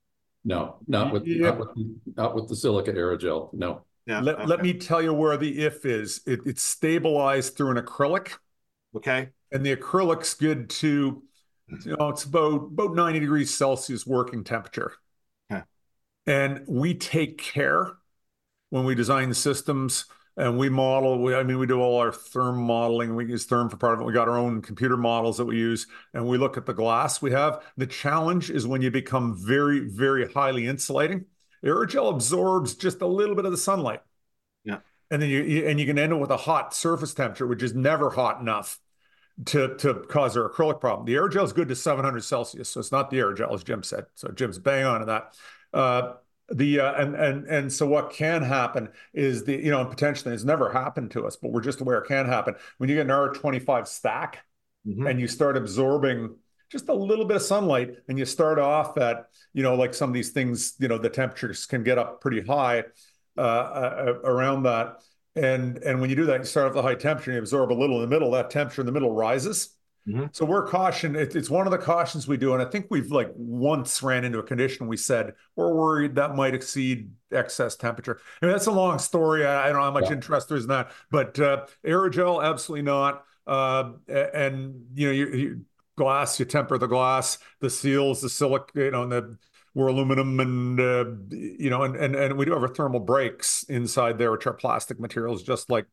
No, 0.46 0.78
not 0.88 1.12
with, 1.12 1.26
yeah. 1.26 1.50
not 1.50 1.58
with 1.58 1.70
not 2.16 2.36
with 2.36 2.48
the 2.48 2.56
silica 2.56 2.94
aerogel. 2.94 3.52
No. 3.54 3.82
Yeah. 4.06 4.20
Let, 4.20 4.36
okay. 4.36 4.46
let 4.46 4.62
me 4.62 4.74
tell 4.76 5.02
you 5.02 5.12
where 5.12 5.36
the 5.36 5.66
if 5.66 5.86
is. 5.86 6.22
It, 6.28 6.42
it's 6.46 6.62
stabilized 6.62 7.58
through 7.58 7.72
an 7.72 7.84
acrylic. 7.84 8.34
Okay. 8.96 9.30
And 9.52 9.66
the 9.66 9.76
acrylic's 9.76 10.36
good 10.36 10.70
to, 10.70 11.24
you 11.84 11.98
know, 11.98 12.10
it's 12.10 12.24
about 12.24 12.68
about 12.72 12.94
90 12.94 13.20
degrees 13.20 13.52
Celsius 13.52 14.06
working 14.06 14.44
temperature. 14.44 14.94
Okay. 15.52 15.64
And 16.28 16.64
we 16.68 16.94
take 16.94 17.40
care 17.40 17.94
when 18.70 18.86
we 18.86 18.94
design 18.94 19.34
systems 19.34 20.06
and 20.38 20.58
we 20.58 20.70
model. 20.70 21.22
We, 21.22 21.36
I 21.36 21.44
mean, 21.44 21.60
we 21.60 21.68
do 21.68 21.80
all 21.80 22.00
our 22.00 22.12
therm 22.12 22.58
modeling. 22.58 23.16
We 23.16 23.26
use 23.26 23.48
therm 23.48 23.70
for 23.70 23.78
part 23.78 23.96
of 23.96 24.02
it. 24.02 24.04
We 24.06 24.14
got 24.14 24.28
our 24.28 24.38
own 24.38 24.62
computer 24.62 24.98
models 24.98 25.38
that 25.38 25.46
we 25.46 25.58
use, 25.58 25.88
and 26.14 26.28
we 26.28 26.38
look 26.38 26.58
at 26.58 26.66
the 26.66 26.74
glass 26.74 27.22
we 27.22 27.32
have. 27.32 27.64
The 27.78 27.88
challenge 27.88 28.50
is 28.50 28.68
when 28.68 28.82
you 28.82 28.92
become 28.92 29.36
very, 29.38 29.80
very 29.80 30.32
highly 30.32 30.68
insulating. 30.68 31.26
Aerogel 31.64 32.14
absorbs 32.14 32.76
just 32.76 33.02
a 33.02 33.08
little 33.08 33.36
bit 33.36 33.46
of 33.46 33.52
the 33.52 33.58
sunlight. 33.58 34.02
Yeah. 34.64 34.80
And 35.10 35.22
then 35.22 35.30
you, 35.30 35.42
you 35.44 35.68
and 35.68 35.80
you 35.80 35.86
can 35.86 35.98
end 35.98 36.14
up 36.14 36.20
with 36.20 36.32
a 36.32 36.38
hot 36.38 36.74
surface 36.74 37.14
temperature, 37.14 37.48
which 37.48 37.64
is 37.64 37.74
never 37.74 38.10
hot 38.10 38.42
enough 38.42 38.80
to 39.46 39.76
to 39.78 39.94
cause 40.10 40.36
our 40.38 40.50
acrylic 40.50 40.80
problem. 40.80 41.06
The 41.06 41.14
aerogel 41.14 41.44
is 41.44 41.54
good 41.54 41.68
to 41.70 41.76
700 41.76 42.24
Celsius, 42.24 42.70
so 42.70 42.80
it's 42.80 42.92
not 42.92 43.10
the 43.10 43.18
aerogel, 43.18 43.54
as 43.54 43.64
Jim 43.64 43.84
said. 43.84 44.06
So 44.16 44.30
Jim's 44.30 44.60
bang 44.60 44.86
on 44.86 45.00
to 45.02 45.06
that. 45.08 45.36
Uh, 45.74 46.14
the 46.50 46.80
uh, 46.80 46.94
and 46.94 47.16
and 47.16 47.48
and 47.48 47.74
so 47.74 47.88
what 47.88 48.12
can 48.12 48.44
happen 48.44 48.90
is 49.14 49.44
the 49.44 49.56
you 49.56 49.72
know 49.72 49.82
and 49.82 49.90
potentially 49.90 50.34
it's 50.34 50.44
never 50.44 50.72
happened 50.72 51.12
to 51.12 51.26
us, 51.26 51.36
but 51.36 51.52
we're 51.52 51.62
just 51.62 51.82
aware 51.82 52.00
it 52.00 52.08
can 52.08 52.28
happen. 52.28 52.56
When 52.78 52.90
you 52.90 52.96
get 52.96 53.08
an 53.08 53.12
R25 53.12 53.88
stack 53.88 54.46
mm-hmm. 54.88 55.08
and 55.08 55.20
you 55.20 55.28
start 55.28 55.58
absorbing 55.58 56.36
just 56.72 56.88
a 56.90 56.94
little 56.94 57.26
bit 57.26 57.38
of 57.38 57.42
sunlight 57.42 57.96
and 58.08 58.20
you 58.20 58.26
start 58.26 58.60
off 58.60 58.98
at 58.98 59.28
you 59.54 59.64
know 59.64 59.76
like 59.76 59.94
some 59.94 60.10
of 60.10 60.14
these 60.14 60.32
things 60.32 60.76
you 60.80 60.88
know 60.88 60.98
the 60.98 61.10
temperatures 61.10 61.66
can 61.66 61.84
get 61.84 61.98
up 61.98 62.22
pretty 62.22 62.42
high 62.42 62.84
uh, 63.38 63.42
uh, 63.42 64.14
around 64.24 64.64
that. 64.64 65.02
And 65.36 65.80
and 65.80 66.00
when 66.00 66.10
you 66.10 66.16
do 66.16 66.26
that 66.28 66.40
you 66.40 66.46
start 66.46 66.68
off 66.68 66.74
the 66.74 66.82
high 66.84 66.96
temperature 66.96 67.32
and 67.32 67.38
you 67.38 67.42
absorb 67.42 67.72
a 67.72 67.74
little 67.74 67.96
in 67.96 68.02
the 68.02 68.16
middle 68.16 68.32
that 68.32 68.52
temperature 68.52 68.82
in 68.82 68.86
the 68.86 68.92
middle 68.92 69.14
rises 69.14 69.75
Mm-hmm. 70.08 70.26
So 70.34 70.46
we're 70.46 70.68
cautioned. 70.68 71.16
It, 71.16 71.36
it's 71.36 71.50
one 71.50 71.66
of 71.66 71.72
the 71.72 71.80
cautions 71.80 72.28
we 72.28 72.38
do, 72.38 72.54
and 72.54 72.62
I 72.62 72.66
think 72.66 72.88
we've 72.90 73.12
like 73.12 73.32
once 73.36 74.04
ran 74.04 74.24
into 74.24 74.38
a 74.38 74.44
condition. 74.44 74.88
We 74.88 74.98
said 74.98 75.34
we're 75.56 75.74
worried 75.74 76.16
that 76.16 76.36
might 76.36 76.54
exceed 76.54 77.12
excess 77.32 77.76
temperature. 77.76 78.20
I 78.42 78.46
mean, 78.46 78.54
that's 78.54 78.68
a 78.68 78.72
long 78.72 79.00
story. 79.00 79.46
I, 79.46 79.64
I 79.64 79.68
don't 79.68 79.78
know 79.78 79.84
how 79.84 79.92
much 79.92 80.06
yeah. 80.06 80.14
interest 80.14 80.50
there 80.50 80.58
is 80.58 80.66
in 80.66 80.70
that, 80.70 80.92
but 81.10 81.40
uh, 81.40 81.66
aerogel, 81.84 82.44
absolutely 82.44 82.84
not. 82.84 83.24
Uh, 83.48 83.94
and 84.08 84.86
you 84.94 85.08
know, 85.08 85.14
you, 85.14 85.28
you, 85.28 85.62
glass, 85.98 86.40
you 86.40 86.46
temper 86.46 86.78
the 86.78 86.88
glass, 86.88 87.40
the 87.60 87.70
seals, 87.70 88.22
the 88.22 88.30
silica, 88.30 88.72
you 88.76 88.92
know, 88.92 89.04
and 89.04 89.12
the 89.12 89.38
we're 89.74 89.88
aluminum 89.88 90.40
and 90.40 90.80
uh, 90.80 91.06
you 91.32 91.70
know, 91.70 91.84
and, 91.84 91.96
and 91.98 92.16
and 92.16 92.38
we 92.38 92.46
do 92.46 92.54
have 92.54 92.62
our 92.62 92.74
thermal 92.74 93.02
breaks 93.02 93.64
inside 93.64 94.18
there, 94.18 94.32
which 94.32 94.48
are 94.48 94.54
plastic 94.54 95.00
materials, 95.00 95.44
just 95.44 95.70
like 95.70 95.86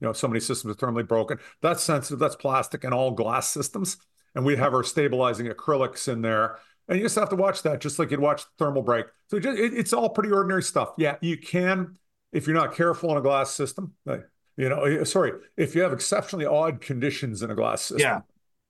you 0.00 0.06
know, 0.06 0.12
so 0.12 0.28
many 0.28 0.40
systems 0.40 0.74
are 0.74 0.86
thermally 0.86 1.06
broken. 1.06 1.38
That's 1.60 1.82
sensitive. 1.82 2.18
That's 2.18 2.36
plastic 2.36 2.84
and 2.84 2.94
all 2.94 3.10
glass 3.10 3.48
systems. 3.48 3.98
And 4.34 4.44
we 4.44 4.56
have 4.56 4.74
our 4.74 4.82
stabilizing 4.82 5.46
acrylics 5.46 6.08
in 6.08 6.22
there. 6.22 6.58
And 6.88 6.98
you 6.98 7.04
just 7.04 7.16
have 7.16 7.28
to 7.30 7.36
watch 7.36 7.62
that, 7.62 7.80
just 7.80 7.98
like 7.98 8.10
you'd 8.10 8.20
watch 8.20 8.44
thermal 8.58 8.82
break. 8.82 9.06
So 9.28 9.36
it, 9.36 9.44
it's 9.46 9.92
all 9.92 10.08
pretty 10.08 10.32
ordinary 10.32 10.62
stuff. 10.62 10.92
Yeah, 10.96 11.16
you 11.20 11.36
can, 11.36 11.98
if 12.32 12.46
you're 12.46 12.56
not 12.56 12.74
careful 12.74 13.10
in 13.12 13.18
a 13.18 13.20
glass 13.20 13.52
system, 13.52 13.92
like, 14.06 14.24
you 14.56 14.68
know, 14.68 14.84
eh, 14.84 15.04
sorry, 15.04 15.32
if 15.56 15.74
you 15.74 15.82
have 15.82 15.92
exceptionally 15.92 16.46
odd 16.46 16.80
conditions 16.80 17.42
in 17.42 17.50
a 17.50 17.54
glass 17.54 17.82
system, 17.82 18.00
yeah. 18.00 18.20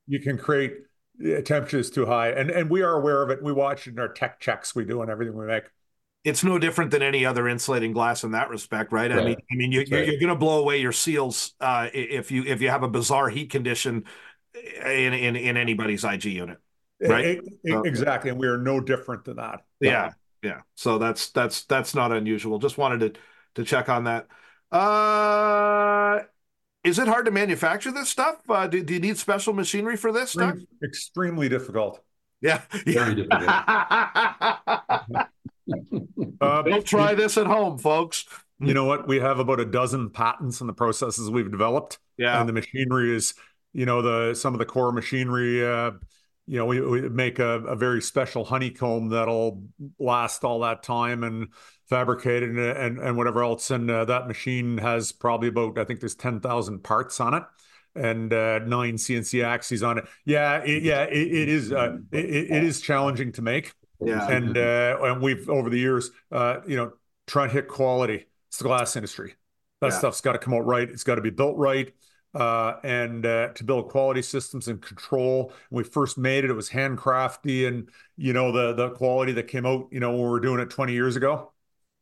you 0.07 0.21
can 0.21 0.37
create 0.37 0.75
eh, 1.25 1.41
temperatures 1.41 1.91
too 1.91 2.07
high. 2.07 2.31
And 2.31 2.51
and 2.51 2.69
we 2.69 2.83
are 2.83 2.93
aware 2.93 3.23
of 3.23 3.31
it. 3.31 3.43
We 3.43 3.53
watch 3.53 3.87
it 3.87 3.93
in 3.93 3.99
our 3.99 4.09
tech 4.09 4.39
checks 4.41 4.75
we 4.75 4.85
do 4.85 5.01
and 5.03 5.11
everything 5.11 5.37
we 5.37 5.47
make 5.47 5.65
it's 6.25 6.45
no 6.45 6.59
different 6.59 6.91
than 6.91 7.03
any 7.03 7.25
other 7.25 7.49
insulating 7.49 7.93
glass 7.93 8.25
in 8.25 8.33
that 8.33 8.51
respect, 8.51 8.93
right? 8.93 9.11
right. 9.11 9.21
I 9.21 9.25
mean, 9.25 9.37
I 9.51 9.55
mean, 9.55 9.73
you, 9.73 9.81
are 9.81 9.97
right. 9.97 10.07
going 10.07 10.29
to 10.29 10.35
blow 10.35 10.59
away 10.59 10.79
your 10.79 10.93
seals 10.93 11.55
uh, 11.61 11.89
if 11.93 12.31
you 12.31 12.45
if 12.45 12.61
you 12.61 12.69
have 12.69 12.83
a 12.83 12.89
bizarre 12.89 13.29
heat 13.29 13.51
condition 13.51 14.05
in 14.55 15.13
in, 15.15 15.37
in 15.37 15.57
anybody's 15.57 16.05
IG 16.05 16.25
unit, 16.27 16.59
right? 17.01 17.25
It, 17.25 17.45
it, 17.65 17.87
exactly, 17.87 18.31
and 18.31 18.39
we 18.39 18.49
are 18.49 18.59
no 18.59 18.81
different 18.81 19.25
than 19.25 19.37
that. 19.37 19.65
Yeah, 19.81 20.13
yeah. 20.43 20.61
So 20.75 20.99
that's 20.99 21.31
that's 21.31 21.65
that's 21.65 21.95
not 21.95 22.13
unusual. 22.13 22.59
Just 22.59 22.77
wanted 22.77 23.15
to 23.15 23.21
to 23.55 23.65
check 23.65 23.89
on 23.89 24.05
that. 24.05 24.27
Uh, 24.71 26.21
is 26.85 26.99
it 26.99 27.09
hard 27.09 27.25
to 27.27 27.31
manufacture 27.31 27.93
this 27.93 28.09
stuff? 28.09 28.37
Uh, 28.49 28.67
do, 28.67 28.83
do 28.83 28.95
you 28.95 29.01
need 29.01 29.19
special 29.19 29.53
machinery 29.53 29.97
for 29.97 30.13
this 30.13 30.31
stuff? 30.31 30.57
Extremely 30.83 31.49
difficult. 31.49 32.03
Yeah. 32.41 32.63
Very 32.87 33.17
difficult. 33.17 33.43
uh, 36.41 36.63
Don't 36.63 36.85
try 36.85 37.15
this 37.15 37.37
at 37.37 37.47
home, 37.47 37.79
folks. 37.79 38.27
You 38.63 38.75
know 38.75 38.85
what? 38.85 39.09
We 39.09 39.21
have 39.21 39.39
about 39.39 39.59
a 39.59 39.65
dozen 39.65 40.11
patents 40.11 40.61
on 40.61 40.67
the 40.67 40.75
processes 40.75 41.31
we've 41.31 41.51
developed. 41.51 41.99
Yeah. 42.19 42.39
And 42.39 42.49
the 42.49 42.53
machinery 42.53 43.17
is, 43.17 43.35
you 43.73 43.87
know, 43.87 44.03
the 44.03 44.35
some 44.35 44.53
of 44.53 44.59
the 44.59 44.67
core 44.67 44.93
machinery. 44.93 45.67
Uh, 45.67 45.93
you 46.47 46.59
know, 46.59 46.67
we, 46.67 46.81
we 46.81 47.09
make 47.09 47.39
a, 47.39 47.61
a, 47.61 47.77
very 47.77 48.03
special 48.03 48.45
honeycomb 48.45 49.11
that'll 49.11 49.63
last 49.99 50.43
all 50.43 50.61
that 50.61 50.83
time 50.83 51.23
and 51.23 51.49
fabricated 51.89 52.51
and 52.51 52.59
and, 52.59 52.99
and 52.99 53.17
whatever 53.17 53.43
else. 53.43 53.71
And 53.71 53.91
uh, 53.91 54.05
that 54.07 54.27
machine 54.27 54.77
has 54.79 55.11
probably 55.11 55.49
about 55.49 55.79
I 55.79 55.85
think 55.85 56.01
there's 56.01 56.15
ten 56.15 56.41
thousand 56.41 56.83
parts 56.83 57.19
on 57.19 57.35
it 57.35 57.45
and 57.95 58.33
uh, 58.33 58.61
nine 58.61 58.95
CNC 58.95 59.45
axes 59.45 59.83
on 59.83 59.99
it. 59.99 60.05
Yeah, 60.25 60.59
it, 60.59 60.83
yeah, 60.83 61.05
it, 61.05 61.17
it 61.17 61.49
is. 61.49 61.73
Uh, 61.73 61.99
it, 62.13 62.25
it 62.25 62.65
is 62.65 62.81
challenging 62.81 63.33
to 63.33 63.43
make. 63.43 63.73
Yeah, 64.03 64.29
and 64.29 64.57
uh, 64.57 64.99
and 65.03 65.23
we've 65.23 65.49
over 65.49 65.69
the 65.69 65.79
years, 65.79 66.11
uh, 66.33 66.61
you 66.67 66.77
know, 66.77 66.93
trying 67.27 67.49
to 67.49 67.55
hit 67.55 67.69
quality. 67.69 68.27
It's 68.49 68.59
the 68.59 68.65
glass 68.65 68.97
industry. 68.97 69.35
That 69.81 69.93
yeah. 69.93 69.99
stuff's 69.99 70.21
got 70.21 70.33
to 70.33 70.39
come 70.39 70.55
out 70.55 70.67
right. 70.67 70.89
It's 70.89 71.05
got 71.05 71.17
to 71.17 71.21
be 71.21 71.31
built 71.31 71.57
right. 71.57 71.93
Uh, 72.33 72.75
and 72.85 73.27
uh, 73.27 73.49
to 73.55 73.65
build 73.65 73.89
quality 73.89 74.23
systems 74.23 74.69
and 74.69 74.81
control. 74.81 75.53
When 75.71 75.85
we 75.85 75.89
first 75.89 76.17
made 76.17 76.45
it, 76.45 76.51
it 76.51 76.55
was 76.55 76.71
handcrafty, 76.71 77.67
and 77.67 77.89
you 78.17 78.33
know 78.33 78.53
the 78.53 78.73
the 78.73 78.91
quality 78.91 79.33
that 79.33 79.49
came 79.49 79.67
out. 79.67 79.89
You 79.91 80.01
know 80.01 80.13
when 80.13 80.23
we 80.23 80.29
were 80.29 80.41
doing 80.41 80.61
it 80.61 80.71
20 80.71 80.93
years 80.93 81.17
ago, 81.17 81.53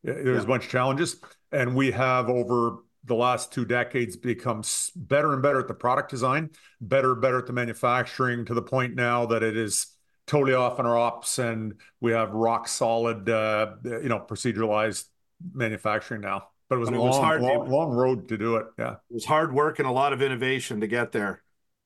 there 0.05 0.33
was 0.33 0.43
yeah. 0.43 0.43
a 0.43 0.47
bunch 0.47 0.65
of 0.65 0.71
challenges, 0.71 1.17
and 1.51 1.75
we 1.75 1.91
have 1.93 2.29
over 2.29 2.79
the 3.05 3.15
last 3.15 3.53
two 3.53 3.65
decades 3.65 4.17
become 4.17 4.63
better 4.97 5.33
and 5.33 5.43
better 5.43 5.61
at 5.61 5.69
the 5.69 5.75
product 5.75 6.11
design, 6.11 6.51
better 6.81 7.15
better 7.15 7.39
at 7.39 7.47
the 7.47 7.53
manufacturing 7.53 8.45
to 8.45 8.55
the 8.55 8.63
point 8.63 8.95
now 8.95 9.25
that 9.27 9.43
it 9.43 9.57
is 9.57 9.87
totally 10.29 10.55
off 10.55 10.79
on 10.79 10.87
our 10.87 10.97
ops 10.97 11.39
and 11.39 11.75
we 12.01 12.13
have 12.13 12.31
rock 12.31 12.69
solid, 12.69 13.29
uh, 13.29 13.75
you 13.85 14.09
know, 14.09 14.21
proceduralized 14.21 15.05
manufacturing 15.53 16.21
now. 16.21 16.49
But 16.69 16.77
it 16.77 16.79
was, 16.79 16.89
a 16.91 16.93
long, 16.93 17.41
long, 17.41 17.71
long 17.71 17.91
road 17.91 18.29
to 18.29 18.37
do 18.37 18.57
it. 18.57 18.67
Yeah. 18.79 18.93
It 18.93 19.15
was 19.15 19.25
hard 19.25 19.53
work 19.53 19.79
and 19.79 19.89
a 19.89 19.91
lot 19.91 20.13
of 20.13 20.21
innovation 20.21 20.81
to 20.81 20.87
get 20.87 21.13
there. 21.13 21.43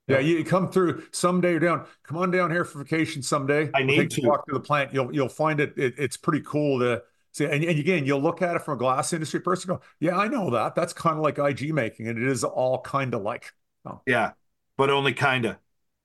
Yeah, 0.09 0.19
you 0.19 0.45
come 0.45 0.71
through 0.71 1.05
someday. 1.13 1.53
You're 1.53 1.61
down. 1.61 1.87
Come 2.03 2.19
on 2.19 2.33
down 2.33 2.51
here 2.51 2.65
for 2.65 2.81
vacation 2.81 3.23
someday. 3.23 3.71
I 3.73 3.85
need 3.85 4.11
to 4.11 4.27
walk 4.27 4.45
to 4.49 4.53
the 4.53 4.61
plant. 4.61 4.93
You'll 4.93 5.15
you'll 5.15 5.29
find 5.29 5.61
it, 5.61 5.75
it. 5.79 5.95
It's 5.97 6.17
pretty 6.17 6.43
cool 6.45 6.81
to 6.81 7.03
See, 7.33 7.47
and, 7.47 7.65
and 7.65 7.79
again, 7.79 8.05
you'll 8.05 8.21
look 8.21 8.43
at 8.43 8.57
it 8.57 8.63
from 8.63 8.75
a 8.75 8.77
glass 8.77 9.15
industry 9.15 9.41
person, 9.41 9.69
go, 9.69 9.81
yeah, 10.01 10.19
I 10.19 10.29
know 10.29 10.51
that. 10.51 10.75
That's 10.75 10.93
kind 10.93 11.17
of 11.17 11.23
like 11.23 11.39
IG 11.39 11.73
making, 11.73 12.07
and 12.09 12.19
it 12.19 12.29
is 12.29 12.45
all 12.45 12.81
kind 12.81 13.15
of 13.15 13.23
like. 13.23 13.53
Oh. 13.87 14.03
Yeah, 14.07 14.33
but 14.77 14.91
only 14.91 15.15
kind 15.15 15.47
of. 15.47 15.57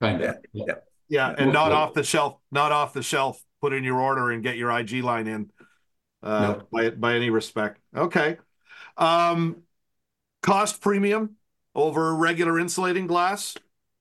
Kind 0.02 0.22
of. 0.22 0.38
Yeah. 0.54 0.64
yeah. 0.68 0.74
Yeah. 1.10 1.34
and 1.38 1.54
not 1.54 1.72
off 1.72 1.94
the 1.94 2.04
shelf. 2.04 2.38
Not 2.52 2.72
off 2.72 2.94
the 2.94 3.04
shelf. 3.04 3.42
Put 3.62 3.74
in 3.74 3.84
your 3.84 4.00
order 4.00 4.32
and 4.32 4.44
get 4.44 4.58
your 4.58 4.72
IG 4.72 5.04
line 5.04 5.28
in. 5.28 5.52
Uh, 6.22 6.40
no. 6.40 6.62
by 6.72 6.90
by 6.92 7.16
any 7.16 7.30
respect. 7.30 7.80
Okay. 7.96 8.38
Um, 8.98 9.64
cost 10.42 10.82
premium 10.82 11.36
over 11.76 12.14
regular 12.16 12.60
insulating 12.60 13.08
glass. 13.08 13.56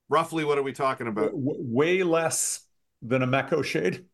Roughly, 0.09 0.45
what 0.45 0.57
are 0.57 0.63
we 0.63 0.73
talking 0.73 1.07
about? 1.07 1.31
W- 1.31 1.57
way 1.59 2.03
less 2.03 2.61
than 3.01 3.21
a 3.21 3.27
Mecho 3.27 3.63
shade. 3.63 4.05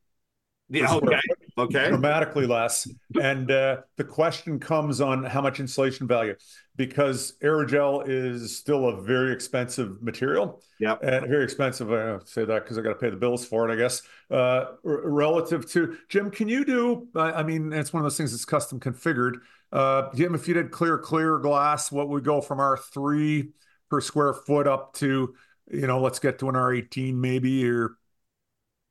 Yeah. 0.70 0.94
Okay. 0.94 1.20
Okay. 1.58 1.90
dramatically 1.90 2.48
less. 2.48 2.88
And 3.22 3.52
uh, 3.52 3.82
the 3.98 4.04
question 4.04 4.60
comes 4.60 5.02
on 5.02 5.24
how 5.24 5.42
much 5.42 5.60
insulation 5.60 6.08
value, 6.08 6.36
because 6.76 7.38
aerogel 7.44 8.04
is 8.08 8.58
still 8.58 8.88
a 8.88 9.02
very 9.02 9.32
expensive 9.32 10.02
material. 10.02 10.64
Yeah. 10.80 10.96
And 11.04 11.28
very 11.28 11.44
expensive. 11.44 11.92
I 11.92 12.18
say 12.26 12.46
that 12.46 12.64
because 12.64 12.78
I 12.78 12.82
got 12.82 12.90
to 12.90 12.96
pay 12.96 13.12
the 13.12 13.18
bills 13.18 13.46
for 13.46 13.70
it, 13.70 13.74
I 13.74 13.78
guess. 13.78 14.02
Uh, 14.32 14.66
relative 14.84 15.70
to 15.72 15.98
Jim, 16.10 16.32
can 16.32 16.48
you 16.48 16.66
do? 16.66 17.08
I 17.16 17.44
mean, 17.44 17.72
it's 17.72 17.94
one 17.94 18.02
of 18.02 18.06
those 18.06 18.18
things 18.18 18.32
that's 18.32 18.46
custom 18.46 18.80
configured. 18.80 19.36
Uh, 19.72 20.10
Jim, 20.16 20.34
if 20.36 20.48
you 20.48 20.54
did 20.54 20.72
clear 20.72 20.98
clear 20.98 21.38
glass, 21.40 21.92
what 21.92 22.10
would 22.10 22.24
go 22.24 22.42
from 22.42 22.60
R 22.60 22.78
three 22.78 23.50
per 23.90 24.02
square 24.02 24.34
foot 24.34 24.68
up 24.68 24.94
to, 24.94 25.36
you 25.72 25.88
know, 25.88 26.00
let's 26.02 26.20
get 26.20 26.40
to 26.40 26.50
an 26.50 26.56
R 26.56 26.74
eighteen 26.74 27.22
maybe 27.22 27.70
or 27.70 27.92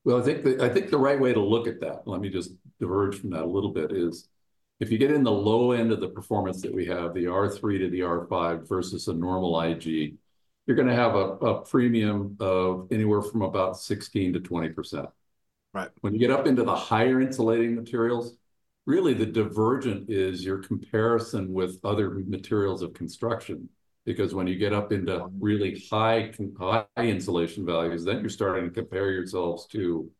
well, 0.04 0.20
I 0.20 0.22
think 0.22 0.44
the, 0.44 0.64
I 0.64 0.68
think 0.68 0.90
the 0.90 0.98
right 0.98 1.20
way 1.20 1.32
to 1.32 1.40
look 1.40 1.66
at 1.66 1.80
that, 1.80 2.02
let 2.06 2.20
me 2.20 2.28
just 2.28 2.52
diverge 2.80 3.20
from 3.20 3.30
that 3.30 3.42
a 3.42 3.46
little 3.46 3.70
bit, 3.70 3.92
is 3.92 4.28
if 4.80 4.90
you 4.90 4.98
get 4.98 5.12
in 5.12 5.22
the 5.22 5.30
low 5.30 5.72
end 5.72 5.92
of 5.92 6.00
the 6.00 6.08
performance 6.08 6.60
that 6.62 6.74
we 6.74 6.86
have, 6.86 7.14
the 7.14 7.26
R3 7.26 7.78
to 7.78 7.90
the 7.90 8.00
R5 8.00 8.68
versus 8.68 9.06
a 9.06 9.12
normal 9.12 9.60
IG, 9.60 10.16
you're 10.66 10.76
going 10.76 10.88
to 10.88 10.94
have 10.94 11.14
a, 11.14 11.18
a 11.18 11.62
premium 11.62 12.36
of 12.40 12.88
anywhere 12.90 13.22
from 13.22 13.42
about 13.42 13.78
16 13.78 14.32
to 14.32 14.40
20%. 14.40 15.08
Right. 15.72 15.88
When 16.00 16.12
you 16.12 16.18
get 16.18 16.30
up 16.30 16.46
into 16.46 16.64
the 16.64 16.74
higher 16.74 17.20
insulating 17.20 17.74
materials, 17.74 18.36
really 18.86 19.14
the 19.14 19.26
divergent 19.26 20.10
is 20.10 20.44
your 20.44 20.58
comparison 20.58 21.52
with 21.52 21.78
other 21.84 22.10
materials 22.10 22.82
of 22.82 22.92
construction. 22.92 23.68
Because 24.04 24.34
when 24.34 24.46
you 24.46 24.56
get 24.56 24.72
up 24.72 24.92
into 24.92 25.28
really 25.38 25.80
high, 25.90 26.32
high 26.58 26.86
insulation 26.98 27.64
values, 27.64 28.04
then 28.04 28.20
you're 28.20 28.28
starting 28.28 28.64
to 28.64 28.70
compare 28.70 29.10
yourselves 29.10 29.66
to 29.68 30.10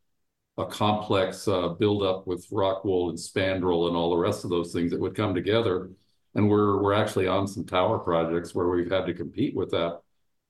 a 0.57 0.65
complex 0.65 1.47
uh, 1.47 1.69
buildup 1.69 2.27
with 2.27 2.47
rock 2.51 2.85
wool 2.85 3.09
and 3.09 3.17
spandrel 3.17 3.87
and 3.87 3.97
all 3.97 4.11
the 4.11 4.17
rest 4.17 4.43
of 4.43 4.49
those 4.49 4.71
things 4.71 4.91
that 4.91 4.99
would 4.99 5.15
come 5.15 5.33
together. 5.33 5.89
And 6.35 6.49
we're 6.49 6.81
we're 6.81 6.93
actually 6.93 7.27
on 7.27 7.47
some 7.47 7.65
tower 7.65 7.99
projects 7.99 8.55
where 8.55 8.69
we've 8.69 8.91
had 8.91 9.05
to 9.05 9.13
compete 9.13 9.55
with 9.55 9.71
that. 9.71 9.99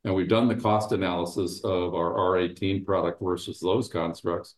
And 0.04 0.14
we've 0.14 0.28
done 0.28 0.48
the 0.48 0.56
cost 0.56 0.92
analysis 0.92 1.62
of 1.64 1.96
our 1.96 2.14
R18 2.14 2.86
product 2.86 3.22
versus 3.22 3.60
those 3.60 3.88
constructs, 3.88 4.56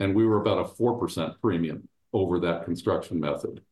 and 0.00 0.14
we 0.14 0.26
were 0.26 0.40
about 0.40 0.58
a 0.58 0.64
4% 0.64 1.40
premium 1.40 1.88
over 2.14 2.40
that 2.40 2.64
construction 2.64 3.20
method. 3.20 3.62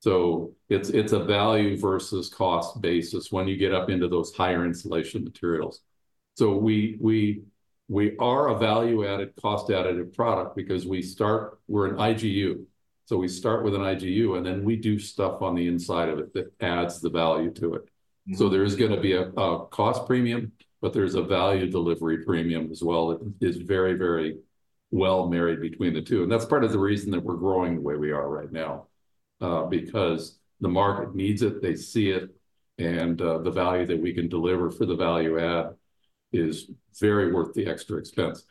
So 0.00 0.54
it's 0.68 0.88
it's 0.90 1.12
a 1.12 1.22
value 1.22 1.78
versus 1.78 2.28
cost 2.28 2.80
basis 2.80 3.30
when 3.30 3.46
you 3.46 3.56
get 3.56 3.74
up 3.74 3.90
into 3.90 4.08
those 4.08 4.34
higher 4.34 4.64
insulation 4.64 5.24
materials. 5.24 5.80
So 6.36 6.56
we 6.56 6.96
we 7.00 7.42
we 7.90 8.16
are 8.18 8.50
a 8.50 8.56
value-added, 8.56 9.34
cost-additive 9.42 10.14
product 10.14 10.54
because 10.54 10.86
we 10.86 11.02
start, 11.02 11.58
we're 11.66 11.88
an 11.88 11.96
IGU. 11.96 12.64
So 13.06 13.16
we 13.16 13.26
start 13.26 13.64
with 13.64 13.74
an 13.74 13.80
IGU, 13.80 14.36
and 14.36 14.46
then 14.46 14.62
we 14.62 14.76
do 14.76 14.96
stuff 14.96 15.42
on 15.42 15.56
the 15.56 15.66
inside 15.66 16.08
of 16.08 16.20
it 16.20 16.32
that 16.34 16.52
adds 16.60 17.00
the 17.00 17.10
value 17.10 17.50
to 17.54 17.74
it. 17.74 17.88
So 18.34 18.44
mm-hmm. 18.44 18.52
there 18.52 18.62
is 18.62 18.76
going 18.76 18.92
to 18.92 19.00
be 19.00 19.14
a 19.14 19.32
cost 19.32 20.06
premium, 20.06 20.52
but 20.80 20.92
there's 20.92 21.16
a 21.16 21.22
value 21.22 21.68
delivery 21.68 22.24
premium 22.24 22.70
as 22.70 22.80
well 22.80 23.08
that 23.08 23.20
is 23.40 23.56
very, 23.56 23.94
very 23.94 24.38
well 24.92 25.28
married 25.28 25.60
between 25.60 25.92
the 25.92 26.00
two. 26.00 26.22
And 26.22 26.30
that's 26.30 26.44
part 26.44 26.62
of 26.62 26.70
the 26.70 26.78
reason 26.78 27.10
that 27.10 27.24
we're 27.24 27.34
growing 27.34 27.74
the 27.74 27.80
way 27.80 27.96
we 27.96 28.12
are 28.12 28.28
right 28.28 28.52
now, 28.52 28.86
because 29.40 30.38
the 30.60 30.68
market 30.68 31.14
needs 31.14 31.42
it, 31.42 31.62
they 31.62 31.74
see 31.74 32.10
it, 32.10 32.30
and 32.78 33.20
uh, 33.20 33.38
the 33.38 33.50
value 33.50 33.86
that 33.86 34.00
we 34.00 34.12
can 34.12 34.28
deliver 34.28 34.70
for 34.70 34.86
the 34.86 34.96
value 34.96 35.38
add 35.38 35.74
is 36.32 36.70
very 36.98 37.32
worth 37.32 37.54
the 37.54 37.66
extra 37.66 37.98
expense. 37.98 38.44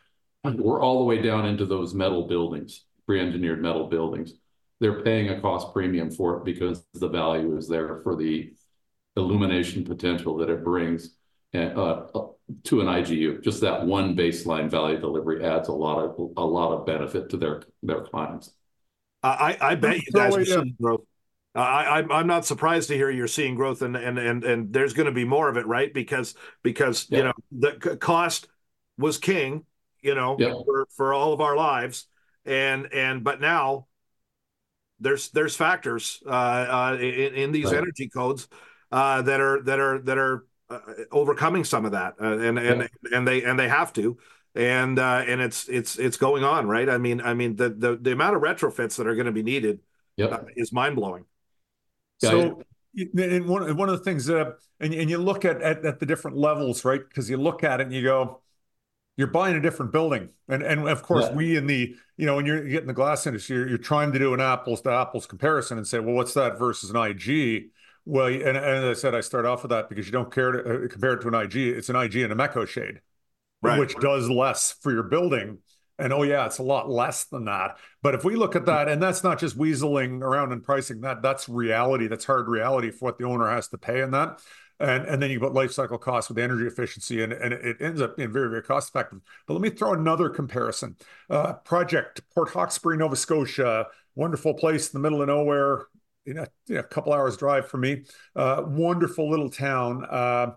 We're 0.44 0.82
all 0.82 1.00
the 1.00 1.06
way 1.06 1.22
down 1.22 1.46
into 1.46 1.66
those 1.66 1.94
metal 1.94 2.28
buildings, 2.28 2.86
pre-engineered 3.06 3.62
metal 3.62 3.88
buildings. 3.88 4.34
They're 4.80 5.02
paying 5.02 5.30
a 5.30 5.42
cost 5.42 5.74
premium 5.74 6.10
for 6.10 6.38
it 6.38 6.46
because 6.46 6.86
the 6.94 7.10
value 7.10 7.58
is 7.58 7.68
there 7.68 8.00
for 8.04 8.16
the 8.16 8.54
illumination 9.18 9.84
potential 9.84 10.38
that 10.38 10.50
it 10.50 10.64
brings 10.64 11.16
uh, 11.54 12.06
to 12.64 12.82
an 12.82 12.88
IGU. 12.88 13.44
Just 13.44 13.62
that 13.62 13.86
one 13.86 14.16
baseline 14.16 14.70
value 14.70 15.00
delivery 15.00 15.44
adds 15.44 15.68
a 15.68 15.74
lot 15.74 16.06
of 16.08 16.86
benefit 16.86 17.30
to 17.30 17.38
their 17.82 18.02
clients. 18.02 18.54
I, 19.22 19.58
I 19.60 19.76
bet 19.76 19.98
you 19.98 20.12
guys 20.14 20.36
are 20.36 20.46
seeing 20.46 20.76
growth. 20.80 21.02
I, 21.56 22.06
I'm 22.10 22.28
not 22.28 22.46
surprised 22.46 22.90
to 22.90 22.96
hear 22.96 23.10
you're 23.10 23.28
seeing 23.28 23.56
growth, 23.56 23.82
and 23.82 23.96
and 23.96 24.18
and 24.18 24.44
and 24.44 24.74
there's 24.74 24.94
going 24.94 25.08
to 25.08 25.12
be 25.12 25.26
more 25.26 25.50
of 25.50 25.58
it, 25.58 25.66
right? 25.66 25.94
Because 25.94 26.36
because 26.64 27.08
yeah. 27.10 27.18
you 27.18 27.24
know 27.26 27.34
the 27.52 27.98
cost 27.98 28.48
was 28.98 29.18
king, 29.18 29.66
you 30.02 30.16
know, 30.16 30.38
yeah. 30.40 30.54
for 30.66 30.88
for 30.96 31.14
all 31.14 31.34
of 31.34 31.42
our 31.42 31.56
lives, 31.56 32.06
and 32.46 32.94
and 32.94 33.24
but 33.24 33.42
now 33.42 33.88
there's 35.00 35.30
there's 35.32 35.56
factors 35.56 36.22
uh, 36.26 36.30
uh, 36.30 36.98
in, 37.00 37.34
in 37.34 37.52
these 37.52 37.66
right. 37.66 37.78
energy 37.78 38.10
codes 38.10 38.48
uh, 38.92 39.22
that 39.24 39.42
are 39.42 39.62
that 39.64 39.80
are 39.80 40.00
that 40.02 40.18
are 40.18 40.46
uh, 40.70 40.80
overcoming 41.12 41.64
some 41.64 41.86
of 41.86 41.92
that, 41.94 42.16
uh, 42.22 42.38
and 42.38 42.60
and 42.60 42.82
yeah. 42.82 43.18
and 43.18 43.28
they 43.28 43.44
and 43.44 43.60
they 43.60 43.68
have 43.68 43.92
to 43.94 44.18
and 44.56 45.00
uh, 45.00 45.24
and 45.28 45.42
it's 45.42 45.68
it's 45.70 45.98
it's 45.98 46.18
going 46.18 46.44
on, 46.44 46.68
right? 46.68 46.90
I 46.90 46.98
mean, 46.98 47.22
I 47.22 47.34
mean 47.34 47.56
the 47.56 47.70
the, 47.70 47.96
the 47.96 48.12
amount 48.12 48.36
of 48.36 48.42
retrofits 48.42 48.98
that 48.98 49.08
are 49.08 49.16
going 49.16 49.28
to 49.28 49.32
be 49.32 49.44
needed 49.44 49.80
yep. 50.18 50.32
uh, 50.32 50.40
is 50.56 50.72
mind 50.72 50.96
blowing. 50.96 51.26
So, 52.20 52.64
and 52.96 53.46
one, 53.48 53.78
one 53.78 53.90
of 53.90 53.98
the 53.98 54.04
things, 54.04 54.26
that, 54.26 54.58
and, 54.80 54.94
and 54.94 55.10
you 55.10 55.18
look 55.18 55.46
at, 55.46 55.62
at, 55.62 55.86
at 55.86 56.00
the 56.00 56.06
different 56.06 56.38
levels, 56.38 56.84
right? 56.84 57.02
Because 57.08 57.30
you 57.30 57.38
look 57.38 57.64
at 57.64 57.80
it 57.80 57.84
and 57.84 57.94
you 57.96 58.04
go, 58.04 58.42
you're 59.16 59.28
buying 59.28 59.56
a 59.56 59.62
different 59.62 59.92
building. 59.92 60.30
And, 60.48 60.64
and 60.64 60.88
of 60.88 61.04
course, 61.04 61.26
yeah. 61.26 61.36
we 61.36 61.58
in 61.58 61.68
the, 61.68 61.96
you 62.18 62.26
know, 62.26 62.36
when 62.36 62.46
you're 62.46 62.64
getting 62.64 62.88
the 62.88 62.94
glass 62.94 63.26
industry, 63.28 63.56
you're, 63.56 63.70
you're 63.70 63.78
trying 63.78 64.12
to 64.14 64.20
do 64.20 64.34
an 64.34 64.42
apples 64.42 64.82
to 64.82 64.92
apples 64.92 65.26
comparison 65.26 65.78
and 65.78 65.88
say, 65.88 66.00
well, 66.00 66.16
what's 66.16 66.34
that 66.34 66.58
versus 66.58 66.90
an 66.90 66.98
IG? 66.98 67.70
Well, 68.06 68.28
and, 68.28 68.44
and 68.44 68.58
as 68.58 68.98
I 68.98 69.00
said, 69.00 69.16
I 69.16 69.22
start 69.22 69.46
off 69.46 69.64
with 69.64 69.72
that 69.72 69.90
because 69.90 70.06
you 70.06 70.12
don't 70.12 70.34
care 70.34 70.52
to 70.52 70.60
uh, 70.60 70.88
compare 70.88 71.14
it 71.14 71.22
to 71.22 71.28
an 71.28 71.36
IG. 71.36 71.56
It's 71.56 71.90
an 71.90 71.96
IG 71.96 72.18
and 72.18 72.34
a 72.34 72.36
Mecho 72.36 72.68
shade, 72.68 73.02
right. 73.62 73.80
which 73.80 73.96
does 73.96 74.30
less 74.30 74.74
for 74.82 74.92
your 74.92 75.04
building. 75.04 75.60
And 75.98 76.14
oh 76.14 76.24
yeah, 76.24 76.46
it's 76.46 76.60
a 76.60 76.64
lot 76.64 76.90
less 76.90 77.26
than 77.26 77.46
that. 77.46 77.78
But 78.02 78.16
if 78.16 78.24
we 78.24 78.36
look 78.36 78.56
at 78.56 78.66
that, 78.68 78.88
and 78.88 79.04
that's 79.04 79.24
not 79.24 79.38
just 79.40 79.58
weaseling 79.58 80.22
around 80.22 80.54
and 80.54 80.64
pricing 80.64 81.02
that, 81.02 81.22
that's 81.22 81.50
reality. 81.50 82.08
That's 82.08 82.24
hard 82.26 82.48
reality 82.48 82.90
for 82.90 83.06
what 83.06 83.18
the 83.18 83.26
owner 83.26 83.50
has 83.50 83.68
to 83.70 83.78
pay 83.78 84.02
in 84.02 84.12
that. 84.12 84.40
And, 84.80 85.04
and 85.06 85.22
then 85.22 85.30
you 85.30 85.42
put 85.42 85.54
life 85.54 85.74
cycle 85.74 85.98
costs 85.98 86.30
with 86.30 86.40
energy 86.40 86.66
efficiency, 86.66 87.22
and, 87.22 87.34
and 87.34 87.52
it 87.52 87.82
ends 87.82 88.00
up 88.00 88.16
being 88.16 88.32
very, 88.32 88.50
very 88.50 88.64
cost 88.64 88.88
effective. 88.88 89.20
But 89.46 89.56
let 89.56 89.62
me 89.62 89.70
throw 89.72 89.92
another 89.92 90.30
comparison. 90.30 90.96
Uh, 91.30 91.54
project 91.54 92.22
Port 92.34 92.50
Hawkesbury, 92.52 92.96
Nova 92.96 93.18
Scotia, 93.18 93.88
wonderful 94.16 94.54
place 94.54 94.94
in 94.94 95.02
the 95.02 95.04
middle 95.04 95.22
of 95.22 95.28
nowhere, 95.28 95.88
you 96.24 96.34
know, 96.34 96.46
a 96.70 96.84
couple 96.84 97.12
hours 97.12 97.36
drive 97.36 97.68
for 97.68 97.78
me. 97.78 98.04
Uh, 98.36 98.64
wonderful 98.66 99.30
little 99.30 99.50
town. 99.50 100.06
Uh, 100.10 100.52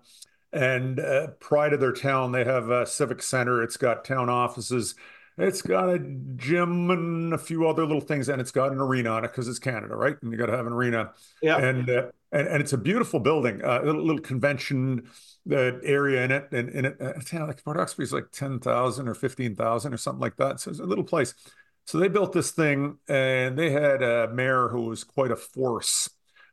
and 0.52 1.00
uh, 1.00 1.28
pride 1.40 1.72
of 1.72 1.80
their 1.80 1.92
town, 1.92 2.32
they 2.32 2.44
have 2.44 2.70
a 2.70 2.86
civic 2.86 3.22
center. 3.22 3.62
It's 3.62 3.76
got 3.76 4.04
town 4.04 4.28
offices. 4.28 4.94
It's 5.38 5.62
got 5.62 5.88
a 5.88 5.98
gym 6.36 6.90
and 6.90 7.32
a 7.32 7.38
few 7.38 7.66
other 7.66 7.86
little 7.86 8.02
things, 8.02 8.28
and 8.28 8.40
it's 8.40 8.50
got 8.50 8.70
an 8.70 8.78
arena 8.78 9.10
on 9.10 9.24
it 9.24 9.28
because 9.28 9.48
it's 9.48 9.58
Canada, 9.58 9.96
right? 9.96 10.16
And 10.20 10.30
you 10.30 10.36
got 10.36 10.46
to 10.46 10.56
have 10.56 10.66
an 10.66 10.74
arena. 10.74 11.12
Yeah. 11.40 11.56
And 11.56 11.88
uh, 11.88 12.10
and, 12.32 12.48
and 12.48 12.62
it's 12.62 12.74
a 12.74 12.78
beautiful 12.78 13.18
building, 13.18 13.62
uh, 13.64 13.80
a 13.82 13.86
little, 13.86 14.04
little 14.04 14.20
convention 14.20 15.08
uh, 15.50 15.78
area 15.82 16.24
in 16.24 16.32
it, 16.32 16.48
and, 16.52 16.68
and 16.70 16.86
it, 16.86 16.96
uh, 17.00 17.46
like 17.46 17.64
Port 17.64 17.78
Hawkesbury 17.78 18.04
is 18.04 18.12
like 18.12 18.30
ten 18.30 18.58
thousand 18.58 19.08
or 19.08 19.14
fifteen 19.14 19.56
thousand 19.56 19.94
or 19.94 19.96
something 19.96 20.20
like 20.20 20.36
that. 20.36 20.60
So 20.60 20.70
it's 20.70 20.80
a 20.80 20.84
little 20.84 21.04
place. 21.04 21.34
So 21.86 21.98
they 21.98 22.08
built 22.08 22.32
this 22.32 22.52
thing, 22.52 22.98
and 23.08 23.58
they 23.58 23.70
had 23.70 24.02
a 24.02 24.28
mayor 24.32 24.68
who 24.68 24.82
was 24.82 25.02
quite 25.02 25.30
a 25.30 25.36
force 25.36 26.10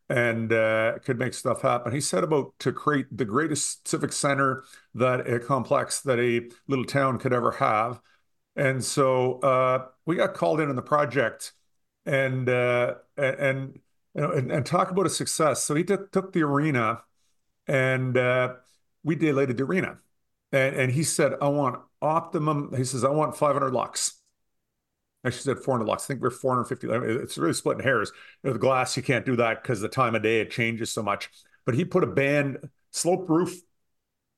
and 0.10 0.52
uh, 0.52 0.98
could 1.06 1.19
make 1.19 1.34
stuff 1.34 1.61
happen. 1.61 1.91
He 1.91 2.02
set 2.02 2.23
about 2.23 2.57
to 2.60 2.72
create 2.72 3.06
the 3.15 3.26
greatest 3.26 3.88
civic 3.88 4.11
center 4.11 4.64
that 4.95 5.30
a 5.30 5.40
complex 5.40 6.02
that 6.02 6.19
a 6.19 6.49
little 6.68 6.86
town 6.86 7.19
could 7.19 7.31
ever 7.31 7.52
have. 7.52 8.02
And 8.56 8.84
so 8.84 9.40
uh, 9.40 9.86
we 10.06 10.15
got 10.15 10.34
called 10.34 10.60
in 10.60 10.69
on 10.69 10.76
the 10.76 10.81
project 10.81 11.53
and 12.06 12.49
uh, 12.49 12.95
and, 13.18 13.80
and, 14.15 14.52
and 14.52 14.65
talk 14.65 14.90
about 14.90 15.06
a 15.06 15.10
success. 15.10 15.64
So 15.64 15.76
he 15.76 15.84
took 15.84 16.11
took 16.11 16.34
the 16.34 16.41
arena 16.41 17.03
and 17.68 18.18
uh, 18.18 18.56
we 19.03 19.15
daylighted 19.15 19.57
the 19.57 19.64
arena. 19.64 19.98
And, 20.52 20.76
and 20.76 20.91
he 20.91 21.03
said, 21.03 21.34
I 21.40 21.49
want 21.49 21.80
optimum. 22.02 22.73
He 22.76 22.84
says, 22.84 23.03
I 23.03 23.10
want 23.10 23.38
500 23.38 23.72
lux. 23.72 24.19
And 25.24 25.34
she 25.34 25.41
said 25.41 25.60
400 25.60 25.86
lux. 25.86 26.06
I 26.06 26.08
think 26.08 26.22
we're 26.22 26.30
450. 26.30 27.22
It's 27.22 27.38
really 27.38 27.54
splitting 27.54 27.84
hairs. 27.84 28.12
You 28.44 28.50
know, 28.50 28.54
the 28.54 28.60
glass, 28.60 28.96
you 28.96 29.04
can't 29.04 29.26
do 29.26 29.36
that 29.36 29.62
because 29.62 29.82
the 29.82 29.90
time 29.90 30.16
of 30.16 30.24
day 30.24 30.40
it 30.40 30.50
changes 30.50 30.91
so 30.91 31.04
much. 31.04 31.30
But 31.66 31.76
he 31.76 31.84
put 31.84 32.04
a 32.04 32.08
band 32.08 32.70
slope 32.91 33.30
roof 33.30 33.54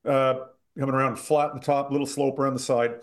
uh, 0.06 0.36
coming 0.78 0.96
around 0.96 1.18
flat 1.18 1.52
in 1.52 1.60
the 1.60 1.66
top, 1.66 1.92
little 1.92 2.08
slope 2.08 2.40
around 2.40 2.56
the 2.56 2.60
side 2.60 3.02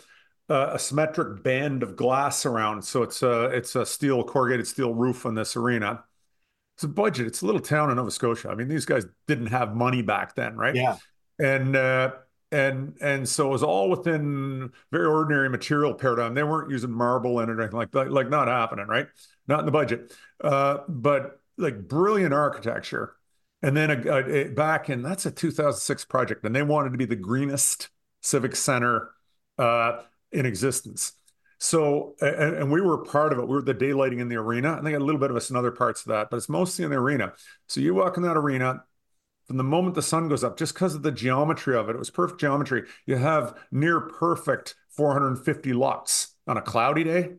uh, 0.51 0.71
a 0.73 0.79
symmetric 0.79 1.43
band 1.43 1.83
of 1.83 1.97
glass 1.97 2.47
around. 2.47 2.83
So 2.85 3.03
it's 3.03 3.23
a 3.23 3.45
it's 3.47 3.77
a 3.77 3.85
steel 3.85 4.25
corrugated 4.25 4.67
steel 4.67 4.95
roof 4.95 5.27
on 5.27 5.35
this 5.35 5.57
arena. 5.57 6.05
It's 6.77 6.85
a 6.85 6.89
budget. 6.89 7.27
It's 7.27 7.43
a 7.43 7.47
little 7.47 7.61
town 7.61 7.91
in 7.91 7.97
Nova 7.97 8.11
Scotia. 8.11 8.49
I 8.49 8.55
mean, 8.55 8.69
these 8.69 8.85
guys 8.85 9.05
didn't 9.27 9.49
have 9.49 9.75
money 9.75 10.01
back 10.01 10.35
then, 10.37 10.57
right? 10.57 10.75
Yeah. 10.75 10.97
And 11.39 11.75
uh, 11.77 12.13
and 12.51 12.97
and 13.01 13.29
so 13.29 13.49
it 13.49 13.51
was 13.51 13.63
all 13.63 13.91
within 13.91 14.71
very 14.91 15.07
ordinary 15.07 15.51
material 15.51 15.95
paradigm. 15.95 16.35
They 16.35 16.43
weren't 16.43 16.71
using 16.71 16.91
marble 16.91 17.41
in 17.41 17.51
it 17.51 17.53
or 17.53 17.61
anything 17.61 17.79
like 17.79 17.91
that, 17.93 18.11
like 18.11 18.31
not 18.31 18.49
happening, 18.49 18.87
right? 18.87 19.07
Not 19.47 19.61
in 19.61 19.67
the 19.67 19.73
budget. 19.73 20.13
Uh, 20.43 20.79
but 20.89 21.41
like 21.57 21.89
brilliant 21.89 22.33
architecture. 22.33 23.15
And 23.63 23.77
then 23.77 23.91
a, 23.91 24.11
a, 24.11 24.25
a, 24.25 24.49
back 24.49 24.89
in 24.89 25.03
that's 25.03 25.27
a 25.27 25.31
2006 25.31 26.05
project, 26.05 26.45
and 26.45 26.55
they 26.55 26.63
wanted 26.63 26.93
to 26.93 26.99
be 26.99 27.07
the 27.07 27.17
greenest 27.17 27.89
civic 28.23 28.55
center 28.55 29.11
uh, 29.59 30.03
in 30.33 30.47
existence. 30.47 31.13
So, 31.59 32.15
and, 32.21 32.55
and, 32.55 32.71
we 32.71 32.81
were 32.81 32.99
part 32.99 33.33
of 33.33 33.41
it. 33.41 33.49
We 33.49 33.57
were 33.57 33.63
the 33.63 33.75
daylighting 33.75 34.21
in 34.21 34.29
the 34.29 34.37
arena, 34.37 34.75
and 34.75 34.87
they 34.87 34.93
got 34.93 35.01
a 35.01 35.05
little 35.05 35.21
bit 35.21 35.31
of 35.31 35.37
us 35.37 35.51
in 35.51 35.57
other 35.57 35.73
parts 35.73 36.03
of 36.03 36.11
that, 36.11 36.31
but 36.31 36.37
it's 36.37 36.49
mostly 36.49 36.85
in 36.85 36.93
the 36.93 36.97
arena. 36.97 37.33
So 37.67 37.81
you 37.81 37.95
walk 37.95 38.17
in 38.17 38.23
that 38.23 38.37
arena, 38.37 38.85
from 39.49 39.57
the 39.57 39.65
moment 39.65 39.95
the 39.95 40.03
sun 40.03 40.29
goes 40.29 40.45
up, 40.45 40.59
just 40.59 40.75
because 40.75 40.95
of 40.95 41.03
the 41.03 41.11
geometry 41.11 41.75
of 41.75 41.89
it, 41.89 41.97
it 41.97 41.99
was 41.99 42.11
perfect 42.11 42.39
geometry. 42.39 42.85
You 43.07 43.17
have 43.17 43.59
near 43.73 43.99
perfect 43.99 44.75
450 44.91 45.73
lux 45.73 46.35
on 46.47 46.59
a 46.59 46.63
cloudy 46.63 47.03
day. 47.03 47.31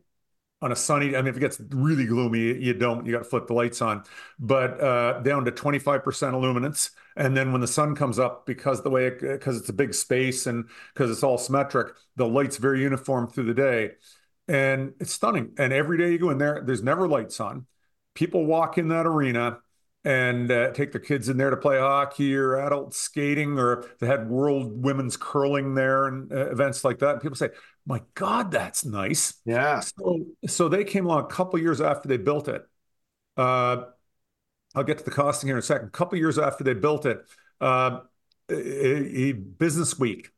On 0.60 0.72
a 0.72 0.76
sunny, 0.76 1.16
I 1.16 1.22
mean, 1.22 1.28
if 1.28 1.36
it 1.38 1.40
gets 1.40 1.58
really 1.70 2.04
gloomy, 2.04 2.62
you 2.62 2.74
don't, 2.74 3.06
you 3.06 3.12
got 3.12 3.20
to 3.20 3.24
flip 3.24 3.46
the 3.46 3.54
lights 3.54 3.80
on, 3.80 4.02
but 4.38 4.78
uh, 4.78 5.20
down 5.20 5.46
to 5.46 5.52
25% 5.52 6.34
illuminance. 6.34 6.90
And 7.16 7.34
then 7.34 7.52
when 7.52 7.62
the 7.62 7.66
sun 7.66 7.94
comes 7.94 8.18
up, 8.18 8.44
because 8.44 8.82
the 8.82 8.90
way, 8.90 9.08
because 9.08 9.56
it, 9.56 9.60
it's 9.60 9.68
a 9.70 9.72
big 9.72 9.94
space 9.94 10.46
and 10.46 10.68
because 10.92 11.10
it's 11.10 11.22
all 11.22 11.38
symmetric, 11.38 11.94
the 12.16 12.26
light's 12.26 12.58
very 12.58 12.82
uniform 12.82 13.28
through 13.28 13.44
the 13.44 13.54
day. 13.54 13.92
And 14.48 14.92
it's 15.00 15.14
stunning. 15.14 15.52
And 15.56 15.72
every 15.72 15.96
day 15.96 16.10
you 16.10 16.18
go 16.18 16.28
in 16.28 16.36
there, 16.36 16.62
there's 16.62 16.82
never 16.82 17.08
lights 17.08 17.40
on. 17.40 17.64
People 18.14 18.44
walk 18.44 18.76
in 18.76 18.88
that 18.88 19.06
arena 19.06 19.60
and 20.04 20.50
uh, 20.50 20.72
take 20.72 20.92
their 20.92 21.00
kids 21.00 21.28
in 21.28 21.36
there 21.36 21.50
to 21.50 21.56
play 21.56 21.78
hockey 21.78 22.34
or 22.34 22.56
adult 22.56 22.94
skating, 22.94 23.58
or 23.58 23.84
they 24.00 24.06
had 24.06 24.28
world 24.28 24.82
women's 24.82 25.16
curling 25.16 25.74
there 25.74 26.06
and 26.06 26.32
uh, 26.32 26.50
events 26.50 26.84
like 26.84 26.98
that. 27.00 27.12
And 27.14 27.20
people 27.20 27.36
say, 27.36 27.50
"My 27.86 28.00
God, 28.14 28.50
that's 28.50 28.84
nice." 28.84 29.34
Yeah. 29.44 29.80
So, 29.80 30.26
so 30.46 30.68
they 30.68 30.84
came 30.84 31.06
along 31.06 31.24
a 31.24 31.26
couple 31.26 31.58
years 31.58 31.80
after 31.80 32.08
they 32.08 32.16
built 32.16 32.48
it. 32.48 32.62
Uh, 33.36 33.84
I'll 34.74 34.84
get 34.84 34.98
to 34.98 35.04
the 35.04 35.10
costing 35.10 35.48
here 35.48 35.56
in 35.56 35.60
a 35.60 35.62
second. 35.62 35.88
A 35.88 35.90
couple 35.90 36.16
years 36.18 36.38
after 36.38 36.64
they 36.64 36.74
built 36.74 37.04
it, 37.04 37.18
uh, 37.60 38.00
a, 38.48 38.54
a, 38.54 39.32
Business 39.32 39.98
Week 39.98 40.30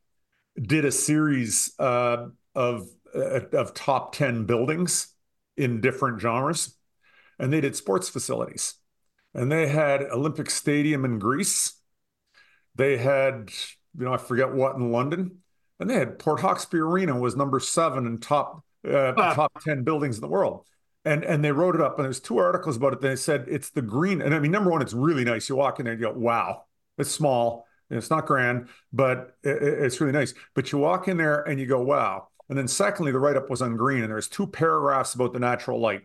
did 0.60 0.84
a 0.84 0.92
series 0.92 1.72
uh, 1.78 2.28
of 2.54 2.88
uh, 3.14 3.40
of 3.52 3.74
top 3.74 4.14
ten 4.14 4.44
buildings 4.44 5.14
in 5.56 5.80
different 5.80 6.20
genres, 6.20 6.76
and 7.38 7.52
they 7.52 7.60
did 7.60 7.76
sports 7.76 8.08
facilities 8.08 8.74
and 9.34 9.50
they 9.50 9.66
had 9.66 10.02
Olympic 10.02 10.50
Stadium 10.50 11.04
in 11.04 11.18
Greece. 11.18 11.74
They 12.74 12.96
had, 12.96 13.50
you 13.98 14.04
know, 14.04 14.14
I 14.14 14.16
forget 14.16 14.52
what 14.52 14.76
in 14.76 14.92
London, 14.92 15.38
and 15.80 15.88
they 15.88 15.94
had 15.94 16.18
Port 16.18 16.40
Hawkesbury 16.40 16.82
Arena 16.82 17.18
was 17.18 17.36
number 17.36 17.60
seven 17.60 18.06
in 18.06 18.18
top 18.18 18.64
uh, 18.86 19.12
ah. 19.16 19.34
top 19.34 19.62
ten 19.62 19.84
buildings 19.84 20.16
in 20.16 20.20
the 20.22 20.28
world. 20.28 20.66
And 21.04 21.24
and 21.24 21.44
they 21.44 21.50
wrote 21.50 21.74
it 21.74 21.80
up, 21.80 21.98
and 21.98 22.04
there's 22.04 22.20
two 22.20 22.38
articles 22.38 22.76
about 22.76 22.92
it. 22.92 23.00
They 23.00 23.16
said 23.16 23.46
it's 23.48 23.70
the 23.70 23.82
green, 23.82 24.22
and 24.22 24.34
I 24.34 24.38
mean, 24.38 24.52
number 24.52 24.70
one, 24.70 24.82
it's 24.82 24.92
really 24.92 25.24
nice. 25.24 25.48
You 25.48 25.56
walk 25.56 25.80
in 25.80 25.84
there, 25.84 25.94
and 25.94 26.00
you 26.00 26.08
go, 26.08 26.14
wow, 26.16 26.64
it's 26.96 27.10
small, 27.10 27.66
and 27.90 27.98
it's 27.98 28.10
not 28.10 28.26
grand, 28.26 28.68
but 28.92 29.36
it, 29.42 29.62
it's 29.62 30.00
really 30.00 30.12
nice. 30.12 30.32
But 30.54 30.70
you 30.70 30.78
walk 30.78 31.08
in 31.08 31.16
there, 31.16 31.42
and 31.42 31.58
you 31.58 31.66
go, 31.66 31.82
wow. 31.82 32.28
And 32.48 32.56
then 32.56 32.68
secondly, 32.68 33.10
the 33.10 33.18
write 33.18 33.36
up 33.36 33.50
was 33.50 33.62
on 33.62 33.76
green, 33.76 34.02
and 34.02 34.12
there's 34.12 34.28
two 34.28 34.46
paragraphs 34.46 35.14
about 35.14 35.32
the 35.32 35.40
natural 35.40 35.80
light. 35.80 36.02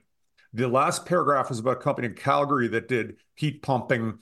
The 0.54 0.68
last 0.68 1.06
paragraph 1.06 1.50
was 1.50 1.60
about 1.60 1.78
a 1.78 1.82
company 1.82 2.08
in 2.08 2.14
Calgary 2.16 2.68
that 2.70 2.88
did 2.88 3.18
heat 3.36 3.62
pumping 3.62 4.20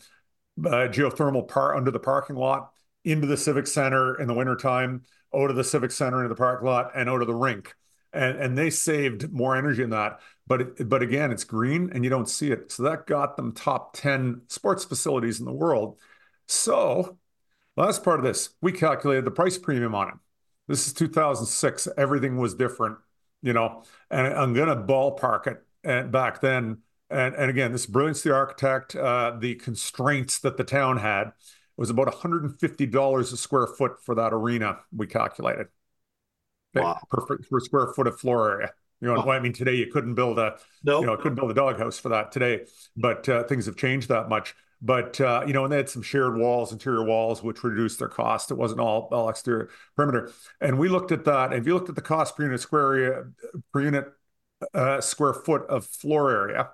uh, 0.60 0.88
geothermal 0.90 1.48
par- 1.48 1.76
under 1.76 1.92
the 1.92 2.00
parking 2.00 2.36
lot 2.36 2.72
into 3.04 3.28
the 3.28 3.38
civic 3.38 3.68
center 3.68 4.20
in 4.20 4.28
the 4.28 4.34
wintertime, 4.34 5.04
out 5.34 5.50
of 5.50 5.56
the 5.56 5.64
civic 5.64 5.92
center 5.92 6.18
into 6.18 6.30
the 6.30 6.36
parking 6.36 6.68
lot, 6.68 6.92
and 6.96 7.10
out 7.10 7.22
of 7.22 7.28
the 7.28 7.36
rink. 7.36 7.76
And, 8.14 8.38
and 8.38 8.58
they 8.58 8.70
saved 8.70 9.32
more 9.32 9.56
energy 9.56 9.84
in 9.84 9.90
that. 9.92 10.20
But 10.48 10.62
it, 10.62 10.90
but 10.90 11.02
again, 11.02 11.32
it's 11.32 11.44
green 11.44 11.92
and 11.94 12.04
you 12.04 12.10
don't 12.10 12.30
see 12.30 12.52
it. 12.52 12.72
So 12.72 12.84
that 12.84 13.08
got 13.08 13.36
them 13.36 13.52
top 13.52 13.94
10 13.94 14.42
sports 14.48 14.86
facilities 14.86 15.40
in 15.40 15.46
the 15.46 15.52
world. 15.52 16.00
So 16.48 17.18
last 17.76 18.04
part 18.04 18.20
of 18.20 18.26
this, 18.26 18.50
we 18.62 18.72
calculated 18.72 19.26
the 19.26 19.32
price 19.32 19.58
premium 19.58 19.96
on 19.96 20.10
it. 20.10 20.14
This 20.68 20.88
is 20.88 20.94
2006. 20.94 21.88
Everything 21.98 22.38
was 22.38 22.56
different, 22.56 22.98
you 23.42 23.54
know, 23.54 23.84
and 24.10 24.28
I'm 24.28 24.54
going 24.54 24.70
to 24.70 24.76
ballpark 24.76 25.48
it 25.48 25.65
and 25.86 26.12
back 26.12 26.42
then. 26.42 26.80
And, 27.10 27.36
and 27.36 27.50
again, 27.50 27.72
this 27.72 27.86
brilliance 27.86 28.24
the 28.24 28.34
architect, 28.34 28.96
uh, 28.96 29.38
the 29.40 29.56
constraints 29.56 30.40
that 30.40 30.58
the 30.58 30.64
town 30.64 30.98
had 30.98 31.34
was 31.78 31.90
about 31.90 32.08
$150 32.08 33.20
a 33.20 33.38
square 33.38 33.68
foot 33.68 34.04
for 34.04 34.16
that 34.16 34.34
arena. 34.34 34.80
We 34.96 35.08
calculated 35.08 35.68
wow. 36.74 37.00
per, 37.10 37.38
per 37.38 37.60
square 37.60 37.94
foot 37.94 38.08
of 38.08 38.20
floor 38.20 38.52
area. 38.52 38.74
You 39.02 39.14
know, 39.14 39.24
oh. 39.24 39.30
I 39.30 39.40
mean, 39.40 39.54
today 39.54 39.76
you 39.76 39.88
couldn't 39.88 40.16
build 40.16 40.40
a, 40.40 40.58
nope. 40.84 41.02
you 41.02 41.08
know, 41.08 41.18
couldn't 41.18 41.36
build 41.36 41.52
a 41.52 41.54
doghouse 41.54 42.00
for 42.00 42.10
that 42.10 42.32
today, 42.32 42.66
but 42.96 43.28
uh, 43.28 43.44
things 43.44 43.66
have 43.66 43.76
changed 43.76 44.10
that 44.10 44.30
much. 44.30 44.56
But 44.82 45.20
uh, 45.20 45.44
you 45.48 45.54
know, 45.54 45.64
and 45.64 45.72
they 45.72 45.78
had 45.78 45.90
some 45.90 46.02
shared 46.02 46.38
walls, 46.38 46.72
interior 46.72 47.04
walls, 47.04 47.42
which 47.42 47.64
reduced 47.64 48.00
their 48.00 48.08
cost. 48.08 48.52
It 48.52 48.56
wasn't 48.56 48.82
all 48.82 49.10
all 49.12 49.30
exterior 49.30 49.70
perimeter. 49.96 50.32
And 50.62 50.78
we 50.78 50.90
looked 50.90 51.12
at 51.12 51.26
that. 51.26 51.52
And 51.52 51.60
if 51.60 51.66
you 51.66 51.74
looked 51.74 51.90
at 51.90 51.96
the 51.96 52.02
cost 52.02 52.36
per 52.36 52.44
unit 52.44 52.60
square 52.60 52.94
area 52.94 53.24
per 53.72 53.82
unit 53.82 54.06
uh, 54.74 55.02
square 55.02 55.34
foot 55.34 55.64
of 55.70 55.86
floor 55.86 56.32
area, 56.32 56.70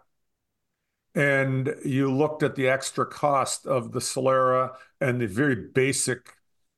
and 1.16 1.76
you 1.84 2.12
looked 2.12 2.44
at 2.44 2.56
the 2.56 2.70
extra 2.70 3.06
cost 3.06 3.66
of 3.66 3.91
the 3.91 3.99
Solera 3.99 4.76
and 4.99 5.20
the 5.20 5.28
very 5.28 5.56
basic, 5.56 6.36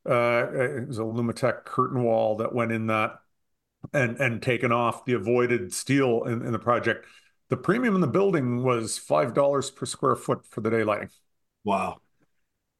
uh, 0.10 0.48
it 0.52 0.88
was 0.88 0.98
a 0.98 1.04
Lumitec 1.04 1.66
curtain 1.66 2.04
wall 2.04 2.38
that 2.38 2.54
went 2.54 2.72
in 2.72 2.88
that, 2.88 3.20
and 3.94 4.18
and 4.18 4.42
taken 4.42 4.72
off 4.72 5.06
the 5.06 5.14
avoided 5.14 5.74
steel 5.74 6.24
in, 6.24 6.46
in 6.46 6.52
the 6.52 6.60
project. 6.60 7.06
The 7.50 7.58
premium 7.58 7.96
in 7.96 8.02
the 8.02 8.08
building 8.08 8.64
was 8.64 8.98
five 8.98 9.34
dollars 9.34 9.70
per 9.70 9.86
square 9.86 10.16
foot 10.16 10.46
for 10.46 10.62
the 10.62 10.70
day 10.70 10.84
lighting. 10.84 11.10
Wow. 11.64 12.00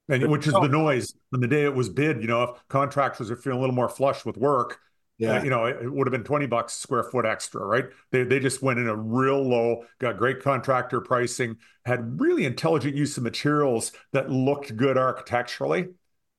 And 0.10 0.30
which 0.30 0.48
is 0.48 0.54
the 0.54 0.68
noise. 0.68 1.14
On 1.34 1.40
the 1.40 1.48
day 1.48 1.64
it 1.64 1.74
was 1.74 1.90
bid, 1.90 2.22
you 2.22 2.28
know, 2.28 2.44
if 2.44 2.68
contractors 2.68 3.32
are 3.32 3.36
feeling 3.36 3.60
a 3.60 3.62
little 3.62 3.76
more 3.76 3.90
flush 3.90 4.26
with 4.26 4.38
work, 4.38 4.80
yeah. 5.18 5.40
Uh, 5.40 5.44
you 5.44 5.50
know, 5.50 5.66
it, 5.66 5.78
it, 5.82 5.92
would 5.92 6.08
have 6.08 6.12
been 6.12 6.24
20 6.24 6.48
bucks 6.48 6.74
square 6.74 7.04
foot 7.04 7.26
extra, 7.26 7.64
right? 7.64 7.86
They, 8.12 8.24
they 8.24 8.40
just 8.40 8.62
went 8.62 8.80
in 8.80 8.88
a 8.88 8.96
real 8.96 9.42
low, 9.42 9.86
got 10.00 10.18
great 10.18 10.42
contractor 10.42 11.02
pricing, 11.02 11.58
had 11.86 12.20
really 12.20 12.46
intelligent 12.46 12.96
use 12.96 13.16
of 13.18 13.24
materials 13.24 13.92
that 14.12 14.30
looked 14.32 14.76
good 14.76 14.98
architecturally, 14.98 15.90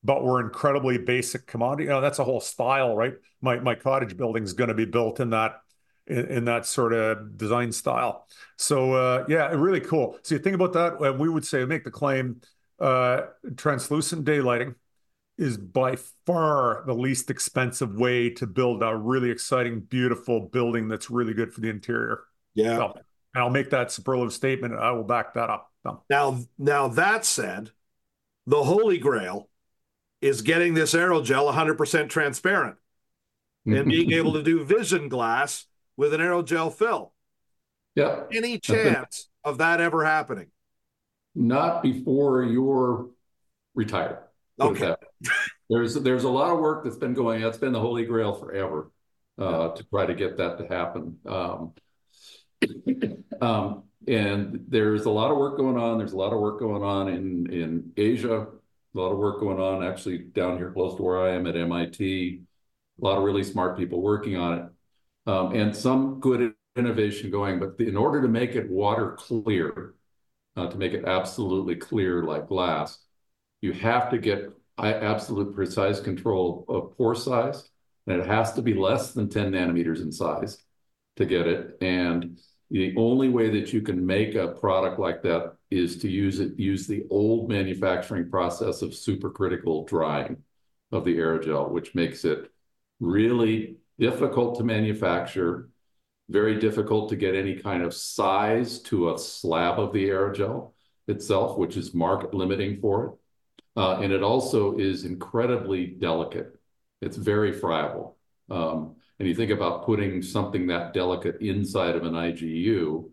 but 0.03 0.23
were 0.23 0.41
incredibly 0.41 0.97
basic 0.97 1.47
commodity. 1.47 1.83
You 1.83 1.89
know, 1.89 2.01
that's 2.01 2.19
a 2.19 2.23
whole 2.23 2.41
style, 2.41 2.95
right? 2.95 3.13
My, 3.41 3.59
my 3.59 3.75
cottage 3.75 4.17
building 4.17 4.43
is 4.43 4.53
going 4.53 4.67
to 4.67 4.73
be 4.73 4.85
built 4.85 5.19
in 5.19 5.29
that 5.31 5.61
in, 6.07 6.25
in, 6.27 6.45
that 6.45 6.67
sort 6.67 6.93
of 6.93 7.35
design 7.35 7.71
style. 7.71 8.27
So 8.57 8.93
uh, 8.93 9.25
yeah, 9.27 9.47
really 9.47 9.79
cool. 9.79 10.19
So 10.21 10.35
you 10.35 10.39
think 10.39 10.53
about 10.53 10.73
that, 10.73 10.99
and 10.99 11.19
we 11.19 11.27
would 11.27 11.45
say 11.45 11.65
make 11.65 11.83
the 11.83 11.89
claim 11.89 12.41
uh, 12.79 13.21
translucent 13.57 14.23
daylighting 14.25 14.75
is 15.37 15.57
by 15.57 15.97
far 16.25 16.83
the 16.85 16.93
least 16.93 17.29
expensive 17.29 17.95
way 17.95 18.29
to 18.29 18.47
build 18.47 18.81
a 18.81 18.95
really 18.95 19.29
exciting, 19.29 19.81
beautiful 19.81 20.41
building 20.41 20.87
that's 20.87 21.09
really 21.09 21.33
good 21.33 21.53
for 21.53 21.61
the 21.61 21.69
interior. 21.69 22.21
Yeah. 22.53 22.77
So, 22.77 22.93
and 23.33 23.43
I'll 23.43 23.49
make 23.49 23.69
that 23.71 23.91
superlative 23.91 24.33
statement 24.33 24.73
and 24.73 24.81
I 24.81 24.91
will 24.91 25.03
back 25.03 25.33
that 25.33 25.49
up. 25.49 25.71
So. 25.83 26.03
Now, 26.09 26.39
now 26.57 26.87
that 26.89 27.25
said, 27.25 27.71
the 28.47 28.63
holy 28.63 28.97
grail 28.97 29.49
is 30.21 30.41
getting 30.41 30.73
this 30.73 30.93
aerogel 30.93 31.53
100% 31.53 32.09
transparent 32.09 32.77
and 33.65 33.85
being 33.89 34.13
able 34.13 34.33
to 34.33 34.43
do 34.43 34.63
vision 34.63 35.09
glass 35.09 35.65
with 35.97 36.13
an 36.13 36.21
aerogel 36.21 36.73
fill. 36.73 37.13
Yeah. 37.95 38.23
Any 38.31 38.59
chance 38.59 39.29
of 39.43 39.57
that 39.57 39.81
ever 39.81 40.05
happening? 40.05 40.47
Not 41.33 41.83
before 41.83 42.43
you're 42.43 43.09
retired. 43.73 44.19
Okay. 44.59 44.95
There's 45.69 45.95
there's 45.95 46.23
a 46.23 46.29
lot 46.29 46.51
of 46.51 46.59
work 46.59 46.83
that's 46.83 46.97
been 46.97 47.13
going. 47.13 47.41
That's 47.41 47.57
been 47.57 47.73
the 47.73 47.79
holy 47.79 48.05
grail 48.05 48.33
forever 48.33 48.91
uh, 49.37 49.69
to 49.69 49.83
try 49.85 50.05
to 50.05 50.13
get 50.13 50.37
that 50.37 50.57
to 50.59 50.67
happen. 50.67 51.17
Um, 51.25 51.73
um, 53.41 53.83
and 54.07 54.65
there's 54.67 55.05
a 55.05 55.09
lot 55.09 55.31
of 55.31 55.37
work 55.37 55.57
going 55.57 55.77
on. 55.77 55.97
There's 55.97 56.13
a 56.13 56.17
lot 56.17 56.33
of 56.33 56.39
work 56.39 56.59
going 56.59 56.83
on 56.83 57.07
in 57.09 57.51
in 57.51 57.91
Asia. 57.97 58.47
A 58.95 58.97
lot 58.97 59.11
of 59.11 59.17
work 59.17 59.39
going 59.39 59.59
on 59.59 59.83
actually 59.83 60.19
down 60.19 60.57
here 60.57 60.71
close 60.71 60.95
to 60.95 61.03
where 61.03 61.21
I 61.21 61.31
am 61.31 61.47
at 61.47 61.55
MIT. 61.55 62.41
A 63.01 63.03
lot 63.05 63.17
of 63.17 63.23
really 63.23 63.43
smart 63.43 63.77
people 63.77 64.01
working 64.01 64.37
on 64.37 64.57
it, 64.59 65.29
um, 65.29 65.53
and 65.53 65.75
some 65.75 66.19
good 66.21 66.53
innovation 66.75 67.29
going. 67.29 67.59
But 67.59 67.75
in 67.79 67.97
order 67.97 68.21
to 68.21 68.27
make 68.29 68.51
it 68.55 68.69
water 68.69 69.11
clear, 69.11 69.95
uh, 70.55 70.67
to 70.69 70.77
make 70.77 70.93
it 70.93 71.05
absolutely 71.05 71.75
clear 71.75 72.23
like 72.23 72.47
glass, 72.47 72.99
you 73.61 73.73
have 73.73 74.09
to 74.11 74.17
get 74.17 74.49
absolute 74.77 75.55
precise 75.55 75.99
control 75.99 76.65
of 76.67 76.97
pore 76.97 77.15
size, 77.15 77.69
and 78.07 78.19
it 78.19 78.27
has 78.27 78.53
to 78.53 78.61
be 78.61 78.73
less 78.73 79.13
than 79.13 79.29
10 79.29 79.51
nanometers 79.51 80.01
in 80.01 80.11
size 80.11 80.63
to 81.15 81.25
get 81.25 81.47
it. 81.47 81.77
And 81.81 82.37
the 82.69 82.95
only 82.97 83.29
way 83.29 83.49
that 83.49 83.71
you 83.73 83.81
can 83.81 84.05
make 84.05 84.35
a 84.35 84.49
product 84.49 84.99
like 84.99 85.21
that 85.23 85.53
is 85.71 85.97
to 85.99 86.09
use 86.09 86.39
it 86.39 86.59
use 86.59 86.87
the 86.87 87.05
old 87.09 87.49
manufacturing 87.49 88.29
process 88.29 88.81
of 88.81 88.91
supercritical 88.91 89.87
drying. 89.87 90.37
of 90.91 91.05
the 91.05 91.17
aerogel, 91.17 91.69
which 91.71 91.95
makes 91.95 92.25
it 92.25 92.51
really 92.99 93.77
difficult 93.99 94.57
to 94.57 94.63
manufacture, 94.63 95.69
very 96.29 96.59
difficult 96.59 97.09
to 97.09 97.15
get 97.15 97.35
any 97.35 97.55
kind 97.55 97.83
of 97.83 97.93
size 97.93 98.79
to 98.79 99.13
a 99.13 99.17
slab 99.17 99.79
of 99.79 99.93
the 99.93 100.09
aerogel 100.09 100.73
itself, 101.07 101.57
which 101.57 101.77
is 101.77 101.93
market 101.93 102.33
limiting 102.33 102.79
for 102.79 103.05
it. 103.05 103.11
Uh, 103.75 103.99
and 104.01 104.13
it 104.13 104.23
also 104.23 104.77
is 104.77 105.03
incredibly 105.03 105.85
delicate. 105.85 106.57
It's 107.01 107.17
very 107.17 107.51
friable. 107.51 108.17
Um, 108.49 108.95
and 109.19 109.27
you 109.27 109.35
think 109.35 109.51
about 109.51 109.85
putting 109.85 110.21
something 110.21 110.67
that 110.67 110.93
delicate 110.93 111.41
inside 111.41 111.95
of 111.95 112.03
an 112.03 112.13
IGU 112.13 113.09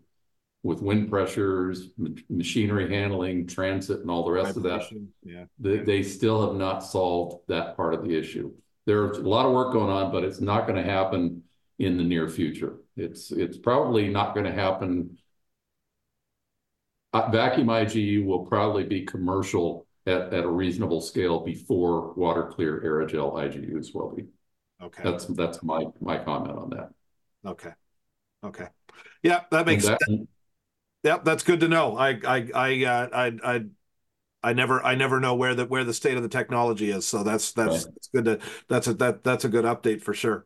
with 0.63 0.81
wind 0.81 1.09
pressures, 1.09 1.89
machinery 2.29 2.89
handling, 2.89 3.45
transit, 3.45 3.99
and 3.99 4.09
all 4.09 4.23
the 4.23 4.31
rest 4.31 4.55
of 4.55 4.63
that. 4.63 4.83
Yeah. 5.21 5.45
They, 5.59 5.79
they 5.79 6.03
still 6.03 6.47
have 6.47 6.57
not 6.57 6.79
solved 6.79 7.47
that 7.49 7.75
part 7.75 7.93
of 7.93 8.03
the 8.03 8.17
issue. 8.17 8.53
There's 8.85 9.17
a 9.17 9.21
lot 9.21 9.45
of 9.45 9.51
work 9.51 9.73
going 9.73 9.89
on, 9.89 10.11
but 10.11 10.23
it's 10.23 10.39
not 10.39 10.65
going 10.67 10.81
to 10.81 10.89
happen 10.89 11.43
in 11.79 11.97
the 11.97 12.03
near 12.03 12.29
future. 12.29 12.77
It's 12.95 13.31
it's 13.31 13.57
probably 13.57 14.07
not 14.07 14.33
going 14.33 14.45
to 14.45 14.51
happen. 14.51 15.17
Uh, 17.11 17.29
vacuum 17.29 17.67
IGU 17.67 18.25
will 18.25 18.45
probably 18.45 18.83
be 18.83 19.05
commercial 19.05 19.85
at, 20.05 20.33
at 20.33 20.43
a 20.43 20.49
reasonable 20.49 21.01
scale 21.01 21.39
before 21.39 22.13
water 22.13 22.51
clear 22.51 22.81
aerogel 22.81 23.33
IGUs 23.33 23.93
will 23.93 24.15
be. 24.15 24.25
Okay. 24.81 25.03
That's 25.03 25.25
that's 25.25 25.63
my 25.63 25.85
my 26.01 26.17
comment 26.17 26.57
on 26.57 26.69
that. 26.71 26.89
Okay. 27.45 27.71
Okay. 28.43 28.67
Yeah, 29.21 29.41
that 29.51 29.65
makes 29.65 29.85
sense. 29.85 29.99
Yeah, 31.03 31.17
that's 31.23 31.43
good 31.43 31.61
to 31.61 31.67
know. 31.67 31.97
I 31.97 32.19
I 32.25 32.49
I 32.53 32.85
uh, 32.85 33.09
I 33.13 33.31
I 33.43 33.65
I 34.43 34.53
never 34.53 34.83
I 34.83 34.95
never 34.95 35.19
know 35.19 35.35
where 35.35 35.55
the 35.55 35.65
where 35.65 35.85
the 35.85 35.93
state 35.93 36.17
of 36.17 36.23
the 36.23 36.29
technology 36.29 36.89
is. 36.89 37.07
So 37.07 37.23
that's 37.23 37.53
that's, 37.53 37.85
right. 37.85 37.93
that's 37.93 38.07
good 38.13 38.25
to 38.25 38.39
that's 38.67 38.87
a 38.87 38.93
that 38.95 39.23
that's 39.23 39.45
a 39.45 39.49
good 39.49 39.65
update 39.65 40.01
for 40.01 40.13
sure. 40.13 40.45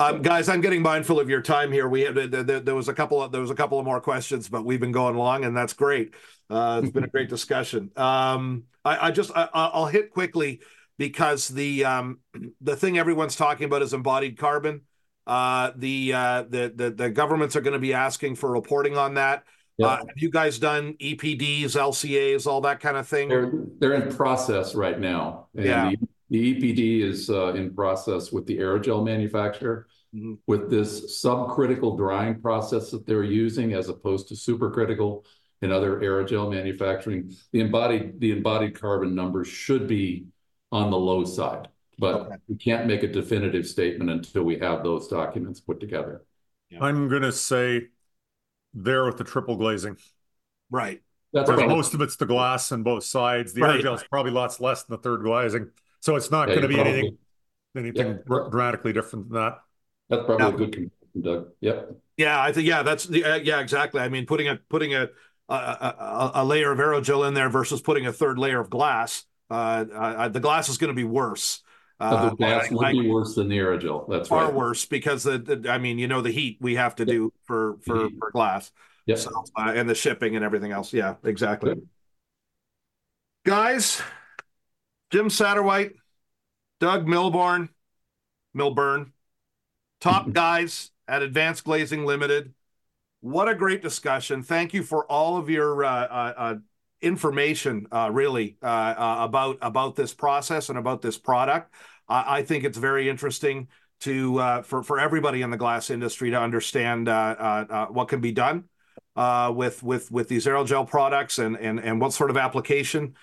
Um, 0.00 0.22
guys, 0.22 0.48
I'm 0.48 0.62
getting 0.62 0.80
mindful 0.80 1.20
of 1.20 1.28
your 1.28 1.42
time 1.42 1.70
here. 1.70 1.86
We 1.86 2.00
had 2.00 2.14
there, 2.14 2.60
there 2.60 2.74
was 2.74 2.88
a 2.88 2.94
couple 2.94 3.22
of 3.22 3.32
there 3.32 3.40
was 3.42 3.50
a 3.50 3.54
couple 3.54 3.78
of 3.78 3.84
more 3.84 4.00
questions, 4.00 4.48
but 4.48 4.64
we've 4.64 4.80
been 4.80 4.92
going 4.92 5.14
long, 5.14 5.44
and 5.44 5.54
that's 5.54 5.74
great. 5.74 6.14
Uh, 6.48 6.80
it's 6.82 6.90
been 6.90 7.04
a 7.04 7.08
great 7.08 7.28
discussion. 7.28 7.90
Um, 8.00 8.64
I, 8.82 9.08
I, 9.08 9.10
just 9.10 9.30
I, 9.34 9.70
will 9.74 9.84
hit 9.84 10.10
quickly 10.10 10.62
because 10.96 11.48
the 11.48 11.84
um, 11.84 12.20
the 12.62 12.74
thing 12.76 12.96
everyone's 12.96 13.36
talking 13.36 13.66
about 13.66 13.82
is 13.82 13.92
embodied 13.92 14.38
carbon. 14.38 14.82
Uh, 15.26 15.72
the, 15.76 16.14
uh, 16.14 16.44
the 16.48 16.72
the 16.74 16.90
the 16.90 17.10
governments 17.10 17.56
are 17.56 17.60
going 17.60 17.74
to 17.74 17.78
be 17.78 17.92
asking 17.92 18.36
for 18.36 18.50
reporting 18.50 18.96
on 18.96 19.14
that. 19.14 19.44
Uh, 19.82 19.98
have 19.98 20.16
you 20.16 20.30
guys 20.30 20.58
done 20.58 20.94
EPDs, 20.94 21.76
LCAs, 21.76 22.46
all 22.46 22.62
that 22.62 22.80
kind 22.80 22.96
of 22.96 23.06
thing? 23.06 23.28
They're 23.28 23.52
they're 23.78 23.94
in 23.94 24.14
process 24.16 24.74
right 24.74 24.98
now. 24.98 25.48
And 25.54 25.66
yeah. 25.66 25.90
The, 25.90 25.98
the 26.30 26.54
EPD 26.54 27.02
is 27.02 27.28
uh, 27.28 27.52
in 27.54 27.74
process 27.74 28.32
with 28.32 28.46
the 28.46 28.58
aerogel 28.58 29.04
manufacturer 29.04 29.88
mm-hmm. 30.14 30.34
with 30.46 30.70
this 30.70 31.22
subcritical 31.24 31.96
drying 31.96 32.40
process 32.40 32.90
that 32.90 33.06
they're 33.06 33.24
using 33.24 33.72
as 33.72 33.88
opposed 33.88 34.28
to 34.28 34.34
supercritical 34.34 35.24
in 35.62 35.70
other 35.70 36.00
aerogel 36.00 36.50
manufacturing. 36.50 37.34
The 37.52 37.60
embodied 37.60 38.20
the 38.20 38.32
embodied 38.32 38.80
carbon 38.80 39.14
numbers 39.14 39.48
should 39.48 39.86
be 39.86 40.26
on 40.72 40.90
the 40.90 40.96
low 40.96 41.24
side, 41.24 41.68
but 41.98 42.14
okay. 42.14 42.36
we 42.48 42.56
can't 42.56 42.86
make 42.86 43.02
a 43.02 43.08
definitive 43.08 43.66
statement 43.66 44.10
until 44.10 44.44
we 44.44 44.58
have 44.58 44.82
those 44.82 45.08
documents 45.08 45.60
put 45.60 45.80
together. 45.80 46.22
Yeah. 46.70 46.84
I'm 46.84 47.08
going 47.08 47.22
to 47.22 47.32
say 47.32 47.88
there 48.72 49.04
with 49.04 49.16
the 49.16 49.24
triple 49.24 49.56
glazing. 49.56 49.96
Right. 50.70 51.02
That's 51.32 51.50
right. 51.50 51.68
most 51.68 51.94
of 51.94 52.00
it's 52.00 52.16
the 52.16 52.26
glass 52.26 52.72
on 52.72 52.82
both 52.82 53.04
sides. 53.04 53.52
The 53.52 53.62
right. 53.62 53.80
aerogel 53.80 53.96
is 53.96 54.04
probably 54.04 54.32
lots 54.32 54.60
less 54.60 54.84
than 54.84 54.96
the 54.96 55.02
third 55.02 55.22
glazing. 55.22 55.70
So 56.00 56.16
it's 56.16 56.30
not 56.30 56.48
yeah, 56.48 56.54
going 56.54 56.62
to 56.62 56.68
be 56.68 56.74
probably, 56.74 56.92
anything 56.92 57.18
anything 57.76 58.06
yeah. 58.08 58.36
dramatically 58.50 58.92
different 58.92 59.28
than 59.28 59.42
that. 59.42 59.58
That's 60.10 60.24
probably 60.26 60.46
a 60.46 60.52
good 60.52 60.72
comparison, 60.72 61.22
Doug. 61.22 61.48
Yep. 61.60 61.96
Yeah, 62.16 62.42
I 62.42 62.52
think 62.52 62.66
yeah, 62.66 62.82
that's 62.82 63.04
the 63.04 63.24
uh, 63.24 63.36
yeah 63.36 63.60
exactly. 63.60 64.02
I 64.02 64.10
mean, 64.10 64.26
putting 64.26 64.48
a 64.48 64.56
putting 64.68 64.94
a 64.94 65.08
a, 65.48 65.54
a 65.54 66.30
a, 66.34 66.44
layer 66.44 66.70
of 66.70 66.78
aerogel 66.78 67.26
in 67.26 67.34
there 67.34 67.48
versus 67.48 67.80
putting 67.80 68.06
a 68.06 68.12
third 68.12 68.38
layer 68.38 68.60
of 68.60 68.68
glass. 68.68 69.24
Uh, 69.50 69.84
uh, 69.92 70.28
the 70.28 70.40
glass 70.40 70.68
is 70.68 70.78
going 70.78 70.88
to 70.88 70.94
be 70.94 71.04
worse. 71.04 71.62
Uh, 71.98 72.30
the 72.30 72.36
glass 72.36 72.70
would 72.70 72.92
be 72.92 73.08
worse 73.08 73.34
than 73.34 73.48
the 73.48 73.58
aerogel. 73.58 74.08
That's 74.08 74.28
far 74.28 74.46
right. 74.46 74.54
worse 74.54 74.84
because 74.86 75.22
the, 75.22 75.38
the, 75.38 75.70
I 75.70 75.78
mean, 75.78 75.98
you 75.98 76.08
know, 76.08 76.22
the 76.22 76.30
heat 76.30 76.58
we 76.60 76.76
have 76.76 76.94
to 76.96 77.04
yep. 77.04 77.08
do 77.08 77.32
for 77.44 77.78
for 77.84 78.08
for 78.18 78.30
glass. 78.30 78.70
Yeah. 79.06 79.16
So, 79.16 79.30
uh, 79.56 79.72
and 79.74 79.88
the 79.88 79.94
shipping 79.94 80.36
and 80.36 80.44
everything 80.44 80.72
else. 80.72 80.92
Yeah, 80.92 81.16
exactly. 81.24 81.74
Good. 81.74 81.88
Guys, 83.44 84.02
Jim 85.10 85.30
Satterwhite, 85.30 85.92
Doug 86.78 87.08
Milburn, 87.08 87.70
Milburn, 88.54 89.12
top 90.00 90.32
guys 90.32 90.90
at 91.06 91.22
Advanced 91.22 91.64
Glazing 91.64 92.04
Limited. 92.04 92.54
What 93.20 93.48
a 93.48 93.54
great 93.54 93.82
discussion. 93.82 94.42
Thank 94.42 94.72
you 94.72 94.82
for 94.82 95.04
all 95.06 95.36
of 95.36 95.50
your 95.50 95.84
uh, 95.84 95.88
uh, 95.88 96.32
uh 96.36 96.54
information, 97.02 97.86
uh, 97.92 98.10
really, 98.12 98.58
uh, 98.62 99.16
about, 99.20 99.56
about 99.62 99.96
this 99.96 100.12
process 100.12 100.68
and 100.68 100.78
about 100.78 101.00
this 101.00 101.16
product. 101.16 101.72
I 102.12 102.42
think 102.42 102.64
it's 102.64 102.76
very 102.76 103.08
interesting 103.08 103.68
to 104.00 104.62
for, 104.64 104.82
for 104.82 104.98
everybody 104.98 105.42
in 105.42 105.50
the 105.50 105.56
glass 105.56 105.90
industry 105.90 106.30
to 106.30 106.40
understand 106.40 107.06
what 107.06 108.08
can 108.08 108.20
be 108.20 108.32
done 108.32 108.64
with, 109.14 109.82
with, 109.82 110.10
with 110.10 110.28
these 110.28 110.46
aerogel 110.46 110.88
products 110.88 111.38
and, 111.38 111.56
and, 111.56 111.78
and 111.78 112.00
what 112.00 112.12
sort 112.12 112.30
of 112.30 112.36
application 112.36 113.14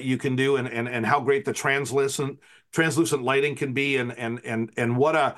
you 0.00 0.16
can 0.16 0.36
do 0.36 0.56
and, 0.56 0.68
and, 0.68 0.88
and 0.88 1.04
how 1.04 1.20
great 1.20 1.44
the 1.44 1.52
translucent 1.52 2.38
translucent 2.72 3.22
lighting 3.22 3.54
can 3.54 3.74
be 3.74 3.98
and 3.98 4.16
and 4.16 4.40
and 4.46 4.70
and 4.78 4.96
what 4.96 5.14
a 5.14 5.36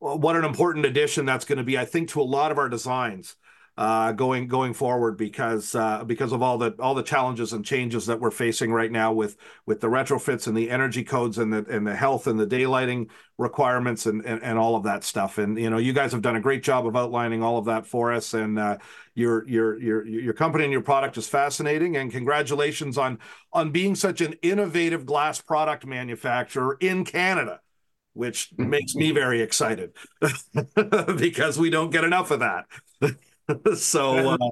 what 0.00 0.36
an 0.36 0.44
important 0.44 0.84
addition 0.84 1.24
that's 1.24 1.44
going 1.44 1.58
to 1.58 1.64
be 1.64 1.78
i 1.78 1.84
think 1.84 2.08
to 2.08 2.20
a 2.20 2.22
lot 2.22 2.50
of 2.50 2.58
our 2.58 2.68
designs 2.68 3.36
uh, 3.80 4.12
going 4.12 4.46
going 4.46 4.74
forward 4.74 5.16
because 5.16 5.74
uh, 5.74 6.04
because 6.04 6.32
of 6.32 6.42
all 6.42 6.58
the 6.58 6.74
all 6.80 6.94
the 6.94 7.02
challenges 7.02 7.54
and 7.54 7.64
changes 7.64 8.04
that 8.04 8.20
we're 8.20 8.30
facing 8.30 8.70
right 8.70 8.92
now 8.92 9.10
with 9.10 9.38
with 9.64 9.80
the 9.80 9.86
retrofits 9.86 10.46
and 10.46 10.54
the 10.54 10.70
energy 10.70 11.02
codes 11.02 11.38
and 11.38 11.50
the 11.50 11.64
and 11.70 11.86
the 11.86 11.96
health 11.96 12.26
and 12.26 12.38
the 12.38 12.46
daylighting 12.46 13.08
requirements 13.38 14.04
and, 14.04 14.22
and 14.26 14.42
and 14.42 14.58
all 14.58 14.76
of 14.76 14.82
that 14.82 15.02
stuff. 15.02 15.38
And 15.38 15.58
you 15.58 15.70
know 15.70 15.78
you 15.78 15.94
guys 15.94 16.12
have 16.12 16.20
done 16.20 16.36
a 16.36 16.40
great 16.40 16.62
job 16.62 16.86
of 16.86 16.94
outlining 16.94 17.42
all 17.42 17.56
of 17.56 17.64
that 17.64 17.86
for 17.86 18.12
us. 18.12 18.34
And 18.34 18.58
uh, 18.58 18.76
your 19.14 19.48
your 19.48 19.80
your 19.80 20.06
your 20.06 20.34
company 20.34 20.64
and 20.64 20.72
your 20.72 20.82
product 20.82 21.16
is 21.16 21.26
fascinating. 21.26 21.96
And 21.96 22.12
congratulations 22.12 22.98
on 22.98 23.18
on 23.50 23.70
being 23.70 23.94
such 23.94 24.20
an 24.20 24.34
innovative 24.42 25.06
glass 25.06 25.40
product 25.40 25.86
manufacturer 25.86 26.76
in 26.80 27.06
Canada 27.06 27.60
which 28.12 28.50
makes 28.56 28.94
me 28.94 29.12
very 29.12 29.40
excited 29.40 29.92
because 31.16 31.58
we 31.58 31.70
don't 31.70 31.90
get 31.90 32.04
enough 32.04 32.30
of 32.30 32.40
that 32.40 32.66
so 33.76 34.30
uh, 34.30 34.38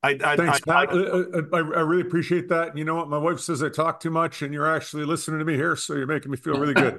I, 0.00 0.10
I, 0.10 0.36
Thanks, 0.36 0.60
I, 0.68 0.86
Pat. 0.86 0.94
I, 0.94 1.56
I, 1.56 1.58
I, 1.58 1.80
really 1.80 2.02
appreciate 2.02 2.48
that. 2.50 2.78
You 2.78 2.84
know 2.84 2.94
what? 2.94 3.08
My 3.08 3.18
wife 3.18 3.40
says 3.40 3.64
I 3.64 3.68
talk 3.68 3.98
too 3.98 4.10
much, 4.10 4.42
and 4.42 4.54
you're 4.54 4.72
actually 4.72 5.04
listening 5.04 5.40
to 5.40 5.44
me 5.44 5.54
here, 5.54 5.74
so 5.74 5.96
you're 5.96 6.06
making 6.06 6.30
me 6.30 6.36
feel 6.36 6.54
really 6.54 6.72
good. 6.72 6.98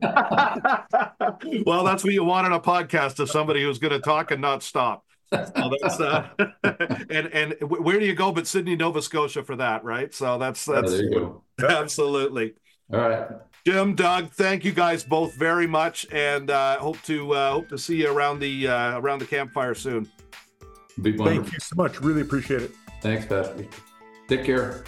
well, 1.66 1.86
that's 1.86 2.04
what 2.04 2.12
you 2.12 2.26
want 2.26 2.46
in 2.48 2.52
a 2.52 2.60
podcast 2.60 3.22
of 3.22 3.30
somebody 3.30 3.64
who's 3.64 3.80
going 3.80 3.94
to 3.94 4.02
talk 4.02 4.32
and 4.32 4.42
not 4.42 4.64
stop. 4.64 5.06
So 5.32 5.40
uh, 6.06 6.28
and 7.10 7.28
and 7.28 7.56
where 7.62 8.00
do 8.00 8.06
you 8.06 8.16
go 8.16 8.32
but 8.32 8.48
Sydney, 8.48 8.76
Nova 8.76 9.02
Scotia 9.02 9.44
for 9.44 9.56
that, 9.58 9.84
right? 9.84 10.14
So 10.14 10.38
that's 10.38 10.66
that's 10.66 10.92
oh, 10.92 11.44
absolutely. 11.62 12.54
All 12.92 13.00
right. 13.00 13.28
Jim, 13.66 13.94
Doug, 13.96 14.32
thank 14.32 14.64
you 14.64 14.72
guys 14.72 15.04
both 15.04 15.36
very 15.36 15.68
much, 15.68 16.08
and 16.12 16.50
uh, 16.50 16.78
hope 16.78 17.02
to 17.04 17.34
uh, 17.34 17.52
hope 17.52 17.70
to 17.70 17.78
see 17.78 17.98
you 17.98 18.12
around 18.12 18.40
the 18.40 18.68
uh, 18.68 19.00
around 19.00 19.20
the 19.20 19.26
campfire 19.26 19.74
soon. 19.74 20.10
Thank 21.02 21.52
you 21.52 21.60
so 21.60 21.76
much. 21.76 22.02
Really 22.02 22.22
appreciate 22.22 22.62
it. 22.62 22.72
Thanks, 23.02 23.26
Patrick. 23.26 23.70
Take 24.28 24.44
care. 24.44 24.84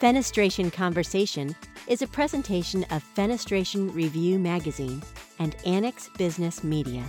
Fenestration 0.00 0.72
Conversation 0.72 1.54
is 1.86 2.02
a 2.02 2.06
presentation 2.06 2.84
of 2.90 3.04
Fenestration 3.14 3.94
Review 3.94 4.38
Magazine 4.38 5.02
and 5.38 5.56
Annex 5.64 6.10
Business 6.18 6.64
Media. 6.64 7.04